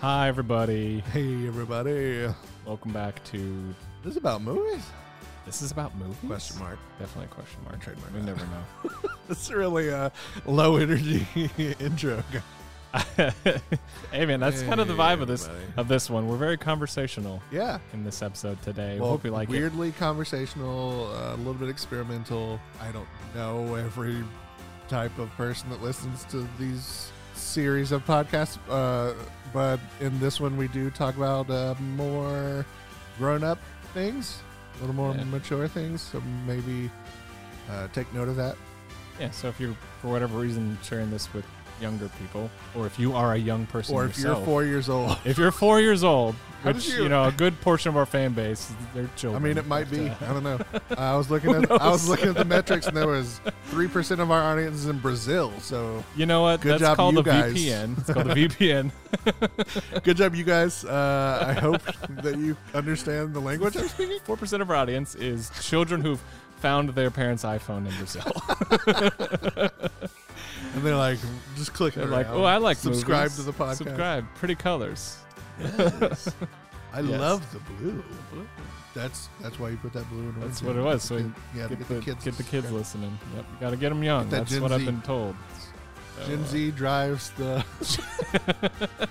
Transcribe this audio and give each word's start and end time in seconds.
Hi, 0.00 0.28
everybody. 0.28 1.00
Hey, 1.12 1.46
everybody. 1.46 2.26
Welcome 2.66 2.92
back 2.92 3.22
to. 3.24 3.74
This 4.02 4.12
is 4.12 4.16
about 4.16 4.42
movies? 4.42 4.82
This 5.44 5.62
is 5.62 5.72
about 5.72 5.94
movies? 5.96 6.16
Question 6.26 6.58
mark. 6.58 6.78
Definitely 6.98 7.26
a 7.30 7.34
question 7.34 7.60
mark. 7.64 7.80
Trademark 7.80 8.14
We 8.14 8.20
never 8.22 8.44
know. 8.46 8.90
It's 9.30 9.48
really 9.52 9.88
a 9.90 10.10
low 10.44 10.76
energy 10.76 11.24
intro. 11.78 12.22
hey, 13.16 14.26
man, 14.26 14.40
that's 14.40 14.62
kind 14.64 14.80
of 14.80 14.88
the 14.88 14.94
vibe 14.94 15.22
of 15.22 15.28
this 15.28 15.46
Everybody. 15.46 15.72
of 15.76 15.86
this 15.88 16.10
one. 16.10 16.26
We're 16.28 16.36
very 16.36 16.56
conversational 16.56 17.40
Yeah. 17.52 17.78
in 17.92 18.02
this 18.02 18.22
episode 18.22 18.60
today. 18.62 18.98
Well, 18.98 19.10
Hope 19.10 19.24
you 19.24 19.30
like 19.30 19.48
it. 19.48 19.52
weirdly 19.52 19.92
conversational, 19.92 21.12
uh, 21.14 21.34
a 21.34 21.36
little 21.36 21.54
bit 21.54 21.68
experimental. 21.68 22.58
I 22.80 22.90
don't 22.90 23.06
know 23.36 23.76
every 23.76 24.24
type 24.88 25.16
of 25.18 25.30
person 25.36 25.70
that 25.70 25.80
listens 25.80 26.24
to 26.24 26.48
these 26.58 27.12
series 27.34 27.92
of 27.92 28.04
podcasts, 28.04 28.58
uh, 28.68 29.14
but 29.52 29.80
in 30.00 30.18
this 30.20 30.40
one 30.40 30.56
we 30.56 30.68
do 30.68 30.90
talk 30.90 31.16
about 31.16 31.48
uh, 31.50 31.74
more 31.96 32.64
grown-up 33.18 33.58
things, 33.94 34.38
a 34.76 34.80
little 34.80 34.94
more 34.94 35.14
Yeah. 35.14 35.24
mature 35.24 35.68
things. 35.68 36.00
So 36.02 36.22
maybe 36.46 36.90
uh, 37.70 37.88
take 37.92 38.12
note 38.14 38.28
of 38.28 38.36
that. 38.36 38.56
Yeah. 39.18 39.30
So 39.30 39.48
if 39.48 39.60
you're 39.60 39.76
for 40.00 40.08
whatever 40.08 40.38
reason 40.38 40.78
sharing 40.82 41.10
this 41.10 41.32
with 41.34 41.44
younger 41.80 42.08
people, 42.20 42.50
or 42.74 42.86
if 42.86 42.98
you 42.98 43.14
are 43.14 43.34
a 43.34 43.38
young 43.38 43.66
person 43.66 43.94
Or 43.94 44.04
if 44.04 44.16
yourself, 44.16 44.38
you're 44.38 44.44
four 44.46 44.64
years 44.64 44.88
old. 44.88 45.18
if 45.24 45.38
you're 45.38 45.50
four 45.50 45.80
years 45.80 46.04
old, 46.04 46.34
How 46.62 46.72
which 46.72 46.84
did 46.84 46.94
you, 46.96 47.02
you- 47.04 47.08
know 47.08 47.24
a 47.24 47.32
good 47.32 47.58
portion 47.62 47.88
of 47.88 47.96
our 47.96 48.04
fan 48.04 48.32
base, 48.34 48.70
they're 48.94 49.04
children. 49.04 49.10
I 49.12 49.16
children. 49.16 49.42
mean, 49.44 49.56
it 49.58 49.66
might 49.66 49.90
be. 49.90 50.08
uh, 50.10 50.14
I 50.20 50.26
don't 50.32 50.42
know. 50.44 50.58
I 50.98 51.16
was 51.16 51.30
looking 51.30 51.54
Who 51.54 51.62
at 51.62 51.70
I 51.70 51.88
was 51.90 52.02
knows? 52.02 52.08
looking 52.10 52.28
at 52.28 52.34
the 52.34 52.44
metrics, 52.56 52.86
and 52.86 52.94
there 52.96 53.06
was 53.06 53.40
three 53.66 53.88
percent 53.88 54.20
of 54.20 54.30
our 54.30 54.42
audience 54.42 54.76
is 54.80 54.86
in 54.86 54.98
Brazil. 54.98 55.52
So 55.60 56.04
you 56.16 56.26
know 56.26 56.42
what? 56.42 56.60
Good 56.60 56.72
That's 56.72 56.82
job, 56.82 56.96
called 56.98 57.14
you 57.14 57.20
a 57.20 57.24
guys. 57.24 57.54
VPN. 57.54 57.98
It's 57.98 58.12
called 58.12 58.30
a 58.30 58.34
VPN. 58.34 58.92
good 60.02 60.16
job, 60.18 60.34
you 60.34 60.44
guys. 60.44 60.84
Uh, 60.84 61.44
I 61.48 61.52
hope 61.54 61.80
that 62.22 62.36
you 62.36 62.56
understand 62.74 63.32
the 63.32 63.40
language 63.40 63.76
I'm 63.78 63.88
speaking. 63.88 64.18
Four 64.24 64.36
percent 64.36 64.60
of 64.60 64.68
our 64.70 64.76
audience 64.76 65.14
is 65.14 65.50
children 65.62 66.02
who've 66.02 66.22
found 66.58 66.90
their 66.90 67.10
parents' 67.10 67.42
iPhone 67.42 67.88
in 67.88 67.94
Brazil. 67.96 68.30
And 70.74 70.82
they're 70.84 70.96
like, 70.96 71.18
just 71.56 71.74
click. 71.74 71.94
They're 71.94 72.06
like, 72.06 72.28
oh, 72.30 72.44
I 72.44 72.58
like 72.58 72.76
subscribe 72.76 73.30
movies. 73.30 73.36
to 73.36 73.42
the 73.42 73.52
podcast. 73.52 73.76
Subscribe. 73.76 74.26
Pretty 74.36 74.54
colors. 74.54 75.16
Yes. 75.60 76.34
I 76.92 77.00
Yes. 77.00 77.20
love 77.20 77.52
the 77.52 77.58
blue. 77.74 78.02
That's 78.94 79.28
that's 79.40 79.58
why 79.60 79.68
you 79.70 79.76
put 79.76 79.92
that 79.92 80.08
blue 80.10 80.20
in. 80.20 80.40
That's 80.40 80.62
orange 80.62 80.62
what 80.62 80.76
it 80.76 80.82
was. 80.82 81.02
So 81.04 81.18
Get- 81.18 81.26
yeah, 81.54 81.66
to 81.68 81.76
get, 81.76 81.88
the, 81.88 82.00
kids. 82.00 82.24
get 82.24 82.36
the 82.36 82.42
kids 82.42 82.70
listening. 82.72 83.16
Yep, 83.36 83.44
you 83.52 83.56
got 83.60 83.70
to 83.70 83.76
get 83.76 83.88
them 83.90 84.02
young. 84.02 84.24
Get 84.24 84.30
that 84.30 84.36
That's 84.38 84.50
Gen 84.52 84.62
what 84.62 84.72
I've 84.72 84.84
been 84.84 85.02
told. 85.02 85.36
So, 86.18 86.26
Gen 86.26 86.40
uh, 86.40 86.46
Z 86.46 86.70
drives 86.72 87.30
the. 87.32 87.64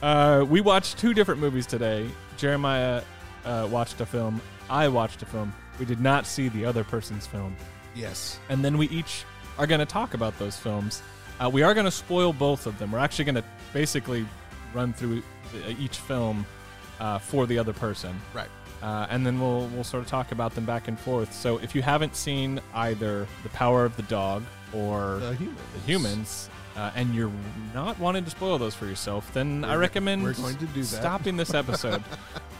Uh, 0.00 0.44
we 0.48 0.60
watched 0.60 0.96
two 0.96 1.12
different 1.12 1.40
movies 1.40 1.66
today. 1.66 2.08
Jeremiah 2.36 3.02
uh, 3.44 3.66
watched 3.68 4.00
a 4.00 4.06
film. 4.06 4.40
I 4.70 4.86
watched 4.86 5.22
a 5.22 5.26
film. 5.26 5.52
We 5.80 5.86
did 5.86 6.00
not 6.00 6.24
see 6.24 6.48
the 6.48 6.64
other 6.64 6.84
person's 6.84 7.26
film. 7.26 7.56
Yes. 7.96 8.38
and 8.48 8.64
then 8.64 8.78
we 8.78 8.86
each 8.90 9.24
are 9.58 9.66
going 9.66 9.80
to 9.80 9.86
talk 9.86 10.14
about 10.14 10.38
those 10.38 10.56
films. 10.56 11.02
Uh, 11.40 11.48
we 11.48 11.62
are 11.62 11.74
going 11.74 11.84
to 11.84 11.90
spoil 11.90 12.32
both 12.32 12.66
of 12.66 12.78
them. 12.78 12.90
We're 12.92 12.98
actually 12.98 13.26
going 13.26 13.34
to 13.36 13.44
basically 13.72 14.26
run 14.74 14.92
through 14.92 15.22
each 15.78 15.98
film 15.98 16.44
uh, 17.00 17.18
for 17.18 17.46
the 17.46 17.58
other 17.58 17.72
person, 17.72 18.20
Right. 18.34 18.48
uh, 18.82 19.06
and 19.08 19.24
then 19.24 19.40
we'll 19.40 19.66
we'll 19.68 19.84
sort 19.84 20.02
of 20.02 20.08
talk 20.08 20.32
about 20.32 20.54
them 20.54 20.64
back 20.64 20.88
and 20.88 20.98
forth. 20.98 21.32
So 21.32 21.58
if 21.58 21.74
you 21.74 21.82
haven't 21.82 22.16
seen 22.16 22.60
either 22.74 23.26
The 23.44 23.48
Power 23.50 23.84
of 23.84 23.96
the 23.96 24.02
Dog 24.02 24.42
or 24.72 25.18
The 25.20 25.34
humans. 25.34 25.58
The 25.74 25.80
Humans, 25.92 26.50
uh, 26.76 26.90
and 26.96 27.14
you're 27.14 27.30
not 27.72 27.98
wanting 28.00 28.24
to 28.24 28.30
spoil 28.30 28.58
those 28.58 28.74
for 28.74 28.86
yourself, 28.86 29.32
then 29.32 29.64
I 29.64 29.68
We're- 29.68 29.78
recommend 29.80 30.22
we're 30.24 30.32
going 30.34 30.56
to 30.56 30.66
do 30.66 30.80
that. 30.80 30.86
stopping 30.86 31.36
this 31.36 31.54
episode. 31.54 32.02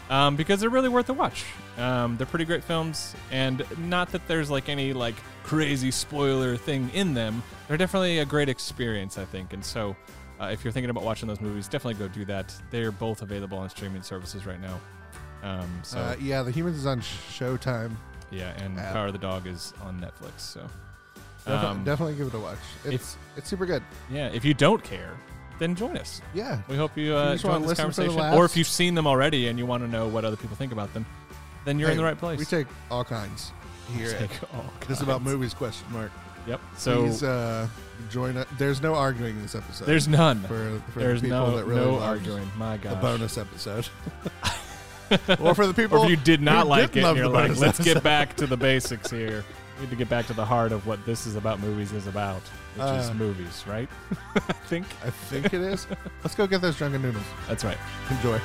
Um, 0.09 0.35
because 0.35 0.59
they're 0.59 0.71
really 0.71 0.89
worth 0.89 1.07
a 1.09 1.13
watch. 1.13 1.45
Um, 1.77 2.17
they're 2.17 2.25
pretty 2.25 2.45
great 2.45 2.63
films, 2.63 3.15
and 3.31 3.63
not 3.77 4.11
that 4.11 4.27
there's 4.27 4.49
like 4.49 4.67
any 4.67 4.91
like 4.91 5.13
crazy 5.43 5.91
spoiler 5.91 6.57
thing 6.57 6.89
in 6.95 7.13
them. 7.13 7.43
They're 7.67 7.77
definitely 7.77 8.17
a 8.19 8.25
great 8.25 8.49
experience, 8.49 9.19
I 9.19 9.25
think. 9.25 9.53
And 9.53 9.63
so, 9.63 9.95
uh, 10.41 10.45
if 10.45 10.63
you're 10.63 10.73
thinking 10.73 10.89
about 10.89 11.03
watching 11.03 11.27
those 11.27 11.39
movies, 11.41 11.67
definitely 11.67 11.99
go 11.99 12.11
do 12.11 12.25
that. 12.25 12.51
They're 12.71 12.91
both 12.91 13.21
available 13.21 13.59
on 13.59 13.69
streaming 13.69 14.01
services 14.01 14.47
right 14.47 14.59
now. 14.59 14.79
Um, 15.43 15.69
so 15.83 15.99
Uh, 15.99 16.15
yeah, 16.19 16.41
the 16.41 16.51
humans 16.51 16.77
is 16.77 16.85
on 16.87 17.01
Showtime. 17.01 17.91
yeah, 18.31 18.49
and 18.63 18.79
app. 18.79 18.93
Power 18.93 19.07
of 19.07 19.13
the 19.13 19.19
Dog 19.19 19.45
is 19.45 19.73
on 19.83 19.99
Netflix. 20.01 20.39
So 20.39 20.67
Defi- 21.45 21.65
um, 21.67 21.83
definitely 21.83 22.15
give 22.15 22.27
it 22.27 22.33
a 22.33 22.39
watch. 22.39 22.57
It's 22.83 23.15
it's 23.37 23.47
super 23.47 23.67
good. 23.67 23.83
yeah, 24.09 24.27
if 24.29 24.43
you 24.43 24.55
don't 24.55 24.83
care, 24.83 25.11
then 25.59 25.75
join 25.75 25.97
us. 25.97 26.21
Yeah. 26.33 26.61
We 26.67 26.75
hope 26.75 26.97
you, 26.97 27.13
uh, 27.13 27.35
join 27.35 27.61
this 27.61 27.69
listen 27.69 27.91
for 27.91 28.01
the 28.01 28.07
conversation, 28.07 28.39
or 28.39 28.45
if 28.45 28.57
you've 28.57 28.67
seen 28.67 28.95
them 28.95 29.05
already 29.05 29.47
and 29.47 29.59
you 29.59 29.65
want 29.65 29.83
to 29.83 29.89
know 29.89 30.07
what 30.07 30.25
other 30.25 30.37
people 30.37 30.55
think 30.55 30.71
about 30.71 30.93
them, 30.93 31.05
then 31.65 31.77
you're 31.77 31.91
in 31.91 31.97
the 31.97 32.03
right 32.03 32.17
place. 32.17 32.39
We 32.39 32.45
take 32.45 32.67
all 32.89 33.03
kinds 33.03 33.51
here. 33.95 34.11
at 34.11 34.19
Take 34.19 34.53
all 34.53 34.65
This 34.87 34.97
is 34.97 35.03
about 35.03 35.21
movies? 35.21 35.53
Question 35.53 35.91
mark. 35.91 36.11
Yep. 36.47 36.61
So 36.77 37.03
Please 37.03 37.23
uh, 37.23 37.67
join. 38.09 38.37
us. 38.37 38.47
There's 38.57 38.81
no 38.81 38.95
arguing 38.95 39.35
in 39.35 39.41
this 39.41 39.55
episode. 39.55 39.85
there's 39.85 40.07
none. 40.07 40.41
for, 40.43 40.81
for 40.91 40.99
There's 40.99 41.21
the 41.21 41.27
people 41.27 41.47
no 41.47 41.57
that 41.57 41.65
really 41.65 41.85
no 41.85 41.99
arguing. 41.99 42.49
My 42.57 42.77
god. 42.77 42.93
The 42.93 43.01
bonus 43.01 43.37
episode. 43.37 43.87
or 45.39 45.53
for 45.53 45.67
the 45.67 45.73
people. 45.73 45.99
Or 45.99 46.05
if 46.05 46.09
you 46.09 46.15
did 46.15 46.41
not 46.41 46.67
like 46.67 46.95
it, 46.95 47.15
you're 47.15 47.27
like, 47.27 47.57
let's 47.57 47.79
get 47.79 48.01
back 48.01 48.35
to 48.37 48.47
the 48.47 48.57
basics 48.57 49.11
here. 49.11 49.43
We 49.79 49.85
need 49.85 49.91
to 49.91 49.95
get 49.95 50.09
back 50.09 50.27
to 50.27 50.33
the 50.33 50.43
heart 50.45 50.73
of 50.73 50.85
what 50.85 51.05
this 51.05 51.25
is 51.25 51.35
about. 51.37 51.61
Movies 51.61 51.93
is 51.93 52.05
about, 52.05 52.41
which 52.75 52.83
is 52.99 53.09
Uh, 53.09 53.13
movies, 53.13 53.63
right? 53.65 53.87
I 54.35 54.39
think 54.67 54.85
I 55.05 55.09
think 55.09 55.45
it 55.47 55.53
is. 55.61 55.87
Let's 56.23 56.35
go 56.35 56.47
get 56.47 56.61
those 56.61 56.77
drunken 56.77 57.01
noodles. 57.01 57.23
that's 57.47 57.63
right. 57.63 57.77
Enjoy. 58.11 58.39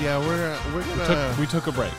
Yeah, 0.00 0.18
we're 0.18 0.52
uh, 0.52 0.74
we're 0.74 0.84
gonna. 0.84 1.06
took 1.06 1.38
we 1.38 1.46
took 1.46 1.66
a 1.68 1.72
break. 1.72 1.92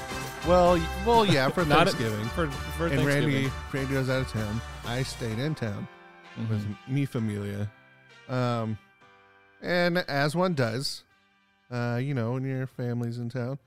Well, 0.47 0.79
well, 1.05 1.25
yeah, 1.25 1.49
for 1.49 1.65
Not 1.65 1.87
at- 1.87 1.93
Thanksgiving. 1.93 2.25
for 2.29 2.47
for 2.77 2.87
and 2.87 2.95
Thanksgiving. 3.01 3.05
Randy, 3.45 3.51
Randy 3.73 3.95
was 3.95 4.09
out 4.09 4.21
of 4.21 4.31
town. 4.31 4.61
I 4.85 5.03
stayed 5.03 5.39
in 5.39 5.55
town 5.55 5.87
Mhm. 6.37 6.49
with 6.49 6.65
me 6.87 7.05
familia. 7.05 7.71
Um, 8.29 8.77
and 9.61 9.97
as 9.99 10.35
one 10.35 10.53
does, 10.53 11.03
uh, 11.71 11.99
you 12.01 12.13
know, 12.13 12.33
when 12.33 12.43
your 12.45 12.67
family's 12.67 13.17
in 13.17 13.29
town, 13.29 13.59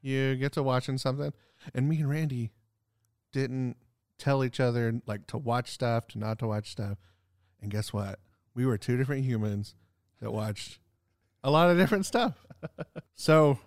you 0.00 0.36
get 0.36 0.52
to 0.52 0.62
watching 0.62 0.98
something. 0.98 1.32
And 1.74 1.88
me 1.88 1.98
and 2.00 2.08
Randy 2.10 2.50
didn't 3.32 3.76
tell 4.18 4.44
each 4.44 4.60
other 4.60 5.00
like 5.06 5.26
to 5.28 5.38
watch 5.38 5.70
stuff, 5.70 6.06
to 6.08 6.18
not 6.18 6.38
to 6.40 6.46
watch 6.46 6.70
stuff. 6.70 6.98
And 7.60 7.70
guess 7.70 7.92
what? 7.92 8.18
We 8.54 8.66
were 8.66 8.76
two 8.78 8.96
different 8.96 9.24
humans 9.24 9.74
that 10.20 10.32
watched 10.32 10.78
a 11.42 11.50
lot 11.50 11.70
of 11.70 11.76
different 11.78 12.06
stuff. 12.06 12.34
so 13.14 13.58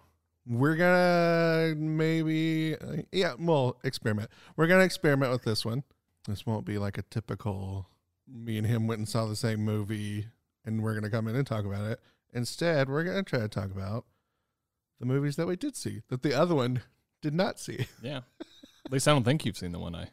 we're 0.47 0.75
gonna 0.75 1.75
maybe, 1.75 2.75
uh, 2.75 2.97
yeah, 3.11 3.33
well, 3.39 3.77
experiment. 3.83 4.29
We're 4.55 4.67
gonna 4.67 4.83
experiment 4.83 5.31
with 5.31 5.43
this 5.43 5.65
one. 5.65 5.83
This 6.27 6.45
won't 6.45 6.65
be 6.65 6.77
like 6.77 6.97
a 6.97 7.03
typical 7.03 7.87
me 8.27 8.57
and 8.57 8.65
him 8.65 8.87
went 8.87 8.99
and 8.99 9.07
saw 9.07 9.25
the 9.25 9.35
same 9.35 9.59
movie 9.59 10.27
and 10.65 10.81
we're 10.81 10.93
to 11.03 11.09
come 11.09 11.27
in 11.27 11.35
and 11.35 11.45
talk 11.45 11.65
about 11.65 11.85
it. 11.89 11.99
Instead, 12.33 12.89
we're 12.89 13.03
to 13.23 13.23
try 13.23 13.39
to 13.39 13.47
talk 13.47 13.71
about 13.71 14.05
the 14.99 15.05
movies 15.05 15.35
that 15.35 15.47
we 15.47 15.55
did 15.55 15.75
see 15.75 16.01
that 16.09 16.23
the 16.23 16.33
other 16.33 16.55
one 16.55 16.81
did 17.21 17.33
not 17.33 17.59
see. 17.59 17.87
Yeah. 18.01 18.21
At 18.85 18.91
least 18.91 19.07
I 19.07 19.11
don't 19.13 19.23
think 19.23 19.45
you've 19.45 19.57
seen 19.57 19.71
the 19.71 19.79
one 19.79 19.95
I. 19.95 20.09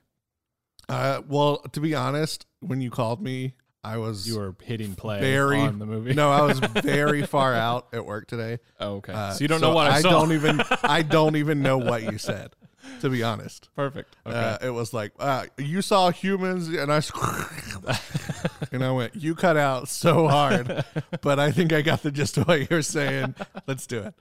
Uh, 0.89 1.21
well, 1.29 1.59
to 1.59 1.81
be 1.81 1.95
honest, 1.95 2.47
when 2.61 2.81
you 2.81 2.91
called 2.91 3.21
me, 3.21 3.55
I 3.85 3.97
was 3.97 4.29
You 4.29 4.39
were 4.39 4.55
hitting 4.63 4.95
play 4.95 5.21
Very- 5.21 5.61
on 5.61 5.79
the 5.79 5.87
movie. 5.87 6.15
no, 6.15 6.31
I 6.31 6.43
was 6.43 6.59
very 6.83 7.27
far 7.27 7.55
out 7.55 7.89
at 7.93 8.07
work 8.07 8.29
today. 8.29 8.59
Oh, 8.79 8.95
okay. 8.97 9.13
Uh, 9.13 9.33
so 9.33 9.43
you 9.43 9.49
don't 9.49 9.61
know 9.61 9.75
what 9.75 9.89
I, 9.91 9.97
I 9.97 10.01
saw. 10.01 10.11
don't 10.11 10.33
even 10.33 10.63
I 10.85 11.03
don't 11.19 11.37
even 11.37 11.63
know 11.63 11.79
what 11.79 12.03
you 12.05 12.19
said. 12.19 12.55
To 13.01 13.09
be 13.11 13.23
honest, 13.23 13.69
Perfect. 13.77 14.17
Okay. 14.27 14.37
uh, 14.37 14.59
it 14.61 14.71
was 14.71 14.93
like 14.93 15.13
uh, 15.21 15.47
you 15.57 15.83
saw 15.83 16.11
humans, 16.11 16.67
and 16.69 16.93
I 16.93 17.01
and 18.73 18.85
I 18.85 18.91
went, 18.91 19.15
you 19.15 19.37
cut 19.37 19.57
out 19.57 19.89
so 19.89 20.27
hard, 20.27 20.85
but 21.21 21.39
I 21.39 21.53
think 21.53 21.73
I 21.73 21.83
got 21.83 22.03
the 22.03 22.11
gist 22.11 22.39
of 22.39 22.49
what 22.49 22.69
you're 22.71 22.83
saying. 22.83 23.37
Let's 23.69 23.87
do 23.87 24.01
it. 24.01 24.15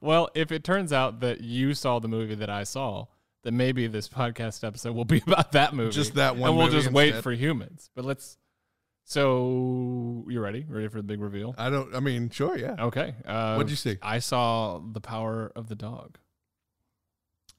Well, 0.00 0.28
if 0.34 0.52
it 0.52 0.62
turns 0.62 0.92
out 0.92 1.18
that 1.20 1.40
you 1.40 1.74
saw 1.74 1.98
the 1.98 2.06
movie 2.08 2.36
that 2.36 2.50
I 2.50 2.62
saw, 2.62 3.06
then 3.42 3.56
maybe 3.56 3.88
this 3.88 4.08
podcast 4.08 4.62
episode 4.62 4.94
will 4.94 5.04
be 5.04 5.22
about 5.26 5.52
that 5.52 5.74
movie. 5.74 5.90
Just 5.92 6.14
that 6.14 6.36
one 6.36 6.50
And 6.50 6.58
we'll 6.58 6.68
just 6.70 6.92
wait 6.92 7.16
for 7.22 7.32
humans. 7.32 7.90
But 7.96 8.04
let's. 8.04 8.36
So, 9.06 10.24
you 10.28 10.40
ready? 10.40 10.64
Ready 10.68 10.88
for 10.88 10.96
the 10.96 11.02
big 11.02 11.20
reveal? 11.20 11.54
I 11.58 11.68
don't. 11.68 11.94
I 11.94 12.00
mean, 12.00 12.30
sure, 12.30 12.56
yeah. 12.56 12.74
Okay. 12.78 13.14
Uh, 13.26 13.54
What'd 13.54 13.70
you 13.70 13.76
see? 13.76 13.98
I 14.02 14.18
saw 14.18 14.78
The 14.80 15.00
Power 15.00 15.52
of 15.54 15.68
the 15.68 15.74
Dog. 15.74 16.18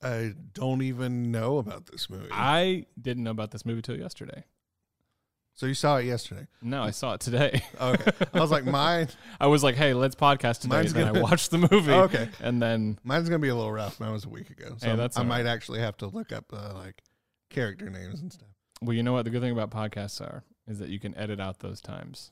I 0.01 0.33
don't 0.53 0.81
even 0.81 1.31
know 1.31 1.57
about 1.59 1.85
this 1.87 2.09
movie. 2.09 2.29
I 2.31 2.85
didn't 2.99 3.23
know 3.23 3.31
about 3.31 3.51
this 3.51 3.65
movie 3.65 3.81
till 3.81 3.97
yesterday. 3.97 4.43
So 5.53 5.67
you 5.67 5.73
saw 5.73 5.97
it 5.97 6.05
yesterday. 6.05 6.47
No, 6.61 6.83
I 6.83 6.91
saw 6.91 7.13
it 7.13 7.21
today. 7.21 7.63
Okay. 7.79 8.11
I 8.33 8.39
was 8.41 8.51
like, 8.51 8.65
mine. 8.65 9.07
I 9.39 9.47
was 9.47 9.63
like, 9.63 9.75
hey, 9.75 9.93
let's 9.93 10.13
podcast 10.15 10.59
today. 10.61 10.75
Mine's 10.77 10.91
and 10.91 10.99
then 11.01 11.07
I 11.07 11.11
gonna- 11.13 11.23
watched 11.29 11.51
the 11.51 11.59
movie. 11.59 11.93
Okay. 11.93 12.27
And 12.41 12.61
then 12.61 12.99
Mine's 13.03 13.29
gonna 13.29 13.39
be 13.39 13.47
a 13.49 13.55
little 13.55 13.71
rough. 13.71 13.99
Mine 13.99 14.11
was 14.11 14.25
a 14.25 14.29
week 14.29 14.49
ago, 14.49 14.75
so 14.77 14.89
Hey, 14.89 14.95
that's 14.97 15.15
I 15.15 15.21
all 15.21 15.27
might 15.27 15.45
actually 15.45 15.79
have 15.79 15.95
to 15.97 16.07
look 16.07 16.31
up 16.33 16.45
uh, 16.51 16.73
like 16.73 17.01
character 17.49 17.89
names 17.89 18.19
and 18.19 18.33
stuff. 18.33 18.49
well, 18.81 18.93
you 18.95 19.03
know 19.03 19.13
what 19.13 19.23
the 19.25 19.29
good 19.31 19.41
thing 19.41 19.51
about 19.51 19.69
podcasts 19.69 20.19
are 20.19 20.43
is 20.67 20.79
that 20.79 20.89
you 20.89 20.99
can 20.99 21.15
edit 21.17 21.39
out 21.39 21.59
those 21.59 21.81
times. 21.81 22.31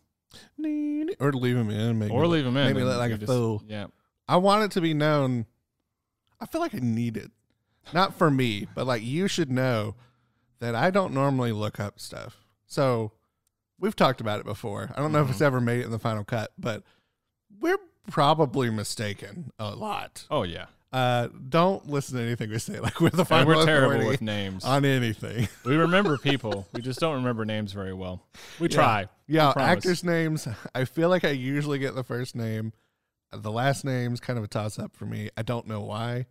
Or 1.19 1.31
leave 1.33 1.55
them 1.55 1.69
in, 1.69 1.99
maybe. 1.99 2.11
or 2.11 2.25
leave 2.27 2.43
them 2.43 2.57
in. 2.57 2.65
maybe 2.67 2.81
and 2.81 2.89
like 2.97 3.11
a 3.11 3.17
just- 3.17 3.31
fool. 3.31 3.61
Yeah. 3.67 3.87
I 4.27 4.37
want 4.37 4.63
it 4.63 4.71
to 4.71 4.81
be 4.81 4.93
known. 4.93 5.45
I 6.39 6.45
feel 6.45 6.61
like 6.61 6.73
I 6.73 6.79
need 6.79 7.17
it, 7.17 7.31
not 7.93 8.15
for 8.15 8.31
me, 8.31 8.67
but 8.73 8.87
like 8.87 9.03
you 9.03 9.27
should 9.27 9.51
know 9.51 9.95
that 10.59 10.75
I 10.75 10.89
don't 10.91 11.13
normally 11.13 11.51
look 11.51 11.79
up 11.79 11.99
stuff. 11.99 12.37
So 12.65 13.11
we've 13.79 13.95
talked 13.95 14.21
about 14.21 14.39
it 14.39 14.45
before. 14.45 14.91
I 14.95 14.99
don't 15.01 15.11
know 15.11 15.19
if 15.19 15.25
Mm-hmm. 15.25 15.31
it's 15.33 15.41
ever 15.41 15.61
made 15.61 15.79
it 15.81 15.85
in 15.85 15.91
the 15.91 15.99
final 15.99 16.23
cut, 16.23 16.51
but 16.57 16.83
we're 17.59 17.77
probably 18.09 18.69
mistaken 18.69 19.51
a 19.59 19.75
lot. 19.75 20.25
Oh 20.31 20.43
yeah. 20.43 20.65
Uh, 20.93 21.27
don't 21.49 21.89
listen 21.89 22.17
to 22.17 22.23
anything 22.23 22.49
we 22.51 22.59
say. 22.59 22.79
Like 22.83 23.01
we're 23.01 23.09
the 23.09 23.19
And 23.19 23.27
final 23.27 23.47
we're 23.55 23.65
terrible 23.65 24.07
with 24.07 24.21
names. 24.21 24.63
on 24.63 24.85
anything. 24.85 25.47
we 25.65 25.75
remember 25.75 26.17
people. 26.19 26.67
We 26.71 26.81
just 26.81 26.99
don't 26.99 27.15
remember 27.15 27.43
names 27.45 27.73
very 27.73 27.93
well. 27.93 28.21
We 28.59 28.67
Yeah. 28.69 28.75
try. 28.75 29.07
Yeah, 29.27 29.53
promise. 29.53 29.71
actors' 29.71 30.03
names. 30.03 30.47
I 30.75 30.85
feel 30.85 31.09
like 31.09 31.23
I 31.25 31.29
usually 31.31 31.79
get 31.79 31.95
the 31.95 32.03
first 32.03 32.35
name. 32.35 32.73
The 33.31 33.51
last 33.51 33.83
name's 33.83 34.19
kind 34.19 34.37
of 34.37 34.45
a 34.45 34.47
toss 34.47 34.77
up 34.77 34.95
for 34.95 35.05
me. 35.07 35.29
I 35.35 35.41
don't 35.41 35.65
know 35.67 35.81
why. 35.81 36.27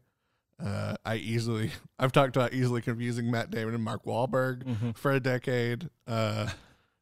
Uh, 0.65 0.95
I 1.05 1.17
easily, 1.17 1.73
I've 1.99 2.13
talked 2.13 2.37
about 2.37 2.53
easily 2.53 2.81
confusing 2.83 3.29
Matt 3.33 3.51
Damon 3.51 3.75
and 3.75 3.83
Mark 3.83 4.05
Wahlberg 4.05 4.63
Mhm. 4.63 4.97
for 4.97 5.11
a 5.11 5.19
decade, 5.19 5.91
uh, 6.07 6.51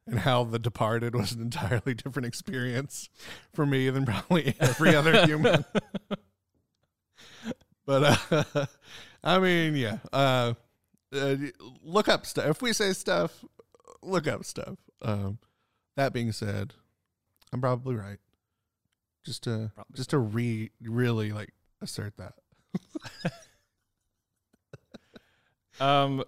and 0.07 0.17
how 0.21 0.43
The 0.45 0.57
Departed 0.57 1.13
was 1.13 1.33
an 1.33 1.41
entirely 1.41 1.93
different 1.93 2.25
experience 2.25 3.07
for 3.53 3.67
me 3.67 3.91
than 3.91 4.03
probably 4.07 4.55
every 4.59 4.95
other 4.95 5.27
human. 5.27 5.63
But 7.85 8.21
uh, 8.31 8.65
I 9.23 9.39
mean, 9.39 9.75
yeah. 9.75 9.97
Uh, 10.11 10.53
uh, 11.13 11.35
look 11.83 12.07
up 12.07 12.25
stuff. 12.25 12.45
If 12.45 12.61
we 12.61 12.73
say 12.73 12.93
stuff, 12.93 13.43
look 14.01 14.27
up 14.27 14.45
stuff. 14.45 14.77
Um, 15.01 15.39
that 15.97 16.13
being 16.13 16.31
said, 16.31 16.73
I'm 17.51 17.61
probably 17.61 17.95
right. 17.95 18.19
Just 19.25 19.43
to 19.43 19.71
Probably 19.75 19.95
just 19.95 20.09
to 20.11 20.19
re 20.19 20.71
really 20.81 21.31
like 21.31 21.53
assert 21.81 22.15
that. 22.17 22.33
Um. 25.81 26.23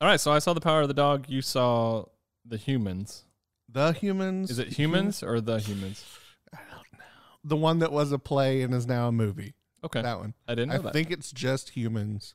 All 0.00 0.08
right. 0.08 0.20
So 0.20 0.30
I 0.30 0.38
saw 0.38 0.52
the 0.52 0.60
power 0.60 0.82
of 0.82 0.88
the 0.88 0.94
dog. 0.94 1.28
You 1.28 1.40
saw 1.40 2.04
the 2.44 2.58
humans. 2.58 3.24
The 3.68 3.92
humans 3.92 4.50
Is 4.50 4.58
it 4.58 4.68
humans 4.68 5.22
or 5.22 5.40
the 5.40 5.58
humans? 5.58 6.04
I 6.52 6.58
don't 6.70 6.92
know. 6.92 7.04
The 7.44 7.56
one 7.56 7.78
that 7.78 7.92
was 7.92 8.12
a 8.12 8.18
play 8.18 8.62
and 8.62 8.74
is 8.74 8.86
now 8.86 9.08
a 9.08 9.12
movie. 9.12 9.54
Okay. 9.84 10.02
That 10.02 10.18
one. 10.18 10.34
I 10.46 10.54
didn't 10.54 10.68
know 10.70 10.74
I 10.76 10.78
that. 10.78 10.92
think 10.92 11.10
it's 11.10 11.30
just 11.32 11.70
humans. 11.70 12.34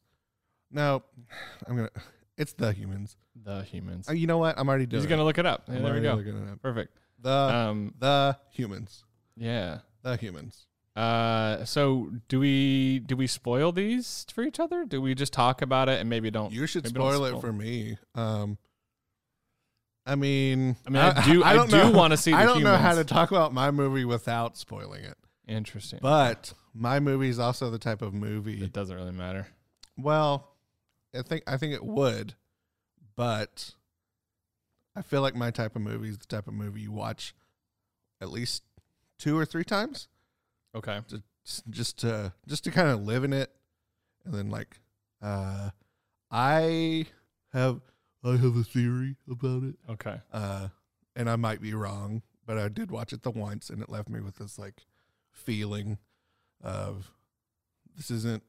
No, 0.71 1.03
I'm 1.67 1.75
gonna. 1.75 1.89
It's 2.37 2.51
the 2.51 2.73
humans. 2.73 3.15
the 3.45 3.63
humans. 3.63 4.09
Uh, 4.09 4.13
you 4.13 4.27
know 4.27 4.37
what? 4.39 4.59
I'm 4.59 4.67
already 4.67 4.85
doing. 4.85 5.01
He's 5.01 5.09
gonna 5.09 5.23
look 5.23 5.37
it 5.37 5.45
up. 5.45 5.63
Yeah, 5.71 5.79
there 5.79 5.93
we 5.93 6.01
go. 6.01 6.15
looking 6.15 6.35
it 6.37 6.51
up. 6.51 6.61
Perfect. 6.61 6.97
The 7.21 7.29
Um. 7.31 7.93
the 7.97 8.37
humans. 8.51 9.05
Yeah. 9.37 9.79
The 10.01 10.17
humans. 10.17 10.67
Uh. 10.97 11.63
So 11.63 12.11
do 12.27 12.41
we 12.41 12.99
do 12.99 13.15
we 13.15 13.27
spoil 13.27 13.71
these 13.71 14.25
for 14.33 14.43
each 14.43 14.59
other? 14.59 14.83
Do 14.83 15.01
we 15.01 15.15
just 15.15 15.31
talk 15.31 15.61
about 15.61 15.87
it 15.87 16.01
and 16.01 16.09
maybe 16.09 16.29
don't? 16.29 16.51
You 16.51 16.67
should 16.67 16.83
don't 16.83 16.93
spoil 16.93 17.23
it 17.23 17.39
for 17.39 17.53
me. 17.53 17.97
Um, 18.15 18.57
I 20.05 20.15
mean, 20.15 20.75
I 20.85 20.89
mean, 20.89 21.01
I 21.01 21.25
do- 21.31 21.43
I 21.43 21.53
don't 21.53 21.69
do 21.71 21.91
wanna 21.91 22.17
see 22.17 22.33
I 22.33 22.45
don't 22.45 22.63
know 22.63 22.75
how 22.75 22.95
to 22.95 23.03
talk 23.05 23.31
about 23.31 23.53
my 23.53 23.71
movie 23.71 24.03
without 24.05 24.57
spoiling 24.57 25.03
it, 25.05 25.17
Interesting. 25.47 25.99
but 26.01 26.51
my 26.75 26.99
movie 26.99 27.29
is 27.29 27.39
also 27.39 27.69
the 27.69 27.79
type 27.79 28.01
of 28.01 28.13
movie. 28.13 28.61
it 28.63 28.73
doesn't 28.73 28.95
really 28.95 29.11
matter. 29.11 29.47
Well, 29.97 30.51
I 31.17 31.21
think 31.21 31.43
I 31.47 31.57
think 31.57 31.73
it 31.73 31.85
would, 31.85 32.33
but 33.15 33.73
I 34.95 35.01
feel 35.01 35.21
like 35.21 35.35
my 35.35 35.51
type 35.51 35.75
of 35.75 35.81
movie 35.81 36.09
is 36.09 36.17
the 36.17 36.25
type 36.25 36.47
of 36.47 36.53
movie 36.53 36.81
you 36.81 36.91
watch 36.91 37.33
at 38.21 38.29
least 38.29 38.63
two 39.17 39.37
or 39.37 39.45
three 39.45 39.63
times, 39.63 40.07
Okay. 40.75 40.99
just 41.45 41.69
just 41.69 41.97
to 41.99 42.33
just 42.47 42.63
to 42.65 42.71
kind 42.71 42.89
of 42.89 43.01
live 43.01 43.23
in 43.23 43.31
it, 43.33 43.51
and 44.25 44.33
then 44.33 44.49
like, 44.49 44.79
uh, 45.21 45.69
I 46.31 47.05
have 47.53 47.81
I 48.23 48.31
have 48.37 48.55
a 48.57 48.63
theory 48.63 49.15
about 49.29 49.63
it, 49.63 49.75
Okay. 49.89 50.19
uh, 50.33 50.69
and 51.15 51.29
I 51.29 51.35
might 51.37 51.61
be 51.61 51.73
wrong, 51.73 52.21
but 52.45 52.57
I 52.57 52.67
did 52.67 52.91
watch 52.91 53.13
it 53.13 53.23
the 53.23 53.31
once, 53.31 53.69
and 53.69 53.81
it 53.81 53.89
left 53.89 54.09
me 54.09 54.19
with 54.19 54.35
this 54.37 54.57
like 54.59 54.85
feeling 55.31 55.99
of 56.63 57.11
this 57.95 58.11
isn't 58.11 58.43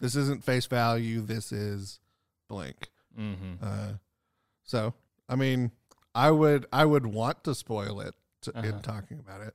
this 0.00 0.16
isn't 0.16 0.44
face 0.44 0.66
value. 0.66 1.20
This 1.20 1.52
is 1.52 2.00
blank. 2.48 2.90
Mm-hmm. 3.18 3.54
Uh, 3.62 3.92
so 4.64 4.94
I 5.28 5.36
mean, 5.36 5.70
I 6.14 6.30
would 6.30 6.66
I 6.72 6.84
would 6.84 7.06
want 7.06 7.44
to 7.44 7.54
spoil 7.54 8.00
it 8.00 8.14
to, 8.42 8.56
Uh-huh. 8.58 8.66
in 8.68 8.80
talking 8.80 9.18
about 9.18 9.40
it. 9.42 9.54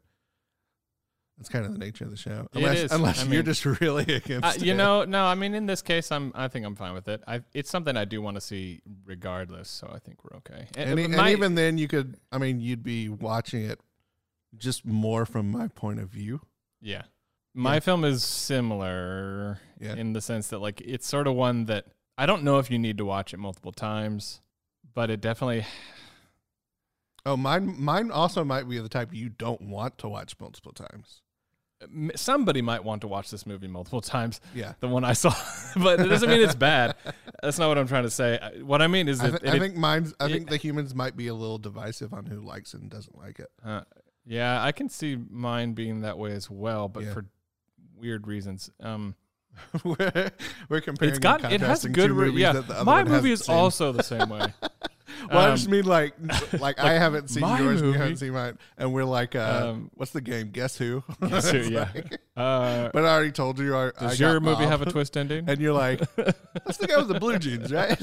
That's 1.38 1.50
kind 1.50 1.68
of 1.68 1.72
the 1.72 1.78
nature 1.78 2.04
of 2.04 2.10
the 2.10 2.18
show, 2.18 2.48
unless 2.54 2.92
unless 2.92 3.20
I 3.20 3.24
you're 3.26 3.30
mean- 3.44 3.46
just 3.46 3.64
really 3.82 4.12
against. 4.16 4.44
Uh, 4.60 4.66
you 4.66 4.74
it. 4.74 4.76
know, 4.78 5.04
no. 5.06 5.24
I 5.24 5.36
mean, 5.36 5.54
in 5.54 5.68
this 5.68 5.84
case, 5.84 6.12
I'm. 6.12 6.32
I 6.34 6.48
think 6.48 6.66
I'm 6.66 6.76
fine 6.76 6.96
with 6.96 7.08
it. 7.08 7.22
I. 7.28 7.42
It's 7.54 7.70
something 7.70 7.96
I 7.96 8.06
do 8.06 8.24
want 8.24 8.38
to 8.38 8.42
see, 8.42 8.82
regardless. 9.06 9.70
So 9.70 9.88
I 9.94 10.00
think 10.00 10.24
we're 10.24 10.36
okay. 10.38 10.66
and, 10.76 11.00
e- 11.00 11.04
it 11.04 11.12
and 11.12 11.30
even 11.30 11.54
then, 11.54 11.78
you 11.78 11.88
could. 11.88 12.18
I 12.32 12.40
mean, 12.40 12.60
you'd 12.60 12.82
be 12.82 13.08
watching 13.10 13.64
it 13.66 13.80
just 14.58 14.84
more 14.84 15.28
from 15.28 15.52
my 15.52 15.68
point 15.68 16.00
of 16.00 16.10
view. 16.10 16.42
yeah, 16.82 17.04
my 17.58 17.76
Yeah. 17.76 17.80
film 17.80 18.06
is 18.06 18.24
similar 18.24 19.60
Yeah. 19.80 19.96
in 19.96 20.14
the 20.14 20.22
sense 20.22 20.48
that 20.50 20.60
like 20.60 20.80
it's 20.82 21.08
sort 21.08 21.28
of 21.28 21.34
one 21.36 21.66
that 21.66 21.86
I 22.18 22.26
don't 22.26 22.44
know 22.44 22.60
if 22.60 22.70
you 22.72 22.80
need 22.80 22.98
to 23.00 23.06
watch 23.06 23.34
it 23.34 23.38
multiple 23.38 23.72
times, 23.72 24.42
but 24.94 25.10
it 25.10 25.22
definitely. 25.22 25.66
Oh, 27.26 27.36
mine 27.36 27.76
mine 27.82 28.10
also 28.12 28.44
might 28.44 28.70
be 28.70 28.80
the 28.80 28.88
type 28.90 29.14
you 29.14 29.30
don't 29.30 29.62
want 29.62 29.98
to 30.00 30.08
watch 30.08 30.36
multiple 30.40 30.72
times. 30.72 31.22
Somebody 32.16 32.62
might 32.64 32.84
want 32.84 33.02
to 33.02 33.08
watch 33.08 33.30
this 33.30 33.46
movie 33.46 33.68
multiple 33.68 34.02
times. 34.02 34.42
Yeah. 34.56 34.74
The 34.80 34.88
one 34.88 35.04
I 35.04 35.14
saw, 35.14 35.32
but 35.76 36.00
it 36.00 36.08
doesn't 36.08 36.28
mean 36.30 36.42
it's 36.42 36.56
bad. 36.56 36.96
That's 37.44 37.60
not 37.60 37.68
what 37.68 37.78
I'm 37.78 37.88
trying 37.88 38.04
to 38.04 38.10
say. 38.10 38.40
What 38.64 38.82
I 38.82 38.88
mean 38.88 39.08
is 39.08 39.20
I, 39.20 39.30
that 39.30 39.42
th- 39.42 39.54
I 39.54 39.58
it- 39.58 39.60
think 39.60 39.76
mine's. 39.76 40.14
I 40.20 40.26
it- 40.26 40.30
think 40.32 40.50
the 40.50 40.58
humans 40.58 40.96
might 40.96 41.16
be 41.16 41.28
a 41.28 41.34
little 41.36 41.60
divisive 41.60 42.14
on 42.14 42.26
who 42.26 42.40
likes 42.40 42.74
it 42.74 42.82
and 42.82 42.90
doesn't 42.90 43.16
like 43.18 43.40
it. 43.40 43.50
Uh, 43.64 43.82
yeah, 44.26 44.64
I 44.64 44.72
can 44.72 44.90
see 44.90 45.18
mine 45.30 45.74
being 45.74 46.02
that 46.02 46.18
way 46.18 46.32
as 46.32 46.50
well, 46.50 46.88
but 46.88 47.04
Yeah. 47.04 47.14
for 47.14 47.26
weird 48.00 48.28
reasons. 48.28 48.70
Um, 48.82 49.16
we're, 49.84 50.32
we're 50.70 50.82
comparing. 50.82 51.10
it's 51.12 51.20
got 51.20 51.52
it 51.52 51.62
has 51.62 51.84
good. 51.86 52.12
Re- 52.12 52.30
yeah, 52.32 52.54
that 52.54 52.68
the 52.68 52.76
other 52.76 52.86
my 52.86 53.04
movie 53.04 53.32
is 53.32 53.46
seen. 53.46 53.56
also 53.56 53.92
the 53.92 54.04
same 54.04 54.30
way. 54.30 54.54
Well, 55.32 55.40
I 55.40 55.50
Um, 55.50 55.56
just 55.56 55.68
mean 55.68 55.86
like, 55.86 56.14
like 56.60 56.80
I 56.80 56.94
haven't 56.94 57.30
seen 57.30 57.42
yours, 57.58 57.82
and 57.82 57.92
you 57.92 57.98
haven't 57.98 58.18
seen 58.18 58.34
mine, 58.34 58.60
and 58.78 58.94
we're 58.94 59.04
like, 59.04 59.36
uh, 59.36 59.70
Um, 59.72 59.90
what's 59.96 60.12
the 60.12 60.22
game? 60.22 60.52
Guess 60.52 60.78
who? 60.78 61.04
Guess 61.28 61.50
who, 61.50 61.58
yeah. 61.60 61.90
like- 61.96 62.20
Uh, 62.36 62.90
but 62.94 63.04
I 63.04 63.08
already 63.16 63.32
told 63.32 63.58
you. 63.58 63.76
I, 63.76 63.88
I 63.88 63.92
does 64.00 64.20
got 64.20 64.32
your 64.32 64.40
movie 64.40 64.66
have 64.66 64.84
a 64.84 64.92
twist 64.92 65.18
ending? 65.18 65.50
And 65.50 65.60
you're 65.60 65.74
like, 65.74 66.02
that's 66.16 66.78
the 66.78 66.86
guy 66.88 66.98
with 66.98 67.08
the 67.08 67.20
blue 67.20 67.40
jeans, 67.40 67.74
right? 67.74 68.00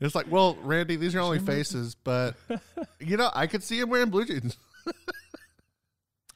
it's 0.00 0.14
like, 0.14 0.30
well, 0.30 0.56
Randy, 0.62 0.96
these 0.96 1.14
are 1.14 1.20
only 1.20 1.38
faces, 1.38 1.94
but 1.94 2.34
you 3.00 3.16
know, 3.16 3.30
I 3.34 3.46
could 3.46 3.62
see 3.62 3.80
him 3.80 3.88
wearing 3.88 4.10
blue 4.10 4.26
jeans. 4.26 4.58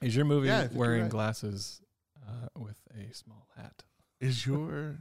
Is 0.03 0.15
your 0.17 0.25
movie 0.25 0.49
Yeah, 0.49 0.59
I 0.59 0.61
think 0.63 0.73
you're 0.73 0.81
wearing 0.81 1.03
right. 1.03 1.11
glasses 1.11 1.81
uh, 2.27 2.49
with 2.57 2.81
a 2.95 3.15
small 3.15 3.47
hat? 3.57 3.83
Is 4.21 4.47
your 4.47 4.99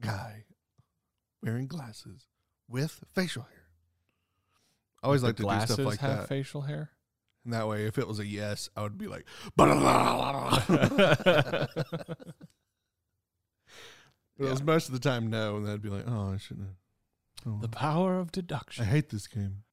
guy 0.00 0.44
wearing 1.42 1.66
glasses 1.66 2.26
with 2.68 3.02
facial 3.14 3.42
hair? 3.42 3.58
I 5.02 5.06
always 5.06 5.22
like 5.22 5.36
to 5.36 5.42
do 5.42 5.60
stuff 5.66 5.78
like 5.80 5.98
have 6.00 6.18
that. 6.20 6.28
facial 6.28 6.62
hair. 6.62 6.90
And 7.44 7.52
that 7.52 7.66
way, 7.66 7.86
if 7.86 7.98
it 7.98 8.06
was 8.06 8.20
a 8.20 8.26
yes, 8.26 8.68
I 8.76 8.82
would 8.82 8.96
be 8.96 9.08
like, 9.08 9.24
But 9.56 9.68
it 14.38 14.44
was 14.50 14.62
most 14.62 14.88
of 14.88 14.94
the 14.94 15.00
time 15.00 15.28
no, 15.28 15.56
and 15.56 15.68
I'd 15.68 15.82
be 15.82 15.88
like, 15.88 16.04
oh, 16.06 16.32
I 16.34 16.36
shouldn't 16.38 16.66
have. 16.68 16.76
Oh, 17.46 17.58
the 17.60 17.68
power 17.68 18.18
of 18.18 18.30
deduction. 18.30 18.84
I 18.84 18.86
hate 18.88 19.10
this 19.10 19.26
game. 19.26 19.64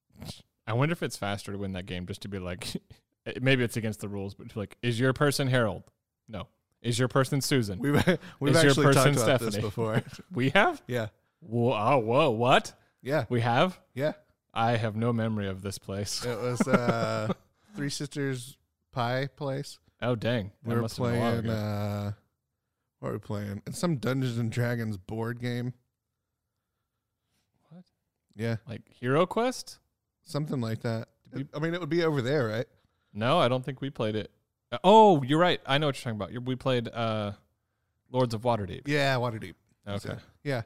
I 0.65 0.73
wonder 0.73 0.93
if 0.93 1.03
it's 1.03 1.15
faster 1.17 1.51
to 1.51 1.57
win 1.57 1.73
that 1.73 1.85
game 1.85 2.05
just 2.07 2.21
to 2.21 2.27
be 2.27 2.39
like, 2.39 2.67
maybe 3.41 3.63
it's 3.63 3.77
against 3.77 3.99
the 4.01 4.07
rules, 4.09 4.33
but 4.35 4.55
like, 4.55 4.77
is 4.81 4.99
your 4.99 5.13
person 5.13 5.47
Harold? 5.47 5.83
No. 6.27 6.47
Is 6.81 6.97
your 6.97 7.07
person 7.07 7.41
Susan? 7.41 7.79
We've 7.79 7.95
we've 8.39 8.55
Is 8.55 8.63
actually 8.63 8.93
talked 8.93 9.17
about 9.17 9.39
this 9.41 9.57
before. 9.57 10.01
We 10.33 10.49
have? 10.51 10.81
yeah, 10.87 11.07
Whoa, 11.41 11.73
oh, 11.73 11.97
whoa, 11.99 12.29
what? 12.31 12.73
yeah, 13.01 13.25
We 13.29 13.41
have? 13.41 13.79
yeah. 13.93 14.13
I 14.53 14.77
have 14.77 14.95
no 14.95 15.13
memory 15.13 15.47
of 15.47 15.61
this 15.61 15.77
place. 15.77 16.25
It 16.25 16.37
was 16.39 16.67
uh, 16.67 17.31
Three 17.75 17.89
Sisters 17.89 18.57
Pie 18.91 19.27
place. 19.35 19.77
Oh, 20.01 20.15
dang. 20.15 20.51
That 20.63 20.69
We 20.69 20.75
were 20.75 20.81
must 20.81 20.97
have 20.97 21.07
been 21.07 21.15
a 21.15 21.19
while 21.19 21.41
playing. 21.41 21.49
Uh, 21.55 22.11
what 22.99 23.07
were 23.09 23.13
we 23.13 23.19
playing? 23.19 23.61
It's 23.67 23.77
some 23.77 23.97
Dungeons 23.97 24.37
and 24.37 24.51
Dragons 24.51 24.97
board 24.97 25.39
game. 25.39 25.73
What? 27.69 27.83
Yeah, 28.35 28.57
like 28.67 28.81
Hero 28.89 29.25
Quest. 29.25 29.79
something 30.25 30.61
like 30.61 30.81
that. 30.81 31.09
I 31.53 31.59
mean, 31.59 31.73
it 31.73 31.79
would 31.79 31.89
be 31.89 32.03
over 32.03 32.21
there, 32.21 32.47
right? 32.47 32.65
No, 33.13 33.39
I 33.39 33.47
don't 33.47 33.63
think 33.65 33.81
we 33.81 33.89
played 33.89 34.15
it. 34.15 34.31
Uh, 34.71 34.77
oh, 34.83 35.23
you're 35.23 35.39
right. 35.39 35.59
I 35.65 35.77
know 35.77 35.87
what 35.87 35.95
you're 35.97 36.03
talking 36.03 36.17
about. 36.17 36.31
You're, 36.31 36.41
we 36.41 36.55
played 36.55 36.87
uh, 36.89 37.31
Lords 38.11 38.33
of 38.33 38.41
Waterdeep. 38.41 38.81
Yeah, 38.87 39.15
Waterdeep. 39.15 39.55
That's 39.85 40.05
Okay. 40.05 40.15
it. 40.15 40.19
Yeah. 40.43 40.61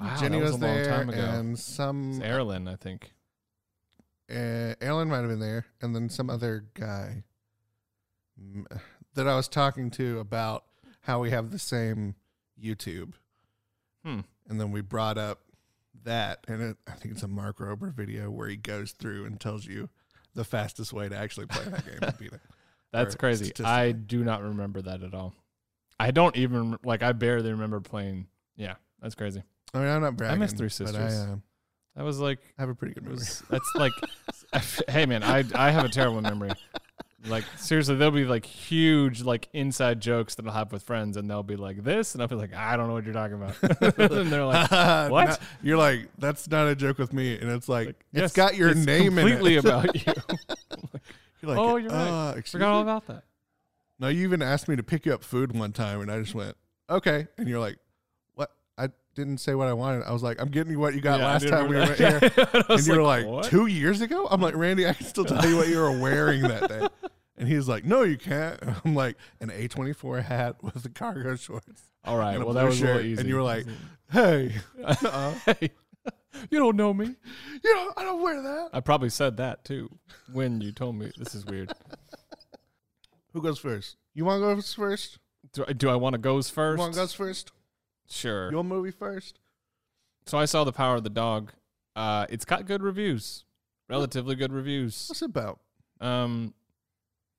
Wow, 0.00 0.16
Jenny 0.18 0.38
that 0.38 0.44
was 0.44 0.52
was, 0.52 0.62
a 0.62 0.64
long 0.64 0.74
there, 0.76 0.86
time 0.86 1.08
ago. 1.10 1.20
and 1.20 1.52
It's 1.54 1.62
some 1.62 2.20
Erlen, 2.20 2.68
I 2.72 2.76
think. 2.76 3.12
uh, 4.30 4.74
Alan 4.80 5.08
might 5.08 5.18
have 5.20 5.28
been 5.28 5.38
there, 5.40 5.66
and 5.82 5.94
then 5.94 6.08
some 6.08 6.30
other 6.30 6.64
guy 6.74 7.22
mm, 8.42 8.64
that 9.14 9.28
I 9.28 9.36
was 9.36 9.48
talking 9.48 9.90
to 9.92 10.18
about 10.18 10.64
how 11.02 11.20
we 11.20 11.30
have 11.30 11.50
the 11.50 11.58
same 11.58 12.14
YouTube, 12.60 13.12
Hmm. 14.04 14.20
and 14.48 14.60
then 14.60 14.72
we 14.72 14.80
brought 14.80 15.16
up 15.18 15.40
that, 16.02 16.44
and 16.48 16.60
it, 16.62 16.76
I 16.86 16.92
think 16.92 17.14
it's 17.14 17.22
a 17.22 17.28
Mark 17.28 17.58
Rober 17.58 17.92
video 17.92 18.30
where 18.30 18.48
he 18.48 18.56
goes 18.56 18.92
through 18.92 19.24
and 19.26 19.40
tells 19.40 19.66
you 19.66 19.90
the 20.34 20.44
fastest 20.44 20.92
way 20.92 21.08
to 21.08 21.16
actually 21.16 21.46
play 21.46 21.64
that 21.64 21.84
game 21.84 21.98
and 22.02 22.18
beat 22.18 22.32
it. 22.32 22.40
That's 22.92 23.14
Or 23.14 23.18
crazy. 23.18 23.52
I 23.64 23.90
do 23.92 24.22
not 24.22 24.42
remember 24.42 24.80
that 24.82 25.02
at 25.02 25.14
all. 25.14 25.34
I 25.98 26.10
don't 26.12 26.36
even 26.36 26.78
like. 26.84 27.02
I 27.02 27.12
barely 27.12 27.50
remember 27.50 27.80
playing. 27.80 28.28
Yeah, 28.56 28.74
that's 29.00 29.14
crazy. 29.16 29.42
I 29.72 29.78
mean, 29.78 29.88
I'm 29.88 30.02
not 30.02 30.16
bragging. 30.16 30.38
miss 30.38 30.52
Three 30.52 30.66
but 30.66 30.72
Sisters. 30.72 30.96
I 30.96 31.32
uh, 31.32 31.36
That 31.96 32.04
was 32.04 32.20
like. 32.20 32.38
I 32.56 32.62
have 32.62 32.68
a 32.68 32.74
pretty 32.74 32.94
good 32.94 33.02
memory. 33.04 33.16
was, 33.16 33.42
that's 33.50 33.70
like. 33.74 33.92
hey 34.88 35.06
man, 35.06 35.22
I 35.24 35.44
I 35.54 35.70
have 35.70 35.84
a 35.84 35.88
terrible 35.88 36.20
memory. 36.20 36.50
Like 37.26 37.44
seriously, 37.56 37.94
there'll 37.96 38.12
be 38.12 38.24
like 38.26 38.44
huge 38.44 39.22
like 39.22 39.48
inside 39.52 40.00
jokes 40.00 40.34
that 40.34 40.46
I'll 40.46 40.52
have 40.52 40.72
with 40.72 40.82
friends, 40.82 41.16
and 41.16 41.28
they'll 41.30 41.42
be 41.42 41.56
like 41.56 41.82
this, 41.82 42.14
and 42.14 42.20
I'll 42.22 42.28
be 42.28 42.34
like, 42.34 42.52
I 42.54 42.76
don't 42.76 42.86
know 42.88 42.92
what 42.94 43.04
you're 43.04 43.14
talking 43.14 43.36
about, 43.36 43.98
and 43.98 44.30
they're 44.30 44.44
like, 44.44 44.70
what? 45.10 45.24
Not- 45.28 45.40
you're 45.62 45.78
like, 45.78 46.08
that's 46.18 46.48
not 46.50 46.66
a 46.68 46.74
joke 46.74 46.98
with 46.98 47.12
me, 47.12 47.38
and 47.38 47.50
it's 47.50 47.68
like, 47.68 47.96
Yes, 48.12 48.24
it's 48.24 48.32
got 48.36 48.56
your 48.56 48.70
it's 48.70 48.84
name 48.84 49.18
in 49.18 49.26
completely 49.26 49.56
it. 49.56 49.64
about 49.64 49.94
you. 50.06 50.12
You're 51.42 51.50
like, 51.54 51.58
Oh, 51.58 51.76
you're 51.76 51.90
right. 51.90 52.30
uh, 52.30 52.34
excuse 52.36 52.52
Forgot 52.52 52.72
all 52.72 52.82
about 52.82 53.06
that. 53.06 53.24
No, 53.98 54.08
you 54.08 54.22
even 54.24 54.42
asked 54.42 54.68
me 54.68 54.76
to 54.76 54.82
pick 54.82 55.06
you 55.06 55.14
up 55.14 55.22
food 55.22 55.56
one 55.56 55.72
time, 55.72 56.00
and 56.00 56.10
I 56.10 56.20
just 56.20 56.34
went, 56.34 56.56
okay. 56.90 57.26
And 57.38 57.48
you're 57.48 57.60
like, 57.60 57.78
what? 58.34 58.50
I 58.76 58.88
didn't 59.14 59.38
say 59.38 59.54
what 59.54 59.68
I 59.68 59.72
wanted. 59.72 60.02
I 60.02 60.12
was 60.12 60.22
like, 60.22 60.40
I'm 60.40 60.48
getting 60.48 60.72
you 60.72 60.78
what 60.80 60.94
you 60.94 61.00
got 61.00 61.20
Yeah, 61.20 61.26
last 61.26 61.48
time 61.48 61.68
we 61.68 61.76
were 61.76 61.86
here. 61.94 62.18
And 62.68 62.86
you 62.86 62.92
were 62.96 63.02
like, 63.02 63.24
what? 63.26 63.44
two 63.44 63.66
years 63.66 64.00
ago? 64.00 64.26
I'm 64.30 64.40
like, 64.40 64.56
Randy, 64.56 64.86
I 64.86 64.94
can 64.94 65.06
still 65.06 65.24
tell 65.24 65.46
you 65.48 65.56
what 65.56 65.68
you 65.68 65.78
were 65.78 65.96
wearing 65.98 66.42
that 66.42 66.68
day. 66.68 66.88
And 67.44 67.52
he's 67.52 67.68
like, 67.68 67.84
no, 67.84 68.04
you 68.04 68.16
can't. 68.16 68.58
And 68.62 68.74
I'm 68.86 68.94
like, 68.94 69.18
an 69.38 69.50
A24 69.50 70.22
hat 70.24 70.62
with 70.62 70.82
the 70.82 70.88
cargo 70.88 71.36
shorts. 71.36 71.82
All 72.06 72.16
right, 72.16 72.38
well 72.38 72.54
that 72.54 72.64
was 72.64 72.80
a 72.80 72.86
little 72.86 73.02
easy. 73.02 73.20
and 73.20 73.28
you 73.28 73.34
were 73.36 73.42
like, 73.42 73.66
Hey, 74.10 74.52
uh, 74.82 75.32
hey, 75.46 75.70
you 76.50 76.58
don't 76.58 76.76
know 76.76 76.94
me. 76.94 77.14
you 77.62 77.74
know, 77.74 77.92
I 77.98 78.02
don't 78.04 78.22
wear 78.22 78.40
that. 78.42 78.70
I 78.72 78.80
probably 78.80 79.10
said 79.10 79.36
that 79.36 79.62
too 79.62 79.90
when 80.32 80.62
you 80.62 80.72
told 80.72 80.96
me 80.96 81.10
this 81.18 81.34
is 81.34 81.44
weird. 81.44 81.70
Who 83.34 83.42
goes 83.42 83.58
first? 83.58 83.96
You 84.14 84.24
want 84.24 84.40
to 84.42 84.54
go 84.54 84.60
first? 84.62 85.18
Do, 85.52 85.64
I- 85.68 85.74
do 85.74 85.90
I 85.90 85.96
want 85.96 86.14
to 86.14 86.18
goes 86.18 86.48
You 86.50 86.54
first? 86.54 86.78
want 86.78 86.94
to 86.94 87.00
go 87.00 87.06
first? 87.06 87.52
Sure. 88.08 88.50
Your 88.50 88.64
movie 88.64 88.90
first? 88.90 89.38
So 90.26 90.38
I 90.38 90.46
saw 90.46 90.64
The 90.64 90.72
Power 90.72 90.96
of 90.96 91.04
the 91.04 91.10
Dog. 91.10 91.52
Uh, 91.94 92.24
it's 92.30 92.44
got 92.46 92.64
good 92.66 92.82
reviews, 92.82 93.44
relatively 93.88 94.34
good 94.34 94.52
reviews. 94.52 95.06
What's 95.08 95.20
it 95.22 95.26
about? 95.26 95.60
Um, 96.00 96.54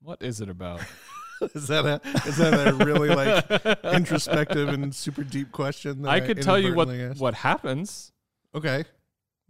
what 0.05 0.21
is 0.21 0.39
it 0.41 0.49
about? 0.49 0.81
Is 1.53 1.67
that 1.67 1.85
a 1.85 1.99
is 2.29 2.37
that 2.37 2.65
a 2.65 2.73
really 2.85 3.09
like 3.09 3.83
introspective 3.93 4.69
and 4.69 4.95
super 4.95 5.21
deep 5.21 5.51
question? 5.51 6.07
I 6.07 6.21
could 6.21 6.41
tell 6.41 6.57
you 6.57 6.73
what 6.73 6.89
asked? 6.89 7.19
what 7.19 7.33
happens, 7.33 8.13
Okay, 8.55 8.85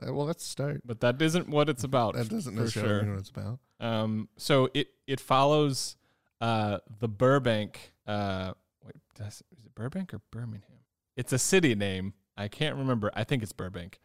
Uh, 0.02 0.12
well, 0.12 0.26
let's 0.26 0.44
start. 0.44 0.82
but 0.84 1.00
that 1.02 1.22
isn't 1.22 1.48
what 1.48 1.70
it's 1.70 1.84
about. 1.84 2.16
That 2.16 2.28
doesn't 2.28 2.56
necessarily 2.56 2.90
sure. 2.92 3.02
mean 3.04 3.12
what 3.12 3.20
it's 3.20 3.30
about. 3.30 3.60
Um, 3.80 4.30
so 4.36 4.68
it 4.74 4.88
it 5.06 5.20
follows 5.20 5.96
uh 6.42 6.80
the 7.00 7.08
Burbank. 7.08 7.92
Uh, 8.08 8.54
wait, 8.84 8.96
does, 9.14 9.44
is 9.56 9.66
it 9.66 9.76
Burbank 9.76 10.12
or 10.12 10.22
Birmingham? 10.32 10.80
It's 11.16 11.34
a 11.34 11.38
city 11.40 11.76
name. 11.76 12.14
I 12.36 12.48
can't 12.48 12.76
remember. 12.78 13.12
I 13.14 13.24
think 13.26 13.44
it's 13.44 13.54
Burbank. 13.54 14.00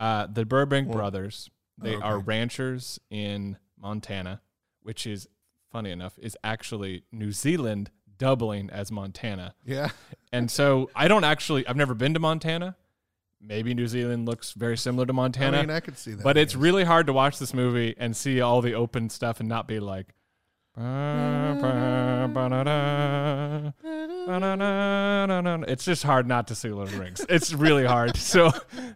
Uh, 0.00 0.26
the 0.26 0.44
Burbank 0.44 0.88
Well- 0.88 0.98
brothers. 0.98 1.48
They 1.78 1.94
Oh, 1.94 2.00
are 2.00 2.18
ranchers 2.18 2.98
in 3.08 3.56
Montana, 3.80 4.42
which 4.82 5.06
is 5.06 5.28
funny 5.70 5.90
enough 5.90 6.18
is 6.18 6.36
actually 6.42 7.04
New 7.12 7.32
Zealand 7.32 7.90
doubling 8.18 8.70
as 8.70 8.92
Montana. 8.92 9.54
Yeah, 9.64 9.90
And 10.32 10.50
so 10.50 10.90
I 10.94 11.08
don't 11.08 11.24
actually. 11.24 11.66
I've 11.66 11.76
never 11.76 11.94
been 11.94 12.14
to 12.14 12.20
Montana. 12.20 12.76
Maybe 13.40 13.72
New 13.72 13.86
Zealand 13.86 14.26
looks 14.26 14.52
very 14.52 14.76
similar 14.76 15.06
to 15.06 15.12
Montana. 15.14 15.58
I 15.58 15.60
mean, 15.62 15.70
I 15.70 15.80
could 15.80 15.96
see 15.96 16.12
that. 16.12 16.22
But 16.22 16.36
it's 16.36 16.52
guess. 16.54 16.60
really 16.60 16.84
hard 16.84 17.06
to 17.06 17.14
watch 17.14 17.38
this 17.38 17.54
movie 17.54 17.94
and 17.96 18.14
see 18.14 18.40
all 18.42 18.60
the 18.60 18.74
open 18.74 19.08
stuff 19.08 19.40
and 19.40 19.48
not 19.48 19.66
be 19.66 19.80
like, 19.80 20.14
it's 25.68 25.84
just 25.84 26.02
hard 26.02 26.26
not 26.26 26.48
to 26.48 26.54
see 26.54 26.68
Lord 26.68 26.88
of 26.88 26.94
the 26.94 27.00
Rings. 27.00 27.24
It's 27.28 27.52
really 27.52 27.84
hard. 27.84 28.16
So, 28.20 28.50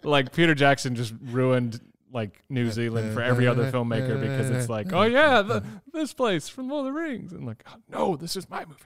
like 0.04 0.32
Peter 0.32 0.54
Jackson 0.54 0.94
just 0.94 1.12
ruined 1.20 1.80
like 2.14 2.42
New 2.48 2.70
Zealand 2.70 3.12
for 3.12 3.20
every 3.20 3.46
other 3.46 3.70
filmmaker 3.70 4.18
because 4.20 4.48
it's 4.50 4.68
like, 4.70 4.92
oh 4.94 5.02
yeah, 5.02 5.42
the, 5.42 5.62
this 5.92 6.14
place 6.14 6.48
from 6.48 6.68
Lord 6.70 6.86
of 6.86 6.94
the 6.94 6.98
Rings, 6.98 7.32
and 7.32 7.44
like, 7.44 7.62
oh, 7.68 7.76
no, 7.90 8.16
this 8.16 8.36
is 8.36 8.48
my 8.48 8.64
movie. 8.64 8.80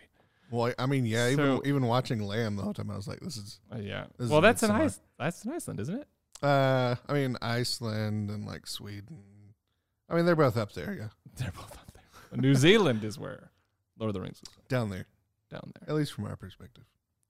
Well, 0.50 0.73
I 0.78 0.87
mean, 0.87 1.04
yeah. 1.06 1.26
So- 1.35 1.56
even 1.56 1.61
even 1.66 1.87
watching 1.87 2.20
Lamb 2.23 2.56
the 2.56 2.62
whole 2.62 2.73
time, 2.75 2.90
I 2.90 2.97
was 2.97 3.06
like, 3.06 3.20
this 3.20 3.37
is. 3.37 3.61
Uh, 3.73 3.78
yeah. 3.78 4.06
This 4.18 4.30
Well, 4.30 4.40
bit 4.40 4.47
that's 4.49 4.62
an 4.64 4.68
similar. 4.70 4.90
That's 5.18 5.44
in 5.44 5.52
Iceland, 5.52 5.80
isn't 5.80 5.94
it? 6.00 6.08
Uh, 6.42 6.94
I 7.08 7.12
mean, 7.12 7.37
Iceland 7.42 8.30
and 8.30 8.47
like 8.47 8.66
Sweden. 8.66 9.18
I 10.08 10.14
mean, 10.14 10.25
they're 10.25 10.35
both 10.37 10.56
up 10.56 10.73
there. 10.73 10.94
Yeah, 10.99 11.08
They're 11.37 11.52
both 11.52 11.73
up 11.73 11.92
there. 11.92 12.40
New 12.40 12.54
Zealand 12.54 13.04
is 13.04 13.18
where 13.18 13.50
Lord 13.99 14.08
of 14.08 14.14
the 14.14 14.20
Rings 14.23 14.38
is 14.38 14.49
down 14.68 14.88
there, 14.88 15.06
down 15.50 15.70
there. 15.78 15.88
at 15.90 15.94
least 15.94 16.12
from 16.14 16.25
our 16.25 16.37
perspective. 16.37 16.85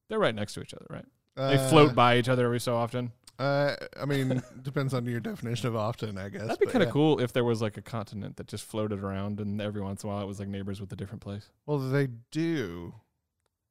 They're 0.09 0.19
right 0.21 0.35
next 0.35 0.55
to 0.55 0.61
each 0.63 0.75
other, 0.75 0.87
right? 0.89 1.05
Uh, 1.37 1.49
They 1.51 1.69
float 1.69 1.95
by 1.97 2.19
each 2.19 2.29
other 2.29 2.45
every 2.47 2.61
so 2.61 2.77
often. 2.77 3.11
Uh, 3.39 3.77
I 4.01 4.05
mean, 4.05 4.43
depends 4.63 4.93
on 4.95 5.07
your 5.07 5.21
definition 5.21 5.69
of 5.69 5.77
often, 5.77 6.19
I 6.19 6.29
guess. 6.29 6.43
That'd 6.43 6.59
be 6.59 6.67
kind 6.67 6.83
of 6.83 6.89
yeah. 6.89 6.93
cool 6.93 7.21
if 7.21 7.33
there 7.33 7.45
was 7.45 7.63
like 7.63 7.77
a 7.77 7.83
continent 7.83 8.37
that 8.37 8.49
just 8.49 8.65
floated 8.65 8.99
around, 9.05 9.39
and 9.41 9.61
every 9.61 9.81
once 9.81 10.03
in 10.03 10.11
a 10.11 10.13
while 10.13 10.23
it 10.23 10.27
was 10.27 10.41
like 10.41 10.49
neighbors 10.49 10.81
with 10.81 10.93
a 10.93 10.97
different 10.97 11.21
place. 11.23 11.49
Well, 11.67 11.79
they 11.79 12.09
do. 12.33 12.95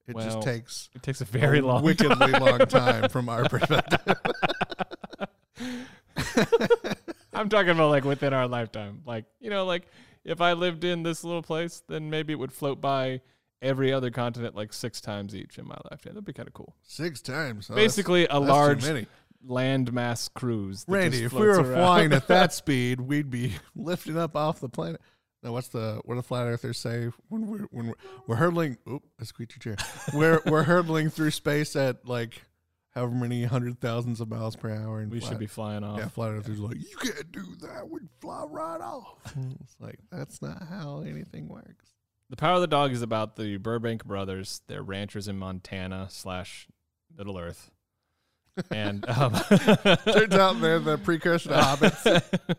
It 0.08 0.16
Well, 0.16 0.24
just 0.26 0.42
takes 0.42 0.90
It 0.96 1.04
takes 1.04 1.20
a 1.20 1.26
very 1.26 1.60
a 1.60 1.66
long, 1.66 1.84
wickedly 1.84 2.16
time. 2.32 2.42
long 2.42 2.60
time 2.60 3.10
from 3.10 3.28
our 3.28 3.44
perspective. 3.50 4.00
I'm 7.34 7.50
talking 7.50 7.70
about 7.72 7.90
like 7.90 8.06
within 8.06 8.34
our 8.34 8.48
lifetime. 8.48 9.02
Like 9.06 9.26
you 9.40 9.50
know, 9.50 9.66
like 9.66 9.88
if 10.24 10.42
I 10.42 10.54
lived 10.54 10.84
in 10.84 11.04
this 11.04 11.24
little 11.24 11.44
place, 11.44 11.84
then 11.88 12.10
maybe 12.10 12.34
it 12.34 12.38
would 12.40 12.54
float 12.54 12.82
by 12.82 13.22
every 13.62 13.92
other 13.92 14.12
continent 14.12 14.56
like 14.56 14.72
six 14.74 15.02
times 15.02 15.36
each 15.36 15.58
in 15.58 15.68
my 15.68 15.78
lifetime. 15.92 16.14
That'd 16.14 16.26
be 16.26 16.34
kind 16.34 16.48
of 16.48 16.54
cool. 16.54 16.76
Six 16.84 17.22
times. 17.22 17.70
Oh, 17.72 17.76
Basically, 17.76 18.24
a 18.26 18.28
that's- 18.28 18.40
that's 18.42 18.48
too 18.50 18.54
large 18.54 18.84
many. 18.86 19.08
Landmass 19.46 20.30
cruise. 20.34 20.86
Randy, 20.88 21.24
if 21.24 21.34
we 21.34 21.42
were 21.42 21.62
around. 21.62 21.74
flying 21.74 22.14
at 22.14 22.28
that 22.28 22.54
speed, 22.54 23.02
we'd 23.02 23.30
be 23.30 23.56
lifting 23.76 24.18
up 24.18 24.36
off 24.36 24.60
the 24.60 24.70
planet. 24.70 25.02
Now, 25.44 25.52
what's 25.54 25.68
the 25.68 26.02
what 26.04 26.16
do 26.16 26.22
flat 26.22 26.48
earthers 26.48 26.78
say 26.80 27.10
when 27.30 27.48
we're 27.48 27.68
when 27.72 27.88
we're, 27.88 27.96
we're 28.26 28.36
hurtling? 28.36 28.78
Oop, 28.90 29.04
a 29.20 29.26
squeaky 29.26 29.60
chair. 29.60 29.78
We're 30.14 30.42
we're 30.46 30.64
hurtling 30.64 31.10
through 31.10 31.32
space 31.32 31.76
at 31.76 32.08
like 32.08 32.42
however 32.98 33.14
many 33.14 33.44
hundred 33.44 33.80
thousands 33.80 34.20
of 34.20 34.30
miles 34.30 34.56
per 34.56 34.72
hour, 34.72 35.00
and 35.00 35.12
we 35.12 35.20
flat, 35.20 35.30
should 35.30 35.40
be 35.40 35.46
flying 35.46 35.84
off. 35.84 36.00
Yeah, 36.00 36.08
flat 36.08 36.32
earthers 36.32 36.60
are 36.60 36.64
like 36.64 36.78
you 36.78 36.98
can't 36.98 37.32
do 37.32 37.46
that. 37.62 37.88
We'd 37.88 38.10
fly 38.20 38.46
right 38.50 38.82
off. 38.82 39.20
it's 39.62 39.76
like 39.80 40.00
that's 40.12 40.42
not 40.42 40.64
how 40.68 41.04
anything 41.08 41.48
works. 41.48 41.94
The 42.30 42.36
Power 42.36 42.56
of 42.56 42.62
the 42.62 42.68
Dog 42.68 42.92
is 42.92 43.02
about 43.02 43.36
the 43.36 43.58
Burbank 43.58 44.04
brothers. 44.04 44.62
They're 44.68 44.84
ranchers 44.84 45.28
in 45.28 45.38
Montana 45.38 46.08
slash 46.10 46.68
Middle 47.16 47.38
Earth, 47.38 47.72
and 48.72 49.08
um, 49.10 49.34
Turns 49.34 50.34
out 50.34 50.60
they're 50.62 50.80
the 50.80 50.98
precursor 51.04 51.50
to 51.50 51.56
hobbits. 51.58 52.56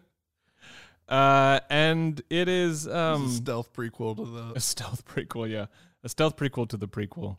uh, 1.09 1.61
and 1.71 2.21
it 2.31 2.49
is 2.49 2.87
um, 2.89 3.27
a 3.27 3.29
stealth 3.31 3.73
prequel 3.73 4.17
to 4.17 4.23
a 4.23 4.53
the. 4.55 4.61
stealth 4.61 5.05
prequel. 5.07 5.49
Yeah, 5.51 5.67
a 6.05 6.09
stealth 6.09 6.37
prequel 6.37 6.69
to 6.69 6.77
the 6.77 6.89
prequel. 6.89 7.39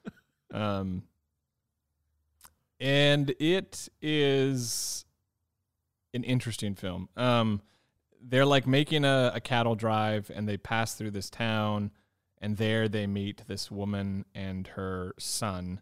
um, 0.52 1.02
and 2.80 3.30
it 3.38 3.88
is 4.00 5.04
an 6.14 6.24
interesting 6.24 6.74
film. 6.74 7.08
Um, 7.16 7.62
they're 8.20 8.46
like 8.46 8.66
making 8.66 9.04
a, 9.04 9.32
a 9.34 9.40
cattle 9.40 9.74
drive, 9.74 10.30
and 10.34 10.48
they 10.48 10.56
pass 10.56 10.94
through 10.94 11.10
this 11.12 11.30
town, 11.30 11.90
and 12.40 12.56
there 12.56 12.88
they 12.88 13.06
meet 13.06 13.42
this 13.46 13.70
woman 13.70 14.24
and 14.34 14.66
her 14.68 15.14
son, 15.18 15.80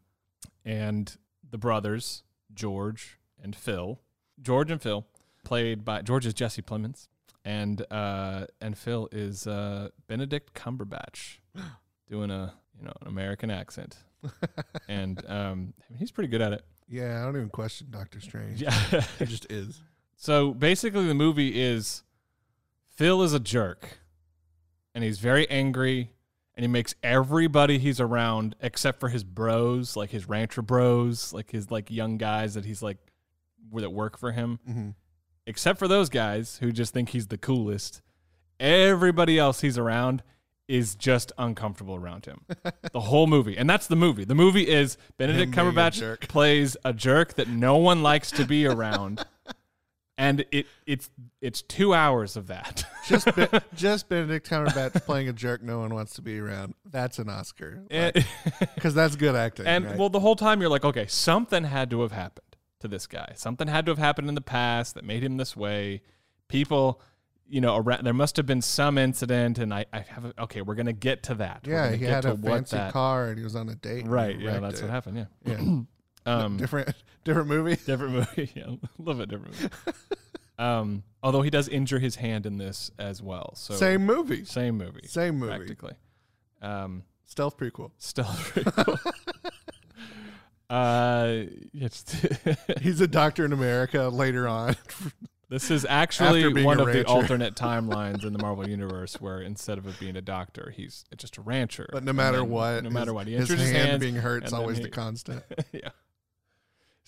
and 0.65 1.17
the 1.51 1.59
brothers 1.59 2.23
George 2.55 3.19
and 3.43 3.55
Phil. 3.55 4.01
George 4.41 4.71
and 4.71 4.81
Phil, 4.81 5.07
played 5.45 5.85
by 5.85 6.03
George 6.03 6.27
is 6.27 6.35
Jesse 6.35 6.63
Plemons, 6.63 7.09
and 7.45 7.85
uh, 7.91 8.47
and 8.61 8.77
Phil 8.77 9.09
is 9.13 9.47
uh, 9.47 9.89
Benedict 10.07 10.55
Cumberbatch, 10.55 11.39
doing 12.09 12.31
a 12.31 12.55
you 12.79 12.85
know 12.87 12.93
an 13.01 13.07
American 13.09 13.51
accent, 13.51 13.99
and 14.89 15.23
um, 15.29 15.75
he's 15.99 16.11
pretty 16.11 16.29
good 16.29 16.41
at 16.41 16.53
it. 16.53 16.65
yeah, 16.89 17.21
I 17.21 17.25
don't 17.25 17.37
even 17.37 17.51
question 17.51 17.89
Doctor 17.91 18.21
Strange. 18.21 18.63
Yeah, 18.63 18.71
He 19.19 19.27
just 19.27 19.51
is. 19.51 19.83
So 20.17 20.53
basically, 20.53 21.07
the 21.07 21.15
movie 21.15 21.61
is 21.61 22.03
Phil 22.95 23.23
is 23.23 23.33
a 23.35 23.41
jerk, 23.41 23.99
and 24.95 25.05
he's 25.05 25.19
very 25.19 25.49
angry, 25.51 26.11
and 26.57 26.65
he 26.65 26.69
makes 26.69 26.95
everybody 27.03 27.79
he's 27.79 28.01
around, 28.01 28.57
except 28.61 29.01
for 29.01 29.09
his 29.09 29.25
bros, 29.25 29.97
like 29.97 30.11
his 30.11 30.29
rancher 30.29 30.63
bros, 30.63 31.33
like 31.33 31.51
his 31.51 31.71
like 31.71 31.91
young 31.91 32.19
guys 32.19 32.55
that 32.55 32.65
he's 32.65 32.83
like 32.83 32.99
that 33.75 33.91
work 33.91 34.19
for 34.19 34.33
him, 34.33 34.59
Mm-hmm. 34.69 34.89
except 35.47 35.79
for 35.79 35.87
those 35.89 36.09
guys 36.09 36.59
who 36.61 36.73
just 36.73 36.93
think 36.93 37.11
he's 37.11 37.29
the 37.29 37.39
coolest. 37.39 38.03
Everybody 38.59 39.39
else 39.39 39.61
he's 39.61 39.79
around 39.79 40.23
is 40.69 40.95
just 40.95 41.33
uncomfortable 41.39 41.95
around 41.97 42.27
him. 42.27 42.43
the 42.93 43.01
whole 43.01 43.27
movie. 43.27 43.57
And 43.57 43.69
that's 43.69 43.87
the 43.87 43.97
movie. 43.97 44.25
The 44.25 44.35
movie 44.35 44.69
is 44.69 44.97
Benedict 45.17 45.51
being 45.53 45.67
a 45.67 45.71
Cumberbatch 45.73 46.29
plays 46.29 46.77
a 46.85 46.93
jerk 46.93 47.35
that 47.35 47.49
no 47.49 47.77
one 47.77 48.03
likes 48.03 48.31
to 48.33 48.45
be 48.45 48.67
around. 48.67 49.25
and 50.21 50.45
it 50.51 50.67
it's 50.87 51.11
it's 51.41 51.63
2 51.63 51.95
hours 51.95 52.37
of 52.37 52.47
that. 52.49 52.85
Just 53.07 53.35
Be- 53.35 53.49
just 53.75 54.09
Benedict 54.09 54.49
Cumberbatch 54.49 55.05
playing 55.05 55.29
a 55.29 55.33
jerk 55.33 55.63
no 55.63 55.81
one 55.81 55.95
wants 55.95 56.15
to 56.15 56.23
be 56.23 56.39
around. 56.39 56.75
That's 56.85 57.19
an 57.19 57.29
Oscar 57.29 57.83
because 58.75 58.95
that's 58.95 59.17
good 59.17 59.35
acting. 59.35 59.67
and 59.67 59.85
right? 59.85 59.99
well 59.99 60.11
the 60.11 60.21
whole 60.21 60.37
time 60.37 60.61
you're 60.61 60.71
like, 60.71 60.85
okay, 60.85 61.07
something 61.07 61.65
had 61.65 61.91
to 61.91 62.03
have 62.03 62.13
happened 62.13 62.57
to 62.81 62.89
this 62.89 63.07
guy. 63.07 63.33
Something 63.35 63.67
had 63.69 63.87
to 63.87 63.91
have 63.91 63.99
happened 63.99 64.29
in 64.29 64.35
the 64.35 64.41
past 64.41 64.95
that 64.95 65.05
made 65.05 65.25
him 65.25 65.39
this 65.39 65.57
way. 65.57 66.03
People 66.49 67.01
you 67.49 67.61
know, 67.61 67.77
around, 67.77 68.05
there 68.05 68.15
must 68.15 68.37
have 68.37 68.47
been 68.47 68.63
some 68.63 68.97
incident, 68.97 69.59
and 69.59 69.75
I, 69.75 69.85
I 69.93 70.01
have. 70.09 70.25
A, 70.25 70.43
okay, 70.43 70.63
we're 70.63 70.77
gonna 70.77 70.93
get 70.93 71.25
to 71.25 71.35
that. 71.37 71.67
Yeah, 71.67 71.91
he 71.91 71.99
get 71.99 72.11
had 72.11 72.23
to 72.23 72.33
a 72.33 72.37
fancy 72.37 72.77
that- 72.77 72.93
car 72.93 73.29
and 73.29 73.39
he 73.39 73.43
was 73.45 73.57
on 73.57 73.69
a 73.69 73.75
date. 73.75 74.07
Right. 74.07 74.39
Yeah, 74.39 74.61
that's 74.61 74.79
it. 74.81 74.85
what 74.85 74.91
happened. 74.93 75.27
Yeah. 75.45 75.57
Yeah, 75.59 75.81
Um, 76.27 76.57
different 76.57 76.95
different 77.25 77.49
movie. 77.49 77.77
different 77.87 78.13
movie. 78.13 78.51
Yeah, 78.57 78.65
a 78.69 78.79
little 78.99 79.15
bit 79.21 79.29
different 79.29 79.55
movie. 79.61 79.73
um, 80.59 81.03
although 81.23 81.43
he 81.43 81.51
does 81.51 81.69
injure 81.69 81.99
his 81.99 82.17
hand 82.17 82.47
in 82.47 82.59
this 82.59 82.91
as 82.99 83.23
well. 83.23 83.55
So 83.57 83.75
Same 83.75 84.05
movie. 84.05 84.45
same 84.45 84.77
movie, 84.79 85.07
Same 85.07 85.39
movie. 85.39 85.57
practically. 85.57 85.93
Um, 86.63 87.05
Stealth 87.25 87.57
prequel. 87.57 87.91
pretty 87.99 88.71
cool. 88.71 88.99
uh, 90.69 91.45
it's 91.75 92.15
He's 92.81 93.01
a 93.01 93.09
doctor 93.09 93.45
in 93.45 93.53
America 93.53 94.09
later 94.09 94.47
on. 94.47 94.77
this 95.49 95.71
is 95.71 95.85
actually 95.89 96.63
one 96.63 96.79
of 96.81 96.87
the 96.93 97.05
alternate 97.07 97.55
timelines 97.55 98.25
in 98.25 98.33
the 98.33 98.39
Marvel 98.39 98.69
universe 98.69 99.21
where 99.21 99.41
instead 99.41 99.79
of 99.79 99.87
it 99.87 99.99
being 99.99 100.17
a 100.17 100.21
doctor, 100.21 100.73
he's 100.77 101.05
just 101.17 101.39
a 101.39 101.41
rancher. 101.41 101.89
But 101.93 102.05
no 102.05 102.13
matter 102.13 102.39
then 102.39 102.51
what, 102.51 102.85
no 102.85 102.91
matter 102.91 103.07
his, 103.07 103.15
what, 103.15 103.27
he 103.27 103.35
his 103.35 103.49
hand 103.51 103.77
hands. 103.77 104.01
being 104.01 104.17
hurt 104.17 104.45
is 104.45 104.53
always 104.53 104.77
he- 104.79 104.85
the 104.85 104.91
constant. 104.91 105.43
yeah. 105.73 105.89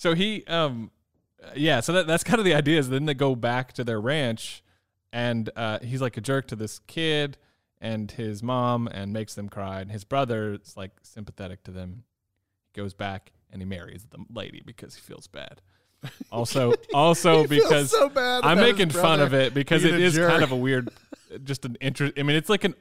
So 0.03 0.17
he, 0.17 0.43
um, 0.49 0.91
yeah. 1.55 1.79
So 1.79 1.93
that, 1.93 2.09
that's 2.09 2.25
kind 2.25 2.41
of 2.41 2.45
the 2.45 2.55
idea. 2.55 2.81
Is 2.81 2.89
then 2.89 3.05
they 3.05 3.15
go 3.15 3.37
back 3.37 3.73
to 3.75 3.85
their 3.85 4.01
ranch, 4.01 4.65
and 5.13 5.49
uh, 5.55 5.79
he's 5.79 6.01
like 6.01 6.17
a 6.17 6.21
jerk 6.21 6.49
to 6.49 6.57
this 6.57 6.81
kid 6.81 7.39
and 7.81 8.11
his 8.11 8.43
mom, 8.43 8.89
and 8.89 9.13
makes 9.13 9.35
them 9.35 9.49
cry. 9.49 9.81
And 9.81 9.93
his 9.93 10.03
brother 10.03 10.55
is 10.55 10.77
like 10.77 10.91
sympathetic 11.03 11.63
to 11.65 11.71
them. 11.71 12.03
He 12.75 12.81
goes 12.81 12.95
back 12.95 13.31
and 13.53 13.63
he 13.63 13.65
marries 13.65 14.05
the 14.11 14.25
lady 14.29 14.61
because 14.67 14.97
he 14.97 15.01
feels 15.01 15.29
bad. 15.29 15.63
Also, 16.33 16.75
also 16.95 17.47
because 17.47 17.91
so 17.91 18.11
I'm 18.17 18.59
making 18.59 18.91
fun 18.91 19.21
of 19.21 19.35
it 19.35 19.53
because 19.55 19.85
it 19.85 20.01
is 20.01 20.17
is 20.17 20.27
kind 20.27 20.43
of 20.43 20.51
a 20.51 20.57
weird, 20.57 20.89
just 21.45 21.65
an 21.67 21.77
interest. 21.81 22.15
I 22.19 22.23
mean, 22.23 22.37
it's 22.37 22.49
like 22.49 22.65
an, 22.65 22.75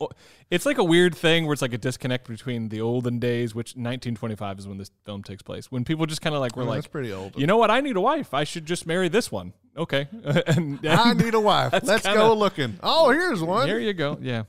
it's 0.50 0.66
like 0.66 0.78
a 0.78 0.84
weird 0.84 1.14
thing 1.14 1.46
where 1.46 1.54
it's 1.54 1.62
like 1.62 1.74
a 1.74 1.78
disconnect 1.78 2.28
between 2.30 2.70
the 2.70 2.80
olden 2.82 3.20
days, 3.20 3.54
which 3.54 3.72
1925 3.72 4.60
is 4.60 4.68
when 4.68 4.78
this 4.78 4.90
film 5.06 5.22
takes 5.22 5.42
place, 5.44 5.70
when 5.72 5.84
people 5.84 6.06
just 6.06 6.22
kind 6.22 6.34
of 6.34 6.42
like 6.42 6.56
were 6.56 6.64
Oh, 6.64 6.68
like, 6.68 6.78
that's 6.78 6.88
pretty 6.88 7.12
old. 7.12 7.38
you 7.38 7.46
know 7.46 7.58
what, 7.58 7.70
I 7.70 7.82
need 7.82 7.96
a 7.98 8.02
wife, 8.02 8.34
I 8.34 8.44
should 8.46 8.66
just 8.66 8.88
marry 8.88 9.10
this 9.10 9.32
one. 9.32 9.54
Okay, 9.78 10.08
and, 10.48 10.80
I 10.88 11.14
need 11.14 11.34
a 11.34 11.40
wife. 11.40 11.74
Let's 11.74 12.04
kinda- 12.04 12.18
go 12.20 12.34
looking. 12.34 12.80
Oh, 12.82 13.10
here's 13.12 13.44
one. 13.44 13.68
here 13.68 13.80
you 13.80 13.94
go, 13.94 14.18
yeah. 14.22 14.44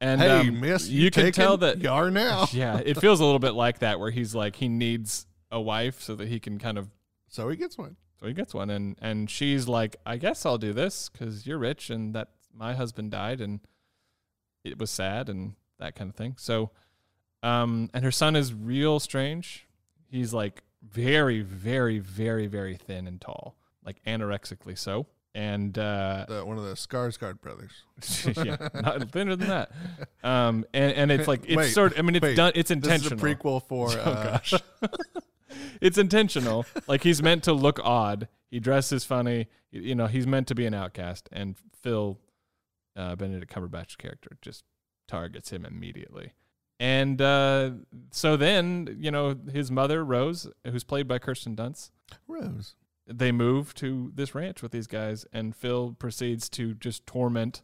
And 0.00 0.20
hey, 0.20 0.28
um, 0.48 0.60
miss, 0.60 0.88
you, 0.88 1.10
can 1.10 1.32
tell 1.32 1.56
that 1.58 1.80
you 1.80 1.88
are 1.90 2.10
now. 2.10 2.46
yeah, 2.52 2.80
it 2.84 2.98
feels 2.98 3.20
a 3.20 3.24
little 3.24 3.38
bit 3.38 3.54
like 3.54 3.78
that 3.78 3.98
where 4.00 4.10
he's 4.10 4.34
like 4.34 4.56
he 4.56 4.68
needs 4.68 5.26
a 5.50 5.60
wife 5.60 6.02
so 6.02 6.14
that 6.16 6.28
he 6.28 6.38
can 6.40 6.58
kind 6.58 6.76
of 6.76 6.88
So 7.36 7.50
he 7.50 7.56
gets 7.58 7.76
one. 7.76 7.96
So 8.18 8.26
he 8.26 8.32
gets 8.32 8.54
one, 8.54 8.70
and 8.70 8.96
and 9.02 9.28
she's 9.30 9.68
like, 9.68 9.96
I 10.06 10.16
guess 10.16 10.46
I'll 10.46 10.56
do 10.56 10.72
this 10.72 11.10
because 11.10 11.46
you're 11.46 11.58
rich, 11.58 11.90
and 11.90 12.14
that 12.14 12.28
my 12.54 12.72
husband 12.74 13.10
died, 13.10 13.42
and 13.42 13.60
it 14.64 14.78
was 14.78 14.90
sad, 14.90 15.28
and 15.28 15.52
that 15.78 15.94
kind 15.96 16.08
of 16.08 16.16
thing. 16.16 16.36
So, 16.38 16.70
um, 17.42 17.90
and 17.92 18.02
her 18.06 18.10
son 18.10 18.36
is 18.36 18.54
real 18.54 19.00
strange. 19.00 19.66
He's 20.08 20.32
like 20.32 20.62
very, 20.82 21.42
very, 21.42 21.98
very, 21.98 22.46
very 22.46 22.76
thin 22.76 23.06
and 23.06 23.20
tall, 23.20 23.54
like 23.84 24.02
anorexically 24.06 24.78
so, 24.78 25.06
and 25.34 25.76
uh, 25.78 26.24
The, 26.26 26.42
one 26.42 26.56
of 26.56 26.64
the 26.64 26.72
Skarsgård 26.72 27.42
brothers. 27.42 27.82
yeah, 28.46 28.56
not 28.80 29.10
thinner 29.10 29.36
than 29.36 29.48
that. 29.48 29.72
Um, 30.24 30.64
and 30.72 30.90
and 30.94 31.12
it's 31.12 31.28
like 31.28 31.42
it's 31.44 31.54
Wait, 31.56 31.68
sort. 31.74 31.98
I 31.98 32.02
mean, 32.02 32.16
it's 32.16 32.22
wait. 32.22 32.36
done. 32.36 32.52
It's 32.54 32.70
This 32.70 32.78
is 32.78 32.86
a 32.86 33.12
intentional. 33.12 33.18
prequel 33.20 33.62
for. 33.68 33.90
Oh 33.98 34.00
Uh, 34.10 34.30
gosh. 34.38 34.54
it's 35.80 35.98
intentional. 35.98 36.66
Like 36.86 37.02
he's 37.02 37.22
meant 37.22 37.44
to 37.44 37.52
look 37.52 37.78
odd. 37.82 38.28
He 38.50 38.60
dresses 38.60 39.04
funny. 39.04 39.48
You 39.70 39.94
know, 39.94 40.06
he's 40.06 40.26
meant 40.26 40.46
to 40.48 40.54
be 40.54 40.66
an 40.66 40.74
outcast. 40.74 41.28
And 41.32 41.56
Phil, 41.82 42.18
uh, 42.96 43.16
Benedict 43.16 43.52
Cumberbatch's 43.52 43.96
character, 43.96 44.38
just 44.40 44.64
targets 45.08 45.50
him 45.50 45.64
immediately. 45.64 46.32
And 46.78 47.20
uh, 47.22 47.70
so 48.10 48.36
then, 48.36 48.96
you 49.00 49.10
know, 49.10 49.34
his 49.52 49.70
mother, 49.70 50.04
Rose, 50.04 50.48
who's 50.70 50.84
played 50.84 51.08
by 51.08 51.18
Kirsten 51.18 51.56
Dunst, 51.56 51.90
Rose. 52.28 52.74
they 53.06 53.32
move 53.32 53.74
to 53.76 54.12
this 54.14 54.34
ranch 54.34 54.62
with 54.62 54.72
these 54.72 54.86
guys, 54.86 55.24
and 55.32 55.56
Phil 55.56 55.96
proceeds 55.98 56.48
to 56.50 56.74
just 56.74 57.06
torment 57.06 57.62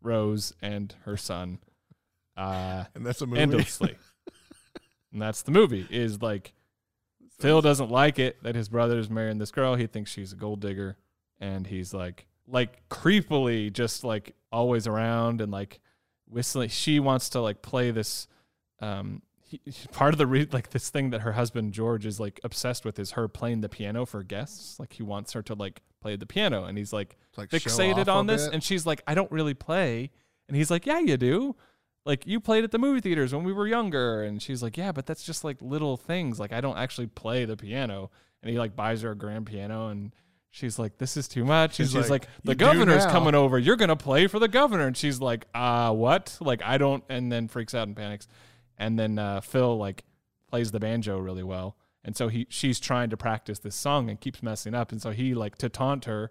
Rose 0.00 0.54
and 0.62 0.94
her 1.04 1.16
son. 1.18 1.58
Uh, 2.36 2.84
And 2.94 3.04
that's 3.04 3.20
a 3.20 3.26
movie. 3.26 3.40
endlessly. 3.42 3.96
and 5.12 5.20
that's 5.20 5.42
the 5.42 5.50
movie. 5.50 5.86
Is 5.90 6.22
like 6.22 6.52
Phil 7.38 7.60
doesn't 7.60 7.90
like 7.90 8.18
it 8.18 8.42
that 8.42 8.54
his 8.54 8.68
brother 8.68 8.98
is 8.98 9.10
marrying 9.10 9.38
this 9.38 9.50
girl. 9.50 9.74
He 9.74 9.86
thinks 9.86 10.10
she's 10.10 10.32
a 10.32 10.36
gold 10.36 10.60
digger, 10.60 10.96
and 11.40 11.66
he's 11.66 11.92
like 11.92 12.26
like 12.48 12.88
creepily 12.88 13.72
just 13.72 14.04
like 14.04 14.34
always 14.52 14.86
around 14.86 15.40
and 15.40 15.52
like 15.52 15.80
whistling. 16.28 16.68
She 16.68 16.98
wants 17.00 17.28
to 17.30 17.40
like 17.40 17.62
play 17.62 17.90
this. 17.90 18.26
Um, 18.80 19.22
he, 19.48 19.60
part 19.92 20.12
of 20.14 20.18
the 20.18 20.26
re- 20.26 20.48
like 20.50 20.70
this 20.70 20.88
thing 20.90 21.10
that 21.10 21.20
her 21.20 21.32
husband 21.32 21.72
George 21.72 22.06
is 22.06 22.18
like 22.18 22.40
obsessed 22.42 22.84
with 22.84 22.98
is 22.98 23.12
her 23.12 23.28
playing 23.28 23.60
the 23.60 23.68
piano 23.68 24.06
for 24.06 24.22
guests. 24.22 24.80
Like 24.80 24.94
he 24.94 25.02
wants 25.02 25.32
her 25.34 25.42
to 25.42 25.54
like 25.54 25.82
play 26.00 26.16
the 26.16 26.26
piano, 26.26 26.64
and 26.64 26.76
he's 26.78 26.92
like 26.92 27.16
like 27.36 27.50
fixated 27.50 28.08
on 28.08 28.26
this 28.26 28.46
bit. 28.46 28.54
and 28.54 28.64
she's 28.64 28.86
like 28.86 29.02
i 29.06 29.14
don't 29.14 29.30
really 29.30 29.52
play 29.52 30.10
and 30.48 30.56
he's 30.56 30.70
like 30.70 30.86
yeah 30.86 30.98
you 30.98 31.18
do 31.18 31.54
like 32.06 32.26
you 32.26 32.40
played 32.40 32.64
at 32.64 32.70
the 32.70 32.78
movie 32.78 33.00
theaters 33.00 33.34
when 33.34 33.44
we 33.44 33.52
were 33.52 33.66
younger. 33.66 34.22
And 34.22 34.40
she's 34.40 34.62
like 34.62 34.76
yeah 34.76 34.92
but 34.92 35.04
that's 35.04 35.24
just 35.24 35.44
like 35.44 35.60
little 35.60 35.96
things. 35.96 36.40
Like 36.40 36.52
i 36.52 36.60
don't 36.60 36.78
actually 36.78 37.08
play 37.08 37.44
the 37.44 37.56
piano. 37.56 38.10
And 38.42 38.50
he 38.50 38.58
like 38.58 38.76
buys 38.76 39.02
her 39.02 39.10
a 39.10 39.14
grand 39.16 39.46
piano 39.46 39.88
and 39.88 40.14
she's 40.50 40.78
like 40.78 40.98
this 40.98 41.16
is 41.16 41.28
too 41.28 41.44
much. 41.44 41.78
And 41.78 41.88
She's 41.88 41.94
she's 41.94 42.08
like, 42.08 42.22
like, 42.22 42.28
the 42.44 42.54
governor's 42.54 43.04
coming 43.06 43.34
over. 43.34 43.58
You're 43.58 43.76
gonna 43.76 43.96
play 43.96 44.28
for 44.28 44.38
the 44.38 44.48
governor. 44.48 44.86
And 44.86 44.96
she's 44.96 45.20
like 45.20 45.46
uh 45.54 45.92
what? 45.92 46.38
Like 46.40 46.62
i 46.62 46.78
don't 46.78 47.04
and 47.08 47.30
then 47.30 47.48
freaks 47.48 47.74
out 47.74 47.88
and 47.88 47.96
panics. 47.96 48.28
And 48.78 48.98
then 48.98 49.18
uh 49.18 49.40
phil 49.40 49.76
like 49.76 50.04
plays 50.48 50.70
the 50.70 50.80
banjo 50.80 51.18
really 51.18 51.42
well. 51.42 51.76
And 52.04 52.16
so 52.16 52.28
he 52.28 52.46
she's 52.48 52.78
trying 52.78 53.10
to 53.10 53.16
practice 53.16 53.58
this 53.58 53.74
song 53.74 54.08
and 54.08 54.20
keeps 54.20 54.42
messing 54.42 54.74
up. 54.74 54.92
And 54.92 55.02
so 55.02 55.10
he 55.10 55.34
like 55.34 55.58
to 55.58 55.68
taunt 55.68 56.04
her 56.04 56.30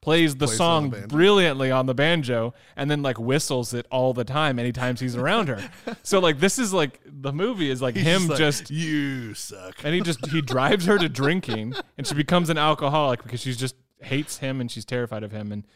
plays 0.00 0.36
the 0.36 0.46
Plays 0.46 0.60
on 0.60 0.90
the 0.90 0.96
song 0.98 1.08
brilliantly 1.08 1.70
on 1.70 1.86
the 1.86 1.94
banjo 1.94 2.54
and 2.76 2.90
then 2.90 3.02
like 3.02 3.18
whistles 3.18 3.74
it 3.74 3.86
all 3.90 4.12
the 4.14 4.24
time 4.24 4.58
anytime 4.58 4.96
he's 4.96 5.16
around 5.16 5.48
her. 5.48 5.60
So 6.02 6.20
like 6.20 6.38
this 6.38 6.58
is 6.58 6.72
like 6.72 7.00
the 7.04 7.32
movie 7.32 7.68
is 7.70 7.82
like 7.82 7.96
He's 7.96 8.04
him 8.04 8.28
like, 8.28 8.38
just 8.38 8.70
you 8.70 9.34
suck. 9.34 9.74
and 9.84 9.94
he 9.94 10.00
just 10.00 10.24
he 10.28 10.40
drives 10.40 10.86
her 10.86 10.98
to 10.98 11.08
drinking 11.08 11.74
and 11.96 12.06
she 12.06 12.14
becomes 12.14 12.48
an 12.48 12.58
alcoholic 12.58 13.22
because 13.22 13.40
she's 13.40 13.56
just 13.56 13.74
hates 14.00 14.38
him 14.38 14.60
and 14.60 14.70
she's 14.70 14.84
terrified 14.84 15.24
of 15.24 15.32
him 15.32 15.50
and 15.50 15.66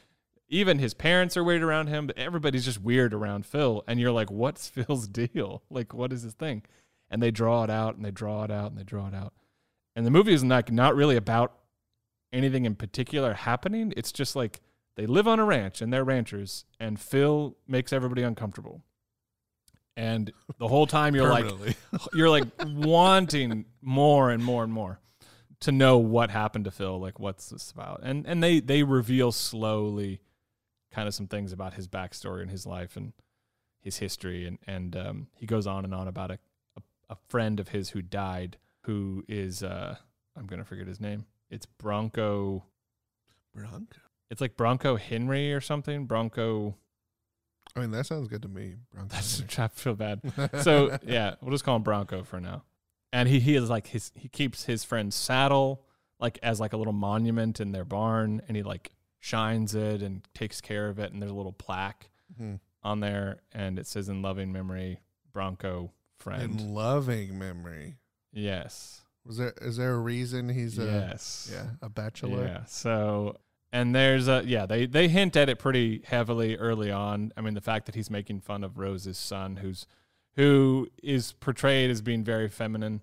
even 0.49 0.79
his 0.79 0.95
parents 0.95 1.37
are 1.37 1.43
weird 1.43 1.63
around 1.63 1.89
him 1.89 2.07
but 2.07 2.17
everybody's 2.17 2.65
just 2.65 2.81
weird 2.81 3.13
around 3.13 3.45
phil 3.45 3.83
and 3.89 3.99
you're 3.99 4.13
like 4.13 4.31
what's 4.31 4.69
phil's 4.69 5.09
deal? 5.09 5.63
Like 5.69 5.93
what 5.93 6.13
is 6.13 6.23
his 6.23 6.35
thing? 6.35 6.63
And 7.11 7.21
they 7.23 7.31
draw 7.33 7.65
it 7.65 7.71
out 7.71 7.97
and 7.97 8.05
they 8.05 8.11
draw 8.13 8.45
it 8.45 8.51
out 8.51 8.71
and 8.71 8.79
they 8.79 8.85
draw 8.85 9.09
it 9.09 9.15
out. 9.15 9.35
And 9.97 10.07
the 10.07 10.11
movie 10.11 10.33
is 10.33 10.45
not 10.45 10.71
not 10.71 10.95
really 10.95 11.17
about 11.17 11.55
anything 12.33 12.65
in 12.65 12.75
particular 12.75 13.35
happening 13.35 13.93
it's 13.97 14.13
just 14.13 14.35
like 14.35 14.61
they 14.97 15.07
live 15.07 15.27
on 15.27 15.39
a 15.39 15.45
ranch 15.45 15.81
and 15.81 15.93
they're 15.93 16.05
ranchers 16.05 16.65
and 16.79 17.01
phil 17.01 17.57
makes 17.67 17.93
everybody 17.93 18.23
uncomfortable. 18.23 18.83
And 19.97 20.33
the 20.59 20.69
whole 20.69 20.87
time 20.87 21.15
you're 21.15 21.29
like 21.29 21.77
you're 22.15 22.31
like 22.31 22.45
wanting 22.65 23.67
more 23.83 24.31
and 24.31 24.43
more 24.43 24.65
and 24.65 24.73
more 24.73 25.01
to 25.61 25.73
know 25.73 25.99
what 25.99 26.31
happened 26.31 26.65
to 26.65 26.71
Phil, 26.71 26.99
like 26.99 27.21
what's 27.21 27.51
this 27.51 27.71
about, 27.71 28.01
and 28.03 28.27
and 28.27 28.43
they 28.43 28.61
they 28.61 28.83
reveal 28.83 29.33
slowly, 29.33 30.21
kind 30.91 31.07
of 31.07 31.15
some 31.15 31.29
things 31.29 31.53
about 31.53 31.75
his 31.75 31.89
backstory 31.89 32.43
and 32.43 32.51
his 32.51 32.67
life 32.67 32.97
and 32.97 33.13
his 33.81 33.99
history, 33.99 34.47
and 34.47 34.59
and 34.67 34.97
um, 34.97 35.27
he 35.37 35.47
goes 35.47 35.67
on 35.67 35.85
and 35.85 35.95
on 35.95 36.09
about 36.09 36.31
a, 36.31 36.39
a 36.77 36.83
a 37.11 37.17
friend 37.29 37.61
of 37.61 37.69
his 37.69 37.91
who 37.91 38.03
died, 38.03 38.57
who 38.85 39.25
is 39.29 39.63
uh 39.63 39.97
I'm 40.37 40.47
gonna 40.47 40.65
forget 40.65 40.87
his 40.87 41.01
name. 41.01 41.27
It's 41.53 41.67
Bronco. 41.67 42.65
Bronco. 43.55 43.99
It's 44.31 44.41
like 44.41 44.57
Bronco 44.57 44.97
Henry 44.97 45.53
or 45.53 45.61
something. 45.61 46.07
Bronco. 46.07 46.77
I 47.77 47.81
mean, 47.81 47.91
that 47.93 48.07
sounds 48.07 48.29
good 48.29 48.43
to 48.43 48.49
me. 48.49 48.75
Bronco. 48.93 49.15
That's 49.15 49.43
I 49.59 49.69
feel 49.69 49.95
bad. 49.95 50.21
So 50.63 50.99
yeah, 51.07 51.35
we'll 51.41 51.53
just 51.53 51.65
call 51.65 51.77
him 51.77 51.83
Bronco 51.83 52.25
for 52.25 52.41
now. 52.41 52.65
And 53.13 53.29
he 53.29 53.41
he 53.41 53.55
is 53.57 53.69
like 53.69 53.89
his 53.89 54.11
he 54.15 54.29
keeps 54.29 54.65
his 54.65 54.85
friend's 54.85 55.15
saddle 55.15 55.85
like 56.19 56.39
as 56.43 56.59
like 56.61 56.73
a 56.73 56.77
little 56.77 56.93
monument 56.95 57.61
in 57.61 57.73
their 57.73 57.85
barn, 57.85 58.41
and 58.49 58.57
he 58.57 58.63
like 58.63 58.93
shines 59.21 59.75
it 59.75 60.03
and 60.03 60.23
takes 60.35 60.61
care 60.61 60.89
of 60.89 60.99
it. 60.99 61.13
And 61.13 61.21
there's 61.21 61.31
a 61.33 61.35
little 61.35 61.53
plaque 61.53 62.09
Mhm. 62.41 62.61
on 62.83 63.01
there, 63.01 63.43
and 63.53 63.79
it 63.79 63.87
says 63.87 64.09
in 64.09 64.23
loving 64.23 64.51
memory, 64.53 65.01
Bronco 65.33 65.93
friend. 66.19 66.61
in 66.61 66.73
loving 66.75 67.39
memory. 67.39 67.99
yes. 68.33 69.02
Was 69.25 69.37
there 69.37 69.55
is 69.61 69.77
there 69.77 69.95
a 69.95 69.99
reason 69.99 70.49
he's 70.49 70.79
a 70.79 70.85
yes. 70.85 71.49
yeah 71.53 71.67
a 71.81 71.89
bachelor? 71.89 72.45
Yeah. 72.45 72.65
So 72.65 73.37
and 73.73 73.95
there's 73.95 74.29
a 74.29 74.43
yeah, 74.45 74.67
they 74.67 74.87
they 74.87 75.09
hint 75.09 75.37
at 75.37 75.49
it 75.49 75.59
pretty 75.59 76.03
heavily 76.05 76.57
early 76.57 76.91
on. 76.91 77.33
I 77.37 77.41
mean, 77.41 77.55
the 77.55 77.61
fact 77.61 77.87
that 77.87 77.95
he's 77.95 78.11
making 78.11 78.41
fun 78.41 78.65
of 78.65 78.79
Rose's 78.79 79.19
son 79.19 79.57
who's 79.57 79.87
who 80.35 80.89
is 81.03 81.33
portrayed 81.35 81.91
as 81.91 82.03
being 82.03 82.25
very 82.25 82.49
feminine. 82.49 83.01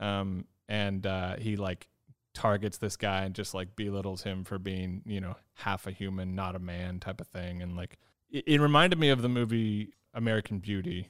Um 0.00 0.46
and 0.68 1.06
uh 1.06 1.36
he 1.36 1.56
like 1.56 1.88
targets 2.34 2.78
this 2.78 2.96
guy 2.96 3.24
and 3.24 3.34
just 3.34 3.52
like 3.52 3.76
belittles 3.76 4.22
him 4.22 4.42
for 4.44 4.58
being, 4.58 5.02
you 5.04 5.20
know, 5.20 5.36
half 5.54 5.86
a 5.86 5.92
human, 5.92 6.34
not 6.34 6.56
a 6.56 6.58
man 6.58 6.98
type 6.98 7.20
of 7.20 7.28
thing 7.28 7.60
and 7.60 7.76
like 7.76 7.98
it, 8.30 8.44
it 8.46 8.60
reminded 8.60 8.98
me 8.98 9.10
of 9.10 9.20
the 9.20 9.28
movie 9.28 9.92
American 10.14 10.58
Beauty. 10.58 11.08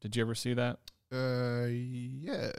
Did 0.00 0.16
you 0.16 0.22
ever 0.22 0.34
see 0.34 0.52
that? 0.52 0.78
Uh, 1.14 1.66
yes. 1.68 2.52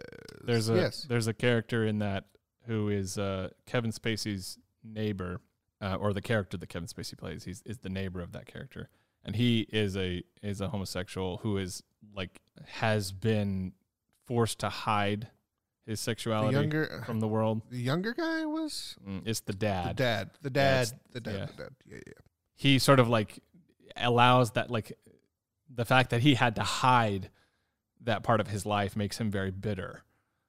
There's 0.44 0.70
a 0.70 0.76
yes. 0.76 1.06
there's 1.10 1.28
a 1.28 1.34
character 1.34 1.86
in 1.86 2.00
that 2.00 2.26
who 2.68 2.90
is 2.90 3.18
uh, 3.18 3.50
Kevin 3.66 3.92
Spacey's 3.92 4.58
neighbor, 4.84 5.42
uh, 5.82 5.96
or 5.96 6.14
the 6.14 6.22
character 6.22 6.58
that 6.58 6.68
Kevin 6.70 6.88
Spacey 6.88 7.18
plays. 7.18 7.44
He's 7.44 7.62
is 7.66 7.80
the 7.80 7.90
neighbor 7.90 8.22
of 8.22 8.32
that 8.34 8.46
character, 8.46 8.90
and 9.24 9.36
he 9.36 9.68
is 9.72 9.96
a 9.98 10.24
is 10.42 10.62
a 10.62 10.70
homosexual 10.70 11.38
who 11.38 11.58
is 11.58 11.84
like 12.16 12.42
has 12.66 13.12
been 13.12 13.74
forced 14.26 14.60
to 14.60 14.70
hide 14.70 15.28
his 15.86 16.00
The 16.00 16.04
sexuality 16.04 16.54
younger 16.56 17.04
from 17.06 17.20
the 17.20 17.28
world. 17.28 17.62
the 17.70 17.78
younger 17.78 18.14
guy 18.14 18.46
was 18.46 18.96
Mm, 19.08 19.22
It's 19.28 19.42
the 19.42 19.54
dad. 19.54 19.90
the 19.90 19.94
dad. 19.94 20.32
dad. 20.32 20.32
The 20.42 20.50
dad. 20.50 20.82
it's- 20.82 20.94
the 21.12 21.20
dad. 21.20 21.34
yeah. 21.36 21.46
The 21.46 21.54
dad. 21.64 21.70
Yeah, 21.86 21.98
yeah. 22.08 22.14
He 22.56 22.80
sort 22.80 23.00
of 23.00 23.08
like 23.10 23.40
allows 23.96 24.52
that 24.52 24.72
like 24.72 24.94
the 25.70 25.86
fact 25.86 26.10
that 26.12 26.22
he 26.22 26.34
had 26.36 26.56
to 26.56 26.64
hide 26.64 27.30
that 28.06 28.24
part 28.24 28.40
of 28.40 28.48
his 28.48 28.66
life 28.66 28.96
makes 28.96 29.20
him 29.20 29.30
very 29.30 29.52
bitter. 29.52 30.04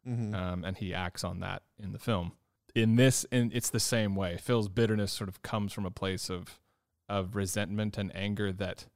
Mm-hmm. 0.06 0.34
um, 0.36 0.62
and 0.64 0.76
he 0.76 0.94
acts 0.94 1.24
on 1.24 1.40
that 1.40 1.62
in 1.82 1.90
the 1.90 1.98
film. 1.98 2.32
In 2.76 2.94
this, 2.94 3.24
in, 3.32 3.50
it's 3.52 3.70
the 3.70 3.80
same 3.80 4.14
way. 4.14 4.36
Phil's 4.36 4.68
bitterness 4.68 5.10
sort 5.10 5.28
of 5.28 5.42
comes 5.42 5.72
from 5.72 5.84
a 5.84 5.90
place 5.90 6.30
of 6.30 6.60
of 7.08 7.34
resentment 7.34 7.98
and 7.98 8.14
anger 8.14 8.52
that 8.52 8.86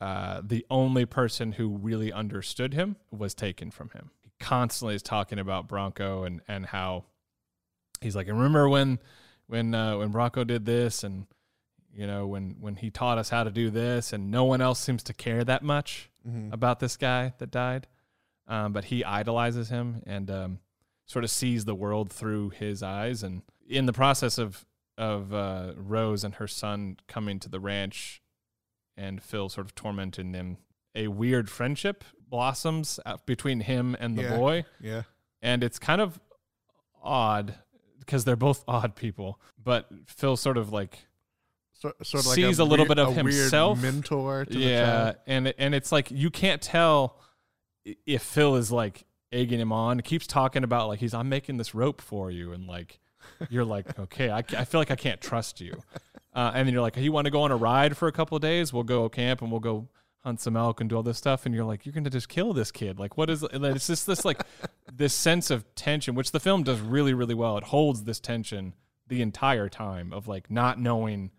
uh, 0.00 0.40
the 0.44 0.66
only 0.68 1.04
person 1.04 1.52
who 1.52 1.68
really 1.68 2.12
understood 2.12 2.74
him 2.74 2.96
was 3.10 3.34
taken 3.34 3.70
from 3.70 3.90
him. 3.90 4.10
He 4.22 4.32
constantly 4.40 4.94
is 4.96 5.02
talking 5.02 5.38
about 5.38 5.68
Bronco 5.68 6.24
and 6.24 6.40
and 6.48 6.66
how 6.66 7.04
he's 8.00 8.16
like, 8.16 8.26
"I 8.26 8.32
remember 8.32 8.68
when 8.68 8.98
when 9.46 9.72
uh, 9.72 9.98
when 9.98 10.10
Bronco 10.10 10.42
did 10.42 10.64
this, 10.64 11.04
and 11.04 11.26
you 11.94 12.08
know 12.08 12.26
when 12.26 12.56
when 12.58 12.74
he 12.74 12.90
taught 12.90 13.18
us 13.18 13.28
how 13.28 13.44
to 13.44 13.52
do 13.52 13.70
this, 13.70 14.12
and 14.12 14.32
no 14.32 14.42
one 14.44 14.60
else 14.60 14.80
seems 14.80 15.04
to 15.04 15.14
care 15.14 15.44
that 15.44 15.62
much." 15.62 16.10
Mm-hmm. 16.26 16.52
about 16.52 16.80
this 16.80 16.96
guy 16.96 17.34
that 17.38 17.52
died, 17.52 17.86
um, 18.48 18.72
but 18.72 18.84
he 18.86 19.04
idolizes 19.04 19.68
him 19.68 20.02
and 20.06 20.30
um, 20.30 20.58
sort 21.06 21.24
of 21.24 21.30
sees 21.30 21.64
the 21.64 21.74
world 21.74 22.10
through 22.12 22.50
his 22.50 22.82
eyes. 22.82 23.22
And 23.22 23.42
in 23.68 23.86
the 23.86 23.92
process 23.92 24.38
of 24.38 24.64
of 24.98 25.34
uh, 25.34 25.72
Rose 25.76 26.24
and 26.24 26.36
her 26.36 26.46
son 26.48 26.96
coming 27.06 27.38
to 27.40 27.48
the 27.50 27.60
ranch, 27.60 28.22
and 28.96 29.22
Phil 29.22 29.48
sort 29.50 29.66
of 29.66 29.74
tormenting 29.74 30.32
them, 30.32 30.56
a 30.94 31.08
weird 31.08 31.50
friendship 31.50 32.02
blossoms 32.28 32.98
between 33.26 33.60
him 33.60 33.94
and 34.00 34.16
the 34.16 34.22
Yeah. 34.22 34.36
boy, 34.36 34.64
Yeah. 34.80 35.02
and 35.42 35.62
it's 35.62 35.78
kind 35.78 36.00
of 36.00 36.18
odd 37.02 37.54
because 38.00 38.24
they're 38.24 38.36
both 38.36 38.64
odd 38.68 38.96
people. 38.96 39.40
But 39.62 39.88
Phil 40.06 40.36
sort 40.36 40.56
of 40.56 40.72
like 40.72 41.06
So, 41.74 41.92
sort 42.02 42.22
of 42.22 42.26
like 42.28 42.34
Sees 42.36 42.58
a 42.58 42.64
little 42.64 42.84
weird- 42.86 42.96
bit 42.96 42.98
of 43.00 43.08
a 43.08 43.12
himself. 43.22 43.80
mentor 43.82 44.44
to 44.46 44.52
the 44.52 44.58
yeah, 44.58 44.84
child. 44.84 45.16
and 45.26 45.54
and 45.58 45.74
it's 45.74 45.92
like 45.92 46.10
you 46.10 46.30
can't 46.30 46.62
tell 46.62 47.20
if 48.06 48.22
Phil 48.22 48.56
is 48.56 48.72
like 48.72 49.06
egging 49.32 49.60
him 49.60 49.72
on. 49.72 50.00
Keeps 50.00 50.26
talking 50.26 50.64
about 50.64 50.88
like 50.88 51.00
he's 51.00 51.14
I'm 51.14 51.28
making 51.28 51.56
this 51.56 51.74
rope 51.74 52.00
for 52.00 52.30
you, 52.30 52.52
and 52.52 52.66
like 52.66 53.00
you're 53.48 53.64
like 53.64 53.98
okay, 53.98 54.30
I, 54.30 54.38
I 54.38 54.64
feel 54.64 54.80
like 54.80 54.90
I 54.90 54.96
can't 54.96 55.20
trust 55.20 55.60
you. 55.60 55.82
Uh, 56.34 56.52
and 56.54 56.66
then 56.66 56.72
you're 56.74 56.82
like, 56.82 56.96
you 56.98 57.12
want 57.12 57.24
to 57.24 57.30
go 57.30 57.42
on 57.42 57.50
a 57.50 57.56
ride 57.56 57.96
for 57.96 58.08
a 58.08 58.12
couple 58.12 58.36
of 58.36 58.42
days? 58.42 58.70
We'll 58.70 58.82
go 58.82 59.08
camp 59.08 59.40
and 59.40 59.50
we'll 59.50 59.60
go 59.60 59.88
hunt 60.22 60.38
some 60.38 60.54
elk 60.54 60.82
and 60.82 60.90
do 60.90 60.96
all 60.96 61.02
this 61.02 61.16
stuff. 61.16 61.46
And 61.46 61.54
you're 61.54 61.64
like, 61.64 61.86
you're 61.86 61.94
gonna 61.94 62.10
just 62.10 62.28
kill 62.28 62.52
this 62.52 62.70
kid. 62.70 62.98
Like, 62.98 63.16
what 63.16 63.30
is? 63.30 63.42
It's 63.42 63.86
just 63.86 64.06
this 64.06 64.24
like 64.24 64.42
this 64.92 65.14
sense 65.14 65.50
of 65.50 65.74
tension, 65.74 66.14
which 66.14 66.32
the 66.32 66.40
film 66.40 66.62
does 66.62 66.80
really 66.80 67.14
really 67.14 67.34
well. 67.34 67.56
It 67.56 67.64
holds 67.64 68.04
this 68.04 68.20
tension 68.20 68.74
the 69.08 69.22
entire 69.22 69.68
time 69.68 70.12
of 70.12 70.28
like 70.28 70.50
not 70.50 70.80
knowing 70.80 71.30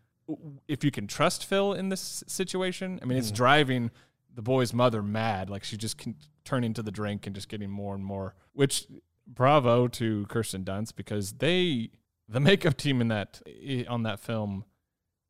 if 0.68 0.84
you 0.84 0.92
can 0.92 1.08
trust 1.08 1.46
Phil 1.46 1.74
in 1.74 1.90
this 1.90 2.24
situation. 2.28 3.00
I 3.02 3.06
mean, 3.06 3.18
it's 3.18 3.32
driving 3.32 3.92
the 4.38 4.42
boy's 4.42 4.72
mother 4.74 5.02
mad. 5.04 5.50
Like 5.50 5.66
she 5.66 5.76
just 5.76 5.98
can 5.98 6.16
turn 6.46 6.64
into 6.64 6.82
the 6.82 6.92
drink 6.92 7.26
and 7.28 7.36
just 7.36 7.50
getting 7.50 7.70
more 7.70 7.94
and 7.94 8.06
more. 8.06 8.36
Which 8.54 8.86
bravo 9.28 9.90
to 9.90 10.26
Kirsten 10.28 10.64
Dunst 10.64 10.96
because 10.96 11.34
they 11.34 11.90
the 12.30 12.40
makeup 12.40 12.78
team 12.78 13.02
in 13.02 13.10
that 13.10 13.42
on 13.90 14.04
that 14.04 14.20
film 14.22 14.64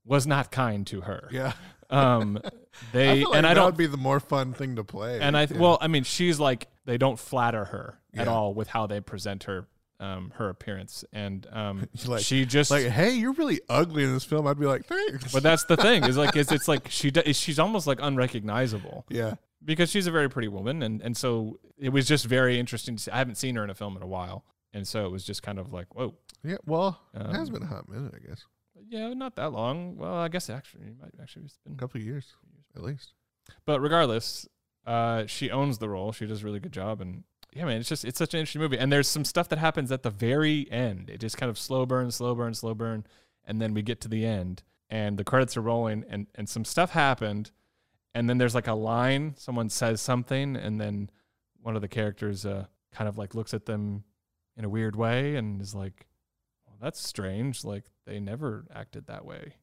was 0.06 0.28
not 0.28 0.52
kind 0.52 0.86
to 0.88 1.02
her. 1.02 1.30
Yeah. 1.32 1.54
Um, 1.90 2.40
I 2.46 2.50
they 2.92 3.20
feel 3.22 3.30
like 3.30 3.38
and 3.38 3.46
I 3.48 3.50
that 3.50 3.56
don't 3.56 3.66
would 3.68 3.78
be 3.78 3.88
the 3.88 3.98
more 3.98 4.20
fun 4.20 4.54
thing 4.54 4.76
to 4.76 4.84
play. 4.84 5.20
and 5.22 5.36
I 5.38 5.44
Yeah. 5.50 5.58
well, 5.58 5.78
I 5.82 5.88
mean, 5.88 6.04
she's 6.04 6.40
like 6.40 6.68
they 6.86 6.98
don't 6.98 7.18
flatter 7.18 7.66
her 7.66 8.00
at 8.14 8.26
Yeah. 8.28 8.32
all 8.34 8.54
with 8.54 8.68
how 8.68 8.88
they 8.88 9.00
present 9.00 9.44
her 9.46 9.68
um 10.00 10.32
her 10.36 10.50
appearance 10.50 11.04
and 11.12 11.48
um 11.52 11.88
Like- 12.06 12.22
she 12.24 12.46
just 12.46 12.70
like, 12.70 12.86
hey, 12.86 13.12
you're 13.16 13.34
really 13.34 13.60
ugly 13.70 14.04
in 14.04 14.14
this 14.14 14.24
film. 14.24 14.46
I'd 14.48 14.60
be 14.60 14.66
like, 14.68 14.86
thanks. 14.86 15.32
but 15.34 15.42
that's 15.44 15.64
the 15.66 15.78
thing 15.78 16.04
is 16.04 16.18
like 16.18 16.36
is 16.36 16.52
it's 16.52 16.68
like 16.74 16.88
she 16.90 17.12
she's 17.34 17.58
almost 17.60 17.88
like 17.88 18.00
unrecognizable 18.02 19.06
yeah. 19.10 19.36
because 19.66 19.90
she's 19.90 20.06
a 20.08 20.12
very 20.12 20.30
pretty 20.30 20.48
woman 20.50 20.84
and 20.84 21.02
and 21.02 21.18
so 21.18 21.60
it 21.80 21.90
was 21.90 22.08
just 22.08 22.26
very 22.26 22.60
interesting 22.60 22.96
to 22.96 23.04
see. 23.04 23.12
I 23.12 23.18
haven't 23.18 23.36
seen 23.36 23.56
her 23.56 23.64
in 23.64 23.70
a 23.70 23.76
film 23.76 23.96
in 23.98 24.04
a 24.04 24.08
while 24.08 24.46
and 24.74 24.88
so 24.88 25.06
it 25.06 25.12
was 25.12 25.24
just 25.24 25.42
kind 25.44 25.58
of 25.60 25.74
like 25.74 25.94
whoa 25.96 26.14
Yeah. 26.44 26.58
Well, 26.66 27.00
it 27.14 27.26
has 27.36 27.48
Um, 27.50 27.54
been 27.56 27.64
a 27.64 27.68
hot 27.68 27.90
minute, 27.90 28.14
I 28.16 28.28
guess. 28.28 28.44
yeah 28.90 29.14
not 29.14 29.36
that 29.38 29.52
long 29.52 29.98
well 29.98 30.14
I 30.16 30.28
guess 30.28 30.50
actually 30.50 30.86
it 30.88 30.96
might 31.02 31.14
actually 31.22 31.46
it's 31.46 31.58
been 31.66 31.74
A 31.74 31.78
couple 31.78 32.00
of 32.00 32.06
years, 32.06 32.34
at 32.76 32.84
least. 32.84 33.14
but 33.66 33.80
regardless 33.80 34.48
uh 34.86 35.26
she 35.26 35.50
owns 35.52 35.80
the 35.80 35.90
role 35.90 36.12
she 36.12 36.26
does 36.28 36.44
a 36.44 36.46
really 36.46 36.60
good 36.60 36.72
job 36.72 37.02
and 37.02 37.24
yeah 37.58 37.66
man 37.66 37.80
it's 37.80 37.90
just 37.90 38.06
it's 38.06 38.18
such 38.20 38.34
an 38.34 38.40
interesting 38.40 38.62
movie 38.62 38.78
and 38.78 38.92
there's 38.92 39.08
some 39.08 39.26
stuff 39.26 39.50
that 39.50 39.58
happens 39.60 39.92
at 39.92 40.04
the 40.04 40.10
very 40.10 40.70
end 40.72 41.10
it 41.10 41.20
just 41.20 41.38
kind 41.38 41.50
of 41.50 41.58
slow 41.58 41.86
burn 41.86 42.12
slow 42.12 42.36
burn 42.36 42.54
slow 42.54 42.74
burn 42.74 43.06
and 43.46 43.62
then 43.62 43.74
we 43.74 43.82
get 43.82 44.00
to 44.02 44.08
the 44.08 44.26
end 44.26 44.64
and 44.90 45.18
the 45.18 45.24
credits 45.24 45.58
are 45.58 45.62
rolling 45.62 46.06
and 46.10 46.28
and 46.36 46.48
some 46.48 46.64
stuff 46.64 46.92
happened 46.92 47.52
and 48.14 48.30
then 48.30 48.38
there's 48.38 48.56
like 48.56 48.68
a 48.68 48.74
line 48.74 49.34
someone 49.38 49.70
says 49.70 50.00
something 50.02 50.56
and 50.56 50.80
then 50.80 51.10
one 51.62 51.76
of 51.76 51.82
the 51.82 51.88
characters 51.88 52.46
uh 52.46 52.66
kind 52.94 53.08
of 53.10 53.18
like 53.18 53.34
looks 53.36 53.54
at 53.54 53.66
them 53.66 54.04
in 54.56 54.64
a 54.66 54.70
weird 54.70 54.96
way 54.96 55.36
and 55.36 55.62
is 55.62 55.74
like 55.76 56.06
well 56.66 56.76
that's 56.82 57.06
strange 57.06 57.64
like 57.66 57.86
they 58.06 58.20
never 58.20 58.66
acted 58.74 59.08
that 59.08 59.26
way 59.26 59.54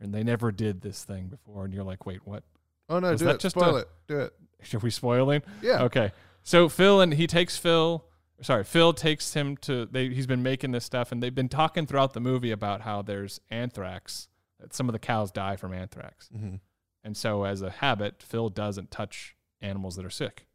and 0.00 0.14
they 0.14 0.22
never 0.22 0.50
did 0.52 0.80
this 0.80 1.04
thing 1.04 1.26
before 1.26 1.64
and 1.64 1.74
you're 1.74 1.84
like 1.84 2.06
wait 2.06 2.20
what 2.24 2.44
Oh 2.92 2.98
no, 2.98 3.12
Was 3.12 3.20
do 3.20 3.26
that 3.26 3.36
it. 3.36 3.40
just 3.40 3.54
Spoil 3.56 3.76
a- 3.76 3.80
it. 3.82 3.88
Do 4.08 4.18
it. 4.18 4.34
are 4.74 4.78
we 4.80 4.90
spoiling 4.90 5.42
Yeah. 5.62 5.84
Okay. 5.84 6.10
So 6.50 6.68
Phil 6.68 7.00
and 7.00 7.14
he 7.14 7.28
takes 7.28 7.56
Phil. 7.56 8.04
Sorry, 8.42 8.64
Phil 8.64 8.92
takes 8.92 9.34
him 9.34 9.56
to. 9.58 9.86
They, 9.86 10.08
he's 10.08 10.26
been 10.26 10.42
making 10.42 10.72
this 10.72 10.84
stuff, 10.84 11.12
and 11.12 11.22
they've 11.22 11.32
been 11.32 11.48
talking 11.48 11.86
throughout 11.86 12.12
the 12.12 12.18
movie 12.18 12.50
about 12.50 12.80
how 12.80 13.02
there's 13.02 13.40
anthrax. 13.50 14.26
That 14.58 14.74
some 14.74 14.88
of 14.88 14.92
the 14.92 14.98
cows 14.98 15.30
die 15.30 15.54
from 15.54 15.72
anthrax, 15.72 16.28
Mm-hmm. 16.36 16.56
and 17.04 17.16
so 17.16 17.44
as 17.44 17.62
a 17.62 17.70
habit, 17.70 18.20
Phil 18.20 18.48
doesn't 18.48 18.90
touch 18.90 19.36
animals 19.60 19.94
that 19.94 20.04
are 20.04 20.10
sick. 20.10 20.46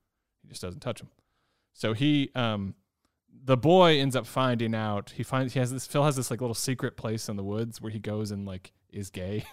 He 0.42 0.50
just 0.50 0.62
doesn't 0.62 0.82
touch 0.82 1.00
them. 1.00 1.12
So 1.72 1.94
he, 1.94 2.30
um, 2.36 2.76
the 3.46 3.56
boy 3.56 3.98
ends 3.98 4.18
up 4.18 4.28
finding 4.28 4.76
out. 4.76 5.14
He 5.16 5.24
finds 5.24 5.54
he 5.54 5.60
has 5.60 5.72
this. 5.72 5.88
Phil 5.88 6.04
has 6.04 6.18
this 6.18 6.30
like 6.30 6.42
little 6.42 6.54
secret 6.56 6.98
place 6.98 7.30
in 7.30 7.38
the 7.38 7.44
woods 7.44 7.80
where 7.80 7.92
he 7.92 8.00
goes 8.00 8.32
and 8.32 8.46
like 8.46 8.74
is 8.90 9.10
gay. 9.12 9.46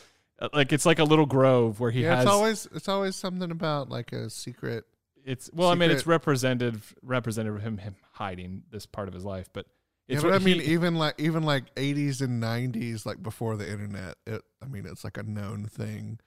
like 0.52 0.72
it's 0.72 0.86
like 0.86 1.00
a 1.00 1.04
little 1.04 1.26
grove 1.26 1.80
where 1.80 1.90
he 1.90 2.02
yeah, 2.04 2.14
has. 2.14 2.24
it's 2.24 2.32
always 2.32 2.68
it's 2.72 2.88
always 2.88 3.16
something 3.16 3.50
about 3.50 3.88
like 3.88 4.12
a 4.12 4.30
secret. 4.30 4.84
It's 5.28 5.50
well, 5.52 5.68
I 5.68 5.74
mean, 5.74 5.90
it's 5.90 6.00
secret- 6.00 6.12
representative 6.12 6.94
representative 7.02 7.56
of 7.56 7.62
him 7.62 7.78
him 7.78 7.96
hiding 8.12 8.62
this 8.70 8.86
part 8.86 9.08
of 9.08 9.14
his 9.14 9.24
life, 9.24 9.48
but 9.52 9.66
it's 10.08 10.22
yeah, 10.22 10.30
but 10.30 10.40
I 10.40 10.44
mean, 10.44 10.60
he- 10.60 10.72
even 10.72 10.94
like 10.96 11.14
even 11.18 11.42
like 11.42 11.74
80s 11.74 12.22
and 12.22 12.42
90s, 12.42 13.04
like 13.04 13.22
before 13.22 13.56
the 13.56 13.70
internet, 13.70 14.16
it. 14.26 14.42
I 14.62 14.66
mean, 14.66 14.86
it's 14.86 15.04
like 15.04 15.18
a 15.18 15.22
known 15.22 15.66
thing. 15.66 16.18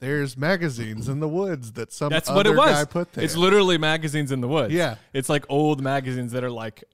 There's 0.00 0.36
magazines 0.36 1.08
in 1.08 1.18
the 1.18 1.26
woods 1.28 1.72
that 1.72 1.92
some 1.92 2.10
That's 2.10 2.30
what 2.30 2.46
it 2.46 2.54
was. 2.54 2.70
guy 2.70 2.84
put 2.84 3.12
there. 3.14 3.24
it's 3.24 3.34
literally 3.34 3.76
magazines 3.78 4.30
in 4.30 4.40
the 4.40 4.46
woods. 4.46 4.72
yeah, 4.72 4.94
it's 5.12 5.28
like 5.28 5.44
old 5.48 5.82
magazines 5.82 6.30
that 6.32 6.44
are 6.44 6.50
like 6.50 6.84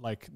like 0.00 0.28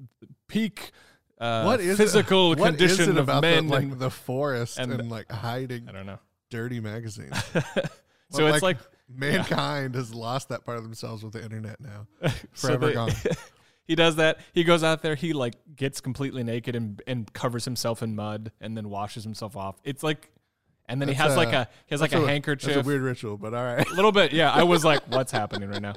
peak 0.49 0.91
uh, 1.39 1.63
what 1.63 1.79
is 1.79 1.95
physical 1.97 2.51
it, 2.53 2.59
what 2.59 2.73
is 2.73 2.77
condition 2.79 3.09
it 3.11 3.17
of 3.17 3.29
about 3.29 3.41
men. 3.41 3.67
the, 3.67 3.73
like 3.73 3.83
and- 3.83 3.99
the 3.99 4.09
forest 4.11 4.77
and- 4.79 4.91
and, 4.91 5.09
like 5.09 5.31
hiding 5.31 5.87
I 5.87 5.93
don't 5.93 6.05
know. 6.05 6.19
dirty 6.49 6.81
magazines? 6.81 7.31
so 7.53 8.43
Well, 8.43 8.53
it's 8.53 8.63
like 8.63 8.77
mankind 9.15 9.95
has 9.95 10.13
lost 10.13 10.49
that 10.49 10.65
part 10.65 10.77
of 10.77 10.83
themselves 10.83 11.23
with 11.23 11.33
the 11.33 11.43
internet 11.43 11.79
now. 11.79 12.07
so 12.53 12.67
Forever 12.67 12.87
they- 12.87 12.93
gone. 12.93 13.11
he 13.85 13.95
does 13.95 14.17
that. 14.17 14.39
He 14.53 14.63
goes 14.63 14.83
out 14.83 15.01
there. 15.01 15.15
He 15.15 15.33
like 15.33 15.55
gets 15.75 16.01
completely 16.01 16.43
naked 16.43 16.75
and 16.75 17.01
and 17.07 17.31
covers 17.33 17.65
himself 17.65 18.01
in 18.03 18.15
mud 18.15 18.51
and 18.61 18.75
then 18.75 18.89
washes 18.89 19.23
himself 19.23 19.55
off. 19.55 19.79
It's 19.83 20.03
like, 20.03 20.31
and 20.87 21.01
then 21.01 21.07
he 21.07 21.13
That's 21.13 21.29
has 21.29 21.37
like 21.37 21.53
a- 21.53 21.57
a 21.61 21.67
he 21.85 21.93
has 21.93 22.01
like 22.01 22.13
a, 22.13 22.23
a- 22.23 22.27
handkerchief. 22.27 22.73
That's 22.75 22.85
a 22.85 22.87
weird 22.87 23.01
ritual, 23.01 23.37
but 23.37 23.53
all 23.53 23.63
right. 23.63 23.87
A 23.89 23.93
little 23.93 24.11
bit, 24.11 24.33
yeah. 24.33 24.51
I 24.51 24.63
was 24.63 24.83
like, 24.85 25.01
what's 25.07 25.31
happening 25.31 25.69
right 25.69 25.81
now? 25.81 25.93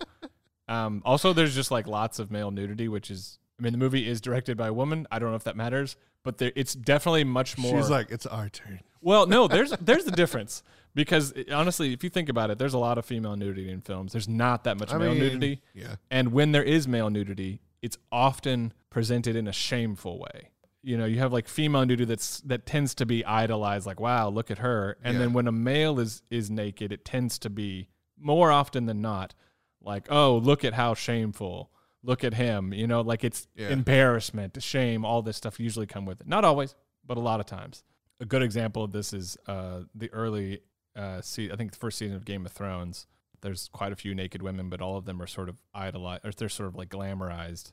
Um, 0.69 1.03
also, 1.05 1.33
there's 1.33 1.55
just 1.55 1.71
like 1.73 1.87
lots 1.89 2.21
of 2.21 2.31
male 2.31 2.53
nudity, 2.53 2.87
which 2.87 3.11
is, 3.11 3.39
I 3.61 3.63
mean, 3.63 3.73
the 3.73 3.79
movie 3.79 4.09
is 4.09 4.21
directed 4.21 4.57
by 4.57 4.69
a 4.69 4.73
woman. 4.73 5.07
I 5.11 5.19
don't 5.19 5.31
know 5.31 5.37
if 5.37 5.45
that 5.45 5.57
matters, 5.57 5.97
but 6.25 6.39
there, 6.39 6.51
it's 6.57 6.75
definitely 6.75 7.25
much 7.25 7.59
more. 7.59 7.77
She's 7.79 7.91
like, 7.91 8.11
it's 8.11 8.25
our 8.27 8.49
turn. 8.49 8.81
well, 9.03 9.27
no, 9.27 9.47
there's 9.49 9.71
there's 9.81 10.05
the 10.05 10.11
difference 10.13 10.63
because 10.95 11.33
eh, 11.37 11.45
honestly, 11.53 11.93
if 11.93 12.03
you 12.03 12.11
think 12.11 12.29
about 12.29 12.51
it, 12.51 12.59
there's 12.59 12.75
a 12.75 12.79
lot 12.79 12.97
of 12.99 13.05
female 13.05 13.37
nudity 13.37 13.71
in 13.71 13.81
films. 13.83 14.13
There's 14.13 14.29
not 14.29 14.65
that 14.65 14.79
much 14.79 14.93
I 14.93 14.99
male 14.99 15.11
mean, 15.11 15.19
nudity, 15.21 15.63
Yeah. 15.75 15.97
and 16.11 16.33
when 16.33 16.53
there 16.53 16.63
is 16.65 16.89
male 16.89 17.11
nudity, 17.11 17.61
it's 17.83 17.99
often 18.11 18.73
presented 18.89 19.37
in 19.37 19.47
a 19.47 19.53
shameful 19.53 20.19
way. 20.19 20.49
You 20.83 20.97
know, 20.97 21.05
you 21.05 21.19
have 21.19 21.31
like 21.33 21.47
female 21.47 21.85
nudity 21.85 22.07
that's 22.07 22.41
that 22.41 22.65
tends 22.65 22.95
to 22.97 23.05
be 23.07 23.23
idolized, 23.27 23.85
like 23.87 24.01
wow, 24.01 24.31
look 24.31 24.51
at 24.51 24.59
her. 24.59 24.97
And 25.05 25.15
Yeah. 25.15 25.21
then 25.21 25.33
when 25.35 25.47
a 25.47 25.53
male 25.53 26.01
is 26.01 26.23
is 26.31 26.51
naked, 26.51 26.93
it 26.93 27.05
tends 27.05 27.39
to 27.41 27.51
be 27.51 27.89
more 28.19 28.51
often 28.51 28.87
than 28.87 29.03
not 29.03 29.35
like, 29.83 30.07
oh, 30.11 30.37
look 30.39 30.65
at 30.65 30.73
how 30.75 30.95
shameful. 30.95 31.71
Look 32.03 32.25
at 32.25 32.35
him. 32.35 32.73
You 32.73 32.87
know, 32.87 33.01
like 33.03 33.25
it's 33.25 33.47
Yeah. 33.55 33.69
embarrassment, 33.69 34.61
shame, 34.63 35.05
all 35.05 35.23
this 35.23 35.37
stuff 35.37 35.61
usually 35.61 35.87
come 35.87 36.07
with 36.07 36.21
it. 36.21 36.27
Not 36.27 36.45
always, 36.45 36.75
but 37.07 37.17
a 37.17 37.21
lot 37.21 37.41
of 37.41 37.47
times. 37.47 37.85
A 38.21 38.25
good 38.25 38.43
example 38.43 38.83
of 38.85 38.93
this 38.93 39.13
is 39.13 39.37
uh, 39.47 39.83
the 39.95 40.11
early, 40.13 40.61
uh, 40.97 41.21
se- 41.21 41.51
I 41.51 41.57
think 41.57 41.73
the 41.73 41.79
first 41.79 41.99
season 41.99 42.17
of 42.17 42.25
Game 42.25 42.45
of 42.47 42.53
Thrones. 42.53 43.07
There's 43.43 43.69
quite 43.73 43.93
a 43.93 43.97
few 43.97 44.15
naked 44.15 44.43
women, 44.43 44.69
but 44.69 44.83
all 44.83 44.97
of 44.99 45.07
them 45.07 45.21
are 45.23 45.27
sort 45.27 45.49
of 45.49 45.63
idolized, 45.73 46.25
or 46.27 46.31
they're 46.33 46.49
sort 46.51 46.69
of 46.69 46.75
like 46.77 46.91
glamorized 46.91 47.73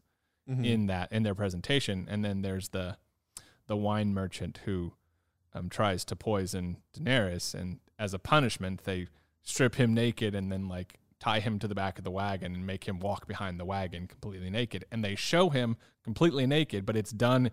Mhm. 0.49 0.65
in 0.65 0.85
that 0.87 1.11
in 1.11 1.23
their 1.23 1.35
presentation. 1.35 2.07
And 2.09 2.23
then 2.23 2.41
there's 2.41 2.69
the 2.69 2.97
the 3.67 3.75
wine 3.75 4.13
merchant 4.13 4.59
who 4.63 4.93
um, 5.53 5.67
tries 5.69 6.05
to 6.05 6.15
poison 6.15 6.77
Daenerys, 6.93 7.53
and 7.53 7.79
as 7.99 8.13
a 8.13 8.19
punishment, 8.19 8.83
they 8.85 9.07
strip 9.43 9.75
him 9.75 9.93
naked 9.93 10.33
and 10.35 10.49
then 10.51 10.67
like 10.69 10.99
tie 11.19 11.39
him 11.39 11.57
to 11.59 11.67
the 11.67 11.75
back 11.75 11.97
of 11.97 12.03
the 12.03 12.11
wagon 12.11 12.53
and 12.53 12.65
make 12.65 12.83
him 12.87 12.99
walk 12.99 13.27
behind 13.27 13.59
the 13.59 13.65
wagon 13.65 14.07
completely 14.07 14.49
naked. 14.49 14.85
And 14.91 15.03
they 15.03 15.15
show 15.15 15.49
him 15.49 15.75
completely 16.03 16.45
naked, 16.45 16.85
but 16.85 16.95
it's 16.95 17.11
done 17.11 17.51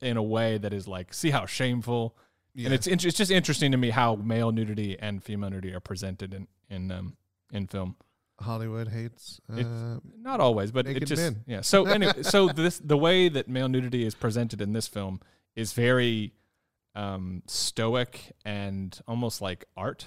in 0.00 0.16
a 0.16 0.22
way 0.22 0.58
that 0.58 0.72
is 0.72 0.86
like, 0.86 1.12
see 1.14 1.30
how 1.30 1.46
shameful. 1.46 2.16
yeah. 2.54 2.66
And 2.66 2.74
it's 2.74 2.86
int- 2.86 3.04
it's 3.04 3.16
just 3.16 3.30
interesting 3.30 3.72
to 3.72 3.78
me 3.78 3.90
how 3.90 4.16
male 4.16 4.52
nudity 4.52 4.98
and 4.98 5.22
female 5.22 5.50
nudity 5.50 5.72
are 5.74 5.80
presented 5.80 6.34
in 6.34 6.46
in 6.68 6.90
um 6.92 7.16
in 7.52 7.66
film. 7.66 7.96
Hollywood 8.40 8.88
hates. 8.88 9.38
Uh, 9.52 9.98
Not 10.18 10.40
always, 10.40 10.70
but 10.72 10.86
it 10.86 11.04
just 11.04 11.20
men. 11.22 11.42
yeah. 11.46 11.60
So 11.60 11.84
anyway, 11.96 12.22
so 12.22 12.48
this 12.48 12.78
the 12.78 12.96
way 12.96 13.28
that 13.28 13.48
male 13.48 13.68
nudity 13.68 14.04
is 14.06 14.14
presented 14.14 14.60
in 14.62 14.72
this 14.72 14.86
film 14.88 15.20
is 15.56 15.72
very 15.74 16.32
um, 16.94 17.42
stoic 17.46 18.32
and 18.44 18.98
almost 19.06 19.40
like 19.42 19.64
art, 19.76 20.06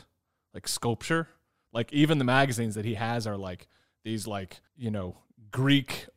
like 0.54 0.68
sculpture. 0.68 1.28
Like 1.74 1.92
even 1.92 2.18
the 2.18 2.26
magazines 2.26 2.76
that 2.76 2.86
he 2.86 2.94
has 2.94 3.28
are 3.28 3.38
like 3.38 3.68
these 4.04 4.28
like 4.28 4.62
you 4.78 4.92
know 4.92 5.18
Greek 5.52 6.08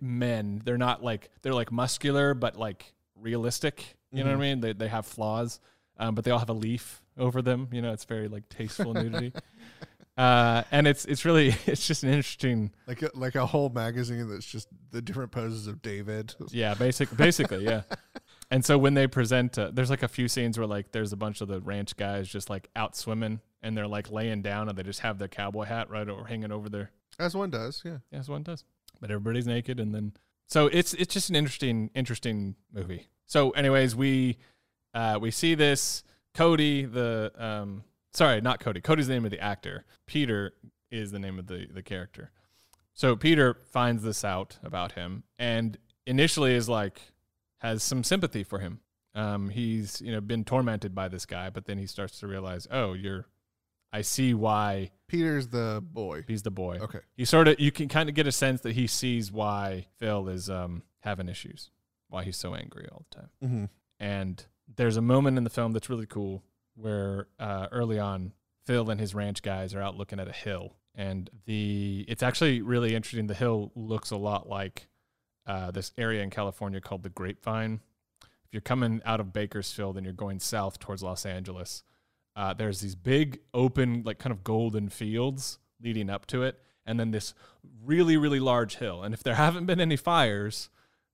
men. 0.00 0.62
They're 0.64 0.78
not 0.78 1.02
like 1.02 1.30
they're 1.42 1.54
like 1.54 1.70
muscular 1.70 2.34
but 2.34 2.58
like 2.58 2.94
realistic. 3.14 3.96
You 4.10 4.24
know 4.24 4.30
what 4.30 4.36
I 4.36 4.40
mean? 4.40 4.60
They 4.60 4.72
they 4.72 4.88
have 4.88 5.06
flaws, 5.06 5.60
um, 5.98 6.14
but 6.14 6.24
they 6.24 6.30
all 6.30 6.38
have 6.38 6.50
a 6.50 6.54
leaf 6.54 7.02
over 7.16 7.40
them. 7.40 7.68
You 7.72 7.80
know, 7.82 7.92
it's 7.92 8.04
very 8.04 8.28
like 8.28 8.48
tasteful 8.48 8.94
nudity. 8.94 9.32
Uh, 10.14 10.62
and 10.70 10.86
it's 10.86 11.06
it's 11.06 11.24
really 11.24 11.48
it's 11.66 11.86
just 11.86 12.02
an 12.02 12.10
interesting 12.10 12.70
like 12.86 13.00
a, 13.00 13.10
like 13.14 13.34
a 13.34 13.46
whole 13.46 13.70
magazine 13.70 14.28
that's 14.28 14.44
just 14.44 14.68
the 14.90 15.00
different 15.00 15.32
poses 15.32 15.66
of 15.66 15.80
David. 15.80 16.34
Yeah, 16.50 16.74
basic, 16.74 17.16
basically, 17.16 17.64
yeah. 17.64 17.82
And 18.50 18.62
so 18.62 18.76
when 18.76 18.92
they 18.92 19.06
present, 19.06 19.56
uh, 19.56 19.70
there's 19.72 19.88
like 19.88 20.02
a 20.02 20.08
few 20.08 20.28
scenes 20.28 20.58
where 20.58 20.66
like 20.66 20.92
there's 20.92 21.14
a 21.14 21.16
bunch 21.16 21.40
of 21.40 21.48
the 21.48 21.60
ranch 21.60 21.96
guys 21.96 22.28
just 22.28 22.50
like 22.50 22.68
out 22.76 22.94
swimming 22.94 23.40
and 23.62 23.76
they're 23.76 23.86
like 23.86 24.10
laying 24.10 24.42
down 24.42 24.68
and 24.68 24.76
they 24.76 24.82
just 24.82 25.00
have 25.00 25.18
their 25.18 25.28
cowboy 25.28 25.64
hat 25.64 25.90
right 25.90 26.08
over 26.08 26.24
hanging 26.24 26.52
over 26.52 26.68
their. 26.68 26.90
As 27.18 27.34
one 27.34 27.50
does, 27.50 27.82
yeah. 27.84 27.98
That's 28.10 28.28
one 28.28 28.42
does. 28.42 28.64
But 29.00 29.10
everybody's 29.10 29.46
naked 29.46 29.80
and 29.80 29.94
then 29.94 30.12
so 30.46 30.66
it's 30.66 30.92
it's 30.94 31.14
just 31.14 31.30
an 31.30 31.36
interesting 31.36 31.90
interesting 31.94 32.56
movie. 32.72 33.08
So, 33.26 33.50
anyways, 33.50 33.96
we 33.96 34.36
uh, 34.92 35.18
we 35.20 35.30
see 35.30 35.54
this 35.54 36.04
Kodi 36.34 36.92
the 36.92 37.32
um 37.38 37.84
sorry 38.12 38.40
not 38.40 38.60
Kodi 38.60 38.82
Kodi's 38.82 39.06
the 39.06 39.14
name 39.14 39.24
of 39.24 39.30
the 39.30 39.40
actor 39.40 39.84
Peter 40.06 40.52
is 40.90 41.10
the 41.10 41.18
name 41.18 41.38
of 41.38 41.46
the 41.46 41.66
the 41.72 41.82
character. 41.82 42.30
So 42.94 43.16
Peter 43.16 43.54
finds 43.54 44.02
this 44.02 44.24
out 44.24 44.58
about 44.62 44.92
him 44.92 45.22
and 45.38 45.78
initially 46.06 46.54
is 46.54 46.68
like 46.68 47.00
has 47.58 47.82
some 47.82 48.04
sympathy 48.04 48.44
for 48.44 48.58
him. 48.58 48.80
Um, 49.14 49.48
he's 49.50 50.00
you 50.00 50.12
know 50.12 50.20
been 50.20 50.44
tormented 50.44 50.94
by 50.94 51.08
this 51.08 51.26
guy, 51.26 51.48
but 51.50 51.66
then 51.66 51.78
he 51.78 51.86
starts 51.86 52.18
to 52.20 52.26
realize, 52.26 52.66
oh, 52.70 52.92
you're. 52.92 53.26
I 53.92 54.02
see 54.02 54.32
why 54.34 54.90
Peter's 55.06 55.48
the 55.48 55.82
boy. 55.84 56.24
he's 56.26 56.42
the 56.42 56.50
boy. 56.50 56.78
Okay. 56.80 57.00
He 57.14 57.24
sort 57.24 57.48
of 57.48 57.60
you 57.60 57.70
can 57.70 57.88
kind 57.88 58.08
of 58.08 58.14
get 58.14 58.26
a 58.26 58.32
sense 58.32 58.62
that 58.62 58.72
he 58.72 58.86
sees 58.86 59.30
why 59.30 59.86
Phil 59.98 60.28
is 60.28 60.48
um 60.48 60.82
having 61.00 61.28
issues, 61.28 61.70
why 62.08 62.24
he's 62.24 62.36
so 62.36 62.54
angry 62.54 62.88
all 62.90 63.04
the 63.10 63.16
time. 63.16 63.30
Mm-hmm. 63.44 63.64
And 64.00 64.46
there's 64.74 64.96
a 64.96 65.02
moment 65.02 65.36
in 65.38 65.44
the 65.44 65.50
film 65.50 65.72
that's 65.72 65.90
really 65.90 66.06
cool 66.06 66.42
where 66.74 67.28
uh, 67.38 67.68
early 67.70 67.98
on 67.98 68.32
Phil 68.64 68.88
and 68.90 69.00
his 69.00 69.14
ranch 69.14 69.42
guys 69.42 69.74
are 69.74 69.82
out 69.82 69.96
looking 69.96 70.18
at 70.18 70.28
a 70.28 70.32
hill, 70.32 70.76
and 70.94 71.28
the 71.46 72.04
it's 72.08 72.22
actually 72.22 72.62
really 72.62 72.94
interesting. 72.94 73.26
The 73.26 73.34
hill 73.34 73.72
looks 73.74 74.10
a 74.10 74.16
lot 74.16 74.48
like 74.48 74.88
uh, 75.46 75.70
this 75.70 75.92
area 75.98 76.22
in 76.22 76.30
California 76.30 76.80
called 76.80 77.02
the 77.02 77.10
Grapevine. 77.10 77.80
If 78.22 78.52
you're 78.52 78.60
coming 78.60 79.00
out 79.04 79.20
of 79.20 79.32
Bakersfield 79.32 79.96
and 79.96 80.04
you're 80.04 80.12
going 80.12 80.38
south 80.38 80.78
towards 80.78 81.02
Los 81.02 81.26
Angeles, 81.26 81.82
uh, 82.36 82.54
there's 82.54 82.80
these 82.80 82.94
big 82.94 83.40
open, 83.52 84.02
like 84.04 84.18
kind 84.18 84.32
of 84.32 84.42
golden 84.44 84.88
fields 84.88 85.58
leading 85.82 86.08
up 86.08 86.26
to 86.26 86.42
it, 86.42 86.58
and 86.86 86.98
then 86.98 87.10
this 87.10 87.34
really, 87.84 88.16
really 88.16 88.40
large 88.40 88.76
hill. 88.76 89.02
And 89.02 89.14
if 89.14 89.22
there 89.22 89.34
haven't 89.34 89.66
been 89.66 89.80
any 89.80 89.96
fires, 89.96 90.70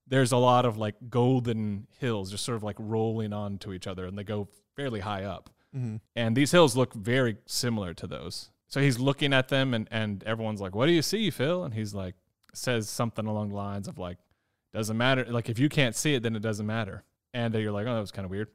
there's 0.07 0.31
a 0.31 0.37
lot 0.37 0.65
of 0.65 0.77
like 0.77 0.95
golden 1.09 1.87
hills 1.99 2.31
just 2.31 2.43
sort 2.43 2.55
of 2.55 2.63
like 2.63 2.77
rolling 2.79 3.33
onto 3.33 3.73
each 3.73 3.87
other, 3.87 4.05
and 4.05 4.17
they 4.17 4.23
go 4.23 4.47
fairly 4.75 5.01
high 5.01 5.23
up. 5.23 5.49
Mm-hmm. 5.75 5.97
And 6.15 6.35
these 6.35 6.51
hills 6.51 6.75
look 6.75 6.93
very 6.93 7.37
similar 7.45 7.93
to 7.95 8.07
those. 8.07 8.49
So 8.67 8.81
he's 8.81 8.99
looking 8.99 9.33
at 9.33 9.49
them, 9.49 9.73
and, 9.73 9.87
and 9.91 10.23
everyone's 10.23 10.61
like, 10.61 10.75
What 10.75 10.85
do 10.85 10.91
you 10.91 11.01
see, 11.01 11.29
Phil? 11.29 11.63
And 11.63 11.73
he's 11.73 11.93
like, 11.93 12.15
says 12.53 12.89
something 12.89 13.25
along 13.25 13.49
the 13.49 13.55
lines 13.55 13.87
of, 13.87 13.97
like, 13.97 14.17
doesn't 14.73 14.97
matter. 14.97 15.25
Like, 15.25 15.49
if 15.49 15.59
you 15.59 15.69
can't 15.69 15.95
see 15.95 16.13
it, 16.15 16.23
then 16.23 16.35
it 16.35 16.41
doesn't 16.41 16.65
matter. 16.65 17.03
And 17.33 17.53
you're 17.55 17.71
like, 17.71 17.87
Oh, 17.87 17.93
that 17.93 17.99
was 17.99 18.11
kind 18.11 18.25
of 18.25 18.31
weird. 18.31 18.49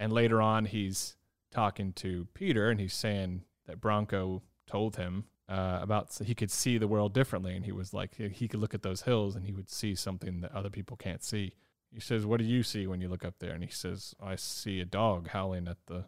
And 0.00 0.12
later 0.12 0.40
on, 0.40 0.64
he's 0.64 1.16
talking 1.50 1.92
to 1.94 2.26
Peter, 2.34 2.70
and 2.70 2.80
he's 2.80 2.94
saying 2.94 3.42
that 3.66 3.80
Bronco 3.80 4.42
told 4.66 4.96
him 4.96 5.24
uh, 5.48 5.78
about 5.80 6.12
so 6.12 6.24
he 6.24 6.34
could 6.34 6.50
see 6.50 6.78
the 6.78 6.88
world 6.88 7.14
differently. 7.14 7.54
And 7.54 7.64
he 7.64 7.72
was 7.72 7.94
like, 7.94 8.16
he 8.16 8.48
could 8.48 8.60
look 8.60 8.74
at 8.74 8.82
those 8.82 9.02
hills 9.02 9.34
and 9.34 9.46
he 9.46 9.52
would 9.52 9.70
see 9.70 9.94
something 9.94 10.40
that 10.42 10.54
other 10.54 10.70
people 10.70 10.96
can't 10.96 11.22
see. 11.22 11.54
He 11.90 12.00
says, 12.00 12.26
What 12.26 12.38
do 12.38 12.44
you 12.44 12.62
see 12.62 12.86
when 12.86 13.00
you 13.00 13.08
look 13.08 13.24
up 13.24 13.38
there? 13.38 13.52
And 13.52 13.64
he 13.64 13.70
says, 13.70 14.14
I 14.22 14.36
see 14.36 14.80
a 14.80 14.84
dog 14.84 15.28
howling 15.28 15.68
at 15.68 15.78
the 15.86 16.04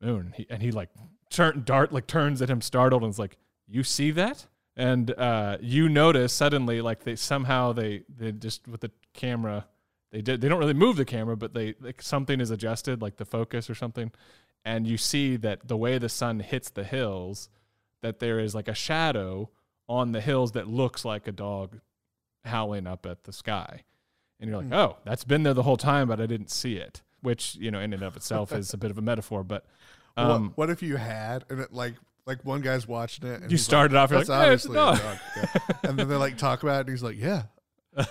moon. 0.00 0.32
He, 0.36 0.46
and 0.48 0.62
he 0.62 0.70
like 0.70 0.90
turn 1.30 1.62
dart 1.64 1.92
like 1.92 2.06
turns 2.06 2.40
at 2.42 2.50
him 2.50 2.60
startled 2.60 3.02
and 3.02 3.10
is 3.10 3.18
like, 3.18 3.36
"You 3.66 3.82
see 3.82 4.10
that?" 4.12 4.46
And 4.76 5.10
uh, 5.12 5.58
you 5.60 5.88
notice 5.88 6.32
suddenly 6.32 6.80
like 6.80 7.04
they 7.04 7.16
somehow 7.16 7.72
they 7.72 8.02
they 8.08 8.32
just 8.32 8.68
with 8.68 8.80
the 8.80 8.90
camera 9.12 9.66
they 10.12 10.22
did 10.22 10.40
they 10.40 10.48
don't 10.48 10.60
really 10.60 10.74
move 10.74 10.96
the 10.96 11.04
camera, 11.04 11.36
but 11.36 11.54
they 11.54 11.74
like 11.80 12.00
something 12.00 12.40
is 12.40 12.50
adjusted 12.50 13.02
like 13.02 13.16
the 13.16 13.24
focus 13.24 13.68
or 13.68 13.74
something, 13.74 14.12
and 14.64 14.86
you 14.86 14.96
see 14.96 15.36
that 15.36 15.66
the 15.68 15.76
way 15.76 15.98
the 15.98 16.08
sun 16.08 16.40
hits 16.40 16.70
the 16.70 16.84
hills, 16.84 17.48
that 18.02 18.18
there 18.18 18.38
is 18.38 18.54
like 18.54 18.68
a 18.68 18.74
shadow 18.74 19.50
on 19.88 20.12
the 20.12 20.20
hills 20.20 20.52
that 20.52 20.66
looks 20.68 21.04
like 21.04 21.28
a 21.28 21.32
dog 21.32 21.80
howling 22.44 22.86
up 22.86 23.06
at 23.06 23.24
the 23.24 23.32
sky. 23.32 23.82
And 24.40 24.48
you're 24.50 24.58
like, 24.58 24.66
Hmm. 24.68 24.72
oh, 24.74 24.96
that's 25.04 25.24
been 25.24 25.42
there 25.42 25.54
the 25.54 25.62
whole 25.62 25.76
time, 25.76 26.08
but 26.08 26.20
I 26.20 26.26
didn't 26.26 26.50
see 26.50 26.76
it. 26.76 27.02
Which 27.22 27.54
you 27.56 27.70
know, 27.70 27.80
in 27.80 27.92
and 27.94 28.02
of 28.02 28.16
itself, 28.16 28.52
is 28.52 28.74
a 28.74 28.76
bit 28.76 28.90
of 28.90 28.98
a 28.98 29.02
metaphor. 29.02 29.42
But 29.44 29.64
um, 30.16 30.48
what, 30.48 30.58
what 30.58 30.70
if 30.70 30.82
you 30.82 30.96
had 30.96 31.44
and 31.48 31.58
it 31.60 31.72
like 31.72 31.94
like 32.26 32.44
one 32.44 32.60
guy's 32.60 32.86
watching 32.86 33.26
it 33.26 33.42
and 33.42 33.50
you 33.50 33.56
started 33.56 33.94
like, 33.94 34.04
off 34.04 34.10
you're 34.10 34.18
That's 34.24 34.28
like, 34.28 34.46
"Yeah, 34.46 34.52
it's 34.52 34.66
a 34.66 34.68
obviously 34.68 34.76
a 34.76 35.08
dog." 35.08 35.18
dog. 35.18 35.18
Yeah. 35.82 35.88
and 35.90 35.98
then 35.98 36.08
they 36.08 36.16
like 36.16 36.36
talk 36.36 36.62
about 36.62 36.76
it 36.76 36.80
and 36.80 36.90
he's 36.90 37.02
like, 37.02 37.16
Yeah. 37.18 37.44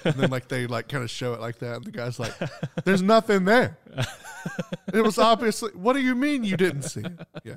And 0.06 0.13
then 0.15 0.30
like 0.30 0.48
they 0.48 0.65
like 0.67 0.88
kind 0.88 1.04
of 1.04 1.10
show 1.10 1.34
it 1.34 1.41
like 1.41 1.60
that 1.60 1.76
and 1.78 1.86
the 1.86 1.91
guy's 1.91 2.19
like, 2.19 2.34
There's 2.86 3.02
nothing 3.02 3.46
there. 3.46 3.78
it 4.93 5.02
was 5.04 5.17
obviously 5.17 5.72
what 5.74 5.93
do 5.93 6.00
you 6.02 6.15
mean 6.15 6.43
you 6.43 6.58
didn't 6.58 6.84
see 6.84 7.02
it? 7.02 7.28
Yeah. 7.43 7.56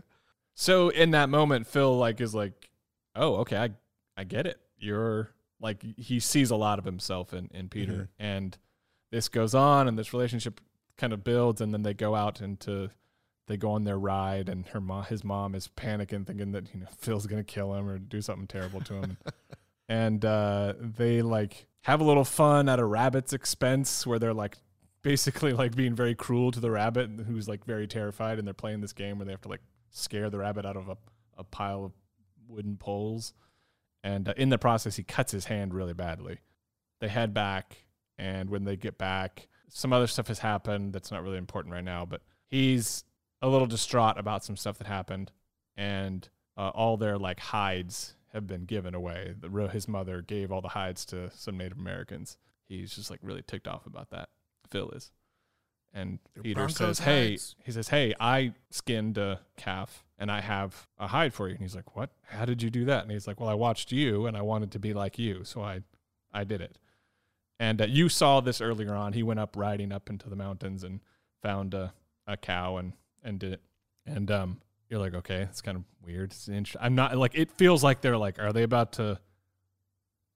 So 0.54 0.88
in 0.88 1.10
that 1.12 1.28
moment, 1.28 1.66
Phil 1.66 1.96
like 1.98 2.20
is 2.20 2.34
like, 2.34 2.70
"Oh, 3.14 3.36
okay, 3.36 3.56
I 3.58 3.70
I 4.16 4.24
get 4.24 4.46
it. 4.46 4.58
You're 4.78 5.30
like 5.60 5.82
he 5.98 6.18
sees 6.20 6.50
a 6.50 6.56
lot 6.56 6.78
of 6.78 6.84
himself 6.84 7.32
in 7.34 7.48
in 7.52 7.68
Peter, 7.68 7.92
Mhm. 7.92 8.08
and 8.18 8.58
this 9.10 9.28
goes 9.28 9.54
on 9.54 9.86
and 9.88 9.98
this 9.98 10.12
relationship 10.12 10.60
kind 10.96 11.12
of 11.12 11.22
builds 11.22 11.60
and 11.60 11.72
then 11.74 11.82
they 11.82 11.94
go 11.94 12.14
out 12.14 12.40
into 12.40 12.90
they 13.48 13.56
go 13.56 13.70
on 13.72 13.84
their 13.84 13.98
ride 13.98 14.48
and 14.48 14.66
her 14.68 14.80
mom 14.80 15.04
his 15.04 15.22
mom 15.22 15.54
is 15.54 15.68
panicking 15.68 16.26
thinking 16.26 16.52
that 16.52 16.72
you 16.74 16.80
know 16.80 16.86
Phil's 16.98 17.26
going 17.26 17.42
to 17.44 17.52
kill 17.52 17.74
him 17.74 17.88
or 17.88 17.98
do 17.98 18.20
something 18.22 18.46
terrible 18.46 18.80
to 18.80 18.94
him. 18.94 19.16
and 19.88 20.24
uh 20.24 20.72
they 20.80 21.22
like 21.22 21.66
have 21.86 22.00
a 22.00 22.04
little 22.04 22.24
fun 22.24 22.68
at 22.68 22.80
a 22.80 22.84
rabbit's 22.84 23.32
expense 23.32 24.04
where 24.04 24.18
they're 24.18 24.34
like 24.34 24.56
basically 25.02 25.52
like 25.52 25.76
being 25.76 25.94
very 25.94 26.16
cruel 26.16 26.50
to 26.50 26.58
the 26.58 26.68
rabbit 26.68 27.08
who's 27.28 27.46
like 27.46 27.64
very 27.64 27.86
terrified 27.86 28.38
and 28.38 28.46
they're 28.46 28.52
playing 28.52 28.80
this 28.80 28.92
game 28.92 29.18
where 29.18 29.24
they 29.24 29.30
have 29.30 29.40
to 29.40 29.48
like 29.48 29.60
scare 29.90 30.28
the 30.28 30.38
rabbit 30.38 30.66
out 30.66 30.76
of 30.76 30.88
a, 30.88 30.96
a 31.38 31.44
pile 31.44 31.84
of 31.84 31.92
wooden 32.48 32.76
poles. 32.76 33.34
And 34.02 34.28
uh, 34.28 34.34
in 34.36 34.48
the 34.48 34.58
process 34.58 34.96
he 34.96 35.04
cuts 35.04 35.30
his 35.30 35.44
hand 35.44 35.72
really 35.72 35.92
badly. 35.92 36.40
They 37.00 37.06
head 37.06 37.32
back 37.32 37.76
and 38.18 38.50
when 38.50 38.64
they 38.64 38.74
get 38.74 38.98
back 38.98 39.46
some 39.68 39.92
other 39.92 40.08
stuff 40.08 40.26
has 40.26 40.40
happened 40.40 40.92
that's 40.92 41.12
not 41.12 41.22
really 41.22 41.38
important 41.38 41.72
right 41.72 41.84
now 41.84 42.04
but 42.04 42.22
he's 42.48 43.04
a 43.42 43.48
little 43.48 43.66
distraught 43.68 44.18
about 44.18 44.44
some 44.44 44.56
stuff 44.56 44.76
that 44.78 44.88
happened. 44.88 45.30
And 45.76 46.28
uh, 46.56 46.70
all 46.70 46.96
their 46.96 47.16
like 47.16 47.38
hides 47.38 48.15
have 48.36 48.46
been 48.46 48.64
given 48.64 48.94
away. 48.94 49.34
The 49.38 49.48
his 49.68 49.88
mother 49.88 50.22
gave 50.22 50.52
all 50.52 50.60
the 50.60 50.68
hides 50.68 51.04
to 51.06 51.30
some 51.32 51.58
native 51.58 51.78
americans. 51.78 52.36
He's 52.68 52.94
just 52.94 53.10
like 53.10 53.20
really 53.22 53.42
ticked 53.42 53.68
off 53.68 53.86
about 53.86 54.10
that 54.10 54.28
phil 54.70 54.90
is 54.90 55.12
and 55.94 56.18
Your 56.34 56.42
peter 56.42 56.54
Broncos 56.54 56.76
says 56.76 56.98
hey 57.00 57.30
hides. 57.30 57.56
he 57.64 57.72
says 57.72 57.88
hey 57.88 58.14
i 58.18 58.52
skinned 58.70 59.16
a 59.16 59.40
calf 59.56 60.04
and 60.18 60.30
i 60.30 60.40
have 60.40 60.88
a 60.98 61.06
hide 61.06 61.32
for 61.32 61.48
you. 61.48 61.54
And 61.54 61.62
he's 61.62 61.76
like 61.76 61.96
what? 61.96 62.10
How 62.24 62.44
did 62.44 62.62
you 62.62 62.70
do 62.70 62.84
that? 62.86 63.02
And 63.02 63.12
he's 63.12 63.26
like 63.26 63.40
well 63.40 63.48
i 63.48 63.54
watched 63.54 63.92
you 63.92 64.26
and 64.26 64.36
i 64.36 64.42
wanted 64.42 64.70
to 64.72 64.78
be 64.78 64.92
like 64.92 65.18
you 65.18 65.44
so 65.44 65.62
i 65.62 65.82
i 66.32 66.44
did 66.44 66.60
it. 66.60 66.78
And 67.58 67.80
uh, 67.80 67.86
you 67.86 68.08
saw 68.08 68.40
this 68.40 68.60
earlier 68.60 68.94
on. 68.94 69.14
He 69.14 69.22
went 69.22 69.40
up 69.40 69.56
riding 69.56 69.92
up 69.92 70.10
into 70.10 70.28
the 70.28 70.36
mountains 70.36 70.84
and 70.84 71.00
found 71.42 71.72
a, 71.72 71.94
a 72.26 72.36
cow 72.36 72.76
and, 72.76 72.92
and 73.24 73.38
did 73.38 73.54
it. 73.54 73.62
And 74.04 74.30
um, 74.30 74.58
you're 74.88 75.00
like, 75.00 75.14
okay, 75.14 75.42
it's 75.42 75.60
kind 75.60 75.76
of 75.76 75.84
weird. 76.04 76.32
It's 76.32 76.48
inter- 76.48 76.78
I'm 76.80 76.94
not 76.94 77.16
like 77.16 77.32
it 77.34 77.50
feels 77.52 77.82
like 77.82 78.00
they're 78.00 78.16
like, 78.16 78.38
are 78.38 78.52
they 78.52 78.62
about 78.62 78.92
to? 78.92 79.18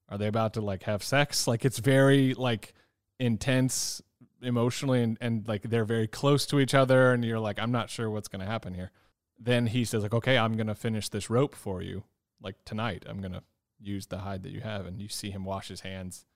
Are 0.09 0.19
they 0.19 0.27
about 0.27 0.55
to 0.55 0.61
like 0.61 0.83
have 0.85 1.05
sex? 1.05 1.47
Like 1.47 1.65
it's 1.65 1.79
very 1.79 2.35
like 2.35 2.75
intense 3.21 4.03
emotionally 4.43 5.03
and, 5.03 5.19
and 5.21 5.47
like 5.47 5.63
they're 5.63 5.85
very 5.85 6.09
close 6.09 6.47
to 6.47 6.59
each 6.59 6.75
other 6.75 7.13
and 7.13 7.25
you're 7.25 7.39
like, 7.39 7.61
I'm 7.61 7.71
not 7.71 7.91
sure 7.91 8.11
what's 8.11 8.27
gonna 8.27 8.47
happen 8.47 8.75
here. 8.75 8.91
Then 9.39 9.67
he 9.67 9.85
says 9.85 10.03
like, 10.03 10.15
okay, 10.15 10.37
I'm 10.37 10.57
gonna 10.57 10.75
finish 10.75 11.09
this 11.09 11.31
rope 11.31 11.55
for 11.55 11.81
you 11.81 12.03
like 12.43 12.57
tonight. 12.65 13.05
I'm 13.09 13.21
gonna 13.21 13.43
use 13.81 14.07
the 14.07 14.19
hide 14.19 14.43
that 14.43 14.53
you 14.53 14.61
have, 14.61 14.85
and 14.87 15.01
you 15.01 15.09
see 15.09 15.31
him 15.31 15.45
wash 15.45 15.69
his 15.69 15.81
hands 15.81 16.27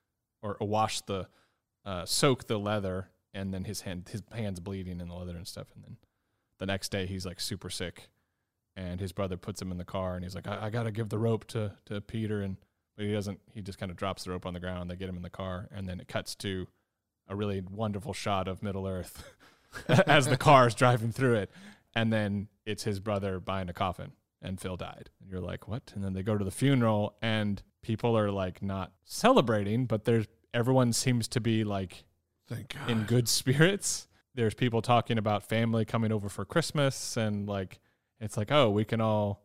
or, 0.43 0.57
or 0.61 0.69
wash 0.69 1.01
the 1.03 1.29
uh, 1.85 2.05
soak 2.05 2.47
the 2.47 2.59
leather 2.59 3.11
and 3.33 3.53
then 3.53 3.65
his 3.65 3.83
hand 3.83 4.09
his 4.11 4.23
hands 4.33 4.61
bleeding 4.61 5.01
in 5.01 5.09
the 5.09 5.15
leather 5.15 5.37
and 5.37 5.47
stuff 5.47 5.67
and 5.75 5.85
then 5.85 5.97
the 6.59 6.67
next 6.67 6.91
day 6.91 7.07
he's 7.07 7.27
like 7.27 7.41
super 7.41 7.71
sick 7.71 8.09
and 8.77 9.01
his 9.01 9.13
brother 9.13 9.37
puts 9.37 9.61
him 9.61 9.71
in 9.71 9.79
the 9.79 9.85
car 9.85 10.15
and 10.15 10.25
he's 10.25 10.35
like 10.35 10.47
i, 10.47 10.67
I 10.67 10.71
gotta 10.71 10.91
give 10.91 11.09
the 11.09 11.19
rope 11.19 11.47
to 11.49 11.73
to 11.87 12.01
peter 12.01 12.43
and 12.43 12.57
but 12.97 13.07
he 13.07 13.13
doesn't 13.13 13.41
he 13.53 13.63
just 13.63 13.79
kind 13.79 13.91
of 13.91 13.97
drops 13.97 14.25
the 14.25 14.31
rope 14.31 14.47
on 14.47 14.55
the 14.55 14.61
ground 14.61 14.91
they 14.91 14.97
get 14.97 15.09
him 15.09 15.17
in 15.17 15.23
the 15.23 15.31
car 15.31 15.69
and 15.75 15.89
then 15.89 16.01
it 16.01 16.09
cuts 16.09 16.35
to 16.37 16.67
a 17.29 17.37
really 17.37 17.63
wonderful 17.71 18.13
shot 18.13 18.49
of 18.49 18.63
middle 18.63 18.87
earth 18.87 19.25
as 20.07 20.27
the 20.27 20.37
car 20.37 20.67
is 20.67 20.75
driving 20.75 21.13
through 21.13 21.35
it 21.35 21.51
and 21.95 22.13
then 22.13 22.49
it's 22.67 22.85
his 22.85 23.01
brother 23.01 23.41
buying 23.41 23.69
a 23.69 23.73
coffin 23.73 24.13
and 24.43 24.61
phil 24.61 24.77
died 24.77 25.11
and 25.21 25.31
you're 25.31 25.41
like 25.41 25.67
what 25.67 25.93
and 25.95 26.05
then 26.05 26.13
they 26.13 26.23
go 26.23 26.37
to 26.37 26.45
the 26.45 26.51
funeral 26.51 27.17
and 27.23 27.63
people 27.83 28.17
are 28.17 28.31
like 28.31 28.63
not 28.63 28.93
celebrating 29.05 29.87
but 29.87 30.05
there's 30.05 30.27
everyone 30.53 30.93
seems 30.93 31.27
to 31.29 31.41
be 31.41 31.65
like 31.65 32.05
Thank 32.49 32.75
God. 32.75 32.91
in 32.91 33.05
good 33.05 33.29
spirits. 33.29 34.07
There's 34.35 34.55
people 34.55 34.83
talking 34.83 35.19
about 35.19 35.43
family 35.43 35.85
coming 35.85 36.13
over 36.13 36.29
for 36.29 36.45
Christmas 36.45 37.17
and 37.17 37.49
like 37.49 37.79
it's 38.21 38.37
like, 38.37 38.51
oh, 38.51 38.71
we 38.71 38.85
can 38.85 39.01
all 39.01 39.45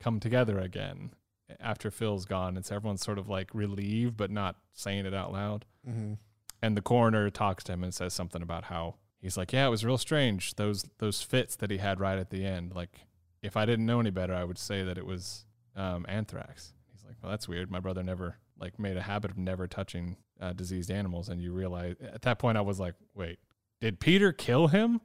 come 0.00 0.20
together 0.20 0.58
again 0.58 1.12
after 1.60 1.90
Phil's 1.90 2.24
gone. 2.24 2.56
And 2.56 2.64
so 2.64 2.76
everyone's 2.76 3.02
sort 3.04 3.18
of 3.18 3.28
like 3.28 3.50
relieved 3.54 4.16
but 4.16 4.30
not 4.30 4.56
saying 4.72 5.06
it 5.06 5.14
out 5.14 5.32
loud. 5.32 5.64
hmm 5.84 6.14
And 6.62 6.76
the 6.76 6.82
coroner 6.82 7.30
talks 7.30 7.64
to 7.64 7.72
him 7.72 7.84
and 7.84 7.94
says 7.94 8.12
something 8.14 8.42
about 8.42 8.64
how 8.64 8.96
he's 9.18 9.36
like, 9.36 9.52
Yeah, 9.52 9.66
it 9.66 9.70
was 9.70 9.84
real 9.84 9.98
strange. 9.98 10.54
Those 10.56 10.84
those 10.98 11.22
fits 11.22 11.56
that 11.56 11.70
he 11.70 11.78
had 11.78 12.00
right 12.00 12.18
at 12.18 12.30
the 12.30 12.44
end. 12.44 12.74
Like 12.74 13.06
if 13.42 13.56
I 13.56 13.64
didn't 13.64 13.86
know 13.86 14.00
any 14.00 14.10
better, 14.10 14.34
I 14.34 14.44
would 14.44 14.58
say 14.58 14.82
that 14.82 14.98
it 14.98 15.06
was 15.06 15.44
um, 15.76 16.04
anthrax. 16.08 16.72
He's 16.92 17.04
like, 17.04 17.16
Well, 17.22 17.30
that's 17.30 17.48
weird. 17.48 17.70
My 17.70 17.80
brother 17.80 18.02
never 18.02 18.36
like 18.58 18.78
made 18.78 18.96
a 18.96 19.02
habit 19.02 19.30
of 19.30 19.38
never 19.38 19.66
touching 19.66 20.16
uh, 20.40 20.52
diseased 20.52 20.90
animals 20.90 21.28
and 21.28 21.40
you 21.40 21.52
realize 21.52 21.94
at 22.00 22.22
that 22.22 22.38
point 22.38 22.58
I 22.58 22.62
was 22.62 22.78
like, 22.80 22.94
wait, 23.14 23.38
did 23.80 24.00
Peter 24.00 24.32
kill 24.32 24.68
him 24.68 25.00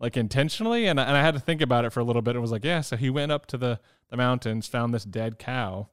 like 0.00 0.16
intentionally? 0.16 0.86
And 0.86 1.00
I, 1.00 1.04
and 1.04 1.16
I 1.16 1.22
had 1.22 1.34
to 1.34 1.40
think 1.40 1.60
about 1.60 1.84
it 1.84 1.90
for 1.90 2.00
a 2.00 2.04
little 2.04 2.22
bit 2.22 2.34
and 2.34 2.42
was 2.42 2.52
like, 2.52 2.64
yeah, 2.64 2.80
so 2.80 2.96
he 2.96 3.10
went 3.10 3.32
up 3.32 3.46
to 3.46 3.56
the 3.56 3.80
the 4.10 4.16
mountains, 4.16 4.68
found 4.68 4.92
this 4.92 5.04
dead 5.04 5.38
cow 5.38 5.88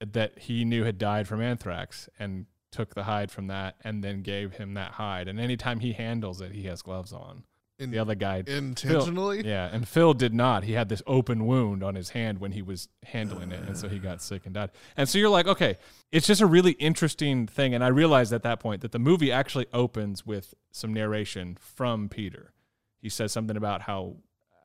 that 0.00 0.38
he 0.38 0.64
knew 0.64 0.84
had 0.84 0.98
died 0.98 1.26
from 1.26 1.40
anthrax 1.40 2.08
and 2.18 2.46
took 2.70 2.94
the 2.94 3.04
hide 3.04 3.30
from 3.30 3.46
that 3.46 3.76
and 3.82 4.02
then 4.02 4.22
gave 4.22 4.54
him 4.54 4.74
that 4.74 4.92
hide. 4.92 5.28
And 5.28 5.38
anytime 5.38 5.80
he 5.80 5.92
handles 5.92 6.40
it, 6.40 6.52
he 6.52 6.64
has 6.64 6.82
gloves 6.82 7.12
on. 7.12 7.44
In, 7.82 7.90
The 7.90 7.98
other 7.98 8.14
guy 8.14 8.42
intentionally. 8.46 9.46
yeah, 9.46 9.68
and 9.72 9.86
Phil 9.86 10.14
did 10.14 10.32
not. 10.32 10.64
He 10.64 10.72
had 10.72 10.88
this 10.88 11.02
open 11.06 11.46
wound 11.46 11.82
on 11.82 11.94
his 11.94 12.10
hand 12.10 12.38
when 12.38 12.52
he 12.52 12.62
was 12.62 12.88
handling 13.04 13.52
it, 13.52 13.66
and 13.66 13.76
so 13.76 13.88
he 13.88 13.98
got 13.98 14.22
sick 14.22 14.46
and 14.46 14.54
died. 14.54 14.70
And 14.96 15.08
so 15.08 15.18
you're 15.18 15.28
like, 15.28 15.46
okay, 15.46 15.78
it's 16.10 16.26
just 16.26 16.40
a 16.40 16.46
really 16.46 16.72
interesting 16.72 17.46
thing. 17.46 17.74
And 17.74 17.82
I 17.84 17.88
realized 17.88 18.32
at 18.32 18.42
that 18.42 18.60
point 18.60 18.80
that 18.82 18.92
the 18.92 18.98
movie 18.98 19.32
actually 19.32 19.66
opens 19.72 20.24
with 20.26 20.54
some 20.70 20.92
narration 20.92 21.56
from 21.60 22.08
Peter. 22.08 22.52
He 23.00 23.08
says 23.08 23.32
something 23.32 23.56
about 23.56 23.82
how 23.82 24.16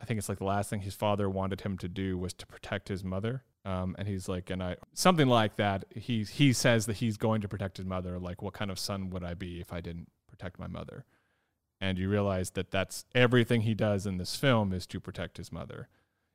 I 0.02 0.06
think 0.06 0.20
it's 0.20 0.30
like 0.30 0.38
the 0.38 0.46
last 0.46 0.70
thing 0.70 0.82
his 0.82 0.94
father 0.96 1.30
wanted 1.30 1.62
him 1.62 1.78
to 1.80 1.88
do 1.88 2.18
was 2.18 2.34
to 2.36 2.46
protect 2.46 2.88
his 2.88 3.04
mother. 3.04 3.44
Um, 3.66 3.96
and 4.00 4.08
he's 4.08 4.30
like, 4.30 4.50
and 4.50 4.64
I 4.64 4.78
something 4.94 5.28
like 5.28 5.56
that. 5.58 5.86
He 5.94 6.24
he 6.24 6.54
says 6.54 6.86
that 6.86 6.98
he's 6.98 7.18
going 7.18 7.42
to 7.42 7.48
protect 7.48 7.78
his 7.78 7.86
mother. 7.86 8.18
Like, 8.20 8.42
what 8.42 8.54
kind 8.54 8.72
of 8.72 8.80
son 8.80 9.10
would 9.10 9.24
I 9.24 9.34
be 9.34 9.60
if 9.60 9.74
I 9.74 9.82
didn't 9.82 10.08
protect 10.30 10.60
my 10.60 10.68
mother? 10.68 11.04
And 11.80 11.98
you 11.98 12.10
realize 12.10 12.52
that 12.52 12.72
that's 12.72 13.06
everything 13.14 13.62
he 13.62 13.74
does 13.74 14.06
in 14.06 14.18
this 14.18 14.36
film 14.36 14.74
is 14.74 14.88
to 14.88 15.00
protect 15.00 15.38
his 15.38 15.52
mother. 15.52 15.88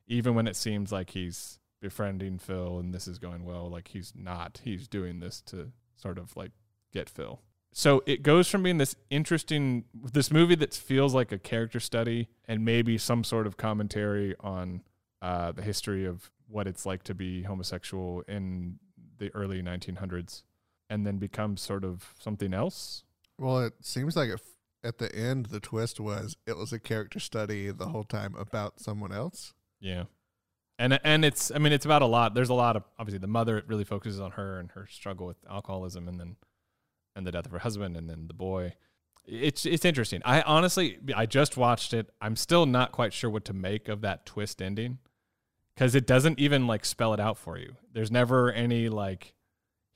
Even 0.07 0.35
when 0.35 0.47
it 0.47 0.55
seems 0.55 0.91
like 0.91 1.11
he's 1.11 1.59
befriending 1.81 2.39
phil 2.39 2.79
and 2.79 2.93
this 2.93 3.07
is 3.07 3.19
going 3.19 3.43
well 3.43 3.69
like 3.69 3.89
he's 3.89 4.13
not. 4.15 4.61
He's 4.63 4.87
doing 4.87 5.19
this 5.19 5.41
to 5.47 5.71
sort 5.95 6.17
of 6.17 6.35
like 6.35 6.51
get 6.93 7.09
phil. 7.09 7.41
So 7.73 8.03
it 8.05 8.21
goes 8.21 8.47
from 8.47 8.63
being 8.63 8.77
this 8.77 8.95
interesting 9.09 9.85
this 9.93 10.31
movie 10.31 10.55
that 10.55 10.73
feels 10.73 11.13
like 11.13 11.31
a 11.31 11.39
character 11.39 11.79
study 11.79 12.29
and 12.47 12.63
maybe 12.63 12.97
some 12.97 13.23
sort 13.23 13.47
of 13.47 13.57
commentary 13.57 14.35
on 14.39 14.83
uh, 15.21 15.51
the 15.51 15.61
history 15.61 16.05
of 16.05 16.31
what 16.47 16.67
it's 16.67 16.85
like 16.85 17.03
to 17.03 17.15
be 17.15 17.43
homosexual 17.43 18.23
in 18.27 18.77
the 19.17 19.33
early 19.33 19.61
1900s 19.61 20.43
and 20.89 21.05
then 21.07 21.17
becomes 21.17 21.61
sort 21.61 21.83
of 21.83 22.13
something 22.19 22.53
else. 22.53 23.03
Well, 23.39 23.61
it 23.61 23.73
seems 23.81 24.15
like 24.15 24.29
it, 24.29 24.41
at 24.83 24.97
the 24.97 25.13
end, 25.15 25.47
the 25.47 25.59
twist 25.59 25.99
was 25.99 26.35
it 26.45 26.57
was 26.57 26.73
a 26.73 26.79
character 26.79 27.19
study 27.19 27.71
the 27.71 27.87
whole 27.87 28.03
time 28.03 28.35
about 28.37 28.79
someone 28.79 29.11
else. 29.11 29.53
Yeah. 29.79 30.05
And 30.79 30.99
and 31.03 31.23
it's 31.23 31.51
I 31.51 31.59
mean 31.59 31.71
it's 31.71 31.85
about 31.85 32.01
a 32.01 32.07
lot. 32.07 32.33
There's 32.33 32.49
a 32.49 32.53
lot 32.53 32.75
of 32.75 32.83
obviously 32.99 33.19
the 33.19 33.27
mother 33.27 33.57
it 33.57 33.67
really 33.67 33.83
focuses 33.83 34.19
on 34.19 34.31
her 34.31 34.59
and 34.59 34.71
her 34.71 34.87
struggle 34.89 35.27
with 35.27 35.37
alcoholism 35.49 36.07
and 36.07 36.19
then 36.19 36.35
and 37.15 37.27
the 37.27 37.31
death 37.31 37.45
of 37.45 37.51
her 37.51 37.59
husband 37.59 37.95
and 37.95 38.09
then 38.09 38.27
the 38.27 38.33
boy. 38.33 38.73
It's 39.25 39.65
it's 39.65 39.85
interesting. 39.85 40.21
I 40.25 40.41
honestly 40.41 40.99
I 41.15 41.25
just 41.25 41.57
watched 41.57 41.93
it. 41.93 42.09
I'm 42.21 42.35
still 42.35 42.65
not 42.65 42.91
quite 42.91 43.13
sure 43.13 43.29
what 43.29 43.45
to 43.45 43.53
make 43.53 43.87
of 43.87 44.01
that 44.01 44.25
twist 44.25 44.61
ending 44.61 44.99
cuz 45.77 45.95
it 45.95 46.05
doesn't 46.05 46.39
even 46.39 46.67
like 46.67 46.85
spell 46.85 47.13
it 47.13 47.19
out 47.19 47.37
for 47.37 47.57
you. 47.57 47.75
There's 47.93 48.11
never 48.11 48.51
any 48.51 48.89
like 48.89 49.35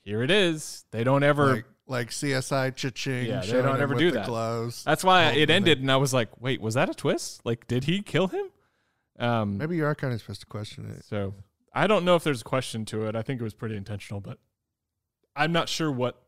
here 0.02 0.22
it 0.22 0.30
is. 0.30 0.86
They 0.92 1.04
don't 1.04 1.22
ever 1.22 1.56
like, 1.56 1.66
like 1.88 2.10
CSI 2.10 2.74
cha-ching. 2.76 3.26
Yeah, 3.26 3.40
they 3.40 3.62
don't 3.62 3.80
ever 3.80 3.94
do 3.94 4.10
that. 4.12 4.26
Gloves. 4.26 4.84
That's 4.84 5.02
why 5.02 5.32
it 5.32 5.50
ended 5.50 5.80
and 5.80 5.90
I 5.90 5.96
was 5.96 6.12
like, 6.14 6.40
"Wait, 6.40 6.60
was 6.60 6.74
that 6.74 6.88
a 6.88 6.94
twist? 6.94 7.44
Like 7.44 7.66
did 7.66 7.84
he 7.84 8.02
kill 8.02 8.28
him?" 8.28 8.46
Um 9.18 9.58
Maybe 9.58 9.76
you 9.76 9.84
are 9.84 9.94
kind 9.94 10.12
of 10.12 10.20
supposed 10.20 10.40
to 10.40 10.46
question 10.46 10.88
it. 10.96 11.04
So 11.04 11.34
I 11.72 11.86
don't 11.86 12.04
know 12.04 12.14
if 12.14 12.24
there's 12.24 12.42
a 12.42 12.44
question 12.44 12.84
to 12.86 13.06
it. 13.06 13.16
I 13.16 13.22
think 13.22 13.40
it 13.40 13.44
was 13.44 13.54
pretty 13.54 13.76
intentional, 13.76 14.20
but 14.20 14.38
I'm 15.34 15.52
not 15.52 15.68
sure 15.68 15.90
what 15.90 16.22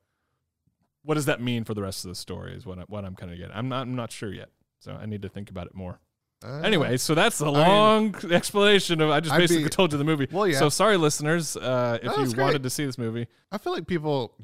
what 1.03 1.15
does 1.15 1.27
that 1.27 1.41
mean 1.41 1.65
for 1.65 1.75
the 1.75 1.83
rest 1.83 2.05
of 2.05 2.11
the 2.11 2.15
story 2.15 2.55
is 2.55 2.67
what 2.67 2.79
I, 2.79 2.83
what 2.83 3.05
I'm 3.05 3.15
kind 3.15 3.33
of 3.33 3.39
getting. 3.39 3.55
I'm 3.55 3.69
not 3.69 3.83
I'm 3.83 3.95
not 3.97 4.13
sure 4.13 4.33
yet. 4.33 4.49
So 4.81 4.93
I 4.93 5.07
need 5.07 5.23
to 5.23 5.29
think 5.29 5.51
about 5.51 5.67
it 5.67 5.75
more. 5.75 6.01
Uh, 6.43 6.61
Anyway, 6.65 6.97
so 6.97 7.15
that's 7.15 7.37
the 7.37 7.45
mean, 7.45 7.55
long 7.55 8.15
explanation 8.33 9.01
of 9.03 9.11
I 9.11 9.21
just 9.21 9.35
I'd 9.35 9.39
basically 9.39 9.65
be- 9.65 9.69
told 9.71 9.93
you 9.93 9.99
the 9.99 10.05
movie. 10.05 10.27
Well, 10.31 10.49
yeah. 10.49 10.59
So 10.59 10.71
sorry, 10.71 10.97
listeners, 10.97 11.55
uh, 11.57 11.99
if 12.03 12.17
you 12.17 12.23
it's 12.23 12.35
wanted 12.35 12.63
to 12.63 12.71
see 12.71 12.87
this 12.87 12.97
movie. 12.97 13.29
I 13.53 13.59
feel 13.59 13.73
like 13.75 13.87
people. 13.87 14.35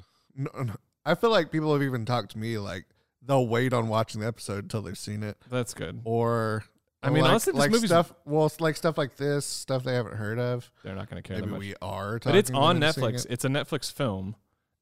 I 1.07 1.15
feel 1.15 1.31
like 1.31 1.51
people 1.51 1.73
have 1.73 1.83
even 1.83 2.05
talked 2.05 2.33
to 2.33 2.39
me 2.39 2.59
like 2.59 2.85
they'll 3.25 3.47
wait 3.47 3.73
on 3.73 3.89
watching 3.89 4.21
the 4.21 4.27
episode 4.27 4.65
until 4.65 4.83
they've 4.83 4.99
seen 4.99 5.23
it, 5.23 5.37
That's 5.51 5.73
good. 5.75 6.01
or 6.05 6.65
I 7.03 7.11
mean, 7.11 7.23
like, 7.23 7.31
honestly, 7.31 7.53
this 7.53 7.59
like 7.61 7.71
movie's- 7.71 7.91
stuff. 7.91 8.13
Well, 8.25 8.51
like 8.59 8.77
stuff 8.77 8.99
like 8.99 9.17
this, 9.17 9.47
stuff 9.47 9.85
they 9.85 9.95
haven't 9.95 10.17
heard 10.17 10.39
of. 10.39 10.71
They're 10.83 10.95
not 10.95 11.09
going 11.09 11.23
to 11.23 11.27
care 11.29 11.41
Maybe 11.41 11.53
we 11.57 11.75
are. 11.81 12.19
But 12.19 12.35
it's 12.35 12.51
on 12.51 12.81
them 12.81 12.83
and 12.85 12.95
seeing 12.95 13.07
Netflix. 13.07 13.25
it. 13.27 13.31
It's 13.33 13.45
a 13.45 13.49
Netflix 13.49 13.93
film, 13.93 14.35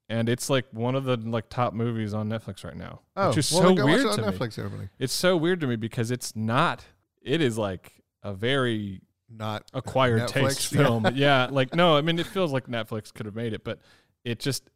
and 0.09 0.29
it's 0.29 0.49
like 0.49 0.65
one 0.73 0.95
of 0.95 1.05
the 1.05 1.17
like 1.19 1.49
top 1.51 1.75
movies 1.75 2.15
on 2.15 2.29
Netflix 2.31 2.65
right 2.65 2.77
now, 2.77 3.01
Oh, 3.17 3.29
which 3.29 3.39
is 3.39 3.53
well, 3.53 3.77
so 3.77 3.85
weird 3.85 4.01
to 4.03 4.09
on 4.11 4.21
me. 4.21 4.27
Netflix. 4.27 4.59
Everybody, 4.59 4.89
It's 4.99 5.13
so 5.13 5.37
weird 5.37 5.61
to 5.61 5.67
me 5.67 5.77
because 5.77 6.11
it's 6.11 6.35
not. 6.35 6.85
It 7.21 7.41
is 7.43 7.59
like 7.59 7.93
a 8.23 8.33
very 8.33 9.03
not 9.29 9.65
acquired 9.75 10.23
Netflix, 10.23 10.33
taste 10.33 10.73
yeah. 10.73 10.83
film. 10.83 11.07
yeah, 11.15 11.49
like 11.51 11.75
no, 11.75 11.97
I 11.97 12.01
mean 12.01 12.19
it 12.19 12.27
feels 12.27 12.53
like 12.53 12.67
Netflix 12.69 13.13
could 13.13 13.27
have 13.27 13.35
made 13.35 13.53
it, 13.53 13.65
but 13.65 13.81
it 14.25 14.39
just 14.39 14.71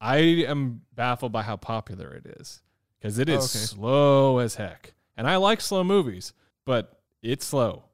I 0.00 0.18
am 0.18 0.82
baffled 0.94 1.32
by 1.32 1.42
how 1.42 1.56
popular 1.56 2.12
it 2.14 2.26
is 2.40 2.62
because 2.98 3.18
it 3.18 3.28
is 3.28 3.36
Oh, 3.36 3.44
okay. 3.44 3.48
slow 3.66 4.38
as 4.38 4.54
heck. 4.56 4.94
And 5.16 5.26
I 5.28 5.36
like 5.36 5.60
slow 5.60 5.82
movies, 5.82 6.32
but 6.64 7.00
it's 7.22 7.44
slow. 7.44 7.84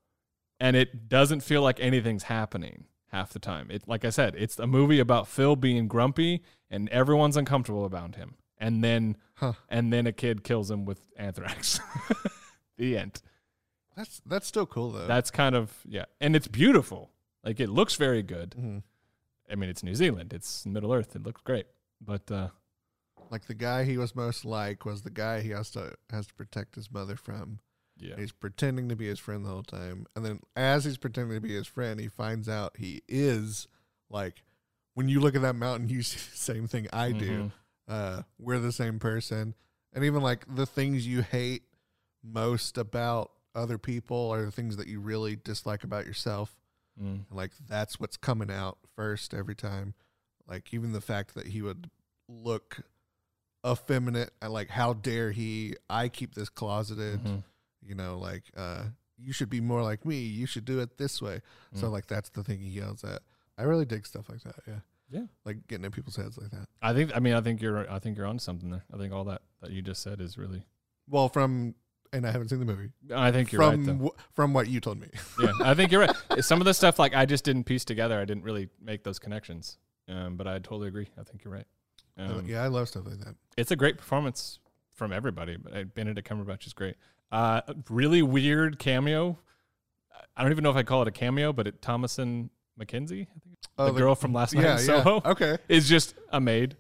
And 0.61 0.76
it 0.76 1.09
doesn't 1.09 1.40
feel 1.40 1.62
like 1.62 1.80
anything's 1.80 2.24
happening 2.24 2.84
half 3.11 3.32
the 3.32 3.38
time. 3.38 3.70
It 3.70 3.88
like 3.88 4.05
I 4.05 4.11
said, 4.11 4.34
it's 4.36 4.59
a 4.59 4.66
movie 4.66 4.98
about 5.00 5.26
Phil 5.28 5.57
being 5.57 5.88
grumpy 5.88 6.42
and 6.70 6.88
everyone's 6.90 7.36
uncomfortable 7.36 7.84
about 7.84 8.16
him. 8.16 8.34
And 8.59 8.82
then 8.84 9.16
Huh. 9.36 9.55
and 9.68 9.92
then 9.92 10.07
a 10.07 10.12
kid 10.12 10.44
kills 10.44 10.70
him 10.70 10.84
with 10.84 11.00
anthrax. 11.16 11.80
the 12.76 12.96
end. 12.98 13.20
That's 13.96 14.20
that's 14.26 14.46
still 14.46 14.66
cool 14.66 14.90
though. 14.90 15.07
That's 15.07 15.30
kind 15.30 15.55
of 15.55 15.72
yeah, 15.86 16.05
and 16.20 16.34
it's 16.36 16.48
beautiful. 16.48 17.11
Like 17.44 17.61
it 17.61 17.68
looks 17.68 17.94
very 17.96 18.22
good. 18.22 18.50
Mhm. 18.59 18.82
I 19.50 19.55
mean, 19.57 19.70
it's 19.70 19.82
New 19.82 19.94
Zealand. 19.94 20.32
It's 20.32 20.64
Middle 20.66 20.92
Earth. 20.92 21.14
It 21.16 21.22
looks 21.22 21.42
great. 21.42 21.66
But 22.07 22.30
uh, 22.30 22.48
Like 23.30 23.46
the 23.46 23.55
guy 23.55 23.84
he 23.84 23.96
was 23.98 24.14
most 24.14 24.44
like 24.44 24.84
was 24.84 25.02
the 25.02 25.11
guy 25.11 25.40
he 25.40 25.50
has 25.50 25.70
to 25.72 25.94
has 26.11 26.26
to 26.28 26.34
protect 26.34 26.74
his 26.74 26.90
mother 26.90 27.16
from. 27.16 27.61
yeah, 27.96 28.16
He's 28.16 28.32
pretending 28.32 28.88
to 28.88 28.96
be 28.96 29.07
his 29.07 29.18
friend 29.18 29.44
the 29.44 29.50
whole 29.50 29.62
time, 29.62 30.07
and 30.14 30.24
then 30.24 30.40
as 30.57 30.84
he's 30.84 30.98
pretending 30.98 31.36
to 31.36 31.40
be 31.40 31.55
his 31.55 31.66
friend, 31.66 31.98
he 32.00 32.09
finds 32.09 32.48
out 32.48 32.76
he 32.78 33.02
is 33.09 33.68
like. 34.11 34.42
When 34.96 35.09
you 35.09 35.18
look 35.18 35.34
at 35.34 35.42
that 35.42 35.57
mountain, 35.57 35.88
you 35.96 36.02
see 36.02 36.18
the 36.30 36.36
same 36.36 36.68
thing 36.68 36.86
I 36.92 37.11
do. 37.11 37.30
Mhm. 37.44 37.52
Uh, 37.88 38.22
we're 38.38 38.61
the 38.61 38.70
same 38.70 39.00
person, 39.00 39.55
and 39.92 40.05
even 40.05 40.22
like 40.22 40.44
the 40.55 40.66
things 40.66 41.05
you 41.05 41.22
hate 41.22 41.64
most 42.22 42.78
about 42.78 43.32
other 43.57 43.76
people 43.76 44.30
are 44.30 44.44
the 44.44 44.50
things 44.52 44.76
that 44.76 44.86
you 44.86 45.00
really 45.00 45.34
dislike 45.36 45.82
about 45.84 46.07
yourself. 46.07 46.57
Mm. 47.00 47.26
And 47.28 47.32
like 47.32 47.50
that's 47.68 47.98
what's 47.98 48.16
coming 48.16 48.50
out 48.52 48.78
first 48.94 49.34
every 49.34 49.55
time. 49.57 49.94
Like 50.49 50.72
even 50.74 50.92
the 50.92 51.01
fact 51.01 51.34
that 51.34 51.47
he 51.49 51.62
would 51.62 51.90
look 52.28 52.78
effeminate 53.66 54.30
and 54.42 54.53
like 54.53 54.68
how 54.70 54.92
dare 54.92 55.30
he 55.32 55.74
I 55.88 56.09
keep 56.09 56.34
this 56.34 56.49
closeted, 56.49 57.20
Mhm. 57.22 57.42
you 57.82 57.95
know, 57.95 58.18
like 58.18 58.45
uh 58.57 58.84
you 59.16 59.32
should 59.32 59.49
be 59.49 59.61
more 59.61 59.82
like 59.82 60.05
me, 60.05 60.18
you 60.18 60.45
should 60.47 60.64
do 60.64 60.80
it 60.80 60.99
this 60.99 61.22
way. 61.22 61.40
So 61.74 61.86
Mm. 61.88 61.92
like 61.92 62.07
that's 62.07 62.28
the 62.30 62.42
thing 62.45 62.61
he 62.61 62.68
yells 62.70 63.05
at. 63.05 63.22
I 63.57 63.62
really 63.62 63.84
dig 63.86 64.07
stuff 64.07 64.28
like 64.28 64.42
that, 64.42 64.57
yeah. 64.66 64.80
Yeah. 65.11 65.26
Like 65.45 65.66
getting 65.68 65.84
in 65.84 65.92
people's 65.92 66.16
heads 66.16 66.36
like 66.36 66.51
that. 66.51 66.68
I 66.82 66.92
think. 66.92 67.14
I 67.14 67.20
mean, 67.20 67.34
I 67.34 67.40
think 67.42 67.61
you're. 67.62 67.88
I 67.90 67.99
think 68.01 68.16
you're 68.16 68.26
on 68.26 68.38
something 68.38 68.70
there. 68.70 68.84
I 68.92 68.97
think 68.97 69.12
all 69.12 69.24
that 69.24 69.42
that 69.61 69.70
you 69.70 69.80
just 69.82 70.03
said 70.03 70.20
is 70.20 70.36
really. 70.38 70.64
Well, 71.09 71.28
from 71.28 71.74
and 72.12 72.26
I 72.26 72.32
haven't 72.32 72.49
seen 72.49 72.59
the 72.59 72.64
movie. 72.64 72.88
I 73.14 73.30
think 73.30 73.53
you're 73.53 73.61
from 73.62 74.01
right. 74.01 74.12
From 74.32 74.55
what 74.55 74.66
you 74.68 74.80
told 74.80 74.99
me. 74.99 75.09
yeah, 75.40 75.53
I 75.61 75.74
think 75.74 75.92
you're 75.92 76.01
right. 76.01 76.16
Some 76.45 76.61
of 76.61 76.64
the 76.64 76.72
stuff 76.74 76.99
like 76.99 77.14
I 77.14 77.26
just 77.26 77.45
didn't 77.45 77.64
piece 77.64 77.84
together. 77.84 78.18
I 78.18 78.24
didn't 78.24 78.45
really 78.45 78.70
make 78.80 79.05
those 79.05 79.18
connections. 79.18 79.76
Um, 80.09 80.36
but 80.36 80.46
I 80.46 80.55
totally 80.59 80.88
agree. 80.88 81.09
I 81.18 81.22
think 81.22 81.44
you're 81.44 81.52
right. 81.55 81.66
Um, 82.18 82.44
yeah, 82.46 82.62
I 82.62 82.68
love 82.68 82.88
stuff 82.88 83.07
like 83.07 83.18
that. 83.20 83.34
it's 83.57 83.70
a 83.70 83.76
great 83.76 83.98
performance 83.98 84.59
from 84.92 85.12
everybody. 85.12 85.57
But 85.57 85.76
uh, 85.76 85.84
Benedict 85.84 86.28
Cumberbatch 86.28 86.66
is 86.66 86.72
great. 86.72 86.96
Uh, 87.32 87.62
really 87.90 88.22
weird 88.22 88.78
cameo. 88.78 89.38
I 90.36 90.42
don't 90.42 90.52
even 90.52 90.62
know 90.62 90.70
if 90.70 90.76
I 90.76 90.82
call 90.84 91.02
it 91.02 91.09
a 91.09 91.12
cameo, 91.12 91.52
but 91.52 91.66
it 91.66 91.80
Thomasin 91.80 92.50
McKenzie, 92.80 93.22
I 93.22 93.40
think, 93.42 93.57
Oh, 93.78 93.86
the 93.92 93.98
girl 94.00 94.14
from 94.14 94.32
last 94.32 94.55
night 94.55 94.62
yeah, 94.64 94.72
in 94.78 94.78
yeah. 94.78 94.84
Soho, 95.02 95.22
Okay. 95.24 95.59
is 95.68 95.88
just 95.88 96.14
a 96.30 96.40
maid. 96.40 96.76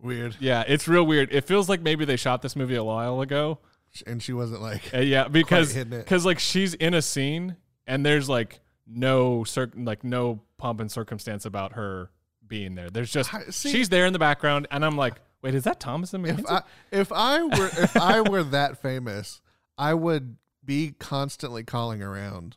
Weird. 0.00 0.36
Yeah, 0.40 0.64
it's 0.66 0.86
real 0.88 1.06
weird. 1.06 1.32
It 1.32 1.44
feels 1.44 1.68
like 1.68 1.80
maybe 1.82 2.04
they 2.04 2.16
shot 2.16 2.42
this 2.42 2.54
movie 2.56 2.74
a 2.74 2.84
while 2.84 3.20
ago. 3.20 3.58
And 4.06 4.22
she 4.22 4.32
wasn't 4.32 4.60
like 4.60 4.92
Uh, 4.94 4.98
yeah, 4.98 5.26
because 5.28 5.72
because 5.74 6.26
like 6.26 6.38
she's 6.38 6.74
in 6.74 6.92
a 6.94 7.00
scene 7.02 7.56
and 7.86 8.04
there's 8.04 8.28
like 8.28 8.60
no 8.86 9.42
certain 9.44 9.84
like 9.84 10.04
no 10.04 10.42
pomp 10.58 10.80
and 10.80 10.90
circumstance 10.92 11.44
about 11.46 11.72
her 11.72 12.10
being 12.48 12.74
there. 12.74 12.90
There's 12.90 13.10
just 13.10 13.32
I- 13.34 13.44
see- 13.50 13.70
she's 13.70 13.88
there 13.88 14.06
in 14.06 14.12
the 14.12 14.18
background, 14.18 14.66
and 14.70 14.84
I'm 14.84 14.96
like, 14.96 15.14
wait, 15.42 15.54
is 15.54 15.64
that 15.64 15.80
Thomasin 15.80 16.26
if 16.26 16.46
I 16.48 16.62
if 16.90 17.12
I 17.12 17.42
were 17.42 17.66
if 17.66 17.96
I 17.96 18.20
were 18.20 18.42
that 18.42 18.80
famous, 18.82 19.40
I 19.78 19.94
would 19.94 20.36
be 20.64 20.94
constantly 20.98 21.64
calling 21.64 22.02
around. 22.02 22.56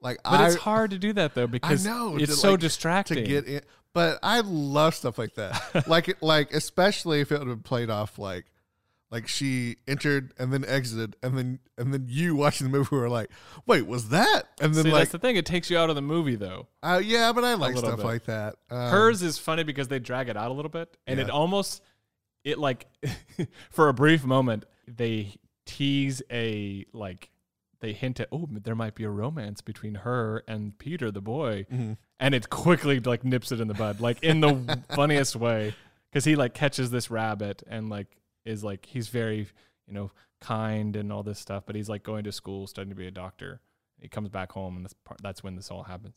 Like 0.00 0.18
but 0.22 0.40
I 0.40 0.46
it's 0.46 0.56
hard 0.56 0.90
to 0.92 0.98
do 0.98 1.12
that 1.14 1.34
though 1.34 1.46
because 1.46 1.86
I 1.86 1.90
know, 1.90 2.16
it's 2.16 2.34
to, 2.34 2.38
so 2.38 2.50
like, 2.52 2.60
distracting. 2.60 3.16
to 3.16 3.22
get 3.22 3.46
in. 3.46 3.62
But 3.94 4.18
I 4.22 4.40
love 4.40 4.94
stuff 4.94 5.18
like 5.18 5.34
that. 5.34 5.86
like 5.88 6.16
like 6.22 6.52
especially 6.52 7.20
if 7.20 7.32
it 7.32 7.38
would 7.38 7.48
have 7.48 7.64
played 7.64 7.90
off 7.90 8.18
like 8.18 8.46
like 9.10 9.26
she 9.26 9.76
entered 9.86 10.34
and 10.38 10.52
then 10.52 10.64
exited 10.64 11.16
and 11.22 11.36
then 11.36 11.58
and 11.78 11.94
then 11.94 12.06
you 12.08 12.36
watching 12.36 12.70
the 12.70 12.76
movie 12.76 12.94
were 12.94 13.08
like, 13.08 13.30
wait, 13.66 13.86
was 13.86 14.10
that? 14.10 14.48
And 14.60 14.74
then 14.74 14.84
See, 14.84 14.90
like, 14.90 15.00
that's 15.00 15.12
the 15.12 15.18
thing. 15.18 15.36
It 15.36 15.46
takes 15.46 15.70
you 15.70 15.78
out 15.78 15.88
of 15.88 15.96
the 15.96 16.02
movie 16.02 16.36
though. 16.36 16.68
uh, 16.82 17.00
yeah, 17.02 17.32
but 17.32 17.44
I 17.44 17.54
like 17.54 17.76
stuff 17.76 17.96
bit. 17.96 18.04
like 18.04 18.24
that. 18.26 18.56
Um, 18.70 18.90
Hers 18.90 19.22
is 19.22 19.38
funny 19.38 19.62
because 19.62 19.88
they 19.88 19.98
drag 19.98 20.28
it 20.28 20.36
out 20.36 20.50
a 20.50 20.54
little 20.54 20.70
bit, 20.70 20.96
and 21.06 21.18
it 21.18 21.30
almost 21.30 21.82
it 22.44 22.58
like 22.58 22.86
for 23.70 23.88
a 23.88 23.94
brief 23.94 24.24
moment 24.24 24.64
they 24.86 25.34
tease 25.64 26.22
a 26.30 26.84
like 26.92 27.30
they 27.80 27.92
hint 27.92 28.20
at 28.20 28.28
oh 28.32 28.48
there 28.50 28.74
might 28.74 28.94
be 28.94 29.04
a 29.04 29.10
romance 29.10 29.60
between 29.60 29.94
her 29.96 30.42
and 30.46 30.76
Peter 30.78 31.10
the 31.10 31.20
boy, 31.20 31.64
mhm. 31.72 31.96
and 32.20 32.34
it 32.34 32.50
quickly 32.50 33.00
like 33.00 33.24
nips 33.24 33.52
it 33.52 33.60
in 33.60 33.68
the 33.68 33.74
bud, 33.74 34.00
like 34.00 34.22
in 34.22 34.40
the 34.40 34.82
funniest 34.94 35.36
way, 35.36 35.74
because 36.10 36.24
he 36.24 36.36
like 36.36 36.52
catches 36.54 36.90
this 36.90 37.10
rabbit 37.10 37.62
and 37.66 37.88
like 37.88 38.17
is 38.48 38.64
like 38.64 38.86
he's 38.86 39.08
very 39.08 39.46
you 39.86 39.94
know 39.94 40.10
kind 40.40 40.96
and 40.96 41.12
all 41.12 41.22
this 41.22 41.38
stuff, 41.38 41.64
but 41.66 41.76
he's 41.76 41.88
like 41.88 42.02
going 42.02 42.24
to 42.24 42.32
school 42.32 42.66
studying 42.66 42.90
to 42.90 42.96
be 42.96 43.06
a 43.06 43.10
doctor. 43.10 43.60
He 44.00 44.08
comes 44.08 44.28
back 44.28 44.52
home, 44.52 44.76
and 44.76 44.84
that's 44.84 44.94
part, 45.04 45.20
that's 45.22 45.42
when 45.42 45.56
this 45.56 45.70
all 45.70 45.82
happens. 45.82 46.14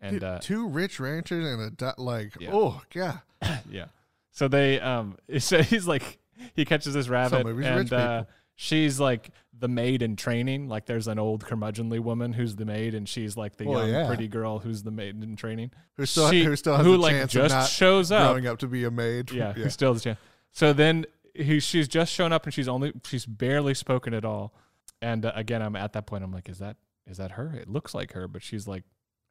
And 0.00 0.16
Dude, 0.16 0.24
uh, 0.24 0.38
two 0.40 0.68
rich 0.68 1.00
ranchers 1.00 1.44
and 1.46 1.62
a 1.62 1.70
du- 1.70 1.94
like 1.96 2.34
Yeah. 2.38 2.50
oh 2.52 2.82
yeah 2.94 3.18
yeah. 3.70 3.86
So 4.30 4.46
they 4.48 4.78
um 4.80 5.16
so 5.38 5.62
he's 5.62 5.86
like 5.86 6.18
he 6.54 6.64
catches 6.66 6.92
this 6.92 7.08
rabbit 7.08 7.46
and 7.46 7.90
uh 7.92 8.24
she's 8.56 9.00
like 9.00 9.30
the 9.58 9.68
maid 9.68 10.02
in 10.02 10.16
training. 10.16 10.68
Like 10.68 10.84
there's 10.84 11.08
an 11.08 11.18
old 11.18 11.44
curmudgeonly 11.46 12.00
woman 12.00 12.34
who's 12.34 12.56
the 12.56 12.66
maid 12.66 12.94
and 12.94 13.08
she's 13.08 13.38
like 13.38 13.56
the 13.56 13.64
Well, 13.64 13.86
young 13.88 14.02
yeah. 14.02 14.06
pretty 14.06 14.28
girl 14.28 14.58
who's 14.58 14.82
the 14.82 14.90
maid 14.90 15.22
in 15.22 15.34
training. 15.36 15.70
who 15.96 16.04
still 16.04 16.30
She- 16.30 16.44
who 16.44 16.54
still 16.56 16.76
has 16.76 16.84
who 16.84 16.96
a 16.96 16.98
like 16.98 17.28
just 17.30 17.72
shows 17.72 18.12
up. 18.12 18.32
growing 18.32 18.46
up 18.46 18.58
to 18.58 18.66
be 18.66 18.84
a 18.84 18.90
maid. 18.90 19.30
Yeah, 19.30 19.52
who 19.54 19.70
still 19.70 19.94
has 19.94 20.02
a 20.02 20.04
chance. 20.04 20.18
So 20.52 20.74
then 20.74 21.06
he 21.38 21.60
she's 21.60 21.88
just 21.88 22.12
shown 22.12 22.32
up 22.32 22.44
and 22.44 22.54
she's 22.54 22.68
only 22.68 22.92
she's 23.04 23.26
barely 23.26 23.74
spoken 23.74 24.14
at 24.14 24.24
all. 24.24 24.54
And 25.02 25.24
uh, 25.26 25.32
again, 25.34 25.62
I'm 25.62 25.76
at 25.76 25.92
that 25.92 26.06
point. 26.06 26.24
I'm 26.24 26.32
like, 26.32 26.48
is 26.48 26.58
that 26.58 26.76
is 27.06 27.18
that 27.18 27.32
her? 27.32 27.54
It 27.54 27.68
looks 27.68 27.94
like 27.94 28.12
her, 28.12 28.26
but 28.28 28.42
she's 28.42 28.66
like 28.66 28.84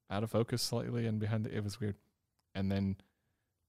out 0.10 0.24
of 0.24 0.32
focus 0.32 0.62
slightly 0.62 1.08
and 1.08 1.20
behind 1.20 1.46
the, 1.46 1.56
it 1.56 1.64
was 1.64 1.80
weird. 1.80 1.96
And 2.54 2.72
then 2.72 2.98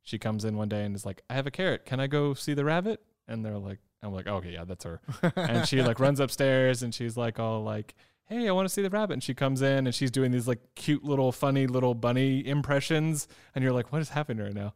she 0.02 0.18
comes 0.18 0.44
in 0.44 0.56
one 0.56 0.68
day 0.68 0.84
and 0.84 0.94
is 0.94 1.06
like, 1.06 1.22
I 1.28 1.34
have 1.34 1.46
a 1.46 1.50
carrot. 1.50 1.84
Can 1.84 1.98
I 1.98 2.06
go 2.06 2.34
see 2.34 2.54
the 2.54 2.64
rabbit? 2.64 3.00
And 3.26 3.44
they're 3.44 3.58
like, 3.58 3.78
I'm 4.02 4.12
like, 4.12 4.26
okay, 4.28 4.52
yeah, 4.52 4.64
that's 4.64 4.84
her. 4.84 5.00
and 5.34 5.66
she 5.66 5.82
like 5.82 5.98
runs 5.98 6.20
upstairs 6.20 6.82
and 6.82 6.94
she's 6.94 7.16
like 7.16 7.40
all 7.40 7.62
like, 7.64 7.94
hey, 8.26 8.48
I 8.48 8.52
want 8.52 8.68
to 8.68 8.72
see 8.72 8.82
the 8.82 8.90
rabbit. 8.90 9.14
And 9.14 9.22
she 9.22 9.34
comes 9.34 9.62
in 9.62 9.86
and 9.86 9.94
she's 9.94 10.10
doing 10.10 10.30
these 10.30 10.46
like 10.46 10.60
cute 10.74 11.04
little 11.04 11.32
funny 11.32 11.66
little 11.66 11.94
bunny 11.94 12.46
impressions. 12.46 13.26
And 13.54 13.64
you're 13.64 13.72
like, 13.72 13.92
what 13.92 14.00
is 14.00 14.10
happening 14.10 14.44
right 14.44 14.54
now? 14.54 14.74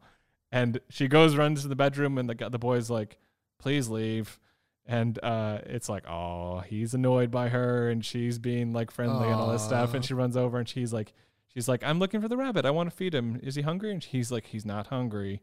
And 0.51 0.79
she 0.89 1.07
goes, 1.07 1.35
runs 1.35 1.61
to 1.61 1.69
the 1.69 1.75
bedroom, 1.77 2.17
and 2.17 2.29
the 2.29 2.49
the 2.49 2.59
boy's 2.59 2.89
like, 2.89 3.17
please 3.61 3.87
leave. 3.89 4.39
And 4.85 5.17
uh, 5.23 5.59
it's 5.67 5.87
like, 5.87 6.09
oh, 6.09 6.59
he's 6.59 6.93
annoyed 6.93 7.31
by 7.31 7.49
her, 7.49 7.89
and 7.89 8.03
she's 8.03 8.39
being 8.39 8.73
like 8.73 8.91
friendly 8.91 9.25
and 9.27 9.35
all 9.35 9.51
this 9.51 9.63
stuff. 9.63 9.93
And 9.93 10.03
she 10.03 10.13
runs 10.13 10.35
over 10.35 10.57
and 10.57 10.67
she's 10.67 10.91
like, 10.91 11.13
she's 11.53 11.67
like, 11.69 11.83
I'm 11.83 11.99
looking 11.99 12.19
for 12.19 12.27
the 12.27 12.35
rabbit. 12.35 12.65
I 12.65 12.71
want 12.71 12.89
to 12.89 12.95
feed 12.95 13.13
him. 13.13 13.39
Is 13.43 13.55
he 13.55 13.61
hungry? 13.61 13.91
And 13.91 14.03
he's 14.03 14.31
like, 14.31 14.47
he's 14.47 14.65
not 14.65 14.87
hungry. 14.87 15.41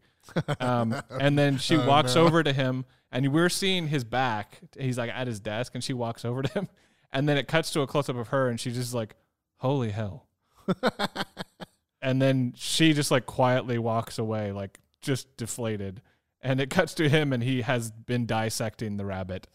Um, 0.60 0.94
and 1.20 1.38
then 1.38 1.56
she 1.56 1.76
Oh, 1.76 1.86
walks 1.86 2.16
no. 2.16 2.26
over 2.26 2.42
to 2.42 2.52
him, 2.52 2.84
and 3.12 3.32
we're 3.32 3.48
seeing 3.48 3.86
his 3.88 4.02
back. 4.04 4.58
He's 4.78 4.98
like 4.98 5.10
at 5.10 5.26
his 5.28 5.38
desk, 5.40 5.74
and 5.74 5.82
she 5.84 5.92
walks 5.94 6.24
over 6.24 6.42
to 6.42 6.52
him, 6.52 6.68
and 7.12 7.28
then 7.28 7.38
it 7.38 7.46
cuts 7.48 7.70
to 7.72 7.80
a 7.82 7.86
close 7.86 8.08
up 8.08 8.16
of 8.16 8.28
her, 8.28 8.48
and 8.48 8.58
she's 8.60 8.74
just 8.74 8.92
like, 8.92 9.14
"Holy 9.58 9.90
hell!" 9.92 10.26
and 12.02 12.20
then 12.20 12.52
she 12.56 12.92
just 12.92 13.10
like 13.10 13.26
quietly 13.26 13.78
walks 13.78 14.18
away, 14.18 14.52
like 14.52 14.78
just 15.00 15.34
deflated. 15.36 16.02
And 16.40 16.60
it 16.60 16.70
cuts 16.70 16.94
to 16.94 17.08
him, 17.08 17.32
and 17.32 17.42
he 17.42 17.62
has 17.62 17.90
been 17.90 18.24
dissecting 18.26 18.96
the 18.96 19.04
rabbit 19.04 19.48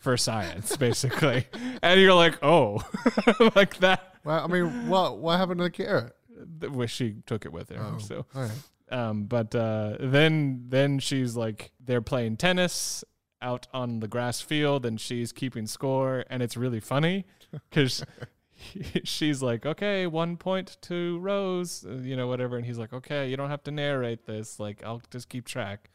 for 0.00 0.16
science, 0.28 0.76
basically. 0.76 1.46
And 1.82 2.00
you're 2.00 2.14
like, 2.14 2.42
"Oh, 2.42 2.82
like 3.54 3.76
that." 3.78 4.14
well, 4.24 4.42
I 4.42 4.46
mean, 4.48 4.88
what 4.88 5.18
what 5.18 5.38
happened 5.38 5.58
to 5.58 5.64
the 5.64 5.70
carrot? 5.70 6.14
Wish 6.60 6.92
she 6.92 7.16
took 7.26 7.46
it 7.46 7.52
with 7.52 7.68
her. 7.70 7.76
Oh, 7.78 7.98
So 7.98 8.26
right. 8.34 8.50
um, 8.90 9.24
but 9.26 9.54
uh, 9.54 9.96
then 10.00 10.64
then 10.68 10.98
she's 10.98 11.36
like 11.36 11.70
they're 11.78 12.02
playing 12.02 12.36
tennis 12.36 13.04
out 13.40 13.66
on 13.72 14.00
the 14.00 14.08
grass 14.08 14.40
field 14.40 14.84
and 14.84 15.00
she's 15.00 15.30
keeping 15.30 15.66
score 15.66 16.24
and 16.30 16.42
it's 16.42 16.56
really 16.56 16.80
funny 16.80 17.26
because 17.70 18.04
she's 19.04 19.42
like, 19.42 19.66
okay, 19.66 20.06
one 20.06 20.36
point 20.36 20.76
to 20.82 21.18
Rose, 21.18 21.84
uh, 21.88 21.94
you 21.96 22.16
know, 22.16 22.26
whatever. 22.26 22.56
And 22.56 22.64
he's 22.66 22.78
like, 22.78 22.92
okay, 22.92 23.28
you 23.28 23.36
don't 23.36 23.50
have 23.50 23.62
to 23.64 23.70
narrate 23.70 24.26
this. 24.26 24.58
Like, 24.58 24.82
I'll 24.84 25.02
just 25.10 25.28
keep 25.28 25.44
track. 25.46 25.90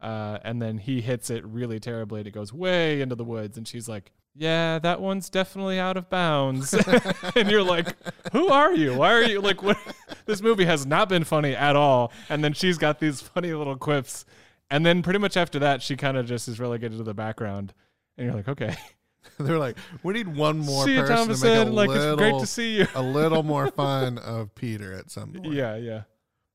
Uh, 0.00 0.38
and 0.44 0.62
then 0.62 0.78
he 0.78 1.00
hits 1.00 1.28
it 1.30 1.44
really 1.44 1.80
terribly 1.80 2.20
and 2.20 2.26
it 2.28 2.30
goes 2.32 2.52
way 2.52 3.00
into 3.00 3.14
the 3.16 3.24
woods. 3.24 3.56
And 3.58 3.66
she's 3.66 3.88
like, 3.88 4.12
yeah, 4.34 4.78
that 4.78 5.00
one's 5.00 5.28
definitely 5.28 5.80
out 5.80 5.96
of 5.96 6.08
bounds. 6.08 6.72
and 7.34 7.50
you're 7.50 7.62
like, 7.64 7.96
who 8.32 8.48
are 8.48 8.72
you? 8.72 8.94
Why 8.96 9.12
are 9.12 9.22
you 9.24 9.40
like, 9.40 9.62
what? 9.62 9.76
This 10.26 10.42
movie 10.42 10.66
has 10.66 10.84
not 10.84 11.08
been 11.08 11.24
funny 11.24 11.56
at 11.56 11.74
all. 11.74 12.12
And 12.28 12.44
then 12.44 12.52
she's 12.52 12.76
got 12.76 12.98
these 13.00 13.22
funny 13.22 13.52
little 13.54 13.76
quips. 13.76 14.26
And 14.70 14.84
then 14.84 15.00
pretty 15.02 15.18
much 15.18 15.38
after 15.38 15.58
that, 15.60 15.80
she 15.82 15.96
kind 15.96 16.18
of 16.18 16.26
just 16.26 16.48
is 16.48 16.60
relegated 16.60 16.98
to 16.98 17.04
the 17.04 17.14
background. 17.14 17.72
And 18.18 18.26
you're 18.26 18.34
like, 18.36 18.46
okay. 18.48 18.76
They're 19.40 19.58
like, 19.58 19.78
we 20.02 20.12
need 20.12 20.28
one 20.28 20.58
more 20.58 20.84
see 20.84 20.94
you, 20.96 21.00
person 21.02 21.28
to 21.34 21.44
make 21.44 21.66
a 21.66 21.70
Like, 21.70 21.88
little, 21.88 22.12
it's 22.12 22.16
great 22.20 22.40
to 22.40 22.46
see 22.46 22.76
you. 22.78 22.86
a 22.94 23.02
little 23.02 23.42
more 23.42 23.70
fun 23.70 24.18
of 24.18 24.54
Peter 24.54 24.92
at 24.92 25.10
some 25.10 25.32
point. 25.32 25.52
yeah, 25.54 25.76
yeah. 25.76 26.02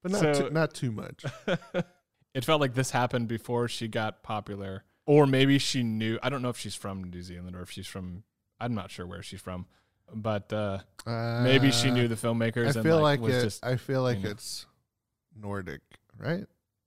but 0.04 0.12
not 0.12 0.22
So- 0.22 0.34
too, 0.34 0.50
not 0.54 0.74
too 0.76 0.92
much. 0.92 1.26
It 2.34 2.44
felt 2.46 2.62
like 2.62 2.74
this 2.74 2.92
happened 2.92 3.28
before 3.28 3.68
she 3.68 3.88
got 3.88 4.24
popular, 4.24 4.84
or 5.06 5.26
maybe 5.28 5.58
she 5.60 5.84
knew. 5.84 6.18
I 6.24 6.30
don't 6.30 6.42
know 6.42 6.50
if 6.50 6.58
she's 6.58 6.76
from 6.76 7.04
New 7.06 7.22
Zealand 7.22 7.56
or 7.56 7.62
if 7.62 7.72
she's 7.72 7.88
from. 7.88 8.24
I'm 8.60 8.74
not 8.74 8.92
sure 8.92 9.06
where 9.06 9.22
she's 9.22 9.42
from, 9.42 9.66
but 10.14 10.52
uh, 10.54 10.80
maybe 11.06 11.72
she 11.72 11.90
Uh, 11.90 11.94
knew 11.94 12.08
the 12.08 12.16
filmmakers. 12.16 12.68
I 12.76 12.80
and 12.80 12.84
feel 12.84 13.02
like, 13.02 13.20
was 13.20 13.36
it. 13.36 13.44
just. 13.44 13.66
I 13.66 13.76
feel 13.76 14.02
like 14.02 14.18
you 14.20 14.24
know. 14.26 14.30
it's 14.32 14.66
Nordic, 15.40 15.82
right? 16.18 16.46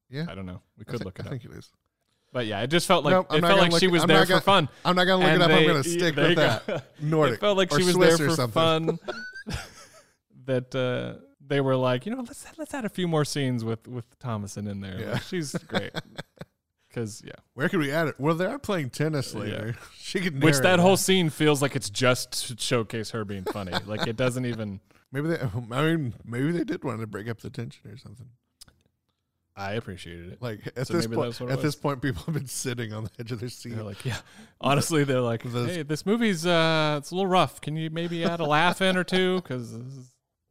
Yeah, 0.09 0.27
I 0.29 0.35
don't 0.35 0.47
know. 0.47 0.63
We 0.79 0.85
could 0.85 1.05
look 1.05 1.19
it 1.19 1.23
I 1.23 1.27
up, 1.27 1.31
think 1.33 1.45
it 1.45 1.51
is. 1.53 1.69
but 2.33 2.47
yeah, 2.47 2.61
it 2.63 2.69
just 2.69 2.87
felt 2.87 3.05
like 3.05 3.13
Nope, 3.13 3.27
it 3.35 3.41
felt 3.41 3.59
like 3.61 3.79
she 3.81 3.89
was 3.89 4.03
I'm 4.03 4.09
there 4.09 4.23
for 4.23 4.29
gonna- 4.29 4.41
fun. 4.41 4.69
I'm 4.85 4.95
not 4.97 5.05
gonna 5.05 5.23
look 5.25 5.33
and 5.33 5.43
it 5.43 5.51
up. 5.51 5.51
I'm 5.59 5.67
gonna 5.67 5.85
stick 5.85 6.17
with 6.17 6.37
that. 6.37 6.85
Nordic. 7.01 7.35
It 7.35 7.41
felt 7.41 7.57
like 7.57 7.73
or 7.73 7.79
she 7.81 7.85
was 7.85 7.95
Swiss 7.95 8.19
there 8.19 8.27
or 8.27 8.31
for 8.31 8.37
something. 8.37 8.99
fun. 8.99 8.99
that 10.47 10.75
uh, 10.75 11.21
they 11.49 11.61
were 11.61 11.77
like, 11.77 12.07
you 12.07 12.13
know, 12.15 12.23
let's 12.23 12.47
let's 12.59 12.75
add 12.75 12.85
a 12.85 12.89
few 12.89 13.07
more 13.09 13.25
scenes 13.25 13.65
with 13.65 13.87
with 13.89 14.19
Thomasin 14.19 14.69
in 14.71 14.81
there. 14.81 15.01
Yeah. 15.01 15.13
Like, 15.13 15.23
she's 15.23 15.53
great. 15.69 15.93
Because 16.89 17.23
yeah, 17.25 17.33
Where 17.55 17.69
can 17.69 17.79
we 17.81 17.93
add 17.93 18.09
it? 18.09 18.15
Well, 18.19 18.35
they 18.35 18.47
are 18.47 18.59
playing 18.59 18.91
tennis 18.91 19.35
Yeah. 19.35 19.41
later. 19.41 19.77
She 19.99 20.21
could. 20.21 20.43
which 20.43 20.59
that 20.61 20.79
whole 20.79 20.97
scene 20.97 21.31
feels 21.31 21.61
like 21.61 21.75
it's 21.77 21.91
just 21.91 22.49
to 22.49 22.57
showcase 22.59 23.11
her 23.11 23.25
being 23.25 23.45
funny. 23.45 23.73
like 23.87 24.07
it 24.07 24.17
doesn't 24.17 24.47
even. 24.47 24.81
Maybe 25.13 25.29
they. 25.29 25.39
I 25.41 25.83
mean, 25.97 26.15
maybe 26.25 26.51
they 26.51 26.65
did 26.65 26.83
want 26.85 27.01
to 27.01 27.07
break 27.07 27.29
up 27.29 27.41
the 27.41 27.49
tension 27.49 27.89
or 27.91 27.97
something. 27.97 28.27
I 29.59 29.73
appreciated 29.75 30.33
it. 30.33 30.43
Like 30.43 30.61
at 30.77 30.87
So 30.89 30.95
this 30.95 31.07
point, 31.07 31.41
at 31.43 31.63
this 31.63 31.75
point, 31.77 32.03
people 32.03 32.23
have 32.25 32.35
been 32.35 32.47
sitting 32.49 32.93
on 32.93 33.05
the 33.05 33.11
edge 33.19 33.33
of 33.33 33.41
their 33.41 33.49
seat. 33.49 33.75
They're 33.75 33.85
like, 33.85 34.05
yeah. 34.05 34.19
Honestly, 34.61 35.05
they're 35.05 35.21
like, 35.23 35.43
hey, 35.43 35.83
this 35.83 36.05
movie's 36.05 36.45
uh, 36.45 36.97
it's 36.99 37.11
a 37.13 37.15
little 37.15 37.31
rough. 37.31 37.61
Can 37.61 37.77
you 37.77 37.89
maybe 37.89 38.25
add 38.25 38.41
a 38.41 38.45
laugh 38.45 38.83
in 38.83 38.97
or 38.97 39.05
two? 39.05 39.37
Because 39.37 39.75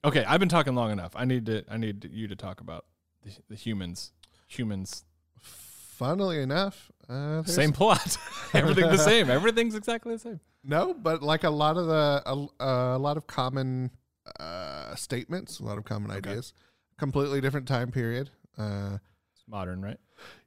okay, 0.05 0.23
I've 0.25 0.39
been 0.39 0.49
talking 0.49 0.75
long 0.75 0.91
enough. 0.91 1.11
I 1.15 1.25
need 1.25 1.45
to. 1.47 1.63
I 1.69 1.77
need 1.77 2.09
you 2.11 2.27
to 2.27 2.35
talk 2.35 2.61
about 2.61 2.85
the, 3.23 3.31
the 3.49 3.55
humans. 3.55 4.11
Humans. 4.47 5.03
Funnily 5.41 6.41
enough, 6.41 6.91
uh, 7.07 7.43
Same 7.43 7.71
plot. 7.71 8.17
Everything 8.53 8.89
the 8.89 8.97
same. 9.11 9.29
Everything's 9.29 9.75
exactly 9.75 10.13
the 10.13 10.19
same. 10.19 10.39
No, 10.63 10.93
but 10.93 11.23
like 11.23 11.43
a 11.45 11.49
lot 11.49 11.77
of 11.77 11.87
the 11.87 12.21
a, 12.25 12.63
a 12.95 12.97
lot 12.97 13.15
of 13.17 13.27
common 13.27 13.91
uh, 14.39 14.93
statements, 14.95 15.59
a 15.59 15.63
lot 15.63 15.77
of 15.77 15.85
common 15.85 16.11
Okay. 16.11 16.31
ideas. 16.31 16.53
Completely 16.97 17.39
different 17.41 17.67
time 17.67 17.91
period. 17.91 18.29
Uh, 18.57 18.97
It's 19.33 19.43
modern, 19.47 19.81
right? 19.81 19.99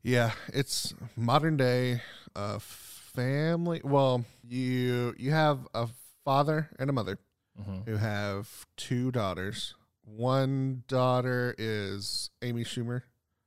yeah, 0.02 0.32
it's 0.52 0.92
modern 1.16 1.56
day 1.56 2.02
uh, 2.36 2.58
family. 2.58 3.80
Well, 3.84 4.24
you 4.46 5.14
you 5.18 5.30
have 5.30 5.66
a 5.72 5.88
father 6.24 6.68
and 6.78 6.90
a 6.90 6.92
mother 6.92 7.18
Mm-hmm. 7.60 7.90
who 7.90 7.96
have 7.96 8.66
two 8.76 9.10
daughters. 9.10 9.74
One 10.04 10.84
daughter 10.86 11.54
is 11.58 12.30
Amy 12.40 12.62
Schumer. 12.64 13.02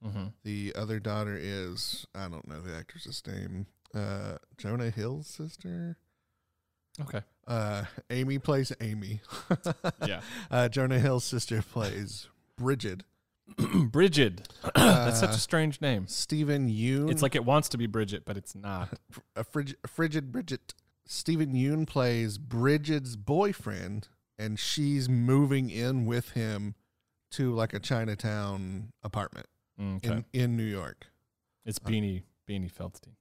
Mm-hmm. 0.05 0.26
The 0.43 0.74
other 0.76 0.99
daughter 0.99 1.38
is 1.39 2.05
I 2.14 2.28
don't 2.28 2.47
know 2.47 2.59
the 2.62 2.76
actress's 2.76 3.24
name. 3.26 3.68
Uh, 3.95 4.38
Jonah 4.57 4.89
Hill's 4.89 5.28
sister. 5.28 5.97
Okay. 6.99 7.22
Uh, 7.47 7.86
Amy 8.09 8.38
plays 8.38 8.72
Amy. 8.82 9.22
Yeah. 10.05 10.22
Uh, 10.49 10.68
Jonah 10.70 10.99
Hill's 10.99 11.24
sister 11.24 11.62
plays 11.62 12.28
Bridget. 12.57 13.03
Bridget. 13.91 14.47
That's 14.76 15.20
such 15.20 15.30
Uh, 15.32 15.34
a 15.34 15.38
strange 15.38 15.80
name. 15.82 16.07
Steven 16.07 16.70
Yeun. 16.70 17.09
It's 17.12 17.22
like 17.22 17.36
it 17.36 17.45
wants 17.45 17.70
to 17.70 17.78
be 17.78 17.86
Bridget, 17.88 18.24
but 18.26 18.36
it's 18.38 18.55
not. 18.55 18.99
a 19.36 19.43
frigid, 19.43 19.78
a 19.84 19.88
frigid 19.88 20.32
Bridget. 20.32 20.74
Steven 21.06 21.54
Yeun 21.54 21.86
plays 21.88 22.38
Bridget's 22.38 23.16
boyfriend, 23.16 24.08
and 24.39 24.58
she's 24.60 25.10
moving 25.10 25.70
in 25.70 26.06
with 26.06 26.32
him 26.32 26.76
to 27.32 27.54
like 27.54 27.74
a 27.74 27.80
Chinatown 27.80 28.91
apartment 29.04 29.47
Okay. 29.80 30.10
in, 30.10 30.26
in 30.34 30.58
New 30.58 30.64
York. 30.66 31.08
it's 31.66 31.80
Beanie 31.80 32.24
Beanie 32.47 32.72
Feldstein. 32.72 33.14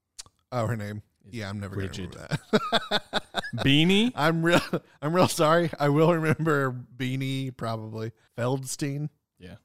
Oh, 0.53 0.67
her 0.67 0.77
name. 0.77 1.03
It's 1.25 1.35
Yeah, 1.37 1.49
I'm 1.49 1.61
never 1.61 1.75
Bridget. 1.77 2.13
gonna 2.13 2.27
remember 2.53 2.81
that. 2.91 3.23
Beanie? 3.57 4.13
I'm 4.17 4.43
real. 4.43 4.61
I'm 5.01 5.13
real 5.15 5.29
sorry. 5.29 5.71
I 5.79 5.89
will 5.91 6.13
remember 6.15 6.75
Beanie 6.97 7.57
probably 7.57 8.13
Feldstein. 8.37 9.09
Yeah. 9.39 9.57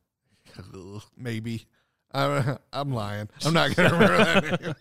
Maybe. 1.18 1.66
I'm, 2.13 2.57
I'm 2.72 2.93
lying. 2.93 3.30
I'm 3.45 3.53
not 3.53 3.76
gonna 3.76 3.89
remember 3.93 4.18
that 4.24 4.61
name. 4.61 4.76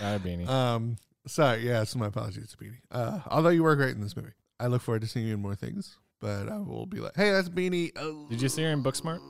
Ah, 0.00 0.18
Beanie. 0.18 0.48
Um. 0.48 0.96
Sorry. 1.26 1.66
Yeah. 1.66 1.84
So 1.84 1.98
my 1.98 2.06
apologies, 2.06 2.50
to 2.50 2.56
Beanie. 2.56 2.80
Uh. 2.90 3.20
Although 3.26 3.50
you 3.50 3.62
were 3.62 3.76
great 3.76 3.94
in 3.94 4.00
this 4.00 4.16
movie, 4.16 4.32
I 4.58 4.66
look 4.68 4.82
forward 4.82 5.02
to 5.02 5.08
seeing 5.08 5.26
you 5.26 5.34
in 5.34 5.40
more 5.40 5.54
things. 5.54 5.98
But 6.20 6.48
I 6.48 6.56
will 6.58 6.86
be 6.86 6.98
like, 6.98 7.14
hey, 7.14 7.30
that's 7.30 7.48
Beanie. 7.48 7.92
Oh. 7.96 8.26
Did 8.30 8.40
you 8.40 8.48
see 8.48 8.62
her 8.62 8.70
in 8.70 8.82
Booksmart? 8.82 9.20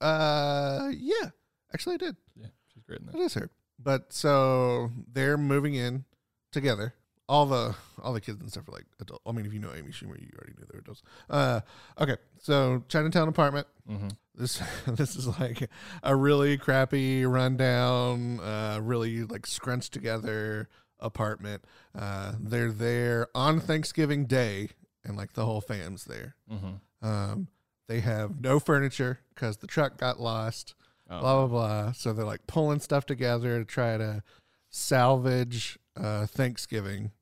Uh. 0.00 0.90
Yeah. 0.96 1.30
Actually, 1.72 1.94
I 1.94 1.98
did. 1.98 2.16
Yeah, 2.36 2.46
she's 2.72 2.84
great 2.84 3.00
in 3.00 3.06
that. 3.06 3.16
It 3.16 3.20
is 3.20 3.34
her. 3.34 3.50
But 3.78 4.12
so 4.12 4.90
they're 5.12 5.36
moving 5.36 5.74
in 5.74 6.04
together. 6.52 6.94
All 7.28 7.46
the 7.46 7.74
all 8.02 8.12
the 8.12 8.20
kids 8.20 8.40
and 8.40 8.50
stuff 8.50 8.68
are 8.68 8.72
like 8.72 8.84
adult. 9.00 9.22
I 9.26 9.32
mean, 9.32 9.46
if 9.46 9.52
you 9.52 9.58
know 9.58 9.72
Amy 9.74 9.90
Schumer, 9.90 10.20
you 10.20 10.28
already 10.36 10.52
knew 10.58 10.66
they 10.70 10.74
were 10.74 10.80
adults. 10.80 11.02
Uh, 11.28 11.60
okay, 11.98 12.16
so 12.38 12.84
Chinatown 12.88 13.28
apartment. 13.28 13.66
Mm-hmm. 13.90 14.08
This 14.34 14.62
this 14.86 15.16
is 15.16 15.26
like 15.26 15.68
a 16.02 16.14
really 16.14 16.58
crappy, 16.58 17.24
rundown, 17.24 18.40
uh, 18.40 18.78
really 18.82 19.24
like 19.24 19.46
scrunched 19.46 19.92
together 19.92 20.68
apartment. 21.04 21.64
Uh, 21.94 22.32
they're 22.40 22.72
there 22.72 23.28
on 23.34 23.60
Thanksgiving 23.60 24.24
Day, 24.26 24.70
and 25.04 25.16
like 25.16 25.34
the 25.34 25.44
whole 25.44 25.60
fam's 25.60 26.04
there. 26.04 26.34
Mm-hmm. 26.50 27.06
Um, 27.06 27.48
they 27.86 28.00
have 28.00 28.40
no 28.40 28.58
furniture 28.58 29.20
because 29.34 29.58
the 29.58 29.66
truck 29.66 29.98
got 29.98 30.18
lost 30.20 30.74
Oh, 31.10 31.20
blah 31.20 31.46
blah 31.46 31.46
blah. 31.46 31.92
So 31.92 32.14
they're 32.14 32.24
like 32.24 32.46
pulling 32.46 32.80
stuff 32.80 33.04
together 33.04 33.58
to 33.58 33.64
try 33.66 33.98
to 33.98 34.22
salvage 34.70 35.78
uh, 35.96 36.26
Thanksgiving 36.26 37.12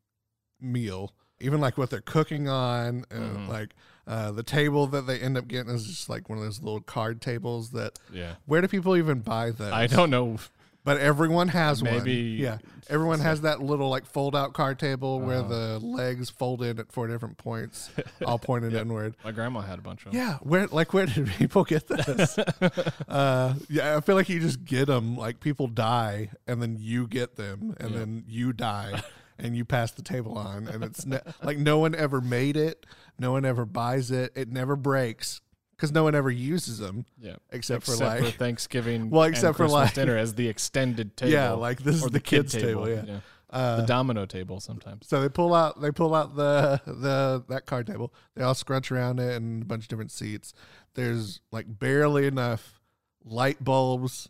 meal. 0.61 1.12
Even 1.41 1.61
like 1.61 1.76
what 1.76 1.91
they're 1.91 2.01
cooking 2.01 2.49
on, 2.49 3.05
uh, 3.11 3.14
Mhm. 3.16 3.49
like 3.49 3.74
uh, 4.07 4.30
the 4.33 4.43
table 4.45 4.87
that 4.89 5.07
they 5.09 5.18
end 5.18 5.37
up 5.37 5.47
getting 5.49 5.72
is 5.74 5.85
just 5.87 6.09
like 6.09 6.28
one 6.28 6.39
of 6.39 6.45
those 6.45 6.61
little 6.62 6.80
card 6.80 7.20
tables. 7.20 7.70
That 7.70 7.99
yeah. 8.12 8.35
where 8.47 8.61
do 8.61 8.68
people 8.68 8.97
even 8.97 9.20
buy 9.20 9.51
those? 9.51 9.72
I 9.72 9.87
don't 9.89 10.11
know. 10.11 10.39
But 10.85 10.99
everyone 10.99 11.49
has 11.49 11.83
one. 11.83 12.05
Yeah, 12.07 12.59
everyone 12.91 13.20
has 13.20 13.43
that 13.43 13.62
little 13.62 13.89
like 13.89 14.07
fold 14.07 14.35
out 14.37 14.53
card 14.53 14.78
table 14.78 15.20
where 15.20 15.39
Uh-huh. 15.39 15.49
the 15.49 15.78
legs 15.80 16.30
fold 16.30 16.62
in 16.62 16.78
at 16.78 16.91
four 16.93 17.07
different 17.09 17.39
points, 17.39 17.91
all 18.26 18.39
pointed 18.39 18.74
inward. 18.74 19.14
My 19.24 19.30
grandma 19.33 19.61
had 19.61 19.78
a 19.78 19.83
bunch 19.83 20.05
of 20.07 20.12
them. 20.12 20.20
Yeah, 20.20 20.39
where 20.43 20.66
like 20.68 20.93
where 20.93 21.07
did 21.07 21.26
people 21.39 21.64
get 21.64 21.87
this? 21.89 22.39
uh, 23.09 23.55
yeah, 23.68 23.97
I 23.97 24.01
feel 24.01 24.14
like 24.16 24.28
you 24.28 24.41
just 24.41 24.64
get 24.64 24.87
them. 24.87 25.16
Like 25.16 25.41
people 25.41 25.66
die, 25.68 26.30
and 26.47 26.61
then 26.62 26.76
you 26.80 27.07
get 27.07 27.37
them, 27.37 27.76
and 27.80 27.95
then 27.95 28.24
you 28.26 28.53
die, 28.53 29.03
and 29.39 29.57
you 29.57 29.64
pass 29.64 29.93
the 29.93 30.03
table 30.03 30.37
on, 30.37 30.68
and 30.68 30.83
it's 30.85 31.07
ne- 31.07 31.20
like 31.43 31.59
no 31.59 31.78
one 31.78 31.95
ever 31.95 32.20
made 32.20 32.57
it, 32.57 32.87
no 33.18 33.33
one 33.33 33.45
ever 33.45 33.64
buys 33.64 34.11
it, 34.11 34.33
it 34.35 34.49
never 34.49 34.76
breaks 34.76 35.41
because 35.83 35.93
no 35.93 36.05
one 36.05 36.14
ever 36.14 36.30
uses 36.30 36.78
them 36.78 37.05
Yeah. 37.20 37.35
except, 37.51 37.83
Except 37.83 37.87
for 37.99 38.05
like 38.05 38.22
for 38.24 38.30
Thanksgiving. 38.30 39.11
Well, 39.11 39.24
except 39.24 39.57
for, 39.57 39.64
Christmas 39.64 39.72
like- 39.72 39.95
dinner 39.95 40.16
as 40.16 40.35
the 40.37 40.47
extended 40.49 41.16
table. 41.16 41.33
yeah, 41.33 41.51
like 41.51 41.83
this 41.83 41.97
is 41.97 42.05
or 42.07 42.11
the, 42.11 42.20
kid 42.20 42.43
kids 42.43 42.53
table. 42.53 42.89
yeah. 42.89 43.18
Uh, 43.51 43.80
the 43.80 43.87
domino 43.87 44.24
table 44.24 44.61
sometimes. 44.61 45.09
So 45.09 45.20
they 45.20 45.28
pull 45.28 45.53
out 45.53 45.80
they 45.83 45.91
pull 45.91 46.14
out 46.14 46.37
the 46.37 46.80
the 46.87 47.45
that 47.49 47.66
card 47.66 47.87
table. 47.89 48.14
They 48.37 48.43
all 48.45 48.55
scrunch 48.55 48.91
around 48.93 49.18
it 49.18 49.35
and 49.35 49.62
a 49.62 49.66
bunch 49.66 49.83
of 49.85 49.89
different 49.89 50.12
seats. 50.12 50.55
There's 50.95 51.41
like 51.51 51.66
barely 51.80 52.26
enough 52.28 52.80
light 53.24 53.62
bulbs 53.62 54.28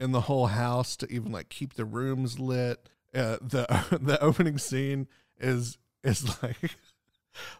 in 0.00 0.12
the 0.12 0.22
whole 0.22 0.46
house 0.46 0.96
to 0.98 1.12
even 1.12 1.32
like 1.32 1.48
keep 1.50 1.74
the 1.74 1.84
rooms 1.84 2.38
lit. 2.38 2.88
Uh, 3.12 3.36
the 3.42 3.66
the 4.00 4.18
opening 4.22 4.56
scene 4.58 5.08
is 5.40 5.76
is 6.04 6.40
like 6.42 6.76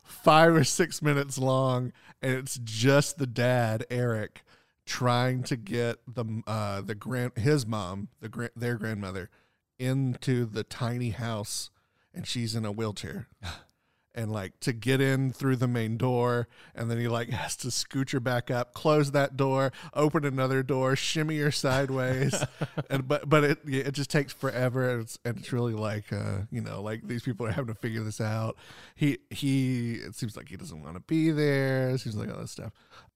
five 0.03 0.55
or 0.55 0.65
six 0.65 1.03
minutes 1.03 1.39
long, 1.39 1.93
and 2.23 2.33
it's 2.33 2.59
just 2.63 3.19
the 3.19 3.27
dad 3.27 3.85
Eric 3.91 4.43
trying 4.87 5.43
to 5.43 5.57
get 5.57 5.99
the 6.07 6.43
uh 6.47 6.81
the 6.83 6.95
grand 6.95 7.33
his 7.37 7.67
mom 7.67 8.09
the 8.21 8.29
gra- 8.29 8.51
their 8.55 8.77
grandmother 8.77 9.31
into 9.79 10.45
the 10.45 10.63
tiny 10.63 11.11
house 11.11 11.71
and 12.13 12.27
she's 12.27 12.55
in 12.55 12.67
a 12.67 12.73
wheelchair 12.73 13.27
and 14.15 14.31
like 14.31 14.59
to 14.61 14.73
get 14.73 15.01
in 15.01 15.33
through 15.33 15.57
the 15.57 15.67
main 15.67 15.97
door 15.97 16.49
and 16.75 16.91
then 16.91 16.99
he 16.99 17.09
like 17.09 17.31
has 17.31 17.57
to 17.57 17.69
scooch 17.69 18.13
her 18.13 18.21
back 18.21 18.51
up 18.51 18.73
close 18.75 19.11
that 19.11 19.37
door 19.37 19.73
open 19.95 20.25
another 20.25 20.63
door 20.63 20.97
shimmy 20.97 21.39
her 21.39 21.51
sideways. 21.51 22.35
And 22.91 23.09
but 23.09 23.29
but 23.29 23.45
it 23.45 23.59
it 23.67 23.93
just 23.93 24.11
takes 24.11 24.33
forever 24.33 24.91
and 24.91 25.03
it's, 25.03 25.19
and 25.25 25.39
it's 25.39 25.53
really 25.53 25.73
like 25.73 26.13
uh 26.13 26.43
you 26.51 26.61
know 26.61 26.83
like 26.83 27.07
these 27.07 27.23
people 27.23 27.47
are 27.47 27.53
having 27.53 27.73
to 27.73 27.81
figure 27.81 28.03
this 28.03 28.21
out. 28.21 28.57
He 28.95 29.19
he 29.31 29.95
it 29.95 30.15
seems 30.15 30.37
like 30.37 30.49
he 30.49 30.57
doesn't 30.57 30.83
want 30.83 30.95
to 30.95 31.01
be 31.01 31.31
there 31.31 31.91
it 31.91 32.01
seems 32.01 32.17
like 32.17 32.31
all 32.31 32.41
this 32.41 32.51
stuff. 32.53 32.73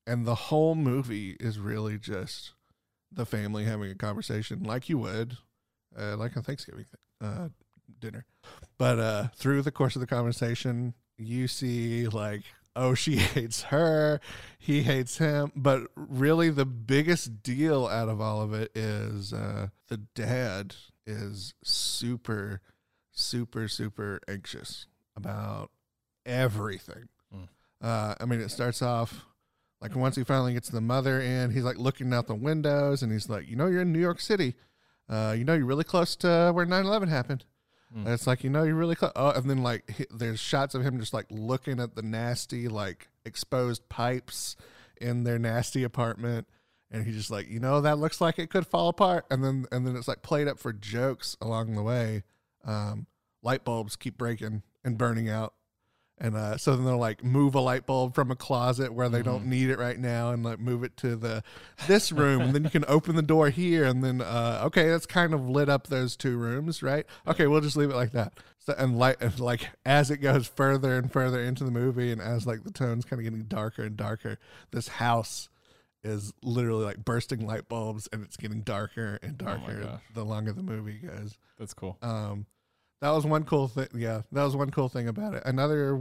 And 0.07 0.27
the 0.27 0.35
whole 0.35 0.75
movie 0.75 1.37
is 1.39 1.59
really 1.59 1.99
just 1.99 2.53
the 3.13 3.27
family 3.27 3.65
having 3.65 3.91
a 3.91 3.95
conversation 3.95 4.63
like 4.63 4.89
you 4.89 4.99
would 4.99 5.37
uh, 5.99 6.17
like 6.17 6.37
a 6.37 6.43
thanksgiving 6.43 6.87
uh, 7.21 7.49
dinner 8.01 8.25
but 8.79 8.99
uh, 8.99 9.29
through 9.35 9.63
the 9.63 9.73
course 9.73 9.97
of 9.97 10.01
the 10.01 10.07
conversation, 10.07 10.95
you 11.17 11.49
see 11.49 12.07
like, 12.07 12.43
oh, 12.77 12.95
she 12.95 13.17
hates 13.17 13.65
her, 13.65 14.21
he 14.59 14.83
hates 14.83 15.19
him. 15.19 15.53
But 15.55 15.89
really, 15.97 16.51
the 16.51 16.65
biggest 16.65 17.43
deal 17.43 17.87
out 17.87 18.09
of 18.09 18.21
all 18.21 18.41
of 18.41 18.55
it 18.55 18.71
is 18.75 19.33
uh, 19.33 19.69
the 19.89 19.99
dad 20.15 20.77
is 21.07 21.55
super, 21.65 22.61
super, 23.11 23.69
super 23.69 24.21
anxious 24.29 24.87
about 25.17 25.71
everything. 26.25 27.09
Mm. 27.35 27.49
Uh, 27.83 28.15
I 28.21 28.25
mean, 28.27 28.41
it 28.41 28.51
starts 28.51 28.81
off 28.81 29.25
like 29.81 29.95
once 29.97 30.17
he 30.17 30.25
finally 30.25 30.55
gets 30.55 30.69
the 30.69 30.81
mother 30.81 31.21
in, 31.21 31.51
he's 31.51 31.65
like 31.65 31.79
looking 31.79 32.13
out 32.13 32.27
the 32.27 32.35
windows 32.35 33.03
and 33.03 33.13
he's 33.13 33.29
like, 33.29 33.49
you 33.49 33.57
know, 33.57 33.67
you're 33.67 33.83
in 33.83 33.93
New 33.93 34.01
York 34.01 34.21
City. 34.21 34.55
Uh, 35.09 35.35
you 35.37 35.45
know, 35.45 35.55
you're 35.55 35.65
really 35.65 35.85
close 35.85 36.15
to 36.17 36.51
where 36.53 36.67
9 36.67 36.85
11 36.85 37.09
happened. 37.09 37.45
Mm. 37.97 38.07
It's 38.09 38.27
like 38.27 38.45
you 38.45 38.51
know 38.51 38.65
you're 38.65 38.75
really 38.75 38.95
close. 38.95 39.13
Oh, 39.17 39.31
and 39.31 39.49
then 39.49 39.63
like 39.63 39.89
he, 39.91 40.07
there's 40.11 40.41
shots 40.41 40.75
of 40.75 40.83
him 40.83 40.99
just 41.01 41.15
like 41.15 41.27
looking 41.31 41.81
at 41.81 41.95
the 41.95 42.03
nasty 42.03 42.69
like 42.69 43.09
exposed 43.25 43.89
pipes 43.89 44.57
in 45.01 45.25
their 45.25 45.39
nasty 45.39 45.85
apartment, 45.85 46.47
and 46.91 47.07
he's 47.07 47.17
just 47.17 47.31
like 47.31 47.49
you 47.49 47.61
know 47.61 47.81
that 47.81 47.99
looks 47.99 48.21
like 48.21 48.39
it 48.39 48.51
could 48.51 48.67
fall 48.67 48.89
apart. 48.89 49.25
And 49.31 49.43
then 49.43 49.65
and 49.73 49.87
then 49.87 49.97
it's 49.97 50.09
like 50.09 50.23
played 50.23 50.49
up 50.49 50.59
for 50.59 50.73
jokes 50.73 51.37
along 51.41 51.75
the 51.75 51.83
way. 51.83 52.25
Um, 52.65 53.07
light 53.43 53.65
bulbs 53.65 53.97
keep 53.97 54.19
breaking 54.19 54.63
and 54.85 54.99
burning 54.99 55.29
out. 55.31 55.55
And 56.21 56.35
uh, 56.37 56.57
so 56.59 56.75
then 56.75 56.85
they'll 56.85 56.99
like 56.99 57.23
move 57.23 57.55
a 57.55 57.61
light 57.61 57.87
bulb 57.87 58.15
from 58.15 58.31
a 58.33 58.35
closet 58.37 58.93
where 58.93 59.09
they 59.09 59.23
don't 59.23 59.45
Mhm. 59.45 59.49
need 59.51 59.71
it 59.71 59.79
right 59.79 59.99
now, 59.99 60.31
and 60.33 60.43
like 60.45 60.59
move 60.59 60.83
it 60.83 60.97
to 60.99 61.15
the 61.15 61.45
this 61.87 62.11
room, 62.11 62.43
and 62.43 62.55
then 62.55 62.65
you 62.65 62.71
can 62.71 62.85
open 62.89 63.15
the 63.15 63.23
door 63.23 63.51
here, 63.51 63.85
and 63.85 64.03
then 64.03 64.21
uh, 64.21 64.63
okay, 64.65 64.89
that's 64.89 65.07
kind 65.07 65.33
of 65.33 65.49
lit 65.49 65.69
up 65.69 65.87
those 65.87 66.17
two 66.17 66.37
rooms, 66.37 66.83
right? 66.83 67.07
Okay, 67.27 67.47
we'll 67.47 67.61
just 67.61 67.77
leave 67.77 67.91
it 67.91 67.95
like 67.97 68.11
that. 68.13 68.33
So 68.59 68.75
and 68.77 68.99
light 68.99 69.17
and 69.21 69.39
like 69.39 69.69
as 69.87 70.11
it 70.11 70.17
goes 70.19 70.49
further 70.49 70.97
and 70.99 71.11
further 71.13 71.41
into 71.41 71.63
the 71.63 71.71
movie, 71.71 72.11
and 72.11 72.21
as 72.21 72.47
like 72.47 72.65
the 72.65 72.73
tones 72.73 73.05
kind 73.05 73.21
of 73.21 73.25
getting 73.25 73.45
darker 73.45 73.83
and 73.85 73.97
darker, 73.97 74.39
this 74.73 74.89
house 74.89 75.49
is 76.03 76.33
literally 76.43 76.85
like 76.85 77.05
bursting 77.05 77.47
light 77.47 77.69
bulbs, 77.69 78.09
and 78.13 78.25
it's 78.25 78.37
getting 78.37 78.63
darker 78.63 79.19
and 79.23 79.41
Oh 79.41 79.47
darker 79.47 79.83
gosh. 79.83 80.01
the 80.15 80.25
longer 80.25 80.53
the 80.53 80.63
movie 80.63 80.99
goes. 80.99 81.39
That's 81.59 81.75
cool. 81.75 81.97
Um, 82.03 82.47
that 83.01 83.11
was 83.11 83.25
one 83.27 83.45
cool 83.45 83.69
thing. 83.69 83.89
Yeah, 83.95 84.23
that 84.33 84.43
was 84.45 84.57
one 84.57 84.71
cool 84.71 84.89
thing 84.89 85.09
about 85.09 85.35
it. 85.35 85.43
Another 85.47 86.01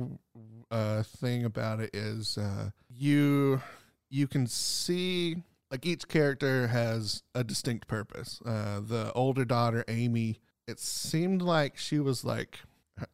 uh, 0.71 1.03
thing 1.03 1.45
about 1.45 1.79
it 1.79 1.91
is 1.93 2.37
uh, 2.37 2.69
you 2.89 3.61
you 4.09 4.27
can 4.27 4.47
see 4.47 5.37
like 5.71 5.85
each 5.85 6.07
character 6.07 6.67
has 6.67 7.23
a 7.35 7.43
distinct 7.43 7.87
purpose. 7.87 8.39
Uh, 8.45 8.79
the 8.79 9.11
older 9.13 9.45
daughter, 9.45 9.83
Amy, 9.87 10.39
it 10.67 10.79
seemed 10.79 11.41
like 11.41 11.77
she 11.77 11.99
was 11.99 12.23
like 12.23 12.59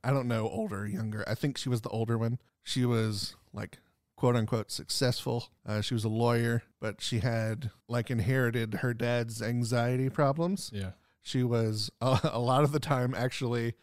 I 0.03 0.11
don't 0.11 0.27
know, 0.27 0.47
older, 0.47 0.81
or 0.81 0.87
younger. 0.87 1.23
I 1.27 1.35
think 1.35 1.57
she 1.57 1.69
was 1.69 1.81
the 1.81 1.89
older 1.89 2.17
one. 2.17 2.39
She 2.61 2.85
was 2.85 3.35
like 3.51 3.79
quote 4.15 4.35
unquote 4.35 4.71
successful. 4.71 5.49
Uh, 5.65 5.81
she 5.81 5.93
was 5.93 6.05
a 6.05 6.09
lawyer, 6.09 6.63
but 6.79 7.01
she 7.01 7.19
had 7.19 7.71
like 7.89 8.09
inherited 8.09 8.75
her 8.75 8.93
dad's 8.93 9.41
anxiety 9.41 10.09
problems 10.09 10.71
Yeah. 10.73 10.91
She 11.23 11.41
was 11.41 11.89
a, 12.01 12.19
a 12.33 12.39
lot 12.39 12.63
of 12.63 12.71
the 12.71 12.79
time 12.79 13.15
actually 13.15 13.73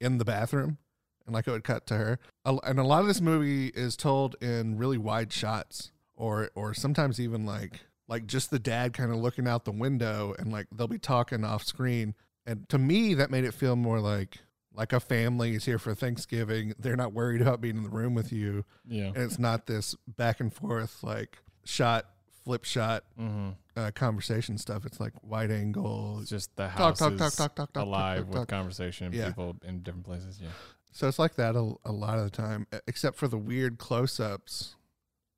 in 0.00 0.18
the 0.18 0.24
bathroom 0.24 0.78
and 1.26 1.34
like 1.34 1.46
it 1.46 1.50
would 1.50 1.64
cut 1.64 1.86
to 1.88 1.96
her. 1.96 2.18
And 2.44 2.78
a 2.78 2.84
lot 2.84 3.02
of 3.02 3.06
this 3.06 3.20
movie 3.20 3.68
is 3.68 3.96
told 3.96 4.36
in 4.40 4.78
really 4.78 4.98
wide 4.98 5.32
shots 5.32 5.90
or 6.16 6.50
or 6.54 6.72
sometimes 6.72 7.20
even 7.20 7.44
like 7.44 7.80
like 8.08 8.26
just 8.26 8.50
the 8.50 8.58
dad 8.58 8.92
kind 8.92 9.10
of 9.10 9.16
looking 9.16 9.48
out 9.48 9.64
the 9.64 9.72
window 9.72 10.34
and 10.38 10.52
like 10.52 10.66
they'll 10.72 10.86
be 10.86 10.98
talking 10.98 11.44
off 11.44 11.64
screen. 11.64 12.14
And 12.46 12.68
to 12.68 12.78
me 12.78 13.14
that 13.14 13.30
made 13.30 13.44
it 13.44 13.54
feel 13.54 13.76
more 13.76 14.00
like 14.00 14.38
like 14.76 14.92
a 14.92 15.00
family 15.00 15.54
is 15.54 15.64
here 15.64 15.78
for 15.78 15.94
thanksgiving. 15.94 16.74
They're 16.78 16.96
not 16.96 17.12
worried 17.12 17.40
about 17.40 17.60
being 17.60 17.76
in 17.76 17.84
the 17.84 17.90
room 17.90 18.14
with 18.14 18.32
you. 18.32 18.64
Yeah. 18.86 19.06
and 19.06 19.18
it's 19.18 19.38
not 19.38 19.66
this 19.66 19.94
back 20.06 20.40
and 20.40 20.52
forth 20.52 21.02
like 21.02 21.38
shot 21.64 22.06
flip 22.44 22.64
shot. 22.64 23.04
Mm-hmm. 23.18 23.50
Uh, 23.76 23.90
conversation 23.94 24.56
stuff 24.58 24.86
it's 24.86 25.00
like 25.00 25.12
wide 25.22 25.50
angle 25.50 26.18
It's 26.20 26.30
just 26.30 26.54
the 26.56 26.68
house 26.68 26.98
talk 26.98 27.12
is 27.12 27.18
talk 27.18 27.32
talk 27.34 27.54
talk 27.56 27.72
talk 27.72 27.82
alive 27.82 28.26
talk, 28.30 28.34
with 28.40 28.48
conversation 28.48 29.06
and 29.06 29.14
Yeah. 29.14 29.28
people 29.28 29.56
in 29.64 29.82
different 29.82 30.06
places. 30.06 30.38
Yeah. 30.40 30.50
So 30.92 31.08
it's 31.08 31.18
like 31.18 31.34
that 31.36 31.56
a, 31.56 31.72
a 31.84 31.90
lot 31.90 32.18
of 32.18 32.24
the 32.24 32.30
time, 32.30 32.66
except 32.86 33.16
for 33.16 33.26
the 33.26 33.36
weird 33.38 33.78
close-ups. 33.78 34.76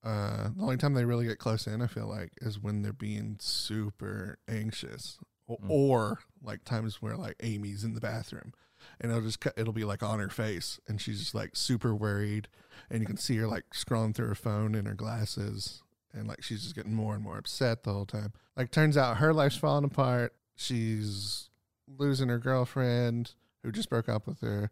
Uh, 0.04 0.50
the 0.54 0.62
only 0.62 0.76
time 0.76 0.92
they 0.94 1.04
really 1.06 1.26
get 1.26 1.38
close 1.38 1.66
in, 1.66 1.80
I 1.82 1.86
feel 1.86 2.06
like, 2.06 2.30
is 2.42 2.60
when 2.60 2.82
they're 2.82 2.92
being 2.92 3.36
super 3.40 4.38
anxious, 4.48 5.18
o- 5.48 5.56
Mm. 5.56 5.70
or 5.70 6.18
like 6.42 6.62
times 6.64 7.00
where 7.00 7.16
like 7.16 7.36
Amy's 7.42 7.84
in 7.84 7.94
the 7.94 8.00
bathroom, 8.00 8.52
and 9.00 9.10
it'll 9.10 9.24
just 9.24 9.40
cut, 9.40 9.54
it'll 9.56 9.72
be 9.72 9.84
like 9.84 10.02
on 10.02 10.18
her 10.20 10.28
face, 10.28 10.78
and 10.86 11.00
she's 11.00 11.20
just 11.20 11.34
like 11.34 11.56
super 11.56 11.94
worried, 11.94 12.48
and 12.90 13.00
you 13.00 13.06
can 13.06 13.16
see 13.16 13.36
her 13.38 13.48
like 13.48 13.64
scrolling 13.72 14.14
through 14.14 14.28
her 14.28 14.34
phone 14.34 14.74
in 14.74 14.84
her 14.86 14.94
glasses, 14.94 15.82
and 16.16 16.26
like 16.26 16.42
she's 16.42 16.62
just 16.62 16.74
getting 16.74 16.94
more 16.94 17.14
and 17.14 17.22
more 17.22 17.38
upset 17.38 17.82
the 17.82 17.92
whole 17.92 18.06
time. 18.06 18.32
Like 18.56 18.70
turns 18.70 18.96
out 18.96 19.18
her 19.18 19.32
life's 19.32 19.56
falling 19.56 19.84
apart. 19.84 20.34
She's 20.56 21.50
losing 21.86 22.28
her 22.28 22.38
girlfriend 22.38 23.34
who 23.62 23.70
just 23.70 23.90
broke 23.90 24.08
up 24.08 24.26
with 24.26 24.40
her. 24.40 24.70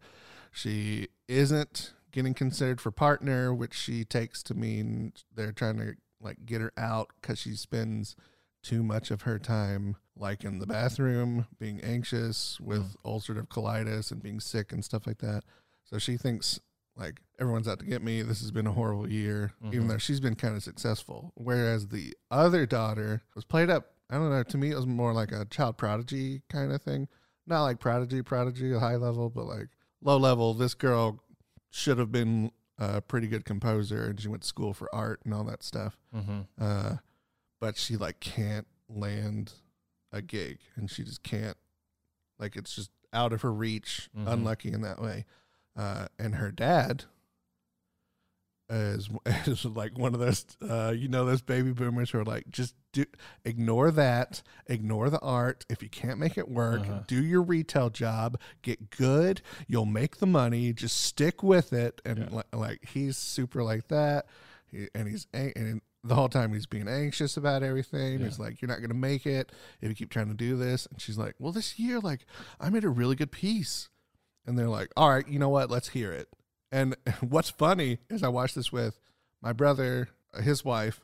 She 0.51 1.07
isn't 1.27 1.93
getting 2.11 2.33
considered 2.33 2.81
for 2.81 2.91
partner, 2.91 3.53
which 3.53 3.73
she 3.73 4.03
takes 4.05 4.41
to 4.43 4.53
mean 4.53 5.13
they're 5.33 5.51
trying 5.51 5.77
to 5.77 5.95
like 6.21 6.45
get 6.45 6.61
her 6.61 6.71
out 6.77 7.11
because 7.21 7.39
she 7.39 7.55
spends 7.55 8.15
too 8.63 8.81
much 8.81 9.11
of 9.11 9.23
her 9.23 9.37
time 9.37 9.97
like 10.17 10.43
in 10.43 10.59
the 10.59 10.65
bathroom, 10.65 11.45
being 11.59 11.81
anxious 11.81 12.59
with 12.59 12.81
mm. 12.81 12.95
ulcerative 13.05 13.47
colitis 13.47 14.11
and 14.11 14.23
being 14.23 14.39
sick 14.39 14.71
and 14.71 14.83
stuff 14.83 15.05
like 15.05 15.19
that. 15.19 15.43
So 15.83 15.99
she 15.99 16.17
thinks 16.17 16.59
like 16.97 17.21
everyone's 17.39 17.67
out 17.67 17.79
to 17.79 17.85
get 17.85 18.01
me. 18.01 18.21
This 18.21 18.39
has 18.41 18.51
been 18.51 18.67
a 18.67 18.71
horrible 18.71 19.09
year, 19.11 19.51
even 19.67 19.83
Mhm. 19.85 19.89
though 19.89 19.97
she's 19.97 20.19
been 20.21 20.35
kind 20.35 20.55
of 20.55 20.63
successful. 20.63 21.31
Whereas 21.35 21.89
the 21.89 22.15
other 22.31 22.65
daughter 22.65 23.23
was 23.35 23.43
played 23.45 23.69
up. 23.69 23.91
I 24.09 24.15
don't 24.15 24.29
know. 24.29 24.43
To 24.43 24.57
me, 24.57 24.71
it 24.71 24.75
was 24.75 24.85
more 24.87 25.13
like 25.13 25.31
a 25.31 25.45
child 25.45 25.77
prodigy 25.77 26.43
kind 26.49 26.71
of 26.71 26.81
thing. 26.81 27.07
Not 27.47 27.63
like 27.63 27.79
prodigy, 27.79 28.21
prodigy, 28.21 28.71
a 28.71 28.79
high 28.79 28.95
level, 28.95 29.29
but 29.29 29.45
like 29.45 29.69
low 30.01 30.17
level. 30.17 30.53
This 30.53 30.73
girl 30.73 31.21
should 31.69 31.97
have 31.97 32.11
been 32.11 32.51
a 32.77 33.01
pretty 33.01 33.27
good 33.27 33.45
composer, 33.45 34.05
and 34.05 34.19
she 34.19 34.27
went 34.27 34.43
to 34.43 34.47
school 34.47 34.73
for 34.73 34.93
art 34.93 35.21
and 35.25 35.33
all 35.33 35.43
that 35.45 35.63
stuff. 35.63 35.97
Mm-hmm. 36.13 36.41
Uh, 36.57 36.97
but 37.59 37.77
she 37.77 37.97
like 37.97 38.19
can't 38.19 38.67
land 38.87 39.53
a 40.11 40.21
gig, 40.21 40.59
and 40.75 40.89
she 40.89 41.03
just 41.03 41.23
can't. 41.23 41.57
Like 42.39 42.55
it's 42.55 42.73
just 42.75 42.91
out 43.11 43.33
of 43.33 43.41
her 43.41 43.51
reach. 43.53 44.09
Mhm. 44.17 44.31
Unlucky 44.31 44.71
in 44.71 44.81
that 44.81 45.01
way. 45.01 45.25
Uh, 45.75 46.07
and 46.17 46.35
her 46.35 46.51
dad 46.51 47.03
is 48.69 49.09
is 49.45 49.63
like 49.65 49.97
one 49.97 50.13
of 50.15 50.19
those 50.19 50.45
uh, 50.67 50.91
you 50.95 51.07
know 51.07 51.23
those 51.25 51.41
baby 51.41 51.71
boomers 51.71 52.09
who 52.09 52.19
are 52.19 52.23
like 52.25 52.49
just 52.49 52.73
do 52.93 53.05
ignore 53.43 53.91
that 53.91 54.41
ignore 54.67 55.09
the 55.11 55.19
art 55.19 55.65
if 55.69 55.83
you 55.83 55.89
can't 55.89 56.17
make 56.19 56.35
it 56.37 56.49
work 56.49 56.81
Uh-huh. 56.81 56.99
do 57.07 57.23
your 57.23 57.43
retail 57.43 57.89
job 57.91 58.39
get 58.63 58.89
good 58.89 59.41
you'll 59.67 59.85
make 59.85 60.17
the 60.17 60.25
money 60.25 60.73
just 60.73 60.99
stick 60.99 61.43
with 61.43 61.73
it 61.73 62.01
and 62.05 62.17
Yeah. 62.19 62.29
li- 62.37 62.43
like 62.59 62.85
he's 62.89 63.17
super 63.17 63.61
like 63.63 63.87
that 63.89 64.25
he, 64.71 64.87
and 64.95 65.07
he's 65.09 65.27
and 65.33 65.81
the 66.03 66.15
whole 66.15 66.29
time 66.29 66.51
he's 66.53 66.65
being 66.67 66.87
anxious 66.87 67.37
about 67.37 67.61
everything 67.61 68.19
Yeah. 68.19 68.25
he's 68.25 68.39
like 68.39 68.61
you're 68.63 68.69
not 68.69 68.81
gonna 68.81 68.93
make 68.95 69.27
it 69.27 69.51
if 69.81 69.89
you 69.89 69.95
keep 69.95 70.09
trying 70.09 70.29
to 70.29 70.33
do 70.33 70.55
this 70.57 70.87
and 70.87 70.99
she's 70.99 71.19
like 71.19 71.35
well 71.37 71.51
this 71.51 71.77
year 71.77 71.99
like 71.99 72.25
i 72.59 72.69
made 72.71 72.83
a 72.83 72.89
really 72.89 73.15
good 73.15 73.31
piece 73.31 73.89
and 74.45 74.57
they're 74.57 74.69
like 74.69 74.89
all 74.95 75.09
right 75.09 75.27
you 75.27 75.39
know 75.39 75.49
what 75.49 75.69
let's 75.69 75.89
hear 75.89 76.11
it 76.11 76.27
and 76.75 76.95
what's 77.21 77.49
funny 77.49 77.99
is 78.09 78.21
I 78.21 78.27
watched 78.27 78.55
this 78.55 78.71
with 78.71 78.99
my 79.41 79.53
brother, 79.53 80.09
his 80.41 80.65
wife, 80.65 81.01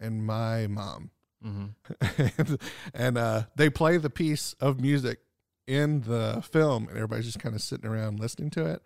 and 0.00 0.26
my 0.26 0.66
mom. 0.66 1.10
Mm-hmm. 1.44 2.32
and 2.38 2.58
and 2.94 3.18
uh, 3.18 3.42
they 3.56 3.70
play 3.70 3.96
the 3.96 4.10
piece 4.10 4.54
of 4.60 4.80
music 4.80 5.20
in 5.66 6.02
the 6.02 6.42
film, 6.50 6.88
and 6.88 6.96
everybody's 6.96 7.26
just 7.26 7.38
kind 7.38 7.54
of 7.54 7.62
sitting 7.62 7.88
around 7.88 8.20
listening 8.20 8.50
to 8.50 8.66
it. 8.66 8.82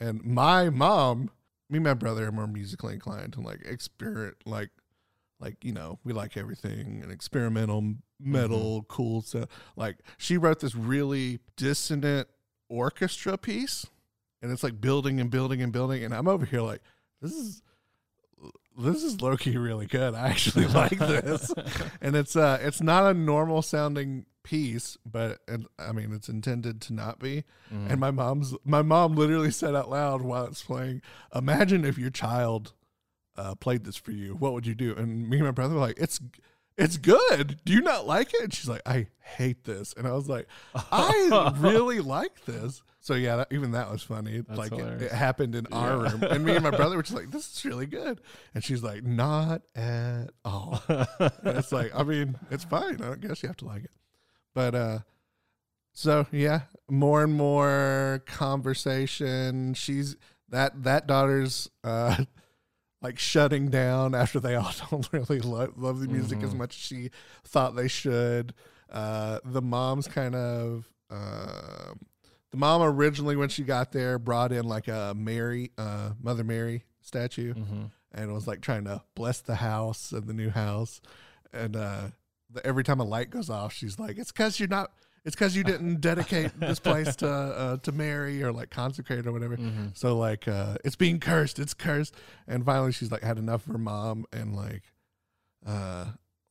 And 0.00 0.24
my 0.24 0.70
mom, 0.70 1.30
me 1.68 1.78
and 1.78 1.84
my 1.84 1.94
brother 1.94 2.28
are 2.28 2.32
more 2.32 2.46
musically 2.46 2.94
inclined 2.94 3.36
and 3.36 3.44
like 3.44 3.60
experiment, 3.64 4.36
like 4.46 4.70
like 5.40 5.64
you 5.64 5.72
know 5.72 5.98
we 6.04 6.12
like 6.12 6.36
everything 6.36 7.00
and 7.02 7.12
experimental 7.12 7.94
metal, 8.20 8.84
cool 8.88 9.22
stuff. 9.22 9.48
Like 9.76 9.98
she 10.16 10.36
wrote 10.36 10.60
this 10.60 10.74
really 10.74 11.40
dissonant 11.56 12.28
orchestra 12.68 13.36
piece 13.38 13.86
and 14.42 14.52
it's 14.52 14.62
like 14.62 14.80
building 14.80 15.20
and 15.20 15.30
building 15.30 15.60
and 15.62 15.72
building, 15.72 16.04
and 16.04 16.14
I'm 16.14 16.28
over 16.28 16.46
here 16.46 16.60
like 16.62 16.80
this 17.20 17.32
is 17.32 17.62
this 18.78 19.02
is 19.02 19.20
low 19.20 19.36
key 19.36 19.56
really 19.56 19.86
good. 19.86 20.14
I 20.14 20.28
actually 20.28 20.66
like 20.68 20.96
this, 20.98 21.52
and 22.00 22.14
it's 22.14 22.36
uh 22.36 22.58
it's 22.60 22.80
not 22.80 23.04
a 23.10 23.14
normal 23.14 23.62
sounding 23.62 24.26
piece, 24.44 24.96
but 25.04 25.40
and 25.48 25.66
I 25.78 25.90
mean 25.92 26.12
it's 26.12 26.28
intended 26.28 26.80
to 26.82 26.92
not 26.92 27.18
be. 27.18 27.44
Mhm. 27.72 27.90
And 27.90 28.00
my 28.00 28.12
mom's 28.12 28.54
my 28.64 28.82
mom 28.82 29.16
literally 29.16 29.50
said 29.50 29.74
out 29.74 29.90
loud 29.90 30.22
while 30.22 30.44
it's 30.44 30.62
playing, 30.62 31.02
"Imagine 31.34 31.84
if 31.84 31.98
your 31.98 32.10
child 32.10 32.74
uh, 33.36 33.54
played 33.56 33.84
this 33.84 33.96
for 33.96 34.12
you. 34.12 34.34
What 34.34 34.52
would 34.52 34.66
you 34.66 34.76
do?" 34.76 34.94
And 34.94 35.28
me 35.28 35.38
and 35.38 35.46
my 35.46 35.52
brother 35.52 35.74
were 35.74 35.80
like, 35.80 35.98
"It's 35.98 36.20
it's 36.78 36.96
good. 36.96 37.60
Do 37.66 37.72
you 37.74 37.82
not 37.82 38.06
like 38.06 38.32
it?" 38.32 38.40
And 38.44 38.54
she's 38.54 38.68
like, 38.68 38.82
"I 38.86 39.08
hate 39.20 39.64
this." 39.64 39.92
And 39.96 40.06
I 40.06 40.12
was 40.12 40.28
like, 40.28 40.46
"I 40.74 41.52
really 41.58 42.00
like 42.00 42.44
this." 42.46 42.82
So 43.00 43.14
yeah, 43.14 43.36
that, 43.36 43.48
even 43.52 43.72
that 43.72 43.90
was 43.90 44.02
funny. 44.02 44.40
That's 44.46 44.58
like 44.58 44.72
it, 44.72 45.02
it 45.02 45.12
happened 45.12 45.54
in 45.54 45.66
our 45.72 45.96
Yeah. 46.04 46.12
room, 46.12 46.22
and 46.24 46.44
me 46.44 46.54
and 46.54 46.62
my 46.64 46.70
brother 46.70 46.96
were 46.96 47.02
just 47.02 47.14
like, 47.16 47.30
"This 47.30 47.56
is 47.56 47.64
really 47.64 47.86
good," 47.86 48.20
and 48.54 48.62
she's 48.64 48.82
like, 48.82 49.02
"Not 49.04 49.62
at 49.74 50.28
all." 50.44 50.82
It's 51.44 51.72
like, 51.72 51.92
I 51.94 52.02
mean, 52.02 52.36
it's 52.50 52.64
fine. 52.64 52.94
I 53.02 53.06
don't 53.08 53.20
guess 53.20 53.42
you 53.42 53.48
have 53.48 53.56
to 53.58 53.66
like 53.66 53.84
it. 53.84 53.90
But 54.54 54.74
uh 54.74 54.98
so 55.92 56.26
yeah, 56.32 56.62
more 56.88 57.22
and 57.24 57.32
more 57.34 58.22
conversation. 58.26 59.74
She's 59.74 60.16
that 60.50 60.82
that 60.84 61.06
daughter's 61.06 61.68
uh 61.84 62.24
like 63.00 63.18
shutting 63.18 63.68
down 63.70 64.14
after 64.14 64.40
they 64.40 64.54
all 64.56 64.72
don't 64.90 65.08
really 65.12 65.40
love, 65.40 65.76
love 65.76 66.00
the 66.00 66.08
music 66.08 66.42
as 66.42 66.50
Mhm. 66.54 66.58
much 66.58 66.74
as 66.76 66.80
she 66.82 67.10
thought 67.44 67.76
they 67.76 67.88
should. 67.88 68.54
Uh 68.90 69.38
the 69.44 69.62
mom's 69.62 70.08
kind 70.08 70.34
of 70.34 70.88
uh, 71.10 71.92
the 72.50 72.56
mom 72.56 72.82
originally 72.82 73.36
when 73.36 73.48
she 73.48 73.62
got 73.62 73.92
there 73.92 74.18
brought 74.18 74.52
in 74.52 74.64
like 74.66 74.88
a 74.88 75.14
Mary 75.16 75.70
uh 75.78 76.10
Mother 76.20 76.44
Mary 76.44 76.84
statue 77.00 77.54
Mhm. 77.54 77.90
and 78.12 78.32
was 78.32 78.46
like 78.46 78.60
trying 78.60 78.84
to 78.84 79.02
bless 79.14 79.40
the 79.40 79.56
house 79.56 80.12
and 80.12 80.26
the 80.26 80.34
new 80.34 80.50
house. 80.50 81.00
And 81.52 81.76
uh, 81.76 82.08
the, 82.50 82.64
every 82.66 82.84
time 82.84 83.00
a 83.00 83.04
light 83.04 83.30
goes 83.30 83.48
off, 83.48 83.72
she's 83.72 83.98
like, 83.98 84.18
"It's 84.18 84.32
because 84.32 84.58
you're 84.60 84.68
not. 84.68 84.92
It's 85.24 85.34
because 85.36 85.56
you 85.56 85.64
didn't 85.64 86.00
dedicate 86.00 86.58
this 86.58 86.78
place 86.80 87.16
to 87.16 87.28
uh, 87.28 87.76
to 87.78 87.92
Mary 87.92 88.42
or 88.42 88.52
like 88.52 88.70
consecrate 88.70 89.26
or 89.26 89.32
whatever." 89.32 89.56
Mhm. 89.56 89.96
So 89.96 90.16
like, 90.16 90.48
uh, 90.48 90.76
it's 90.84 90.96
being 90.96 91.20
cursed. 91.20 91.58
It's 91.58 91.74
cursed. 91.74 92.14
And 92.46 92.64
finally, 92.64 92.92
she's 92.92 93.10
like 93.10 93.22
had 93.22 93.38
enough 93.38 93.66
of 93.66 93.72
her 93.72 93.78
mom 93.78 94.24
and 94.32 94.54
like, 94.54 94.82
uh, 95.66 96.06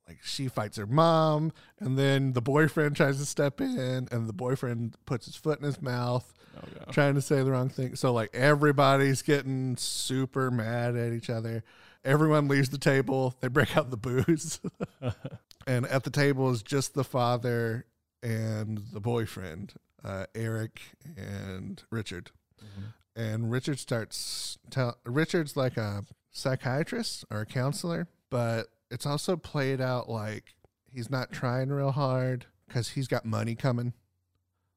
like 0.08 0.20
she 0.24 0.48
fights 0.48 0.78
her 0.78 0.86
mom, 0.86 1.52
and 1.80 1.98
then 1.98 2.34
the 2.34 2.42
boyfriend 2.42 2.96
tries 2.96 3.18
to 3.18 3.26
step 3.26 3.60
in, 3.62 4.08
and 4.12 4.28
the 4.28 4.34
boyfriend 4.34 4.96
puts 5.06 5.26
his 5.26 5.36
foot 5.36 5.60
in 5.60 5.66
his 5.66 5.82
mouth, 5.82 6.34
Oh, 6.58 6.92
trying 6.92 7.16
to 7.16 7.22
say 7.22 7.44
the 7.44 7.52
wrong 7.52 7.70
thing. 7.70 7.96
So 7.96 8.14
like 8.14 8.34
everybody's 8.34 9.22
getting 9.22 9.78
super 9.78 10.50
mad 10.50 10.96
at 10.96 11.14
each 11.14 11.30
other. 11.30 11.64
Everyone 12.04 12.48
leaves 12.48 12.70
the 12.70 12.78
table. 12.78 13.36
They 13.42 13.48
break 13.48 13.76
out 13.76 13.92
the 13.92 13.98
booze. 13.98 14.60
and 15.68 15.86
at 15.88 16.04
the 16.04 16.10
table 16.10 16.50
is 16.52 16.64
just 16.64 16.94
the 16.94 17.04
father 17.04 17.86
and 18.28 18.80
the 18.92 19.00
boyfriend, 19.00 19.74
uh, 20.04 20.26
Eric 20.36 20.82
and 21.16 21.82
Richard. 21.90 22.32
Mhm. 22.62 22.94
And 23.16 23.52
Richard 23.52 23.80
starts 23.80 24.58
tell 24.70 24.98
Richard's 25.06 25.56
like 25.56 25.78
a 25.78 26.04
psychiatrist 26.32 27.26
or 27.32 27.42
a 27.42 27.46
counselor, 27.46 28.08
but 28.30 28.68
it's 28.92 29.06
also 29.06 29.36
played 29.38 29.82
out 29.82 30.10
like 30.10 30.56
he's 30.92 31.10
not 31.10 31.32
trying 31.32 31.70
real 31.70 31.92
hard 31.92 32.46
because 32.68 32.90
he's 32.90 33.08
got 33.08 33.26
money 33.26 33.56
coming, 33.56 33.94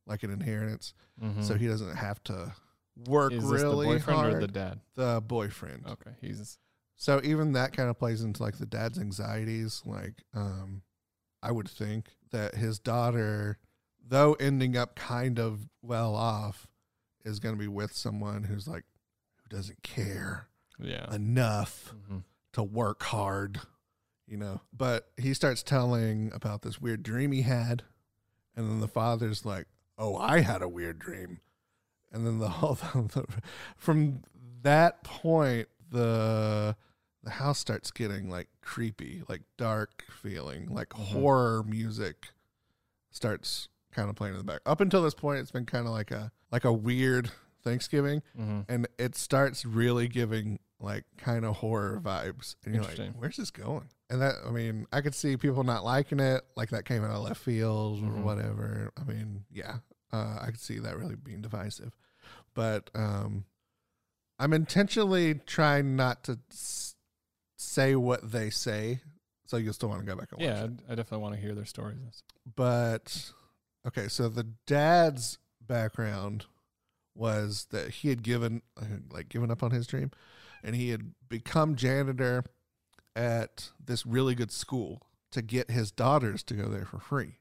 like 0.07 0.23
an 0.23 0.31
inheritance 0.31 0.95
Mhm. 1.23 1.45
so 1.45 1.55
he 1.55 1.67
doesn't 1.67 1.97
have 1.97 2.23
to 2.25 2.55
work 3.07 3.33
Is 3.33 3.45
really 3.45 3.87
the 3.87 3.95
boyfriend 3.95 4.19
hard. 4.21 4.35
or 4.35 4.41
the 4.41 4.49
dad? 4.49 4.81
the 4.95 5.21
boyfriend. 5.27 5.87
Okay, 5.87 6.13
he's 6.21 6.59
So 6.97 7.21
even 7.25 7.53
that 7.53 7.73
kind 7.75 7.89
of 7.89 7.99
plays 7.99 8.23
into 8.23 8.43
like 8.43 8.59
the 8.59 8.67
dad's 8.67 8.99
anxieties. 8.99 9.83
Like, 9.87 10.23
um, 10.35 10.83
I 11.43 11.53
would 11.53 11.69
think 11.69 12.09
that 12.31 12.55
his 12.57 12.79
daughter, 12.79 13.59
though 14.07 14.35
ending 14.35 14.77
up 14.77 14.95
kind 14.97 15.39
of 15.39 15.69
well 15.83 16.15
off, 16.15 16.67
is 17.25 17.39
going 17.41 17.55
to 17.55 17.59
be 17.61 17.69
with 17.69 17.93
someone 17.93 18.45
who's 18.45 18.67
like 18.69 18.85
who 19.37 19.57
doesn't 19.57 19.83
care 19.83 20.49
yeah. 20.79 21.13
enough 21.15 21.95
Mhm. 22.09 22.25
to 22.53 22.63
work 22.63 23.03
hard, 23.05 23.61
you 24.27 24.37
know. 24.37 24.61
But 24.73 25.11
he 25.17 25.35
starts 25.35 25.63
telling 25.63 26.31
about 26.33 26.63
this 26.63 26.81
weird 26.81 27.03
dream 27.03 27.33
he 27.33 27.43
had, 27.43 27.83
and 28.57 28.71
then 28.71 28.81
the 28.81 28.89
father's 28.89 29.45
like, 29.45 29.67
"Oh, 29.99 30.17
I 30.17 30.41
had 30.41 30.63
a 30.63 30.69
weird 30.69 30.99
dream," 30.99 31.41
and 32.13 32.27
then 32.27 32.39
the 32.39 32.49
whole 32.49 32.75
from 33.77 34.23
that 34.63 35.03
point 35.05 35.69
the 35.91 36.77
the 37.23 37.31
house 37.31 37.59
starts 37.59 37.91
getting 37.91 38.29
like 38.31 38.49
creepy, 38.63 39.23
like 39.29 39.43
dark 39.59 40.05
feeling, 40.11 40.69
like 40.69 40.89
Mhm. 40.91 41.05
horror 41.13 41.63
music 41.65 42.29
starts 43.11 43.69
kind 43.93 44.09
of 44.09 44.17
playing 44.17 44.35
in 44.35 44.39
the 44.39 44.45
back. 44.45 44.61
Up 44.67 44.81
until 44.81 45.03
this 45.03 45.15
point, 45.15 45.41
it's 45.41 45.51
been 45.51 45.67
kind 45.67 45.87
of 45.87 45.93
like 45.93 46.11
a 46.11 46.33
like 46.51 46.65
a 46.65 46.73
weird 46.73 47.31
Thanksgiving 47.63 48.23
Mhm. 48.39 48.65
and 48.71 48.89
it 48.99 49.15
starts 49.15 49.67
really 49.67 50.09
giving 50.09 50.61
like 50.81 51.05
kind 51.19 51.45
of 51.45 51.57
horror 51.57 52.01
vibes 52.03 52.57
and 52.65 52.75
you're 52.75 52.83
like 52.83 52.99
where's 53.17 53.37
this 53.37 53.51
going 53.51 53.91
and 54.09 54.23
that 54.23 54.37
i 54.47 54.51
mean 54.51 54.87
i 54.95 55.03
could 55.03 55.15
see 55.15 55.37
people 55.37 55.63
not 55.63 55.85
liking 55.85 56.19
it 56.21 56.43
like 56.57 56.71
that 56.71 56.87
came 56.87 57.05
out 57.05 57.11
of 57.11 57.23
left 57.23 57.39
field 57.39 58.03
or 58.03 58.13
Mhm. 58.13 58.23
whatever 58.23 58.91
i 58.97 59.05
mean 59.05 59.45
yeah 59.51 59.81
uh, 60.11 60.39
i 60.41 60.47
could 60.47 60.59
see 60.59 60.79
that 60.79 60.97
really 60.97 61.17
being 61.17 61.43
divisive 61.43 61.95
but 62.55 62.89
um 62.95 63.45
i'm 64.39 64.55
intentionally 64.55 65.35
trying 65.35 65.97
not 65.97 66.25
to 66.25 66.39
s- 66.51 66.97
say 67.61 67.95
what 67.95 68.33
they 68.33 68.49
say 68.51 69.01
so 69.47 69.57
you'll 69.57 69.73
still 69.75 69.89
want 69.89 70.01
to 70.01 70.07
go 70.07 70.17
back 70.17 70.29
and 70.33 70.41
watch 70.41 70.49
Yeah, 70.49 70.65
it 70.65 70.71
I 70.89 70.93
I 70.93 70.95
definitely 70.95 71.19
want 71.23 71.35
to 71.35 71.41
hear 71.41 71.55
their 71.55 71.65
stories. 71.67 72.23
but 72.57 73.33
okay, 73.87 74.09
so 74.09 74.29
the 74.29 74.45
dad's 74.67 75.39
background 75.61 76.47
was 77.15 77.67
that 77.71 77.91
he 77.91 78.09
had 78.09 78.23
given 78.23 78.63
like 79.11 79.29
given 79.29 79.51
up 79.51 79.63
on 79.63 79.73
his 79.73 79.87
dream, 79.87 80.11
and 80.63 80.75
he 80.77 80.91
had 80.91 81.13
become 81.29 81.75
janitor 81.77 82.45
at 83.17 83.71
this 83.85 84.07
really 84.07 84.35
good 84.35 84.53
school 84.53 85.03
to 85.33 85.43
get 85.43 85.71
his 85.71 85.91
daughters 85.91 86.43
to 86.45 86.55
go 86.55 86.69
there 86.69 86.85
for 86.87 86.99
free. 87.01 87.37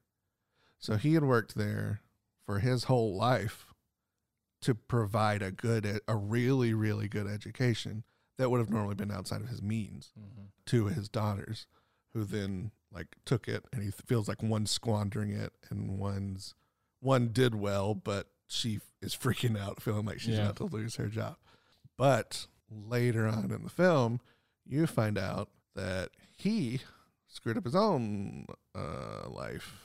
So 0.80 0.96
he 0.96 1.14
had 1.14 1.24
worked 1.24 1.56
there 1.56 2.02
for 2.46 2.60
his 2.60 2.86
whole 2.86 3.16
life 3.16 3.68
to 4.62 4.74
provide 4.76 5.42
a 5.42 5.52
good, 5.52 6.02
a 6.08 6.16
really, 6.16 6.74
really 6.74 7.08
good 7.08 7.28
education 7.28 8.04
that 8.40 8.50
would 8.50 8.60
have 8.60 8.72
normally 8.72 8.96
been 8.96 9.12
outside 9.12 9.42
of 9.42 9.50
his 9.50 9.62
means 9.62 10.12
Mm-hmm. 10.20 10.46
to 10.68 10.86
his 10.88 11.08
daughters, 11.10 11.68
who 12.14 12.24
then 12.24 12.72
like 12.92 13.08
took 13.26 13.48
it, 13.48 13.66
and 13.72 13.84
he 13.84 13.92
feels 13.92 14.28
like 14.28 14.42
one's 14.42 14.72
squandering 14.72 15.30
it, 15.32 15.54
and 15.70 16.00
one's 16.00 16.56
one 17.02 17.28
did 17.28 17.54
well, 17.54 17.94
but 17.94 18.28
she 18.48 18.80
is 19.02 19.16
freaking 19.16 19.58
out, 19.60 19.80
feeling 19.82 20.06
like 20.06 20.20
she's 20.20 20.38
Yeah. 20.38 20.46
about 20.46 20.56
to 20.58 20.64
lose 20.66 20.96
her 20.96 21.08
job. 21.08 21.36
But 21.98 22.48
later 22.70 23.28
on 23.28 23.52
in 23.52 23.64
the 23.64 23.70
film, 23.70 24.20
you 24.66 24.88
find 24.88 25.18
out 25.18 25.50
that 25.76 26.10
he 26.36 26.82
screwed 27.28 27.58
up 27.58 27.66
his 27.66 27.76
own 27.76 28.46
uh, 28.76 29.30
life 29.30 29.76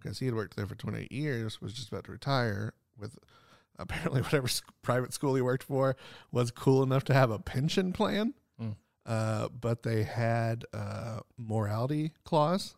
because 0.00 0.18
he 0.20 0.26
had 0.26 0.34
worked 0.34 0.56
there 0.56 0.66
for 0.66 0.74
28 0.76 1.10
years, 1.10 1.60
was 1.60 1.72
just 1.72 1.88
about 1.88 2.04
to 2.04 2.12
retire 2.12 2.72
with 2.96 3.18
apparently 3.78 4.20
whatever 4.22 4.48
private 4.82 5.12
school 5.12 5.34
he 5.34 5.42
worked 5.42 5.64
for 5.64 5.96
was 6.32 6.50
cool 6.50 6.82
enough 6.82 7.04
to 7.04 7.14
have 7.14 7.30
a 7.30 7.38
pension 7.38 7.92
plan. 7.92 8.34
Mm. 8.60 8.76
Uh, 9.06 9.48
but 9.48 9.82
they 9.84 10.02
had 10.02 10.64
a 10.72 11.20
morality 11.38 12.12
clause, 12.24 12.76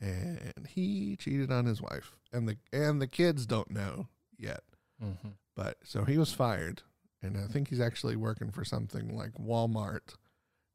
and 0.00 0.66
he 0.68 1.16
cheated 1.16 1.50
on 1.52 1.66
his 1.66 1.82
wife, 1.82 2.16
and 2.32 2.48
the 2.48 2.56
and 2.72 3.00
the 3.02 3.06
kids 3.06 3.46
don't 3.46 3.70
know 3.70 4.08
yet. 4.38 4.62
Mm-hmm. 5.02 5.28
But 5.56 5.76
so 5.84 6.04
he 6.04 6.16
was 6.16 6.32
fired, 6.32 6.82
and 7.22 7.36
I 7.36 7.46
think 7.46 7.68
he's 7.68 7.80
actually 7.80 8.16
working 8.16 8.50
for 8.50 8.64
something 8.64 9.14
like 9.16 9.32
Walmart, 9.34 10.14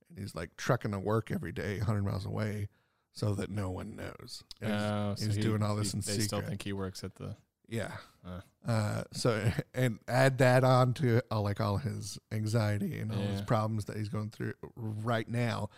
and 0.09 0.19
he's 0.19 0.35
like 0.35 0.55
trucking 0.57 0.91
to 0.91 0.99
work 0.99 1.31
every 1.31 1.51
day, 1.51 1.77
100 1.79 2.03
miles 2.03 2.25
away, 2.25 2.67
so 3.13 3.33
that 3.35 3.49
no 3.49 3.71
one 3.71 3.95
knows. 3.95 4.43
And 4.61 4.71
he's- 4.71 4.81
Uh, 4.83 5.15
so 5.15 5.25
he's 5.25 5.35
he- 5.37 5.41
doing 5.41 5.63
all 5.63 5.75
this 5.75 5.93
he- 5.93 5.97
in 5.97 6.01
They 6.01 6.19
still 6.19 6.41
think 6.41 6.61
he 6.61 6.73
works 6.73 7.03
at 7.03 7.15
the. 7.15 7.35
Yeah. 7.67 7.91
Uh. 8.25 8.41
Uh, 8.67 9.03
so 9.11 9.51
and 9.73 9.99
add 10.07 10.39
that 10.39 10.63
on 10.63 10.93
to 10.95 11.21
all, 11.29 11.43
like 11.43 11.61
all 11.61 11.77
his 11.77 12.17
anxiety 12.31 12.97
and 12.99 13.11
all 13.11 13.19
his 13.19 13.41
problems 13.41 13.85
that 13.85 13.95
he's 13.97 14.09
going 14.09 14.29
through 14.29 14.53
right 14.75 15.27
now, 15.29 15.69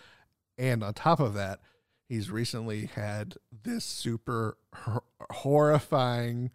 and 0.57 0.83
on 0.83 0.93
top 0.93 1.19
of 1.19 1.33
that, 1.33 1.59
he's 2.07 2.31
recently 2.31 2.85
had 2.85 3.35
this 3.63 3.83
super 3.83 4.57
hor- 4.73 5.03
horrifying 5.31 6.51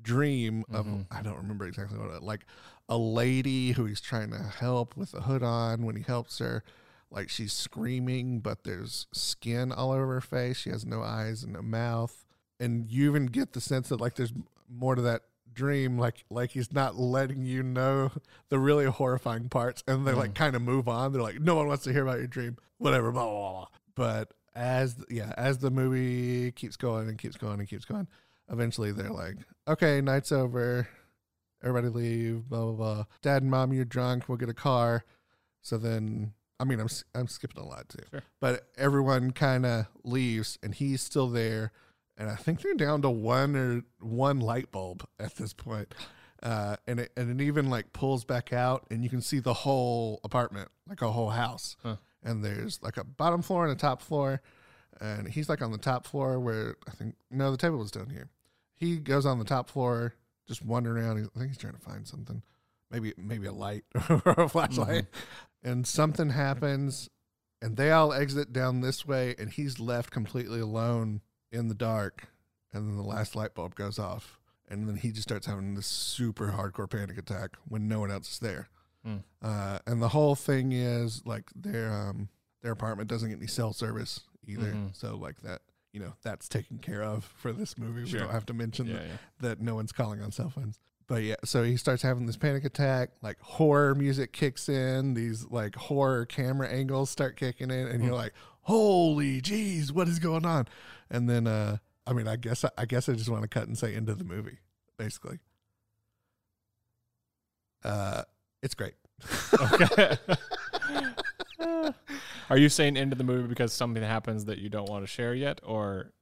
dream 0.00 0.64
of 0.72 0.86
Mhm. 0.86 1.06
I 1.10 1.22
don't 1.22 1.36
remember 1.36 1.66
exactly 1.66 1.98
what 1.98 2.10
it 2.10 2.22
like 2.22 2.44
a 2.88 2.96
lady 2.98 3.72
who 3.72 3.84
he's 3.86 4.00
trying 4.00 4.30
to 4.30 4.38
help 4.42 4.96
with 4.96 5.14
a 5.14 5.22
hood 5.22 5.42
on. 5.42 5.84
When 5.84 5.96
he 5.96 6.02
helps 6.02 6.38
her, 6.38 6.62
like 7.10 7.28
she's 7.28 7.52
screaming, 7.52 8.40
but 8.40 8.64
there's 8.64 9.06
skin 9.12 9.70
all 9.72 9.92
over 9.92 10.14
her 10.14 10.20
face. 10.20 10.56
She 10.58 10.70
has 10.70 10.84
no 10.86 11.02
eyes 11.02 11.42
and 11.42 11.52
no 11.52 11.62
mouth, 11.62 12.24
and 12.60 12.90
you 12.90 13.08
even 13.10 13.26
get 13.26 13.52
the 13.52 13.60
sense 13.60 13.88
that 13.88 14.00
like 14.00 14.14
there's 14.14 14.32
more 14.72 14.94
to 14.94 15.02
that 15.02 15.22
dream 15.52 15.98
like 15.98 16.24
like 16.30 16.50
he's 16.50 16.72
not 16.72 16.96
letting 16.96 17.44
you 17.44 17.62
know 17.62 18.10
the 18.48 18.58
really 18.58 18.86
horrifying 18.86 19.48
parts 19.48 19.82
and 19.86 20.06
they 20.06 20.12
like 20.12 20.30
mm. 20.30 20.34
kind 20.34 20.56
of 20.56 20.62
move 20.62 20.88
on. 20.88 21.12
They're 21.12 21.22
like 21.22 21.40
no 21.40 21.54
one 21.54 21.68
wants 21.68 21.84
to 21.84 21.92
hear 21.92 22.02
about 22.02 22.18
your 22.18 22.26
dream. 22.26 22.56
Whatever 22.78 23.12
blah, 23.12 23.28
blah, 23.28 23.50
blah, 23.52 23.66
but 23.94 24.34
as 24.54 24.96
yeah 25.08 25.32
as 25.36 25.58
the 25.58 25.70
movie 25.70 26.52
keeps 26.52 26.76
going 26.76 27.08
and 27.08 27.18
keeps 27.18 27.36
going 27.36 27.58
and 27.58 27.68
keeps 27.68 27.86
going 27.86 28.06
eventually 28.50 28.92
they're 28.92 29.10
like 29.10 29.36
okay 29.68 30.00
night's 30.00 30.32
over. 30.32 30.88
Everybody 31.62 31.88
leave 31.88 32.48
blah 32.48 32.64
blah 32.64 32.72
blah. 32.72 33.04
Dad 33.22 33.42
and 33.42 33.50
mom 33.50 33.72
you're 33.72 33.84
drunk. 33.84 34.28
We'll 34.28 34.38
get 34.38 34.48
a 34.48 34.54
car. 34.54 35.04
So 35.60 35.78
then 35.78 36.32
i 36.58 36.64
mean 36.64 36.80
i'm 36.80 36.88
i'm 37.14 37.28
skipping 37.28 37.62
a 37.62 37.66
lot 37.66 37.88
too. 37.88 38.04
Sure. 38.10 38.22
but 38.40 38.68
everyone 38.76 39.32
kind 39.32 39.66
of 39.66 39.86
leaves 40.04 40.58
and 40.62 40.74
he's 40.74 41.02
still 41.02 41.28
there 41.28 41.72
and 42.16 42.30
i 42.30 42.34
think 42.34 42.60
they're 42.60 42.74
down 42.74 43.02
to 43.02 43.10
one 43.10 43.56
or 43.56 43.82
one 44.00 44.40
light 44.40 44.70
bulb 44.70 45.06
at 45.18 45.36
this 45.36 45.52
point 45.52 45.94
uh, 46.42 46.76
and 46.88 46.98
it 46.98 47.12
and 47.16 47.40
it 47.40 47.44
even 47.44 47.70
like 47.70 47.92
pulls 47.92 48.24
back 48.24 48.52
out 48.52 48.84
and 48.90 49.04
you 49.04 49.10
can 49.10 49.20
see 49.20 49.38
the 49.38 49.54
whole 49.54 50.20
apartment 50.24 50.68
like 50.88 51.00
a 51.00 51.12
whole 51.12 51.30
house. 51.30 51.76
Huh. 51.82 51.96
and 52.22 52.44
there's 52.44 52.82
like 52.82 52.96
a 52.96 53.04
bottom 53.04 53.42
floor 53.42 53.64
and 53.64 53.72
a 53.72 53.76
top 53.76 54.02
floor 54.02 54.42
and 55.00 55.28
he's 55.28 55.48
like 55.48 55.62
on 55.62 55.70
the 55.70 55.78
top 55.78 56.06
floor 56.06 56.40
where 56.40 56.76
i 56.88 56.90
think 56.90 57.14
no 57.30 57.50
the 57.50 57.56
table 57.56 57.78
was 57.78 57.92
down 57.92 58.10
here. 58.10 58.28
He 58.74 58.96
goes 58.96 59.24
on 59.24 59.38
the 59.38 59.44
top 59.44 59.70
floor 59.70 60.14
just 60.48 60.64
wandering 60.64 61.04
around. 61.04 61.30
I 61.34 61.38
think 61.38 61.50
he's 61.50 61.58
trying 61.58 61.74
to 61.74 61.78
find 61.80 62.06
something 62.08 62.42
maybe 62.90 63.14
maybe 63.16 63.46
a 63.46 63.52
light 63.52 63.84
or 64.10 64.22
a 64.36 64.48
flashlight. 64.48 65.06
And 65.62 65.86
something 65.86 66.30
happens 66.30 67.08
and 67.60 67.76
they 67.76 67.92
all 67.92 68.12
exit 68.12 68.52
down 68.52 68.80
this 68.80 69.06
way 69.06 69.36
and 69.38 69.48
he's 69.48 69.78
left 69.78 70.10
completely 70.10 70.58
alone 70.58 71.20
in 71.52 71.68
the 71.68 71.74
dark 71.74 72.28
and 72.72 72.88
then 72.88 72.96
the 72.96 73.02
last 73.02 73.36
light 73.36 73.54
bulb 73.54 73.74
goes 73.74 73.98
off 73.98 74.38
and 74.68 74.88
then 74.88 74.96
he 74.96 75.10
just 75.10 75.22
starts 75.28 75.46
having 75.46 75.74
this 75.74 75.86
super 75.86 76.48
hardcore 76.56 76.88
panic 76.90 77.18
attack 77.18 77.50
when 77.68 77.86
no 77.88 78.00
one 78.00 78.10
else 78.10 78.32
is 78.32 78.38
there 78.38 78.68
Hmm. 79.04 79.16
uh, 79.42 79.80
and 79.86 80.00
the 80.00 80.08
whole 80.10 80.36
thing 80.36 80.70
is 80.72 81.22
like 81.26 81.50
their 81.56 81.92
um 81.92 82.28
their 82.62 82.70
apartment 82.72 83.08
doesn't 83.10 83.28
get 83.28 83.38
any 83.38 83.48
cell 83.48 83.72
service 83.72 84.20
either 84.46 84.72
Mhm. 84.72 84.94
so 84.96 85.16
like 85.16 85.40
that 85.42 85.62
you 85.92 85.98
know 86.00 86.14
that's 86.22 86.48
taken 86.48 86.78
care 86.78 87.02
of 87.02 87.24
for 87.24 87.52
this 87.52 87.76
movie 87.76 88.04
we 88.04 88.18
don't 88.18 88.30
have 88.30 88.46
to 88.46 88.54
mention 88.54 88.86
Yeah, 88.86 88.94
that 88.94 89.06
yeah. 89.06 89.16
that 89.40 89.60
no 89.60 89.74
one's 89.74 89.92
calling 89.92 90.22
on 90.22 90.30
cell 90.32 90.50
phones. 90.50 90.78
But 91.08 91.24
yeah, 91.24 91.34
so 91.44 91.62
he 91.64 91.76
starts 91.76 92.00
having 92.02 92.24
this 92.26 92.36
panic 92.38 92.64
attack, 92.64 93.10
like 93.20 93.38
horror 93.40 93.94
music 93.94 94.32
kicks 94.32 94.68
in, 94.68 95.12
these 95.14 95.44
like 95.50 95.74
horror 95.74 96.24
camera 96.24 96.68
angles 96.68 97.10
start 97.10 97.36
kicking 97.36 97.70
in, 97.72 97.88
and 97.88 98.02
you're 98.04 98.14
like, 98.14 98.32
Holy 98.62 99.40
jeez, 99.40 99.90
what 99.92 100.08
is 100.08 100.18
going 100.18 100.46
on? 100.46 100.66
And 101.10 101.28
then 101.28 101.46
uh 101.46 101.78
I 102.06 102.12
mean 102.12 102.28
I 102.28 102.36
guess 102.36 102.64
I 102.78 102.84
guess 102.84 103.08
I 103.08 103.12
just 103.14 103.28
want 103.28 103.42
to 103.42 103.48
cut 103.48 103.66
and 103.66 103.76
say 103.76 103.94
end 103.94 104.08
of 104.08 104.18
the 104.18 104.24
movie, 104.24 104.58
basically. 104.98 105.38
Uh 107.84 108.22
it's 108.62 108.74
great. 108.74 108.94
Okay. 109.60 110.16
Are 112.50 112.56
you 112.58 112.68
saying 112.68 112.96
end 112.96 113.12
of 113.12 113.18
the 113.18 113.24
movie 113.24 113.48
because 113.48 113.72
something 113.72 114.02
happens 114.02 114.44
that 114.46 114.58
you 114.58 114.68
don't 114.68 114.88
want 114.88 115.02
to 115.04 115.06
share 115.06 115.34
yet, 115.34 115.60
or 115.64 116.12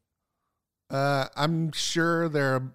Uh 0.89 1.27
I'm 1.37 1.73
sure 1.73 2.29
there 2.29 2.55
are 2.57 2.73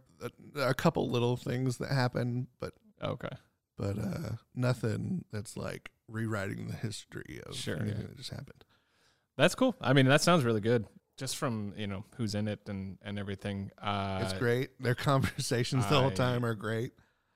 a, 0.55 0.61
a 0.69 0.73
couple 0.73 1.09
little 1.09 1.37
things 1.37 1.77
that 1.77 1.91
happen, 1.91 2.47
but 2.59 2.73
okay? 3.03 3.29
but 3.77 3.97
uh 3.97 4.31
nothing 4.55 5.25
that's 5.31 5.57
like 5.57 5.89
rewriting 6.07 6.67
the 6.67 6.75
history 6.75 7.39
of 7.45 7.55
Sure, 7.55 7.75
anything 7.77 8.01
yeah. 8.01 8.07
that 8.07 8.17
just 8.17 8.29
happened. 8.31 8.64
That's 9.37 9.55
cool. 9.55 9.75
I 9.81 9.93
mean, 9.93 10.05
that 10.07 10.21
sounds 10.21 10.43
really 10.43 10.61
good. 10.61 10.85
Just 11.17 11.37
from 11.37 11.73
you 11.77 11.87
know 11.87 12.03
who's 12.17 12.35
in 12.35 12.47
it 12.47 12.59
and 12.67 12.97
and 13.01 13.17
everything. 13.17 13.71
Uh, 13.81 14.19
It's 14.23 14.33
great. 14.33 14.71
Their 14.81 14.95
conversations 15.11 15.85
the 15.87 15.99
whole 16.01 16.11
time 16.11 16.43
are 16.45 16.55
great. 16.55 16.91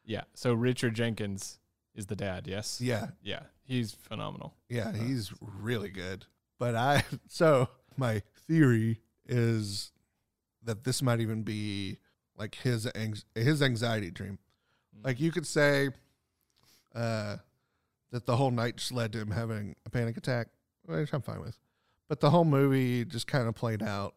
Yeah. 0.06 0.24
So 0.34 0.54
Richard 0.54 0.96
Jenkins 0.96 1.60
is 1.96 2.08
the 2.08 2.16
dad. 2.16 2.46
Yes. 2.48 2.82
Yeah, 2.82 3.08
Yeah. 3.22 3.42
He's 3.64 3.92
phenomenal. 3.94 4.56
yeah, 4.68 4.92
he's 4.92 5.32
really 5.42 5.90
good. 5.90 6.26
But 6.58 6.76
I 6.76 7.04
so 7.28 7.70
my 7.96 8.22
theory 8.48 9.02
is 9.28 9.92
that 10.64 10.84
this 10.84 11.02
might 11.02 11.20
even 11.22 11.44
be 11.44 12.00
like 12.38 12.56
his 12.56 12.86
anx- 12.88 13.26
his 13.36 13.62
anxiety 13.62 14.10
dream. 14.12 14.40
Like 15.04 15.20
you 15.20 15.32
could 15.32 15.46
say 15.48 15.90
uh 16.96 17.38
that 18.12 18.26
the 18.26 18.36
whole 18.36 18.52
night 18.52 18.78
just 18.78 18.92
led 18.92 19.14
to 19.14 19.20
him 19.20 19.32
having 19.32 19.76
a 19.86 19.90
panic 19.90 20.18
attack, 20.18 20.48
which 20.86 21.14
I'm 21.14 21.22
fine 21.22 21.42
with. 21.42 21.58
But 22.10 22.20
the 22.20 22.32
whole 22.32 22.44
movie 22.46 23.06
just 23.06 23.28
kind 23.28 23.48
of 23.48 23.56
played 23.56 23.82
out 23.82 24.16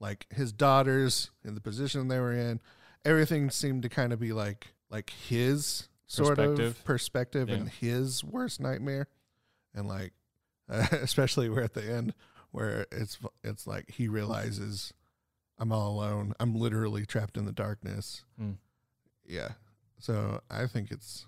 like 0.00 0.26
his 0.34 0.52
daughters 0.52 1.30
in 1.44 1.54
the 1.54 1.60
position 1.60 2.08
they 2.08 2.18
were 2.18 2.32
in. 2.32 2.60
Everything 3.04 3.50
seemed 3.50 3.82
to 3.82 3.88
kind 3.88 4.12
of 4.12 4.18
be 4.18 4.32
like 4.32 4.68
like 4.90 5.10
his 5.10 5.88
sort 6.06 6.36
Perspective. 6.38 6.66
of 6.78 6.84
perspective 6.84 7.48
Yeah. 7.50 7.54
and 7.56 7.68
his 7.68 8.24
worst 8.24 8.58
nightmare, 8.60 9.06
and 9.74 9.86
like 9.86 10.12
especially 10.68 11.48
we're 11.48 11.62
at 11.62 11.74
the 11.74 11.84
end 11.84 12.14
where 12.50 12.86
it's 12.90 13.18
it's 13.44 13.66
like 13.66 13.90
he 13.90 14.08
realizes 14.08 14.92
I'm 15.58 15.72
all 15.72 15.90
alone. 15.92 16.32
I'm 16.40 16.54
literally 16.54 17.04
trapped 17.04 17.36
in 17.36 17.44
the 17.44 17.52
darkness. 17.52 18.24
Mm. 18.40 18.56
Yeah. 19.26 19.50
So 19.98 20.40
I 20.50 20.66
think 20.66 20.90
it's 20.90 21.26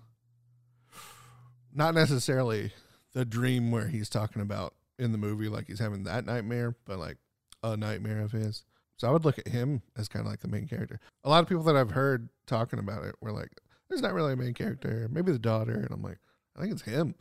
not 1.73 1.93
necessarily 1.93 2.73
the 3.13 3.25
dream 3.25 3.71
where 3.71 3.87
he's 3.87 4.09
talking 4.09 4.41
about 4.41 4.73
in 4.99 5.11
the 5.11 5.17
movie, 5.17 5.49
like 5.49 5.67
he's 5.67 5.79
having 5.79 6.03
that 6.03 6.25
nightmare, 6.25 6.75
but 6.85 6.99
like 6.99 7.17
a 7.63 7.75
nightmare 7.77 8.21
of 8.21 8.31
his. 8.31 8.63
So 8.97 9.07
I 9.07 9.11
would 9.11 9.25
look 9.25 9.39
at 9.39 9.47
him 9.47 9.81
as 9.97 10.07
kind 10.07 10.25
of 10.25 10.31
like 10.31 10.41
the 10.41 10.47
main 10.47 10.67
character. 10.67 10.99
A 11.23 11.29
lot 11.29 11.41
of 11.41 11.49
people 11.49 11.63
that 11.63 11.75
I've 11.75 11.91
heard 11.91 12.29
talking 12.45 12.79
about 12.79 13.03
it 13.03 13.15
were 13.19 13.31
like, 13.31 13.49
there's 13.89 14.01
not 14.01 14.13
really 14.13 14.33
a 14.33 14.37
main 14.37 14.53
character, 14.53 15.09
maybe 15.11 15.31
the 15.31 15.39
daughter. 15.39 15.73
And 15.73 15.91
I'm 15.91 16.03
like, 16.03 16.19
I 16.55 16.61
think 16.61 16.71
it's 16.71 16.83
him. 16.83 17.15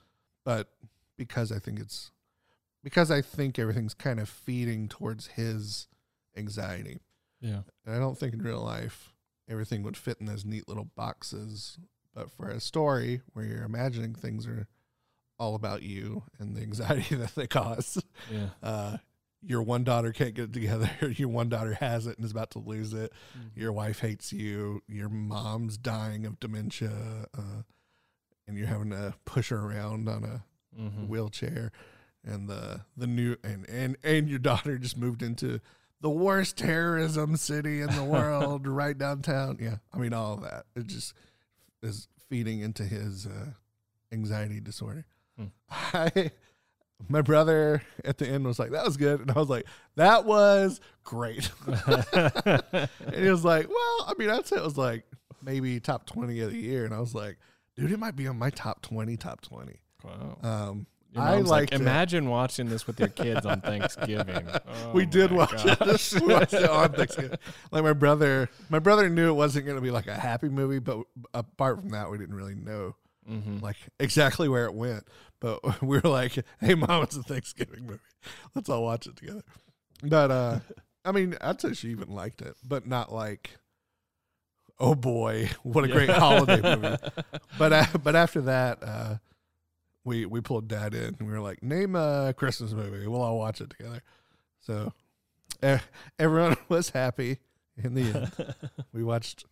But 0.45 0.68
because 1.16 1.51
I 1.51 1.59
think 1.59 1.81
it's, 1.81 2.11
because 2.85 3.11
I 3.11 3.23
think 3.23 3.59
everything's 3.59 3.95
kind 3.95 4.21
of 4.21 4.29
feeding 4.29 4.89
towards 4.89 5.29
his 5.29 5.89
anxiety. 6.37 7.01
Yeah. 7.41 7.61
And 7.87 7.95
I 7.95 7.99
don't 7.99 8.18
think 8.18 8.35
in 8.35 8.43
real 8.43 8.62
life 8.62 9.12
everything 9.49 9.83
would 9.83 9.97
fit 9.97 10.18
in 10.21 10.27
those 10.27 10.45
neat 10.45 10.68
little 10.68 10.91
boxes. 10.97 11.79
But 12.14 12.31
for 12.31 12.49
a 12.49 12.61
story 12.61 13.23
where 13.33 13.45
you're 13.45 13.64
imagining 13.64 14.14
things 14.14 14.47
are 14.47 14.66
all 15.41 15.55
about 15.57 15.82
you 15.82 16.22
and 16.38 16.55
the 16.55 16.61
anxiety 16.61 17.14
that 17.16 17.34
they 17.34 17.47
cause, 17.49 18.01
Yeah. 18.30 18.51
uh, 18.62 18.97
your 19.43 19.62
one 19.62 19.82
daughter 19.84 20.12
can't 20.12 20.34
get 20.34 20.45
it 20.45 20.53
together. 20.53 20.91
Your 21.16 21.28
one 21.30 21.49
daughter 21.49 21.72
has 21.80 22.07
it 22.07 22.18
and 22.18 22.26
is 22.26 22.30
about 22.30 22.51
to 22.51 22.59
lose 22.59 22.93
it. 22.93 23.11
Mm-hmm. 23.36 23.59
Your 23.59 23.72
wife 23.72 24.01
hates 24.01 24.34
you. 24.34 24.82
Your 24.86 25.09
mom's 25.09 25.78
dying 25.78 26.26
of 26.26 26.38
dementia. 26.38 27.26
Uh, 27.36 27.62
and 28.47 28.59
you're 28.59 28.66
having 28.66 28.91
to 28.91 29.14
push 29.24 29.49
her 29.49 29.57
around 29.59 30.09
on 30.11 30.24
a 30.24 30.45
Mhm. 30.78 31.09
wheelchair 31.09 31.72
and 32.22 32.49
the 32.49 32.82
the 32.97 33.07
new 33.07 33.34
and 33.43 33.66
and 33.68 33.97
and 34.05 34.28
your 34.28 34.38
daughter 34.38 34.76
just 34.78 34.97
moved 34.97 35.20
into 35.22 35.59
the 36.03 36.11
worst 36.11 36.57
terrorism 36.59 37.36
city 37.36 37.80
in 37.80 37.88
the 37.97 38.05
world 38.16 38.66
right 38.68 38.97
downtown 38.99 39.57
yeah 39.61 39.78
i 39.93 39.99
mean 39.99 40.12
all 40.12 40.34
of 40.34 40.43
that 40.43 40.66
it 40.76 40.86
just 40.86 41.12
is 41.82 42.07
feeding 42.28 42.61
into 42.61 42.84
his 42.84 43.26
uh, 43.26 43.47
anxiety 44.12 44.61
disorder 44.61 45.07
I 45.70 46.30
my 47.09 47.22
brother 47.22 47.82
at 48.05 48.18
the 48.18 48.28
end 48.28 48.45
was 48.47 48.59
like 48.59 48.72
that 48.72 48.84
was 48.84 48.99
good 48.99 49.20
and 49.20 49.30
i 49.30 49.34
was 49.38 49.49
like 49.49 49.64
that 49.97 50.26
was 50.26 50.80
great 51.03 51.51
and 52.12 52.88
he 53.14 53.28
was 53.30 53.45
like 53.45 53.68
well 53.68 54.07
i 54.07 54.12
mean 54.18 54.28
i'd 54.30 54.47
say 54.47 54.57
it 54.57 54.62
was 54.62 54.76
like 54.76 55.05
maybe 55.43 55.80
top 55.80 56.05
20 56.07 56.41
of 56.41 56.51
the 56.51 56.59
year 56.59 56.84
and 56.84 56.93
i 56.95 57.01
was 57.01 57.14
like 57.14 57.38
dude 57.76 57.91
it 57.91 57.99
might 57.99 58.16
be 58.16 58.26
on 58.26 58.38
my 58.38 58.51
top 58.51 58.82
20 58.82 59.16
top 59.16 59.41
20 59.41 59.80
Wow. 60.05 60.38
um 60.43 60.86
I 61.16 61.38
like, 61.38 61.47
liked 61.47 61.72
it. 61.74 61.80
imagine 61.80 62.28
watching 62.28 62.68
this 62.68 62.86
with 62.86 63.01
your 63.01 63.09
kids 63.09 63.45
on 63.45 63.61
Thanksgiving. 63.62 64.47
Oh 64.49 64.91
we 64.95 65.07
did 65.07 65.32
watch 65.32 65.64
gosh. 65.64 66.12
it. 66.12 66.22
we 66.22 66.32
watched 66.32 66.53
it 66.55 66.70
on 66.70 66.93
Thanksgiving. 66.93 67.36
Like 67.72 67.82
my 67.82 67.93
brother, 67.95 68.49
my 68.68 68.78
brother 68.78 69.09
knew 69.09 69.28
it 69.28 69.32
wasn't 69.32 69.66
going 69.66 69.76
to 69.76 69.82
be 69.82 69.91
like 69.91 70.07
a 70.07 70.14
happy 70.14 70.49
movie, 70.49 70.78
but 70.78 71.01
apart 71.34 71.80
from 71.80 71.88
that, 71.91 72.12
we 72.12 72.16
didn't 72.16 72.36
really 72.36 72.55
know 72.55 72.95
Mhm. 73.28 73.61
like 73.61 73.74
exactly 73.99 74.49
where 74.49 74.66
it 74.66 74.72
went. 74.74 75.05
But 75.41 75.82
we 75.82 75.99
were 75.99 76.09
like, 76.09 76.45
"Hey, 76.61 76.74
mom, 76.74 77.03
it's 77.03 77.16
a 77.16 77.22
Thanksgiving 77.22 77.86
movie. 77.86 78.01
Let's 78.55 78.68
all 78.68 78.82
watch 78.84 79.07
it 79.07 79.16
together." 79.16 79.43
But 80.03 80.30
uh, 80.30 80.61
I 81.05 81.12
mean, 81.12 81.36
I'd 81.41 81.61
say 81.61 81.72
she 81.74 81.88
even 81.88 82.11
liked 82.11 82.43
it, 82.43 82.57
but 82.66 82.86
not 82.86 83.12
like, 83.12 83.57
"Oh 84.78 84.95
boy, 84.95 85.51
what 85.62 85.84
a 85.84 85.88
great 85.88 86.11
holiday 86.11 86.61
movie." 86.76 86.97
But 87.59 87.72
uh, 87.72 87.86
but 88.03 88.14
after 88.14 88.43
that, 88.43 88.78
uh, 88.82 89.16
we 90.05 90.26
we 90.26 90.41
pulled 90.41 90.68
dad 90.68 90.95
in 90.95 91.16
and 91.18 91.26
we 91.26 91.32
were 91.32 91.41
like, 91.41 91.62
name 91.62 91.95
a 91.97 92.34
Christmas 92.36 92.72
movie. 92.72 93.07
We'll 93.07 93.22
all 93.22 93.38
watch 93.38 93.61
it 93.61 93.70
together. 93.70 94.03
So 94.61 94.93
everyone 96.18 96.57
was 96.68 96.91
happy 96.91 97.38
in 97.82 97.95
the 97.95 98.03
end. 98.03 98.55
we 98.93 99.03
watched 99.03 99.45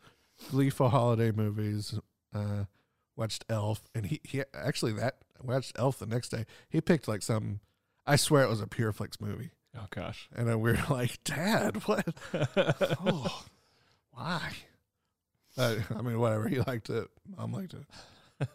gleeful 0.50 0.90
holiday 0.90 1.32
movies. 1.32 1.98
Uh, 2.34 2.64
watched 3.16 3.44
Elf, 3.48 3.82
and 3.94 4.06
he 4.06 4.20
he 4.22 4.42
actually 4.54 4.92
that 4.92 5.16
watched 5.42 5.72
Elf 5.78 5.98
the 5.98 6.06
next 6.06 6.30
day. 6.30 6.44
He 6.68 6.80
picked 6.80 7.08
like 7.08 7.22
some. 7.22 7.60
I 8.06 8.16
swear 8.16 8.42
it 8.42 8.48
was 8.48 8.60
a 8.60 8.66
Pureflix 8.66 9.20
movie, 9.20 9.50
oh 9.76 9.86
gosh. 9.90 10.28
and 10.34 10.48
then 10.48 10.60
we 10.60 10.72
were 10.72 10.78
like, 10.90 11.22
Dad, 11.24 11.76
what? 11.86 12.06
oh, 13.04 13.44
why? 14.12 14.52
Uh, 15.56 15.76
I 15.94 16.02
mean, 16.02 16.18
whatever. 16.18 16.48
He 16.48 16.60
liked 16.60 16.88
it. 16.90 17.08
Mom 17.36 17.52
liked 17.52 17.74
it. 17.74 18.48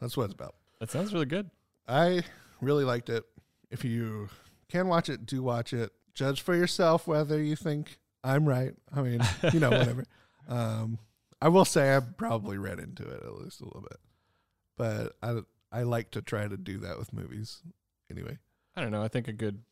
That's 0.00 0.16
what 0.16 0.24
it's 0.24 0.34
about. 0.34 0.54
That 0.78 0.90
sounds 0.90 1.12
really 1.12 1.26
good. 1.26 1.50
I 1.88 2.22
really 2.60 2.84
liked 2.84 3.08
it. 3.08 3.24
If 3.70 3.84
you 3.84 4.28
can 4.68 4.88
watch 4.88 5.08
it, 5.08 5.26
do 5.26 5.42
watch 5.42 5.72
it. 5.72 5.90
Judge 6.14 6.40
for 6.40 6.54
yourself 6.54 7.06
whether 7.06 7.42
you 7.42 7.56
think 7.56 7.98
I'm 8.22 8.46
right. 8.46 8.72
I 8.94 9.02
mean, 9.02 9.20
you 9.52 9.60
know, 9.60 9.70
whatever. 9.70 10.04
Um, 10.48 10.98
I 11.40 11.48
will 11.48 11.64
say 11.64 11.94
I 11.94 12.00
probably 12.00 12.58
read 12.58 12.80
into 12.80 13.04
it 13.08 13.22
at 13.22 13.34
least 13.34 13.60
a 13.60 13.66
little 13.66 13.82
bit, 13.82 13.98
but 14.76 15.12
I 15.22 15.38
I 15.72 15.82
like 15.82 16.10
to 16.12 16.22
try 16.22 16.48
to 16.48 16.56
do 16.56 16.78
that 16.78 16.98
with 16.98 17.12
movies. 17.12 17.62
Anyway, 18.10 18.38
I 18.74 18.80
don't 18.80 18.90
know. 18.90 19.02
I 19.02 19.08
think 19.08 19.28
a 19.28 19.32
good 19.32 19.62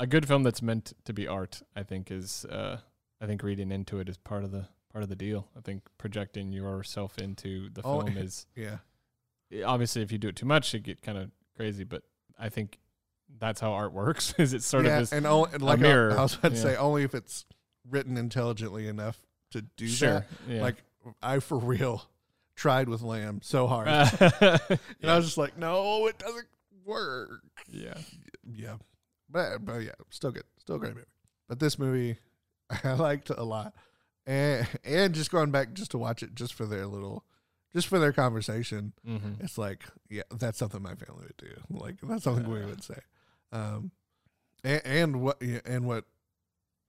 a 0.00 0.06
good 0.06 0.26
film 0.26 0.42
that's 0.42 0.62
meant 0.62 0.92
to 1.04 1.12
be 1.12 1.26
art, 1.26 1.62
I 1.76 1.82
think 1.82 2.10
is 2.10 2.44
uh 2.46 2.78
I 3.20 3.26
think 3.26 3.42
reading 3.42 3.70
into 3.72 3.98
it 3.98 4.08
is 4.08 4.16
part 4.16 4.44
of 4.44 4.50
the 4.52 4.68
part 4.92 5.02
of 5.02 5.08
the 5.08 5.16
deal. 5.16 5.48
I 5.56 5.60
think 5.60 5.82
projecting 5.98 6.52
yourself 6.52 7.18
into 7.18 7.68
the 7.70 7.82
Oh, 7.84 8.00
film 8.02 8.16
is 8.16 8.46
yeah, 8.54 8.78
obviously 9.64 10.02
if 10.02 10.12
you 10.12 10.18
do 10.18 10.28
it 10.28 10.36
too 10.36 10.46
much 10.46 10.74
it 10.74 10.80
get 10.84 11.02
kind 11.02 11.18
of 11.18 11.30
crazy, 11.56 11.84
but 11.84 12.02
I 12.38 12.48
think 12.48 12.78
that's 13.38 13.60
how 13.60 13.72
art 13.72 13.92
works. 14.04 14.34
Is 14.38 14.54
it 14.54 14.62
sort 14.62 14.84
yeah, 14.86 14.96
of 14.96 15.02
is 15.02 15.12
and, 15.12 15.26
only, 15.26 15.50
and 15.52 15.62
like 15.62 15.78
I- 15.78 15.82
mirror, 15.82 16.18
I 16.18 16.22
was 16.22 16.34
about 16.34 16.52
to 16.52 16.56
yeah. 16.56 16.62
say, 16.62 16.76
only 16.76 17.02
if 17.02 17.14
it's 17.14 17.44
written 17.88 18.16
intelligently 18.16 18.86
enough 18.88 19.18
to 19.50 19.62
do 19.62 19.86
sure. 19.86 20.10
that. 20.10 20.26
Yeah. 20.48 20.62
Like 20.62 20.76
I 21.22 21.38
for 21.40 21.58
real 21.58 22.04
tried 22.58 22.88
with 22.88 23.02
Lamb 23.02 23.40
so 23.42 23.66
hard, 23.66 23.86
and 23.88 25.10
I 25.10 25.16
was 25.16 25.24
just 25.24 25.38
like, 25.38 25.56
no, 25.56 26.06
it 26.08 26.18
doesn't 26.18 26.48
work. 26.84 27.40
yeah. 27.68 27.94
yeah, 28.52 28.74
but 29.30 29.64
but 29.64 29.78
yeah, 29.78 29.92
still 30.10 30.32
good, 30.32 30.44
still 30.58 30.78
great 30.78 30.94
movie. 30.94 31.06
But 31.48 31.60
this 31.60 31.78
movie, 31.78 32.18
I 32.84 32.94
liked 32.94 33.30
a 33.30 33.44
lot, 33.44 33.74
and 34.26 34.66
and 34.84 35.14
just 35.14 35.30
going 35.30 35.50
back 35.50 35.72
just 35.72 35.92
to 35.92 35.98
watch 35.98 36.22
it 36.22 36.34
just 36.34 36.52
for 36.52 36.66
their 36.66 36.86
little, 36.86 37.24
just 37.72 37.86
for 37.86 37.98
their 37.98 38.12
conversation. 38.12 38.92
Mm-hmm. 39.06 39.44
It's 39.44 39.56
like 39.56 39.84
yeah, 40.10 40.22
that's 40.36 40.58
something 40.58 40.82
my 40.82 40.94
family 40.94 41.26
would 41.26 41.36
do. 41.38 41.54
Like 41.70 41.96
that's 42.02 42.24
something 42.24 42.50
we 42.50 42.64
would 42.64 42.82
say. 42.82 42.98
Um, 43.52 43.92
and, 44.64 44.82
and 44.84 45.22
what 45.22 45.40
and 45.64 45.86
what 45.86 46.04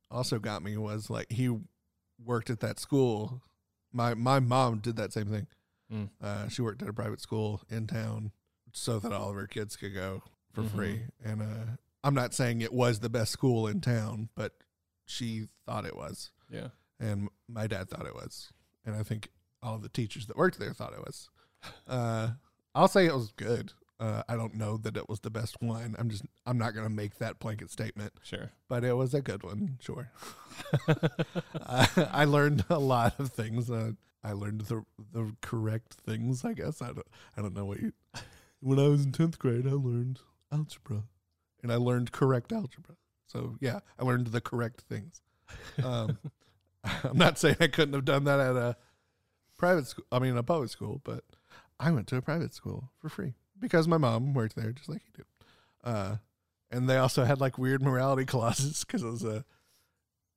also 0.09 0.39
got 0.39 0.63
me 0.63 0.77
was 0.77 1.09
like 1.09 1.31
he 1.31 1.55
worked 2.25 2.49
at 2.49 2.59
that 2.61 2.79
school. 2.79 3.43
My 3.93 4.13
my 4.15 4.39
mom 4.39 4.79
did 4.79 4.95
that 4.97 5.13
same 5.13 5.27
thing. 5.27 5.47
Mm. 5.91 6.09
Uh, 6.21 6.47
she 6.49 6.61
worked 6.61 6.81
at 6.81 6.87
a 6.89 6.93
private 6.93 7.19
school 7.21 7.61
in 7.69 7.87
town 7.87 8.31
so 8.73 8.99
that 8.99 9.11
all 9.11 9.29
of 9.29 9.35
her 9.35 9.47
kids 9.47 9.75
could 9.75 9.93
go 9.93 10.21
for 10.53 10.61
Mhm. 10.63 10.69
free. 10.75 11.01
And 11.23 11.41
uh, 11.41 11.75
I'm 12.03 12.13
not 12.13 12.33
saying 12.33 12.61
it 12.61 12.73
was 12.73 12.99
the 12.99 13.09
best 13.09 13.31
school 13.31 13.67
in 13.67 13.81
town, 13.81 14.29
but 14.35 14.53
she 15.05 15.47
thought 15.65 15.85
it 15.85 15.95
was, 15.95 16.31
Yeah. 16.51 16.69
and 16.99 17.29
my 17.47 17.65
dad 17.67 17.89
thought 17.89 18.05
it 18.05 18.13
was, 18.13 18.51
and 18.85 18.95
I 18.95 19.01
think 19.03 19.29
all 19.63 19.75
of 19.75 19.81
the 19.81 19.89
teachers 19.89 20.27
that 20.27 20.37
worked 20.37 20.59
there 20.59 20.73
thought 20.73 20.93
it 20.93 20.99
was. 20.99 21.29
Uh, 21.87 22.31
I'll 22.75 22.87
say 22.87 23.05
it 23.07 23.13
was 23.15 23.31
good. 23.31 23.73
Uh, 23.99 24.23
I 24.29 24.35
don't 24.37 24.53
know 24.55 24.77
that 24.77 24.95
it 24.95 25.09
was 25.09 25.19
the 25.19 25.29
best 25.29 25.57
one. 25.61 25.95
I'm 25.99 26.09
just 26.09 26.23
I'm 26.45 26.57
not 26.57 26.73
gonna 26.73 26.89
make 26.89 27.17
that 27.17 27.39
blanket 27.39 27.69
statement, 27.71 28.13
Sure. 28.23 28.51
but 28.69 28.83
it 28.85 28.93
was 28.93 29.13
a 29.13 29.21
good 29.21 29.43
one, 29.43 29.77
sure. 29.81 30.09
I, 30.87 31.87
I 32.11 32.25
learned 32.25 32.63
a 32.69 32.79
lot 32.79 33.19
of 33.19 33.31
things. 33.31 33.69
Uh, 33.69 33.91
I 34.23 34.33
learned 34.33 34.61
the 34.61 34.83
the 35.13 35.33
correct 35.41 35.93
things. 36.05 36.43
I 36.43 36.53
guess 36.53 36.81
I 36.81 36.87
don't 36.87 37.07
I 37.37 37.41
don't 37.41 37.55
know 37.55 37.65
what 37.65 37.79
you. 37.79 37.93
When 38.61 38.79
I 38.79 38.87
was 38.89 39.05
in 39.05 39.11
tenth 39.11 39.39
grade, 39.39 39.65
I 39.65 39.71
learned 39.71 40.19
algebra, 40.51 41.03
and 41.63 41.71
I 41.71 41.75
learned 41.75 42.11
correct 42.11 42.51
algebra. 42.51 42.95
So 43.27 43.55
yeah, 43.61 43.79
I 43.97 44.03
learned 44.03 44.27
the 44.27 44.41
correct 44.41 44.81
things. 44.81 45.21
Um, 45.83 46.17
I'm 47.03 47.17
not 47.17 47.37
saying 47.37 47.57
I 47.59 47.67
couldn't 47.67 47.93
have 47.93 48.05
done 48.05 48.25
that 48.25 48.39
at 48.39 48.55
a 48.55 48.75
private 49.57 49.87
school. 49.87 50.05
I 50.11 50.19
mean, 50.19 50.35
a 50.35 50.43
public 50.43 50.69
school, 50.69 51.01
but 51.03 51.23
I 51.79 51.91
went 51.91 52.07
to 52.07 52.17
a 52.17 52.21
private 52.21 52.53
school 52.53 52.91
for 52.97 53.09
free 53.09 53.35
because 53.59 53.87
my 53.87 53.97
mom 53.97 54.33
worked 54.33 54.55
there, 54.55 54.71
just 54.71 54.89
like 54.89 55.01
you 55.05 55.23
do. 55.23 55.89
Uh, 55.89 56.15
and 56.71 56.89
they 56.89 56.97
also 56.97 57.23
had 57.23 57.39
like 57.39 57.57
weird 57.57 57.81
morality 57.81 58.25
clauses 58.27 58.83
because 58.83 59.03
it 59.03 59.09
was 59.09 59.23
a, 59.23 59.45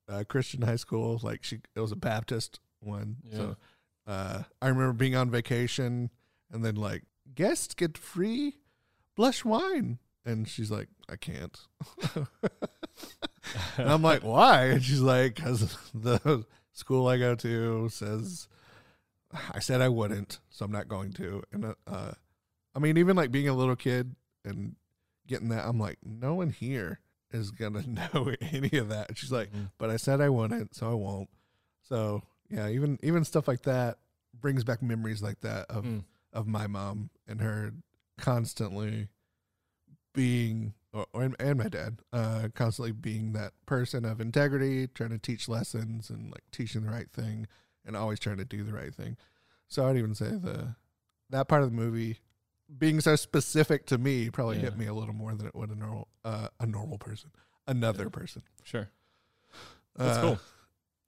a 0.07 0.25
Christian 0.25 0.61
high 0.61 0.75
school. 0.77 1.19
Like 1.21 1.43
she, 1.43 1.59
it 1.75 1.79
was 1.79 1.91
a 1.91 1.97
Baptist 1.97 2.59
one. 2.79 3.17
So 3.31 3.55
uh, 4.07 4.43
I 4.61 4.67
remember 4.67 4.93
being 4.93 5.15
on 5.15 5.29
vacation 5.29 6.09
and 6.51 6.63
then 6.63 6.75
like 6.75 7.03
guests 7.33 7.73
get 7.73 7.97
free 7.97 8.57
blush 9.15 9.43
wine, 9.45 9.99
and 10.25 10.47
she's 10.47 10.71
like, 10.71 10.87
I 11.09 11.15
can't. 11.15 11.57
and 13.77 13.89
I'm 13.89 14.01
like, 14.01 14.23
why? 14.23 14.65
And 14.65 14.83
she's 14.83 15.01
like, 15.01 15.35
because 15.35 15.77
the 15.93 16.45
school 16.71 17.07
I 17.07 17.17
go 17.17 17.35
to 17.35 17.89
says 17.89 18.47
I 19.53 19.59
said 19.59 19.81
I 19.81 19.89
wouldn't, 19.89 20.39
so 20.49 20.65
I'm 20.65 20.71
not 20.71 20.87
going 20.87 21.11
to. 21.13 21.43
And 21.51 21.65
uh, 21.65 21.73
uh, 21.87 22.11
I 22.75 22.79
mean, 22.79 22.97
even 22.97 23.15
like 23.15 23.31
being 23.31 23.47
a 23.49 23.53
little 23.53 23.75
kid 23.75 24.15
and 24.45 24.75
getting 25.27 25.49
that, 25.49 25.65
I'm 25.65 25.79
like, 25.79 25.97
no 26.03 26.35
one 26.35 26.49
here 26.51 26.99
is 27.31 27.51
gonna 27.51 27.83
know 28.13 28.33
any 28.41 28.77
of 28.77 28.89
that. 28.89 29.09
And 29.09 29.17
she's 29.17 29.31
like, 29.31 29.51
Mhm. 29.51 29.71
but 29.77 29.89
I 29.89 29.97
said 29.97 30.21
I 30.21 30.29
wouldn't, 30.29 30.75
so 30.75 30.89
I 30.91 30.93
won't. 30.93 31.29
So 31.81 32.23
yeah, 32.49 32.67
even 32.69 32.99
even 33.03 33.23
stuff 33.23 33.47
like 33.47 33.63
that 33.63 33.97
brings 34.39 34.63
back 34.63 34.81
memories 34.81 35.21
like 35.21 35.39
that 35.41 35.65
of 35.69 35.83
Mm. 35.85 36.03
of 36.33 36.47
my 36.47 36.67
mom 36.67 37.09
and 37.27 37.41
her 37.41 37.73
constantly 38.17 39.09
being 40.13 40.73
or, 40.93 41.07
and 41.39 41.57
my 41.57 41.67
dad 41.67 41.99
uh 42.11 42.47
constantly 42.53 42.91
being 42.91 43.33
that 43.33 43.53
person 43.65 44.05
of 44.05 44.21
integrity 44.21 44.87
trying 44.87 45.09
to 45.09 45.17
teach 45.17 45.49
lessons 45.49 46.09
and 46.11 46.25
like 46.31 46.43
teaching 46.51 46.83
the 46.83 46.91
right 46.91 47.11
thing 47.11 47.47
and 47.85 47.95
always 47.97 48.19
trying 48.19 48.37
to 48.37 48.45
do 48.45 48.63
the 48.63 48.73
right 48.73 48.93
thing 48.93 49.17
so 49.67 49.87
i'd 49.87 49.97
even 49.97 50.13
say 50.13 50.29
the 50.29 50.75
that 51.31 51.47
part 51.47 51.63
of 51.63 51.69
the 51.71 51.75
movie 51.75 52.19
being 52.77 53.01
so 53.01 53.15
specific 53.15 53.87
to 53.87 53.97
me 53.97 54.29
probably 54.29 54.57
hit 54.57 54.77
me 54.77 54.85
a 54.85 54.93
little 54.93 55.15
more 55.15 55.33
than 55.33 55.47
it 55.47 55.55
would 55.55 55.71
a 55.71 55.75
normal 55.75 56.07
uh, 56.23 56.47
a 56.59 56.65
normal 56.67 56.97
person 56.99 57.31
another 57.67 58.03
Yeah. 58.03 58.09
person 58.09 58.43
Sure. 58.63 58.89
That's 59.95 60.17
Uh, 60.17 60.21
cool. 60.21 60.39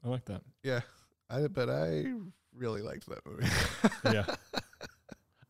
I 0.04 0.08
like 0.10 0.26
that. 0.26 0.42
yeah 0.64 0.82
I, 1.30 1.48
but 1.48 1.70
i 1.70 2.06
really 2.56 2.82
liked 2.82 3.08
that 3.10 3.26
movie 3.26 3.48
Yeah. 4.16 4.26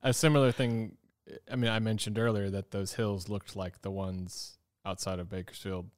A 0.02 0.14
similar 0.14 0.52
thing. 0.52 0.98
I 1.52 1.56
mean, 1.56 1.72
I 1.72 1.80
mentioned 1.80 2.18
earlier 2.20 2.50
that 2.52 2.72
those 2.72 2.94
hills 2.94 3.28
looked 3.30 3.56
like 3.56 3.82
the 3.82 3.90
ones 3.92 4.58
outside 4.86 5.18
of 5.20 5.30
Bakersfield. 5.30 5.90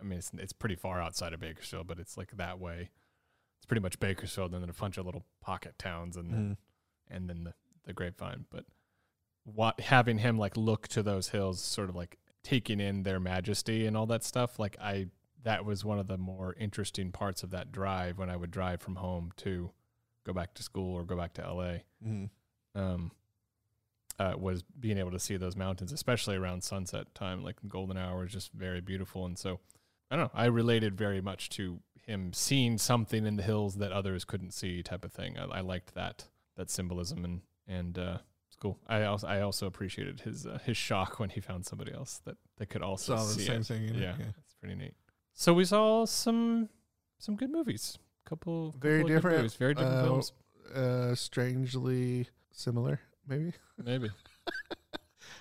I 0.00 0.04
mean, 0.04 0.18
it's 0.18 0.30
it's 0.38 0.52
pretty 0.52 0.76
far 0.76 1.00
outside 1.00 1.32
of 1.32 1.40
Bakersfield, 1.40 1.86
but 1.88 1.98
it's 1.98 2.16
like 2.16 2.36
that 2.36 2.58
way. 2.60 2.90
It's 3.58 3.66
pretty 3.66 3.80
much 3.80 3.98
Bakersfield 4.00 4.52
and 4.54 4.62
then 4.62 4.70
a 4.70 4.72
bunch 4.72 4.96
of 4.98 5.06
little 5.06 5.24
pocket 5.40 5.76
towns 5.78 6.16
and 6.16 6.32
then, 6.32 6.40
Mhm. 7.10 7.14
and 7.14 7.28
then 7.28 7.44
the 7.44 7.54
the 7.84 7.92
grapevine. 7.92 8.46
But 8.50 8.64
what 9.44 9.80
having 9.80 10.18
him 10.18 10.38
like 10.38 10.56
look 10.56 10.86
to 10.88 11.02
those 11.02 11.30
hills, 11.30 11.60
sort 11.60 11.88
of 11.88 11.96
like 11.96 12.18
taking 12.44 12.78
in 12.80 13.02
their 13.02 13.18
majesty 13.20 13.86
and 13.86 13.96
all 13.96 14.06
that 14.06 14.22
stuff. 14.22 14.58
Like 14.60 14.76
I, 14.80 15.08
that 15.44 15.64
was 15.64 15.84
one 15.84 15.98
of 15.98 16.06
the 16.06 16.18
more 16.18 16.54
interesting 16.58 17.10
parts 17.12 17.42
of 17.42 17.50
that 17.50 17.72
drive 17.72 18.18
when 18.18 18.30
I 18.30 18.36
would 18.36 18.50
drive 18.50 18.80
from 18.80 18.96
home 18.96 19.32
to 19.38 19.70
go 20.24 20.32
back 20.32 20.54
to 20.54 20.62
school 20.62 20.94
or 20.94 21.04
go 21.04 21.16
back 21.16 21.32
to 21.34 21.42
LA 21.42 21.78
Mhm. 22.04 22.30
um, 22.74 23.10
uh, 24.18 24.34
was 24.38 24.62
being 24.62 24.98
able 24.98 25.10
to 25.10 25.18
see 25.18 25.36
those 25.36 25.56
mountains, 25.56 25.90
especially 25.90 26.36
around 26.36 26.62
sunset 26.62 27.12
time, 27.14 27.42
like 27.42 27.56
golden 27.68 27.96
hour 27.96 28.24
is 28.24 28.32
just 28.32 28.52
very 28.52 28.80
beautiful. 28.80 29.24
And 29.26 29.36
so, 29.38 29.58
I 30.10 30.16
don't 30.16 30.26
know, 30.26 30.38
I 30.38 30.44
related 30.46 30.96
very 30.96 31.20
much 31.20 31.48
to 31.50 31.80
him 32.06 32.32
seeing 32.32 32.78
something 32.78 33.26
in 33.26 33.36
the 33.36 33.42
hills 33.42 33.76
that 33.76 33.90
others 33.92 34.24
couldn't 34.24 34.52
see, 34.52 34.82
type 34.82 35.04
of 35.04 35.12
thing. 35.12 35.38
I, 35.38 35.44
I 35.44 35.60
liked 35.60 35.94
that 35.94 36.28
that 36.56 36.68
symbolism 36.70 37.24
and 37.24 37.40
and 37.66 37.98
uh, 37.98 38.18
it's 38.48 38.56
cool. 38.56 38.78
I 38.86 39.04
also 39.04 39.26
I 39.26 39.40
also 39.40 39.66
appreciated 39.66 40.20
his 40.20 40.46
uh, 40.46 40.58
his 40.64 40.76
shock 40.76 41.18
when 41.18 41.30
he 41.30 41.40
found 41.40 41.64
somebody 41.64 41.92
else 41.92 42.18
that 42.26 42.36
that 42.58 42.66
could 42.66 42.82
also 42.82 43.16
saw 43.16 43.24
the 43.24 43.32
see 43.32 43.46
same 43.46 43.60
it. 43.62 43.66
thing 43.66 43.84
Yeah, 43.94 44.14
yeah. 44.18 44.26
that's 44.36 44.54
pretty 44.60 44.74
neat. 44.74 44.94
So 45.34 45.54
we 45.54 45.64
saw 45.64 46.04
some 46.06 46.68
some 47.18 47.36
good 47.36 47.50
movies. 47.50 47.98
Couple 48.24 48.74
Very 48.80 49.00
couple 49.02 49.14
different, 49.14 49.36
movies, 49.38 49.54
very 49.54 49.74
different 49.74 49.96
uh, 49.96 50.04
films. 50.04 50.32
uh 50.74 51.14
strangely 51.14 52.28
similar 52.52 53.00
maybe 53.26 53.52
Maybe, 53.82 54.10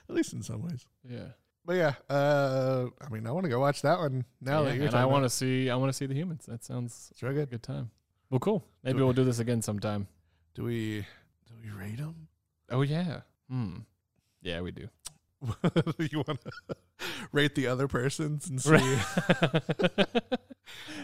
at 0.10 0.16
least 0.16 0.34
in 0.34 0.42
some 0.44 0.62
ways 0.64 0.86
yeah. 1.08 1.30
But 1.64 1.74
yeah, 1.76 1.94
uh, 2.10 2.88
I 3.00 3.10
mean, 3.10 3.28
I 3.28 3.32
want 3.32 3.44
to 3.46 3.50
go 3.50 3.60
watch 3.60 3.84
that 3.84 4.00
one 4.00 4.26
now 4.42 4.64
Yeah, 4.64 4.70
that 4.70 4.76
you're 4.78 4.86
and 4.88 4.96
I 4.96 5.06
want 5.06 5.26
to 5.26 5.30
see 5.30 5.70
I 5.70 5.76
want 5.76 5.89
to 5.89 5.94
see 5.94 6.08
the 6.08 6.16
humans. 6.16 6.46
That 6.48 6.64
sounds 6.64 7.10
It's 7.12 7.22
real 7.22 7.34
like 7.34 7.44
a 7.44 7.46
good. 7.46 7.62
good 7.62 7.64
time. 7.64 7.92
Well, 8.32 8.39
cool. 8.39 8.66
Maybe 8.84 8.98
Do- 8.98 9.06
we'll 9.06 9.14
do 9.14 9.24
this 9.24 9.38
again 9.39 9.62
sometime. 9.62 10.08
Do 10.56 10.64
we? 10.64 11.06
Do 11.48 11.54
we 11.62 11.70
rate 11.70 11.98
them? 11.98 12.28
Oh 12.72 12.82
yeah. 12.82 13.22
Hmm. 13.48 13.86
Yeah, 14.42 14.62
we 14.62 14.72
do. 14.72 14.89
you 16.00 16.24
want 16.26 16.42
to 16.42 16.52
rate 17.32 17.55
the 17.55 17.67
other 17.67 17.88
persons 17.88 18.49
and 18.49 18.61
see 18.61 18.69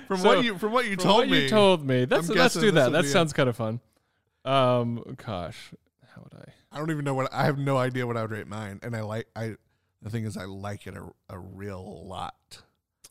from 0.07 0.17
So, 0.17 0.27
what 0.27 0.43
you 0.43 0.57
from 0.57 0.71
what 0.71 0.85
you 0.85 0.95
from 0.95 1.03
told 1.03 1.17
what 1.19 1.29
me? 1.29 1.43
you 1.43 1.49
told 1.49 1.85
me. 1.85 2.05
That's 2.05 2.29
let's 2.29 2.55
do 2.55 2.71
that. 2.71 2.91
That 2.91 3.05
sounds 3.05 3.33
kind 3.33 3.49
of 3.49 3.55
fun. 3.55 3.79
Um, 4.45 5.03
gosh, 5.25 5.71
how 6.13 6.21
would 6.23 6.33
I? 6.33 6.51
I 6.71 6.77
don't 6.79 6.91
even 6.91 7.05
know 7.05 7.13
what 7.13 7.33
I 7.33 7.45
have 7.45 7.57
no 7.57 7.77
idea 7.77 8.05
what 8.07 8.17
I 8.17 8.21
would 8.21 8.31
rate 8.31 8.47
mine, 8.47 8.79
and 8.83 8.95
I 8.95 9.01
like 9.01 9.27
I. 9.35 9.55
The 10.01 10.09
thing 10.09 10.25
is, 10.25 10.37
I 10.37 10.45
like 10.45 10.85
it 10.87 10.95
a, 10.95 11.09
a 11.29 11.39
real 11.39 12.05
lot. 12.07 12.61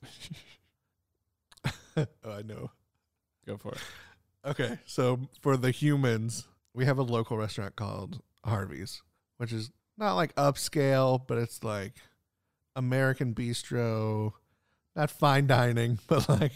oh, 1.96 2.06
I 2.24 2.42
know. 2.42 2.70
Go 3.46 3.56
for 3.56 3.72
it. 3.72 3.78
Okay, 4.44 4.78
so 4.86 5.20
for 5.40 5.56
the 5.56 5.70
humans, 5.72 6.46
we 6.74 6.84
have 6.84 6.98
a 6.98 7.02
local 7.02 7.36
restaurant 7.36 7.74
called 7.74 8.20
Harvey's, 8.44 9.02
which 9.38 9.52
is 9.52 9.72
not 9.98 10.14
like 10.14 10.34
upscale, 10.36 11.20
but 11.26 11.38
it's 11.38 11.64
like 11.64 11.94
American 12.77 13.35
bistro, 13.35 14.33
not 14.95 15.11
fine 15.11 15.47
dining, 15.49 15.99
but 16.07 16.29
like 16.29 16.53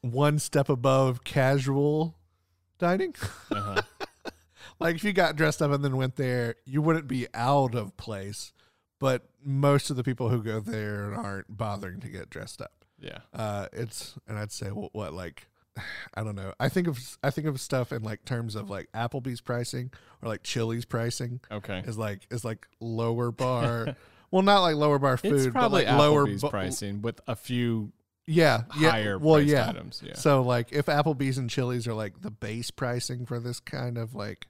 one 0.00 0.38
step 0.38 0.68
above 0.68 1.24
casual 1.24 2.16
dining. 2.78 3.14
Uh-huh. 3.50 3.82
like 4.80 4.96
if 4.96 5.04
you 5.04 5.12
got 5.12 5.36
dressed 5.36 5.62
up 5.62 5.70
and 5.70 5.84
then 5.84 5.96
went 5.96 6.16
there, 6.16 6.56
you 6.64 6.82
wouldn't 6.82 7.08
be 7.08 7.26
out 7.34 7.74
of 7.74 7.96
place. 7.96 8.52
But 8.98 9.22
most 9.44 9.90
of 9.90 9.96
the 9.96 10.04
people 10.04 10.28
who 10.28 10.42
go 10.42 10.60
there 10.60 11.12
aren't 11.14 11.56
bothering 11.56 12.00
to 12.00 12.08
get 12.08 12.30
dressed 12.30 12.62
up. 12.62 12.84
yeah. 13.00 13.18
Uh, 13.34 13.66
it's 13.72 14.14
and 14.28 14.38
I'd 14.38 14.52
say 14.52 14.68
what, 14.68 14.94
what 14.94 15.12
like 15.12 15.48
I 16.14 16.22
don't 16.22 16.36
know. 16.36 16.52
I 16.60 16.68
think 16.68 16.86
of 16.86 17.18
I 17.22 17.30
think 17.30 17.46
of 17.48 17.60
stuff 17.60 17.92
in 17.92 18.02
like 18.02 18.24
terms 18.24 18.54
of 18.54 18.70
like 18.70 18.90
Applebee's 18.92 19.40
pricing 19.40 19.90
or 20.22 20.28
like 20.28 20.42
Chili's 20.44 20.84
pricing 20.84 21.40
Okay. 21.50 21.82
is 21.86 21.98
like 21.98 22.26
is 22.30 22.44
like 22.44 22.66
lower 22.80 23.30
bar. 23.32 23.96
well, 24.32 24.42
not 24.42 24.60
like 24.62 24.74
lower 24.74 24.98
bar 24.98 25.16
food, 25.16 25.34
It's 25.34 25.44
but 25.46 25.52
probably 25.52 25.84
like 25.84 25.96
lower 25.98 26.26
bu- 26.26 26.48
pricing 26.50 27.02
with 27.02 27.20
a 27.28 27.36
few 27.36 27.92
Yeah, 28.26 28.62
yeah. 28.80 28.90
higher 28.90 29.18
well, 29.18 29.40
yeah. 29.40 29.68
items. 29.68 30.02
Yeah. 30.04 30.14
So 30.14 30.42
like 30.42 30.72
if 30.72 30.86
Applebee's 30.86 31.38
and 31.38 31.48
Chili's 31.48 31.86
are 31.86 31.94
like 31.94 32.20
the 32.22 32.30
base 32.32 32.70
pricing 32.72 33.26
for 33.26 33.38
this 33.38 33.60
kind 33.60 33.96
of 33.98 34.14
like 34.14 34.48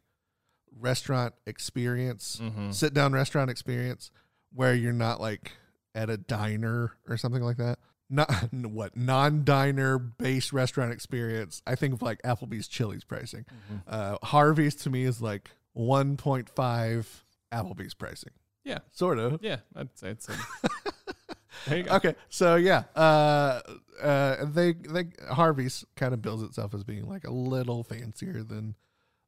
restaurant 0.79 1.35
experience, 1.47 2.41
Mhm. 2.43 2.73
sit 2.73 2.95
down 2.95 3.13
restaurant 3.13 3.51
experience 3.51 4.11
where 4.55 4.75
you're 4.75 4.93
not 4.93 5.21
like 5.21 5.53
at 5.95 6.09
a 6.09 6.17
diner 6.17 6.93
or 7.09 7.17
something 7.19 7.43
like 7.43 7.57
that. 7.59 7.79
Not 8.09 8.31
what 8.53 8.95
non 8.97 9.43
diner 9.45 9.99
based 9.99 10.53
restaurant 10.53 10.93
experience. 10.93 11.63
I 11.67 11.75
think 11.77 11.95
of 11.95 12.03
like 12.03 12.21
Applebee's 12.23 12.69
Chili's 12.69 13.05
pricing. 13.05 13.47
Mhm. 13.71 13.83
Uh, 13.87 14.19
Harvey's 14.23 14.75
to 14.77 14.91
me 14.91 15.05
is 15.05 15.21
like 15.23 15.51
1.5 15.75 17.25
Applebee's 17.53 17.95
pricing. 17.95 18.33
Yeah. 18.65 18.79
Sort 18.91 19.19
of. 19.19 19.41
Yeah, 19.43 19.57
I'd 19.75 19.97
say 19.99 20.11
it's. 20.11 20.29
A, 20.29 20.33
there 21.69 21.79
you 21.79 21.85
go. 21.85 21.95
Okay, 21.97 22.15
so 22.29 22.57
yeah, 22.57 22.85
uh, 22.97 23.61
uh, 24.03 24.45
they 24.47 24.73
they 24.73 25.07
Harvey's 25.31 25.85
kind 25.97 26.15
of 26.15 26.23
bills 26.23 26.43
itself 26.43 26.75
as 26.75 26.85
being 26.85 27.09
like 27.09 27.25
a 27.27 27.31
little 27.33 27.83
fancier 27.85 28.43
than 28.43 28.77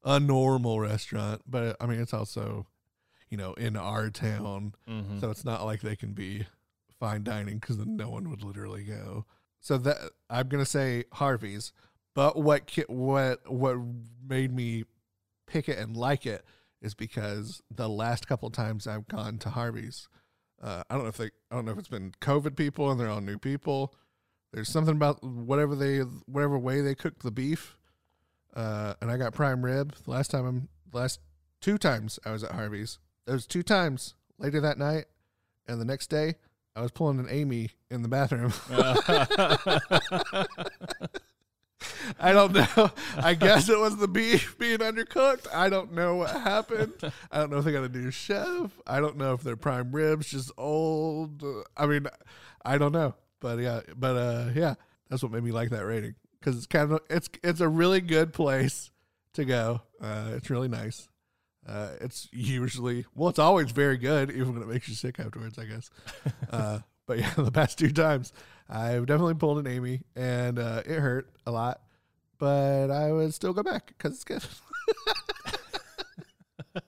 a 0.05 0.21
normal 0.21 0.81
restaurant, 0.81 1.43
but 1.47 1.77
I 1.81 1.87
mean 1.87 2.01
it's 2.01 2.15
also, 2.15 2.67
you 3.31 3.37
know, 3.37 3.55
in 3.55 3.77
our 3.77 4.11
town, 4.11 4.75
Mhm. 4.89 5.21
so 5.21 5.31
it's 5.31 5.45
not 5.45 5.65
like 5.65 5.81
they 5.81 5.97
can 5.97 6.13
be 6.13 6.47
fine 7.01 7.25
dining 7.25 7.59
because 7.59 7.79
then 7.79 7.97
no 7.97 8.09
one 8.11 8.31
would 8.31 8.43
literally 8.43 8.85
go. 8.85 9.25
So 9.61 9.79
that 9.79 9.97
I'm 10.31 10.49
gonna 10.49 10.67
say 10.67 11.05
Harvey's, 11.15 11.73
but 12.15 12.37
what 12.37 12.71
what 12.89 13.51
what 13.51 13.77
made 14.27 14.53
me 14.55 14.85
pick 15.47 15.69
it 15.69 15.79
and 15.79 15.97
like 15.97 16.25
it 16.27 16.45
is 16.85 16.95
because 16.95 17.63
the 17.75 17.89
last 17.89 18.29
couple 18.29 18.51
times 18.51 18.87
I've 18.87 19.09
gone 19.09 19.39
to 19.39 19.51
Harvey's, 19.51 20.09
uh, 20.63 20.85
I 20.89 20.95
don't 20.95 21.05
know 21.05 21.09
if 21.09 21.17
they 21.17 21.31
I 21.51 21.55
don't 21.55 21.65
know 21.65 21.73
if 21.73 21.79
it's 21.79 21.89
been 21.89 22.13
COVID 22.21 22.57
people 22.57 22.91
and 22.91 23.01
they're 23.01 23.11
all 23.11 23.21
new 23.21 23.39
people. 23.39 23.95
There's 24.53 24.69
something 24.69 24.95
about 24.95 25.25
whatever 25.25 25.75
they 25.75 26.01
whatever 26.27 26.59
way 26.59 26.81
they 26.81 26.95
cooked 26.95 27.23
the 27.23 27.31
beef, 27.31 27.77
uh, 28.55 28.95
and 29.01 29.11
I 29.11 29.17
got 29.17 29.35
prime 29.35 29.65
rib. 29.65 29.95
The 30.05 30.11
last 30.11 30.31
time 30.31 30.47
I'm 30.47 30.69
the 30.93 30.99
last 30.99 31.21
two 31.61 31.79
times 31.79 32.21
I 32.25 32.31
was 32.31 32.45
at 32.45 32.53
Harvey's. 32.53 32.99
Those 33.27 33.47
two 33.47 33.63
times 33.63 34.15
later 34.39 34.61
that 34.61 34.79
night, 34.79 35.07
and 35.67 35.81
the 35.81 35.85
next 35.85 36.09
day 36.09 36.35
I 36.77 36.83
was 36.83 36.91
pulling 36.91 37.19
an 37.19 37.29
Amy 37.31 37.71
in 37.91 38.03
the 38.03 38.09
bathroom. 38.09 38.53
I 42.19 42.33
don't 42.33 42.53
know. 42.53 42.91
I 43.17 43.35
guess 43.35 43.69
it 43.69 43.79
was 43.79 43.97
the 43.97 44.09
beef 44.09 44.57
being 44.59 44.79
undercooked. 44.79 45.47
I 45.53 45.69
don't 45.69 45.93
know 45.93 46.17
what 46.17 46.31
happened. 46.31 46.95
I 47.31 47.39
don't 47.39 47.51
know 47.51 47.59
if 47.59 47.65
they 47.65 47.73
got 47.73 47.85
a 47.85 47.89
new 47.89 48.11
chef. 48.11 48.73
I 48.87 49.01
don't 49.01 49.17
know 49.17 49.33
if 49.35 49.43
their 49.43 49.57
prime 49.57 49.93
ribs 49.93 50.31
just 50.31 50.51
old. 50.57 51.45
I 51.77 51.87
mean, 51.87 52.07
I 52.65 52.79
don't 52.79 52.93
know. 52.93 53.15
But 53.41 53.59
yeah, 53.59 53.81
but 53.97 54.17
uh, 54.17 54.51
yeah, 54.55 54.75
that's 55.09 55.23
what 55.23 55.33
made 55.33 55.45
me 55.45 55.53
like 55.53 55.71
that 55.71 55.85
rating 55.85 56.15
because 56.41 56.57
it's 56.57 56.67
kind 56.67 56.93
of 56.93 57.01
it's 57.11 57.29
it's 57.43 57.61
a 57.61 57.69
really 57.69 58.01
good 58.01 58.33
place 58.33 58.91
to 59.35 59.45
go. 59.45 59.83
Uh, 60.01 60.31
it's 60.35 60.51
really 60.51 60.69
nice. 60.69 61.09
Uh, 61.67 61.91
it's 62.01 62.29
usually 62.33 63.05
well, 63.15 63.29
it's 63.29 63.39
always 63.39 63.71
very 63.71 63.97
good, 63.99 64.31
even 64.31 64.55
when 64.55 64.63
it 64.63 64.69
makes 64.69 64.89
you 64.89 64.95
sick 64.95 65.19
afterwards. 65.21 65.59
I 65.59 65.65
guess. 65.65 65.91
Uh, 66.51 66.79
but 67.07 67.19
yeah, 67.19 67.33
the 67.37 67.53
past 67.53 67.79
two 67.79 67.91
times 67.91 68.33
I've 68.69 69.07
definitely 69.07 69.35
pulled 69.35 69.59
an 69.59 69.67
Amy, 69.67 70.03
and 70.17 70.59
uh, 70.59 70.83
it 70.87 70.99
hurt 70.99 71.31
a 71.47 71.51
lot, 71.51 71.81
but 72.45 72.91
I 72.91 73.11
would 73.11 73.33
still 73.33 73.55
go 73.55 73.63
back 73.63 73.87
because 73.87 74.13
it's 74.13 74.25
good. 74.25 74.45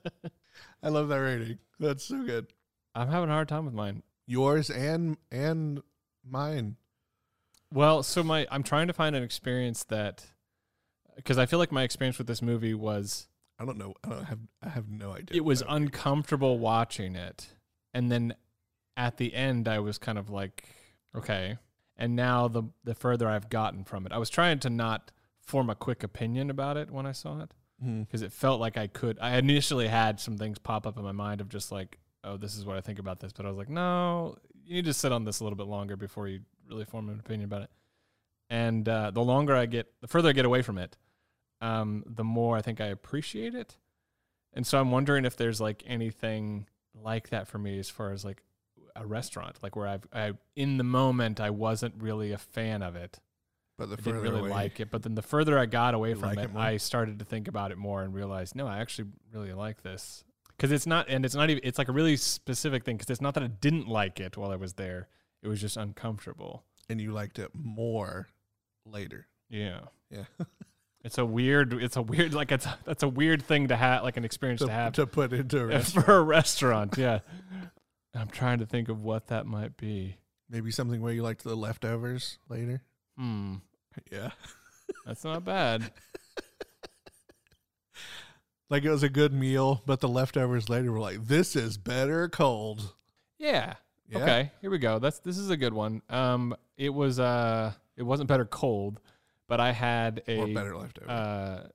I 0.83 0.89
love 0.89 1.07
that 1.07 1.17
rating. 1.17 1.57
That's 1.79 2.03
so 2.03 2.21
good. 2.23 2.53
I'm 2.93 3.07
having 3.07 3.31
a 3.31 3.33
hard 3.33 3.47
time 3.47 3.65
with 3.65 3.73
mine. 3.73 4.03
Yours 4.27 4.69
and 4.69 5.17
and 5.31 5.81
mine. 6.23 6.75
Well, 7.73 8.03
so 8.03 8.21
my 8.21 8.45
I'm 8.51 8.61
trying 8.61 8.85
to 8.85 8.93
find 8.93 9.15
an 9.15 9.23
experience 9.23 9.83
that 9.85 10.27
because 11.15 11.39
I 11.39 11.47
feel 11.47 11.57
like 11.57 11.71
my 11.71 11.81
experience 11.81 12.19
with 12.19 12.27
this 12.27 12.43
movie 12.43 12.75
was 12.75 13.27
I 13.59 13.65
don't 13.65 13.79
know. 13.79 13.95
I 14.03 14.09
don't 14.09 14.25
have. 14.25 14.39
I 14.61 14.69
have 14.69 14.89
no 14.89 15.13
idea. 15.13 15.37
it 15.37 15.43
was 15.43 15.61
that 15.61 15.73
uncomfortable 15.73 16.59
watching 16.59 17.15
it, 17.15 17.47
and 17.95 18.11
then 18.11 18.35
at 18.95 19.17
the 19.17 19.33
end 19.33 19.67
I 19.67 19.79
was 19.79 19.97
kind 19.97 20.19
of 20.19 20.29
like 20.29 20.65
okay, 21.15 21.57
and 21.97 22.15
now 22.15 22.47
the 22.47 22.61
the 22.83 22.93
further 22.93 23.27
I've 23.27 23.49
gotten 23.49 23.85
from 23.85 24.05
it, 24.05 24.11
I 24.11 24.19
was 24.19 24.29
trying 24.29 24.59
to 24.59 24.69
not 24.69 25.11
form 25.47 25.69
a 25.69 25.75
quick 25.75 26.03
opinion 26.03 26.49
about 26.49 26.77
it 26.77 26.91
when 26.91 27.05
I 27.05 27.13
saw 27.13 27.41
it 27.41 27.53
because 27.79 28.21
it 28.21 28.31
felt 28.31 28.59
like 28.59 28.77
I 28.77 28.87
could. 28.87 29.17
I 29.21 29.37
initially 29.37 29.87
had 29.87 30.19
some 30.19 30.37
things 30.37 30.59
pop 30.59 30.85
up 30.85 30.97
in 30.97 31.03
my 31.03 31.11
mind 31.11 31.41
of 31.41 31.49
just 31.49 31.71
like, 31.71 31.97
oh, 32.23 32.37
this 32.37 32.55
is 32.55 32.65
what 32.65 32.75
I 32.75 32.81
think 32.81 32.99
about 32.99 33.19
this, 33.19 33.31
but 33.31 33.45
I 33.45 33.49
was 33.49 33.57
like, 33.57 33.69
no, 33.69 34.35
you 34.65 34.75
need 34.75 34.85
to 34.85 34.93
sit 34.93 35.11
on 35.11 35.23
this 35.23 35.39
a 35.39 35.43
little 35.43 35.57
bit 35.57 35.67
longer 35.67 35.95
before 35.95 36.27
you 36.27 36.41
really 36.69 36.85
form 36.85 37.09
an 37.09 37.19
opinion 37.19 37.45
about 37.45 37.63
it. 37.63 37.69
And 38.49 38.87
uh, 38.87 39.11
the 39.11 39.21
longer 39.21 39.55
I 39.55 39.65
get, 39.65 39.87
the 40.01 40.07
further 40.07 40.29
I 40.29 40.33
get 40.33 40.45
away 40.45 40.61
from 40.61 40.77
it, 40.77 40.97
um, 41.61 42.03
the 42.05 42.23
more 42.23 42.57
I 42.57 42.61
think 42.61 42.81
I 42.81 42.87
appreciate 42.87 43.55
it. 43.55 43.77
And 44.53 44.65
so 44.65 44.79
I'm 44.79 44.91
wondering 44.91 45.25
if 45.25 45.37
there's 45.37 45.61
like 45.61 45.83
anything 45.85 46.67
like 46.93 47.29
that 47.29 47.47
for 47.47 47.57
me 47.57 47.79
as 47.79 47.89
far 47.89 48.11
as 48.11 48.25
like 48.25 48.41
a 48.95 49.05
restaurant, 49.05 49.59
like 49.61 49.75
where 49.75 49.87
I've, 49.87 50.07
I 50.11 50.33
in 50.55 50.77
the 50.77 50.83
moment 50.83 51.39
I 51.39 51.51
wasn't 51.51 52.01
really 52.01 52.31
a 52.31 52.37
fan 52.37 52.81
of 52.81 52.95
it. 52.95 53.19
But 53.77 53.89
the 53.89 53.97
I 53.99 54.01
didn't 54.01 54.21
really 54.21 54.39
away, 54.39 54.49
like 54.49 54.79
it, 54.79 54.89
but 54.89 55.03
then 55.03 55.13
the 55.13 55.21
further 55.21 55.57
I 55.57 55.67
got 55.67 55.93
away 55.93 56.13
from 56.15 56.29
like 56.29 56.39
it, 56.39 56.49
it? 56.49 56.55
I 56.55 56.77
started 56.77 57.19
to 57.19 57.25
think 57.25 57.47
about 57.47 57.71
it 57.71 57.77
more 57.77 58.01
and 58.01 58.13
realized, 58.13 58.55
no, 58.55 58.67
I 58.67 58.79
actually 58.79 59.09
really 59.31 59.53
like 59.53 59.83
this 59.83 60.23
because 60.49 60.71
it's 60.71 60.87
not, 60.87 61.07
and 61.09 61.23
it's 61.25 61.35
not 61.35 61.49
even, 61.49 61.61
it's 61.63 61.77
like 61.77 61.87
a 61.87 61.91
really 61.91 62.17
specific 62.17 62.83
thing 62.83 62.97
because 62.97 63.11
it's 63.11 63.21
not 63.21 63.35
that 63.35 63.43
I 63.43 63.47
didn't 63.47 63.87
like 63.87 64.19
it 64.19 64.35
while 64.35 64.51
I 64.51 64.55
was 64.55 64.73
there; 64.73 65.07
it 65.43 65.47
was 65.47 65.61
just 65.61 65.77
uncomfortable. 65.77 66.63
and 66.89 66.99
you 66.99 67.11
liked 67.11 67.37
it 67.37 67.51
more 67.53 68.29
later. 68.85 69.27
Yeah, 69.49 69.81
Yeah, 70.09 70.23
it's 71.03 71.19
a 71.19 71.25
weird, 71.25 71.73
it's 71.73 71.97
a 71.97 72.01
weird, 72.01 72.33
like 72.33 72.51
it's 72.51 72.67
that's 72.85 73.03
a 73.03 73.07
weird 73.07 73.43
thing 73.43 73.67
to 73.67 73.75
have, 73.75 74.03
like 74.03 74.17
an 74.17 74.25
experience 74.25 74.61
to, 74.61 74.67
to, 74.67 74.73
have 74.73 74.93
to 74.93 75.05
put 75.05 75.31
into 75.33 75.59
a 75.59 75.65
restaurant. 75.67 76.05
for 76.05 76.15
a 76.15 76.23
restaurant. 76.23 76.97
Yeah, 76.97 77.19
I'm 78.15 78.29
trying 78.29 78.57
to 78.59 78.65
think 78.65 78.89
of 78.89 79.03
what 79.03 79.27
that 79.27 79.45
might 79.45 79.77
be. 79.77 80.17
Maybe 80.49 80.71
something 80.71 81.01
where 81.01 81.13
you 81.13 81.23
liked 81.23 81.43
the 81.43 81.55
leftovers 81.55 82.39
later. 82.49 82.81
Hmm, 83.17 83.55
Yeah, 84.11 84.31
that's 85.05 85.23
not 85.23 85.43
bad. 85.43 85.91
like 88.69 88.83
it 88.83 88.89
was 88.89 89.03
a 89.03 89.09
good 89.09 89.33
meal, 89.33 89.81
but 89.85 89.99
the 90.01 90.09
leftovers 90.09 90.69
later 90.69 90.91
were 90.91 90.99
like, 90.99 91.25
"This 91.25 91.55
is 91.55 91.77
better 91.77 92.27
cold." 92.29 92.93
Yeah, 93.39 93.75
Yeah. 94.09 94.17
Okay, 94.19 94.51
here 94.61 94.69
we 94.69 94.77
go. 94.77 94.99
That's 94.99 95.19
this 95.19 95.37
is 95.37 95.49
a 95.49 95.57
good 95.57 95.73
one. 95.73 96.01
Um, 96.09 96.55
it 96.77 96.89
was 96.93 97.19
uh, 97.19 97.73
it 97.95 98.03
wasn't 98.03 98.27
better 98.29 98.45
cold, 98.45 98.99
but 99.47 99.59
I 99.59 99.71
had 99.71 100.21
a 100.27 100.37
or 100.39 100.47
better 100.47 100.75
leftovers. 100.75 101.09
uh, 101.09 101.67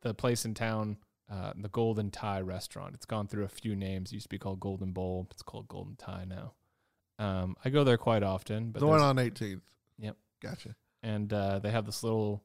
the 0.00 0.14
place 0.14 0.44
in 0.44 0.54
town, 0.54 0.96
uh, 1.30 1.52
the 1.56 1.68
Golden 1.68 2.10
Thai 2.10 2.40
restaurant. 2.42 2.94
It's 2.94 3.06
gone 3.06 3.26
through 3.26 3.44
a 3.44 3.48
few 3.48 3.74
names. 3.74 4.12
It 4.12 4.14
used 4.14 4.26
to 4.26 4.30
be 4.30 4.38
called 4.38 4.60
Golden 4.60 4.92
Bowl. 4.92 5.26
It's 5.32 5.42
called 5.42 5.66
Golden 5.68 5.96
Thai 5.96 6.24
now. 6.24 6.52
Um, 7.18 7.56
I 7.64 7.70
go 7.70 7.82
there 7.82 7.98
quite 7.98 8.22
often, 8.22 8.70
but 8.70 8.78
the 8.78 8.86
one 8.86 9.00
on 9.00 9.16
18th. 9.16 9.62
Gotcha. 10.40 10.74
and 11.02 11.32
uh, 11.32 11.58
they 11.58 11.70
have 11.70 11.86
this 11.86 12.02
little, 12.02 12.42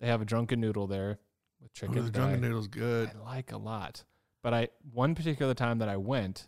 they 0.00 0.06
have 0.06 0.22
a 0.22 0.24
drunken 0.24 0.60
noodle 0.60 0.86
there 0.86 1.18
with 1.60 1.70
Ooh, 1.70 1.74
chicken. 1.74 2.04
the 2.04 2.10
drunken 2.10 2.44
I- 2.44 2.48
noodle's 2.48 2.68
good. 2.68 3.10
I 3.14 3.24
like 3.24 3.52
a 3.52 3.56
lot. 3.58 4.04
But 4.42 4.54
I 4.54 4.68
one 4.92 5.14
particular 5.16 5.54
time 5.54 5.78
that 5.78 5.88
I 5.88 5.96
went, 5.96 6.46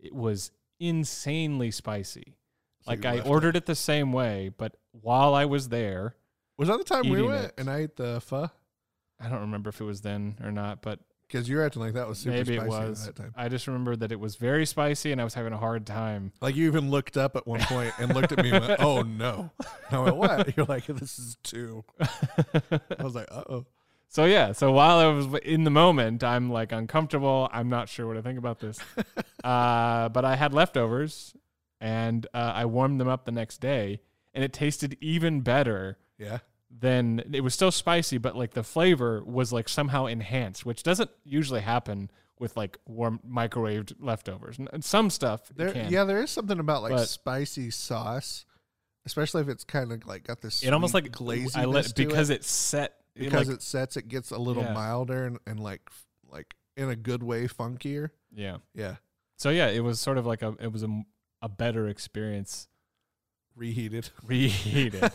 it 0.00 0.12
was 0.14 0.50
insanely 0.80 1.70
spicy. 1.70 2.36
So 2.82 2.90
like 2.90 3.04
I 3.04 3.20
ordered 3.20 3.56
it 3.56 3.66
the 3.66 3.74
same 3.74 4.12
way, 4.12 4.50
but 4.56 4.76
while 4.92 5.34
I 5.34 5.44
was 5.44 5.68
there, 5.68 6.16
Was 6.58 6.68
that 6.68 6.78
the 6.78 6.84
time 6.84 7.08
we 7.08 7.22
went 7.22 7.46
it. 7.46 7.54
and 7.58 7.68
I 7.70 7.78
ate 7.80 7.96
the 7.96 8.20
pho? 8.20 8.50
I 9.20 9.28
don't 9.28 9.40
remember 9.42 9.70
if 9.70 9.80
it 9.80 9.84
was 9.84 10.00
then 10.02 10.38
or 10.42 10.50
not, 10.50 10.82
but 10.82 11.00
Because 11.26 11.48
you're 11.48 11.64
acting 11.64 11.82
like 11.82 11.94
that 11.94 12.06
was 12.06 12.18
super 12.18 12.36
Maybe 12.36 12.54
it 12.54 12.60
spicy 12.60 12.88
was. 12.88 13.08
at 13.08 13.16
that 13.16 13.22
time. 13.22 13.34
I 13.36 13.48
just 13.48 13.66
remember 13.66 13.96
that 13.96 14.12
it 14.12 14.20
was 14.20 14.36
very 14.36 14.64
spicy, 14.64 15.10
and 15.12 15.20
I 15.20 15.24
was 15.24 15.34
having 15.34 15.52
a 15.52 15.58
hard 15.58 15.84
time. 15.86 16.32
Like 16.40 16.54
you 16.54 16.66
even 16.66 16.90
looked 16.90 17.16
up 17.16 17.34
at 17.36 17.46
one 17.46 17.60
point 17.60 17.92
and 17.98 18.14
looked 18.14 18.32
at 18.32 18.42
me 18.42 18.50
and 18.50 18.66
went, 18.66 18.80
"Oh 18.82 19.02
no!" 19.02 19.50
And 19.58 19.98
I 19.98 19.98
went, 19.98 20.16
"What?" 20.16 20.56
You're 20.56 20.66
like, 20.66 20.86
"This 20.86 21.18
is 21.18 21.36
two. 21.42 21.84
I 22.00 23.02
was 23.02 23.14
like, 23.14 23.26
"Uh 23.30 23.44
oh." 23.48 23.66
So 24.08 24.24
yeah, 24.24 24.52
so 24.52 24.70
while 24.72 24.98
I 24.98 25.08
was 25.08 25.26
in 25.42 25.64
the 25.64 25.70
moment, 25.70 26.22
I'm 26.22 26.48
like 26.50 26.72
uncomfortable. 26.72 27.48
I'm 27.52 27.68
not 27.68 27.88
sure 27.88 28.06
what 28.06 28.16
I 28.16 28.22
think 28.22 28.38
about 28.38 28.60
this. 28.60 28.78
uh, 29.44 30.08
but 30.10 30.24
I 30.24 30.36
had 30.36 30.54
leftovers, 30.54 31.34
and 31.80 32.24
uh, 32.32 32.52
I 32.54 32.66
warmed 32.66 33.00
them 33.00 33.08
up 33.08 33.24
the 33.24 33.32
next 33.32 33.60
day, 33.60 34.00
and 34.32 34.44
it 34.44 34.52
tasted 34.52 34.96
even 35.00 35.40
better 35.40 35.98
Yeah. 36.18 36.38
Than 36.70 37.22
it 37.32 37.40
was 37.42 37.54
still 37.54 37.70
spicy, 37.70 38.18
but 38.18 38.36
like 38.36 38.52
the 38.54 38.62
flavor 38.62 39.22
was 39.24 39.52
like 39.52 39.68
somehow 39.68 40.06
enhanced, 40.06 40.66
which 40.66 40.82
doesn't 40.82 41.10
usually 41.24 41.60
happen 41.60 42.10
with 42.38 42.56
like 42.56 42.76
warm 42.86 43.20
microwaved 43.26 43.94
leftovers. 43.98 44.58
And 44.58 44.84
some 44.84 45.08
stuff 45.10 45.50
There, 45.54 45.72
can. 45.72 45.90
yeah, 45.90 46.04
there 46.04 46.20
is 46.22 46.30
something 46.30 46.58
about 46.58 46.82
like 46.82 46.92
But- 46.92 47.06
spicy 47.08 47.70
sauce, 47.70 48.44
especially 49.06 49.42
if 49.42 49.48
it's 49.48 49.64
kind 49.64 49.90
of 49.92 50.06
like 50.06 50.24
got 50.26 50.40
this. 50.42 50.62
it 50.62 50.72
almost 50.72 50.92
like 50.92 51.10
glaziness 51.12 51.56
I 51.56 51.64
let 51.64 51.94
because 51.94 52.28
it, 52.30 52.40
it 52.40 52.44
set 52.44 52.94
it, 53.14 53.20
because 53.20 53.48
like, 53.48 53.56
it 53.58 53.62
sets 53.62 53.96
it 53.96 54.08
gets 54.08 54.30
a 54.32 54.38
little 54.38 54.64
Yeah. 54.64 54.74
milder 54.74 55.24
and, 55.24 55.38
and 55.46 55.58
like 55.60 55.80
like 56.28 56.54
in 56.76 56.90
a 56.90 56.96
good 56.96 57.22
way 57.22 57.46
funkier. 57.48 58.10
yeah. 58.34 58.58
Yeah, 58.74 58.96
So 59.38 59.48
yeah, 59.48 59.68
it 59.68 59.80
was 59.80 59.98
sort 60.00 60.18
of 60.18 60.26
like 60.26 60.42
a 60.42 60.54
it 60.60 60.70
was 60.72 60.82
a, 60.82 61.02
a 61.40 61.48
better 61.48 61.88
experience 61.88 62.68
reheated. 63.56 64.10
reheated. 64.24 65.10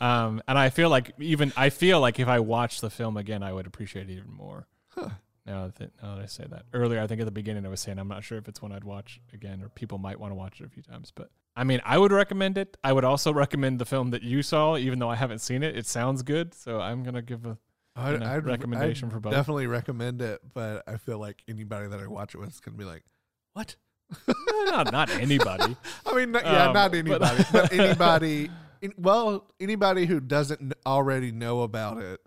um, 0.00 0.42
and 0.48 0.58
I 0.58 0.70
feel 0.70 0.88
like 0.90 1.12
even 1.18 1.52
I 1.56 1.70
feel 1.70 2.00
like 2.00 2.18
if 2.18 2.28
I 2.28 2.40
watched 2.40 2.80
the 2.80 2.90
film 2.90 3.16
again, 3.16 3.42
I 3.42 3.52
would 3.52 3.66
appreciate 3.66 4.08
it 4.10 4.12
even 4.14 4.32
more. 4.32 4.66
Huh. 4.88 5.10
Now 5.46 5.70
that 5.78 5.90
now 6.02 6.14
that 6.16 6.22
I 6.22 6.26
say 6.26 6.46
that 6.48 6.64
earlier, 6.72 7.00
I 7.00 7.06
think 7.06 7.20
at 7.20 7.24
the 7.26 7.30
beginning 7.30 7.66
I 7.66 7.68
was 7.68 7.80
saying 7.80 7.98
I'm 7.98 8.08
not 8.08 8.24
sure 8.24 8.38
if 8.38 8.48
it's 8.48 8.62
one 8.62 8.72
I'd 8.72 8.84
watch 8.84 9.20
again, 9.32 9.62
or 9.62 9.68
people 9.68 9.98
might 9.98 10.18
want 10.18 10.30
to 10.30 10.34
watch 10.34 10.60
it 10.60 10.64
a 10.64 10.68
few 10.70 10.82
times. 10.82 11.12
But 11.14 11.30
I 11.54 11.64
mean, 11.64 11.80
I 11.84 11.98
would 11.98 12.12
recommend 12.12 12.56
it. 12.58 12.76
I 12.82 12.92
would 12.92 13.04
also 13.04 13.32
recommend 13.44 13.78
the 13.78 13.84
film 13.84 14.10
that 14.10 14.22
you 14.22 14.42
saw, 14.42 14.76
even 14.76 14.98
though 14.98 15.10
I 15.10 15.16
haven't 15.16 15.40
seen 15.40 15.62
it. 15.62 15.76
It 15.76 15.86
sounds 15.86 16.22
good, 16.22 16.54
so 16.54 16.80
I'm 16.80 17.02
gonna 17.02 17.22
give 17.22 17.44
a 17.44 17.58
I'd, 17.96 18.20
know, 18.20 18.26
I'd- 18.26 18.46
recommendation 18.46 19.08
I'd 19.08 19.12
for 19.12 19.20
both. 19.20 19.32
Definitely 19.34 19.66
recommend 19.66 20.22
it, 20.22 20.40
but 20.54 20.82
I 20.88 20.96
feel 20.96 21.18
like 21.18 21.42
anybody 21.46 21.88
that 21.88 22.00
I 22.00 22.06
watch 22.06 22.34
it 22.34 22.38
with 22.38 22.48
is 22.50 22.60
gonna 22.60 22.76
be 22.78 22.84
like, 22.84 23.04
"What?" 23.52 23.76
Not 24.66 24.92
not 24.92 25.10
anybody. 25.10 25.76
I 26.06 26.14
mean, 26.14 26.32
not, 26.32 26.44
yeah, 26.44 26.68
Um, 26.68 26.74
not 26.74 26.94
anybody, 26.94 27.44
but, 27.52 27.72
anybody. 27.72 28.50
In, 28.82 28.92
well, 28.98 29.46
anybody 29.60 30.06
who 30.06 30.20
doesn't 30.20 30.74
already 30.86 31.32
know 31.32 31.62
about 31.62 31.98
it, 31.98 32.20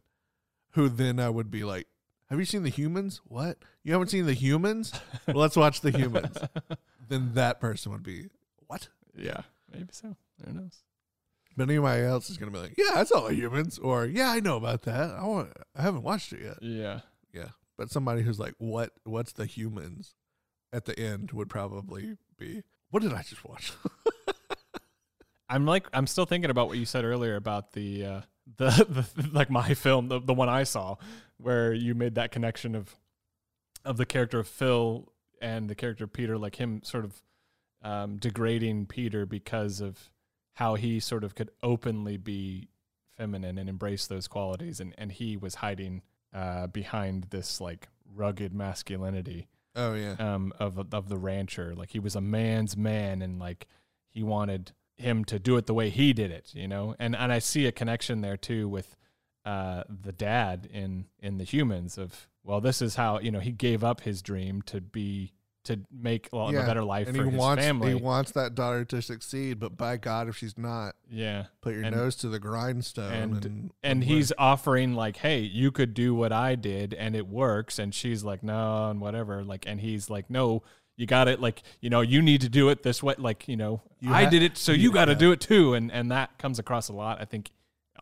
who 0.72 0.90
then 0.90 1.20
I 1.20 1.30
would 1.30 1.52
be 1.52 1.64
like, 1.64 1.88
"Have 2.30 2.40
you 2.40 2.45
seen 2.45 2.64
the 2.64 2.70
humans? 2.70 3.22
What? 3.26 3.60
You 3.84 3.94
haven't 3.94 4.10
seen 4.10 4.26
the 4.26 4.34
humans? 4.34 4.94
Well, 5.28 5.38
let's 5.38 5.56
watch 5.56 5.82
the 5.82 5.91
humans." 5.91 6.38
then 7.10 7.34
that 7.36 7.60
person 7.60 7.91
would 7.91 8.04
be 8.04 8.28
what? 8.68 8.90
yeah, 9.16 9.41
maybe 9.72 9.90
so. 9.91 10.16
Who 10.45 10.54
knows? 10.54 10.84
But 11.56 11.70
anybody 11.70 12.04
else 12.04 12.30
is 12.30 12.38
gonna 12.38 12.52
be 12.52 12.60
like, 12.60 12.76
"Yeah, 12.78 12.91
I 12.95 13.04
saw 13.04 13.28
the 13.28 13.34
humans," 13.34 13.80
or 13.80 14.06
"Yeah, 14.06 14.30
I 14.30 14.40
know 14.40 14.58
about 14.58 14.84
that. 14.84 15.12
I 15.12 15.24
want. 15.26 15.54
I 15.76 15.82
haven't 15.82 16.04
watched 16.04 16.34
it 16.34 16.41
yet." 16.44 16.58
Yeah. 16.62 16.99
Yeah, 17.34 17.49
but 17.78 17.90
somebody 17.91 18.22
who's 18.22 18.40
like, 18.40 18.54
"What? 18.58 18.91
What's 19.04 19.34
the 19.34 19.45
humans?" 19.45 20.16
At 20.73 20.85
the 20.85 20.99
end 20.99 21.31
would 21.31 21.49
probably 21.49 22.18
be, 22.38 22.64
"What 22.89 23.02
did 23.02 23.14
I 23.14 23.22
just 23.23 23.44
watch?" 23.45 23.73
I'm 25.49 25.65
like 25.65 25.88
I'm 25.94 26.07
still 26.07 26.26
thinking 26.26 26.49
about 26.49 26.68
what 26.68 26.77
you 26.77 26.85
said 26.85 27.06
earlier 27.06 27.35
about 27.35 27.72
the 27.73 28.06
uh, 28.06 28.22
the, 28.57 29.06
the 29.15 29.30
like 29.31 29.49
my 29.49 29.73
film, 29.73 30.10
the, 30.10 30.19
the 30.19 30.34
one 30.34 30.49
I 30.49 30.64
saw, 30.64 30.95
where 31.38 31.73
you 31.73 31.95
made 31.95 32.15
that 32.15 32.31
connection 32.31 32.76
of 32.76 32.95
of 33.85 33.98
the 33.98 34.06
character 34.06 34.39
of 34.39 34.48
Phil 34.48 35.11
and 35.41 35.69
the 35.69 35.76
character 35.76 36.03
of 36.03 36.14
Peter, 36.14 36.38
like 36.38 36.56
him 36.56 36.81
sort 36.84 37.06
of 37.06 37.22
um, 37.81 38.18
degrading 38.18 38.88
Peter 38.88 39.26
because 39.26 39.80
of 39.80 40.10
how 40.56 40.76
he 40.76 40.99
sort 40.99 41.23
of 41.23 41.35
could 41.35 41.52
openly 41.61 42.18
be 42.18 42.69
feminine 43.15 43.57
and 43.57 43.69
embrace 43.69 44.07
those 44.07 44.27
qualities, 44.27 44.80
and 44.80 44.94
and 44.98 45.14
he 45.14 45.38
was 45.38 45.56
hiding 45.56 46.02
uh, 46.34 46.68
behind 46.68 47.27
this 47.30 47.61
like 47.61 47.88
rugged 48.14 48.53
masculinity 48.53 49.48
oh 49.78 49.94
yeah, 49.94 50.16
um, 50.20 50.52
of 50.60 50.94
of 50.94 51.08
the 51.08 51.18
rancher. 51.18 51.74
Like 51.76 51.91
he 51.91 51.99
was 51.99 52.16
a 52.16 52.22
man's 52.22 52.76
man, 52.76 53.22
and 53.22 53.40
like 53.40 53.68
he 54.10 54.24
wanted 54.24 54.74
him 54.98 55.24
to 55.26 55.40
do 55.40 55.56
it 55.58 55.68
the 55.68 55.74
way 55.74 55.90
he 55.90 56.12
did 56.12 56.32
it, 56.32 56.54
you 56.54 56.68
know. 56.68 56.95
And 56.99 57.16
and 57.16 57.32
I 57.32 57.40
see 57.40 57.66
a 57.68 57.72
connection 57.72 58.22
there 58.22 58.38
too 58.38 58.68
with 58.68 58.98
uh, 59.45 59.84
the 59.88 60.12
dad 60.12 60.68
in 60.74 61.06
in 61.20 61.38
the 61.38 61.44
humans 61.44 61.98
of 61.98 62.28
well, 62.44 62.60
this 62.60 62.82
is 62.82 62.95
how 62.95 63.20
you 63.20 63.32
know 63.32 63.40
he 63.40 63.52
gave 63.52 63.84
up 63.84 64.02
his 64.02 64.22
dream 64.22 64.62
to 64.64 64.82
be 64.82 65.34
to 65.68 65.80
make 65.91 66.27
well, 66.34 66.52
Yeah, 66.52 66.64
a 66.64 66.65
better 66.65 66.84
life 66.84 67.07
and 67.07 67.15
for 67.15 67.23
he 67.23 67.30
his 67.30 67.39
wants 67.39 67.64
family. 67.64 67.89
he 67.89 67.95
wants 67.95 68.31
that 68.31 68.56
daughter 68.56 68.84
to 68.85 69.02
succeed, 69.02 69.60
but 69.60 69.77
by 69.77 69.95
God, 69.98 70.27
if 70.27 70.35
she's 70.35 70.57
not, 70.57 70.95
yeah. 71.10 71.45
put 71.61 71.73
your 71.76 71.84
And- 71.85 71.95
nose 71.95 72.15
to 72.18 72.27
the 72.30 72.39
grindstone. 72.39 73.14
and- 73.14 73.45
And 73.45 73.72
and 73.84 74.03
he's 74.03 74.34
offering 74.38 74.94
like 74.95 75.18
hey 75.18 75.39
you 75.39 75.72
could 75.72 75.94
do 75.94 76.14
what 76.15 76.31
i 76.34 76.56
did 76.56 76.94
and 76.94 77.15
it 77.15 77.27
works 77.27 77.80
and 77.80 77.94
she's 77.94 78.23
like 78.23 78.44
no 78.44 78.89
and 78.89 78.99
whatever 78.99 79.44
like 79.44 79.65
and 79.68 79.80
he's 79.80 80.10
like 80.10 80.30
no 80.30 80.64
you 80.98 81.06
got 81.06 81.27
it 81.27 81.39
like 81.39 81.61
you 81.80 81.89
know 81.89 82.02
you 82.02 82.22
need 82.22 82.41
to 82.41 82.49
do 82.49 82.69
it 82.69 82.84
this 82.84 83.02
way 83.03 83.14
like 83.18 83.48
you 83.48 83.56
know 83.56 83.81
You 83.99 84.11
i 84.14 84.23
ha- 84.23 84.30
did 84.30 84.41
it 84.44 84.57
so 84.57 84.72
you 84.72 84.84
you- 84.84 84.91
got 84.91 85.06
to 85.06 85.15
do 85.15 85.31
it 85.31 85.39
too 85.39 85.73
and 85.76 85.91
and 85.91 86.11
that 86.11 86.38
comes 86.38 86.60
across 86.60 86.89
a 86.89 86.94
lot 86.94 87.22
i 87.22 87.26
think 87.26 87.52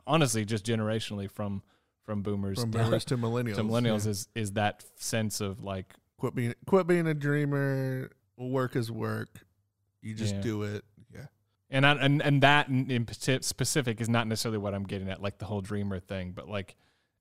honestly 0.07 0.45
just 0.45 0.65
generationally 0.65 1.29
from 1.29 1.61
from 2.03 2.21
boomers 2.21 2.59
from 2.59 2.71
to, 2.71 2.79
to 2.79 3.17
millennials. 3.17 3.55
to 3.55 3.63
millennials 3.63 4.05
yeah. 4.05 4.11
is 4.11 4.27
is 4.35 4.51
that 4.53 4.83
sense 4.95 5.41
of 5.41 5.63
like 5.63 5.93
quit 6.17 6.35
being 6.35 6.53
quit 6.65 6.87
being 6.87 7.07
a 7.07 7.13
dreamer. 7.13 8.09
Work 8.37 8.75
is 8.75 8.91
work. 8.91 9.29
You 10.01 10.13
just 10.13 10.35
Yeah. 10.35 10.41
do 10.41 10.63
it. 10.63 10.83
Yeah, 11.13 11.25
and 11.69 11.85
I, 11.85 11.93
and 11.93 12.21
and 12.21 12.41
that 12.43 12.67
in, 12.67 13.07
specific 13.41 14.01
is 14.01 14.09
not 14.09 14.27
necessarily 14.27 14.57
what 14.57 14.73
I'm 14.73 14.83
getting 14.83 15.09
at, 15.09 15.21
like 15.21 15.37
the 15.39 15.45
whole 15.45 15.61
dreamer 15.61 15.99
thing. 15.99 16.31
But 16.33 16.47
like, 16.49 16.75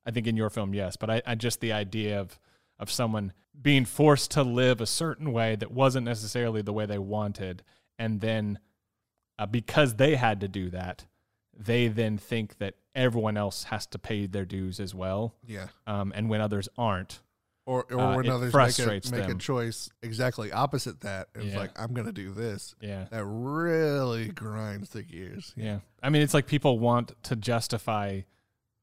I 0.04 0.10
think 0.10 0.26
in 0.26 0.36
your 0.36 0.50
film, 0.50 0.74
yes. 0.74 0.96
But 0.96 1.10
I, 1.10 1.22
I 1.26 1.34
just 1.34 1.60
the 1.60 1.72
idea 1.72 2.20
of 2.20 2.38
of 2.78 2.90
someone 2.90 3.32
being 3.60 3.84
forced 3.84 4.32
to 4.32 4.42
live 4.42 4.80
a 4.80 4.86
certain 4.86 5.32
way 5.32 5.54
that 5.56 5.70
wasn't 5.70 6.04
necessarily 6.04 6.60
the 6.60 6.72
way 6.72 6.86
they 6.86 6.98
wanted, 6.98 7.62
and 7.98 8.20
then 8.20 8.58
uh, 9.38 9.46
because 9.46 9.94
they 9.94 10.16
had 10.16 10.40
to 10.40 10.48
do 10.48 10.70
that, 10.70 11.06
they 11.56 11.86
then 11.88 12.18
think 12.18 12.58
that 12.58 12.74
everyone 12.94 13.36
else 13.36 13.64
has 13.64 13.86
to 13.86 13.98
pay 13.98 14.26
their 14.26 14.44
dues 14.44 14.78
as 14.80 14.94
well. 14.94 15.34
yeah. 15.46 15.68
Um, 15.86 16.12
and 16.14 16.28
when 16.28 16.40
others 16.40 16.68
aren't, 16.76 17.20
Or 17.66 17.84
or 17.90 17.98
Uh, 18.00 18.16
when 18.16 18.28
others 18.28 18.52
make 18.54 18.78
a 18.78 19.10
make 19.10 19.28
a 19.28 19.34
choice 19.36 19.88
exactly 20.02 20.52
opposite 20.52 21.00
that, 21.00 21.28
it's 21.34 21.46
Yeah. 21.46 21.58
like 21.58 21.70
I'm 21.80 21.94
gonna 21.94 22.12
do 22.12 22.30
this. 22.32 22.74
yeah. 22.80 23.06
That 23.10 23.24
really 23.24 24.28
grinds 24.28 24.90
the 24.90 25.02
gears. 25.02 25.54
Yeah. 25.56 25.78
I 26.02 26.10
mean, 26.10 26.20
it's 26.22 26.34
like 26.34 26.46
people 26.46 26.78
want 26.78 27.12
to 27.24 27.36
justify 27.36 28.20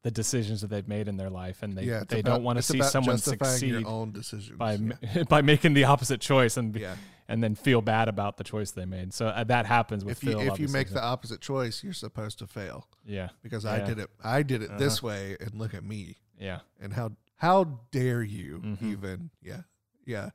the 0.04 0.10
decisions 0.10 0.62
that 0.62 0.72
they've 0.72 0.88
made 0.88 1.08
in 1.08 1.18
their 1.18 1.30
life, 1.30 1.62
and 1.62 1.78
they 1.78 1.84
yeah. 1.84 2.04
they 2.10 2.22
about- 2.22 2.32
don't 2.38 2.44
want 2.44 2.58
to 2.58 2.64
see 2.64 2.82
someone 2.82 3.20
succeed 3.20 3.70
your 3.82 3.88
own 3.88 4.12
decisions. 4.12 4.58
by 4.58 4.74
yeah. 4.74 5.24
by 5.30 5.44
making 5.44 5.76
the 5.76 5.84
opposite 5.84 6.20
choice 6.20 6.58
and 6.58 6.76
yeah. 6.76 6.96
and 7.28 7.44
then 7.44 7.54
feel 7.54 7.82
bad 7.84 8.08
about 8.08 8.38
the 8.38 8.44
choice 8.44 8.72
they 8.72 8.86
made. 8.86 9.14
So 9.14 9.28
uh, 9.28 9.44
that 9.44 9.68
happens 9.68 10.04
with 10.04 10.18
If 10.18 10.24
you 10.24 10.32
Phil. 10.40 10.54
if 10.54 10.60
you 10.60 10.68
make 10.70 10.90
the 10.90 11.04
opposite 11.04 11.40
choice, 11.40 11.84
you're 11.84 11.94
supposed 11.94 12.40
to 12.40 12.48
fail 12.48 12.88
yeah, 13.06 13.30
because 13.44 13.64
I 13.64 13.86
did 13.86 14.00
it. 14.00 14.10
I 14.24 14.42
did 14.42 14.64
it 14.64 14.76
this 14.80 14.98
Uh-huh. 14.98 15.08
way, 15.10 15.38
and 15.40 15.54
look 15.54 15.76
at 15.76 15.84
me. 15.84 16.18
yeah, 16.40 16.62
And 16.80 16.94
how 16.94 17.12
how 17.42 17.80
dare 17.92 18.22
you 18.24 18.62
Mhm. 18.64 18.84
even? 18.84 19.30
Yeah, 19.42 19.62
yeah, 20.06 20.30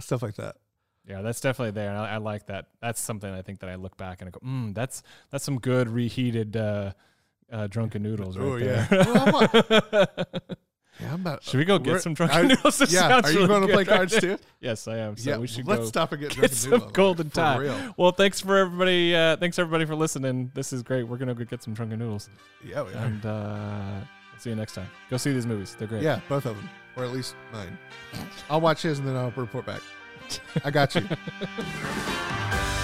stuff 0.00 0.22
like 0.22 0.34
that. 0.36 0.56
yeah, 1.06 1.22
that's 1.22 1.40
definitely 1.40 1.70
there, 1.70 1.88
and 1.90 1.98
I, 1.98 2.14
I 2.14 2.16
like 2.18 2.46
that. 2.48 2.66
That's 2.82 3.00
something 3.00 3.32
I 3.32 3.42
think 3.42 3.60
that 3.60 3.70
I 3.70 3.76
look 3.76 3.96
back 3.96 4.20
and 4.20 4.28
I 4.28 4.30
go, 4.30 4.40
mm, 4.40 4.74
that's 4.74 5.02
that's 5.30 5.44
some 5.44 5.58
good 5.58 5.88
reheated 5.88 6.56
uh, 6.56 6.92
uh, 7.52 7.66
drunken 7.68 8.02
noodles 8.02 8.36
right 8.36 8.44
Oh, 8.46 8.58
there. 8.58 8.88
yeah. 8.90 9.04
Well, 9.92 10.06
Yeah, 11.00 11.12
I'm 11.14 11.20
about. 11.20 11.44
should 11.44 11.58
we 11.58 11.64
go 11.64 11.78
get 11.78 12.02
some 12.02 12.12
drunken 12.14 12.38
I- 12.38 12.42
noodles? 12.48 12.78
This 12.78 12.92
yeah, 12.92 13.20
are 13.22 13.30
you 13.30 13.36
really 13.38 13.46
going 13.46 13.60
to 13.62 13.68
play 13.68 13.76
right 13.84 13.86
cards 13.86 14.18
too? 14.18 14.36
Yes, 14.60 14.88
I 14.88 14.96
am. 14.96 15.16
So 15.16 15.30
yeah, 15.30 15.36
we 15.38 15.46
should 15.46 15.64
let's 15.68 15.82
go. 15.82 15.86
stop 15.86 16.10
and 16.10 16.20
get, 16.20 16.30
get 16.30 16.36
drunken 16.38 16.56
some 16.56 16.70
noodles, 16.72 16.92
golden 16.92 17.30
time. 17.30 17.94
Well, 17.96 18.10
thanks 18.10 18.40
for 18.40 18.56
everybody. 18.58 19.14
Uh, 19.14 19.36
thanks 19.36 19.60
everybody 19.60 19.84
for 19.84 19.94
listening. 19.94 20.50
This 20.54 20.72
is 20.72 20.82
great. 20.82 21.04
We're 21.04 21.16
gonna 21.18 21.34
go 21.36 21.44
get 21.44 21.62
some 21.62 21.72
drunken 21.72 22.00
noodles, 22.00 22.28
Yeah, 22.64 22.82
we 22.82 22.92
are. 22.94 22.96
and 22.96 23.24
uh, 23.24 24.00
see 24.40 24.50
you 24.50 24.56
next 24.56 24.74
time. 24.74 24.88
Go 25.10 25.16
see 25.16 25.32
these 25.32 25.46
movies. 25.46 25.74
They're 25.78 25.88
great. 25.88 26.02
Yeah, 26.02 26.20
both 26.28 26.46
of 26.46 26.56
them, 26.56 26.68
or 26.96 27.04
at 27.04 27.10
least 27.10 27.34
mine. 27.52 27.76
I'll 28.50 28.60
watch 28.60 28.82
his 28.82 28.98
and 28.98 29.08
then 29.08 29.16
I'll 29.16 29.32
report 29.36 29.66
back. 29.66 29.82
I 30.64 30.70
got 30.70 30.94
you. 30.94 31.02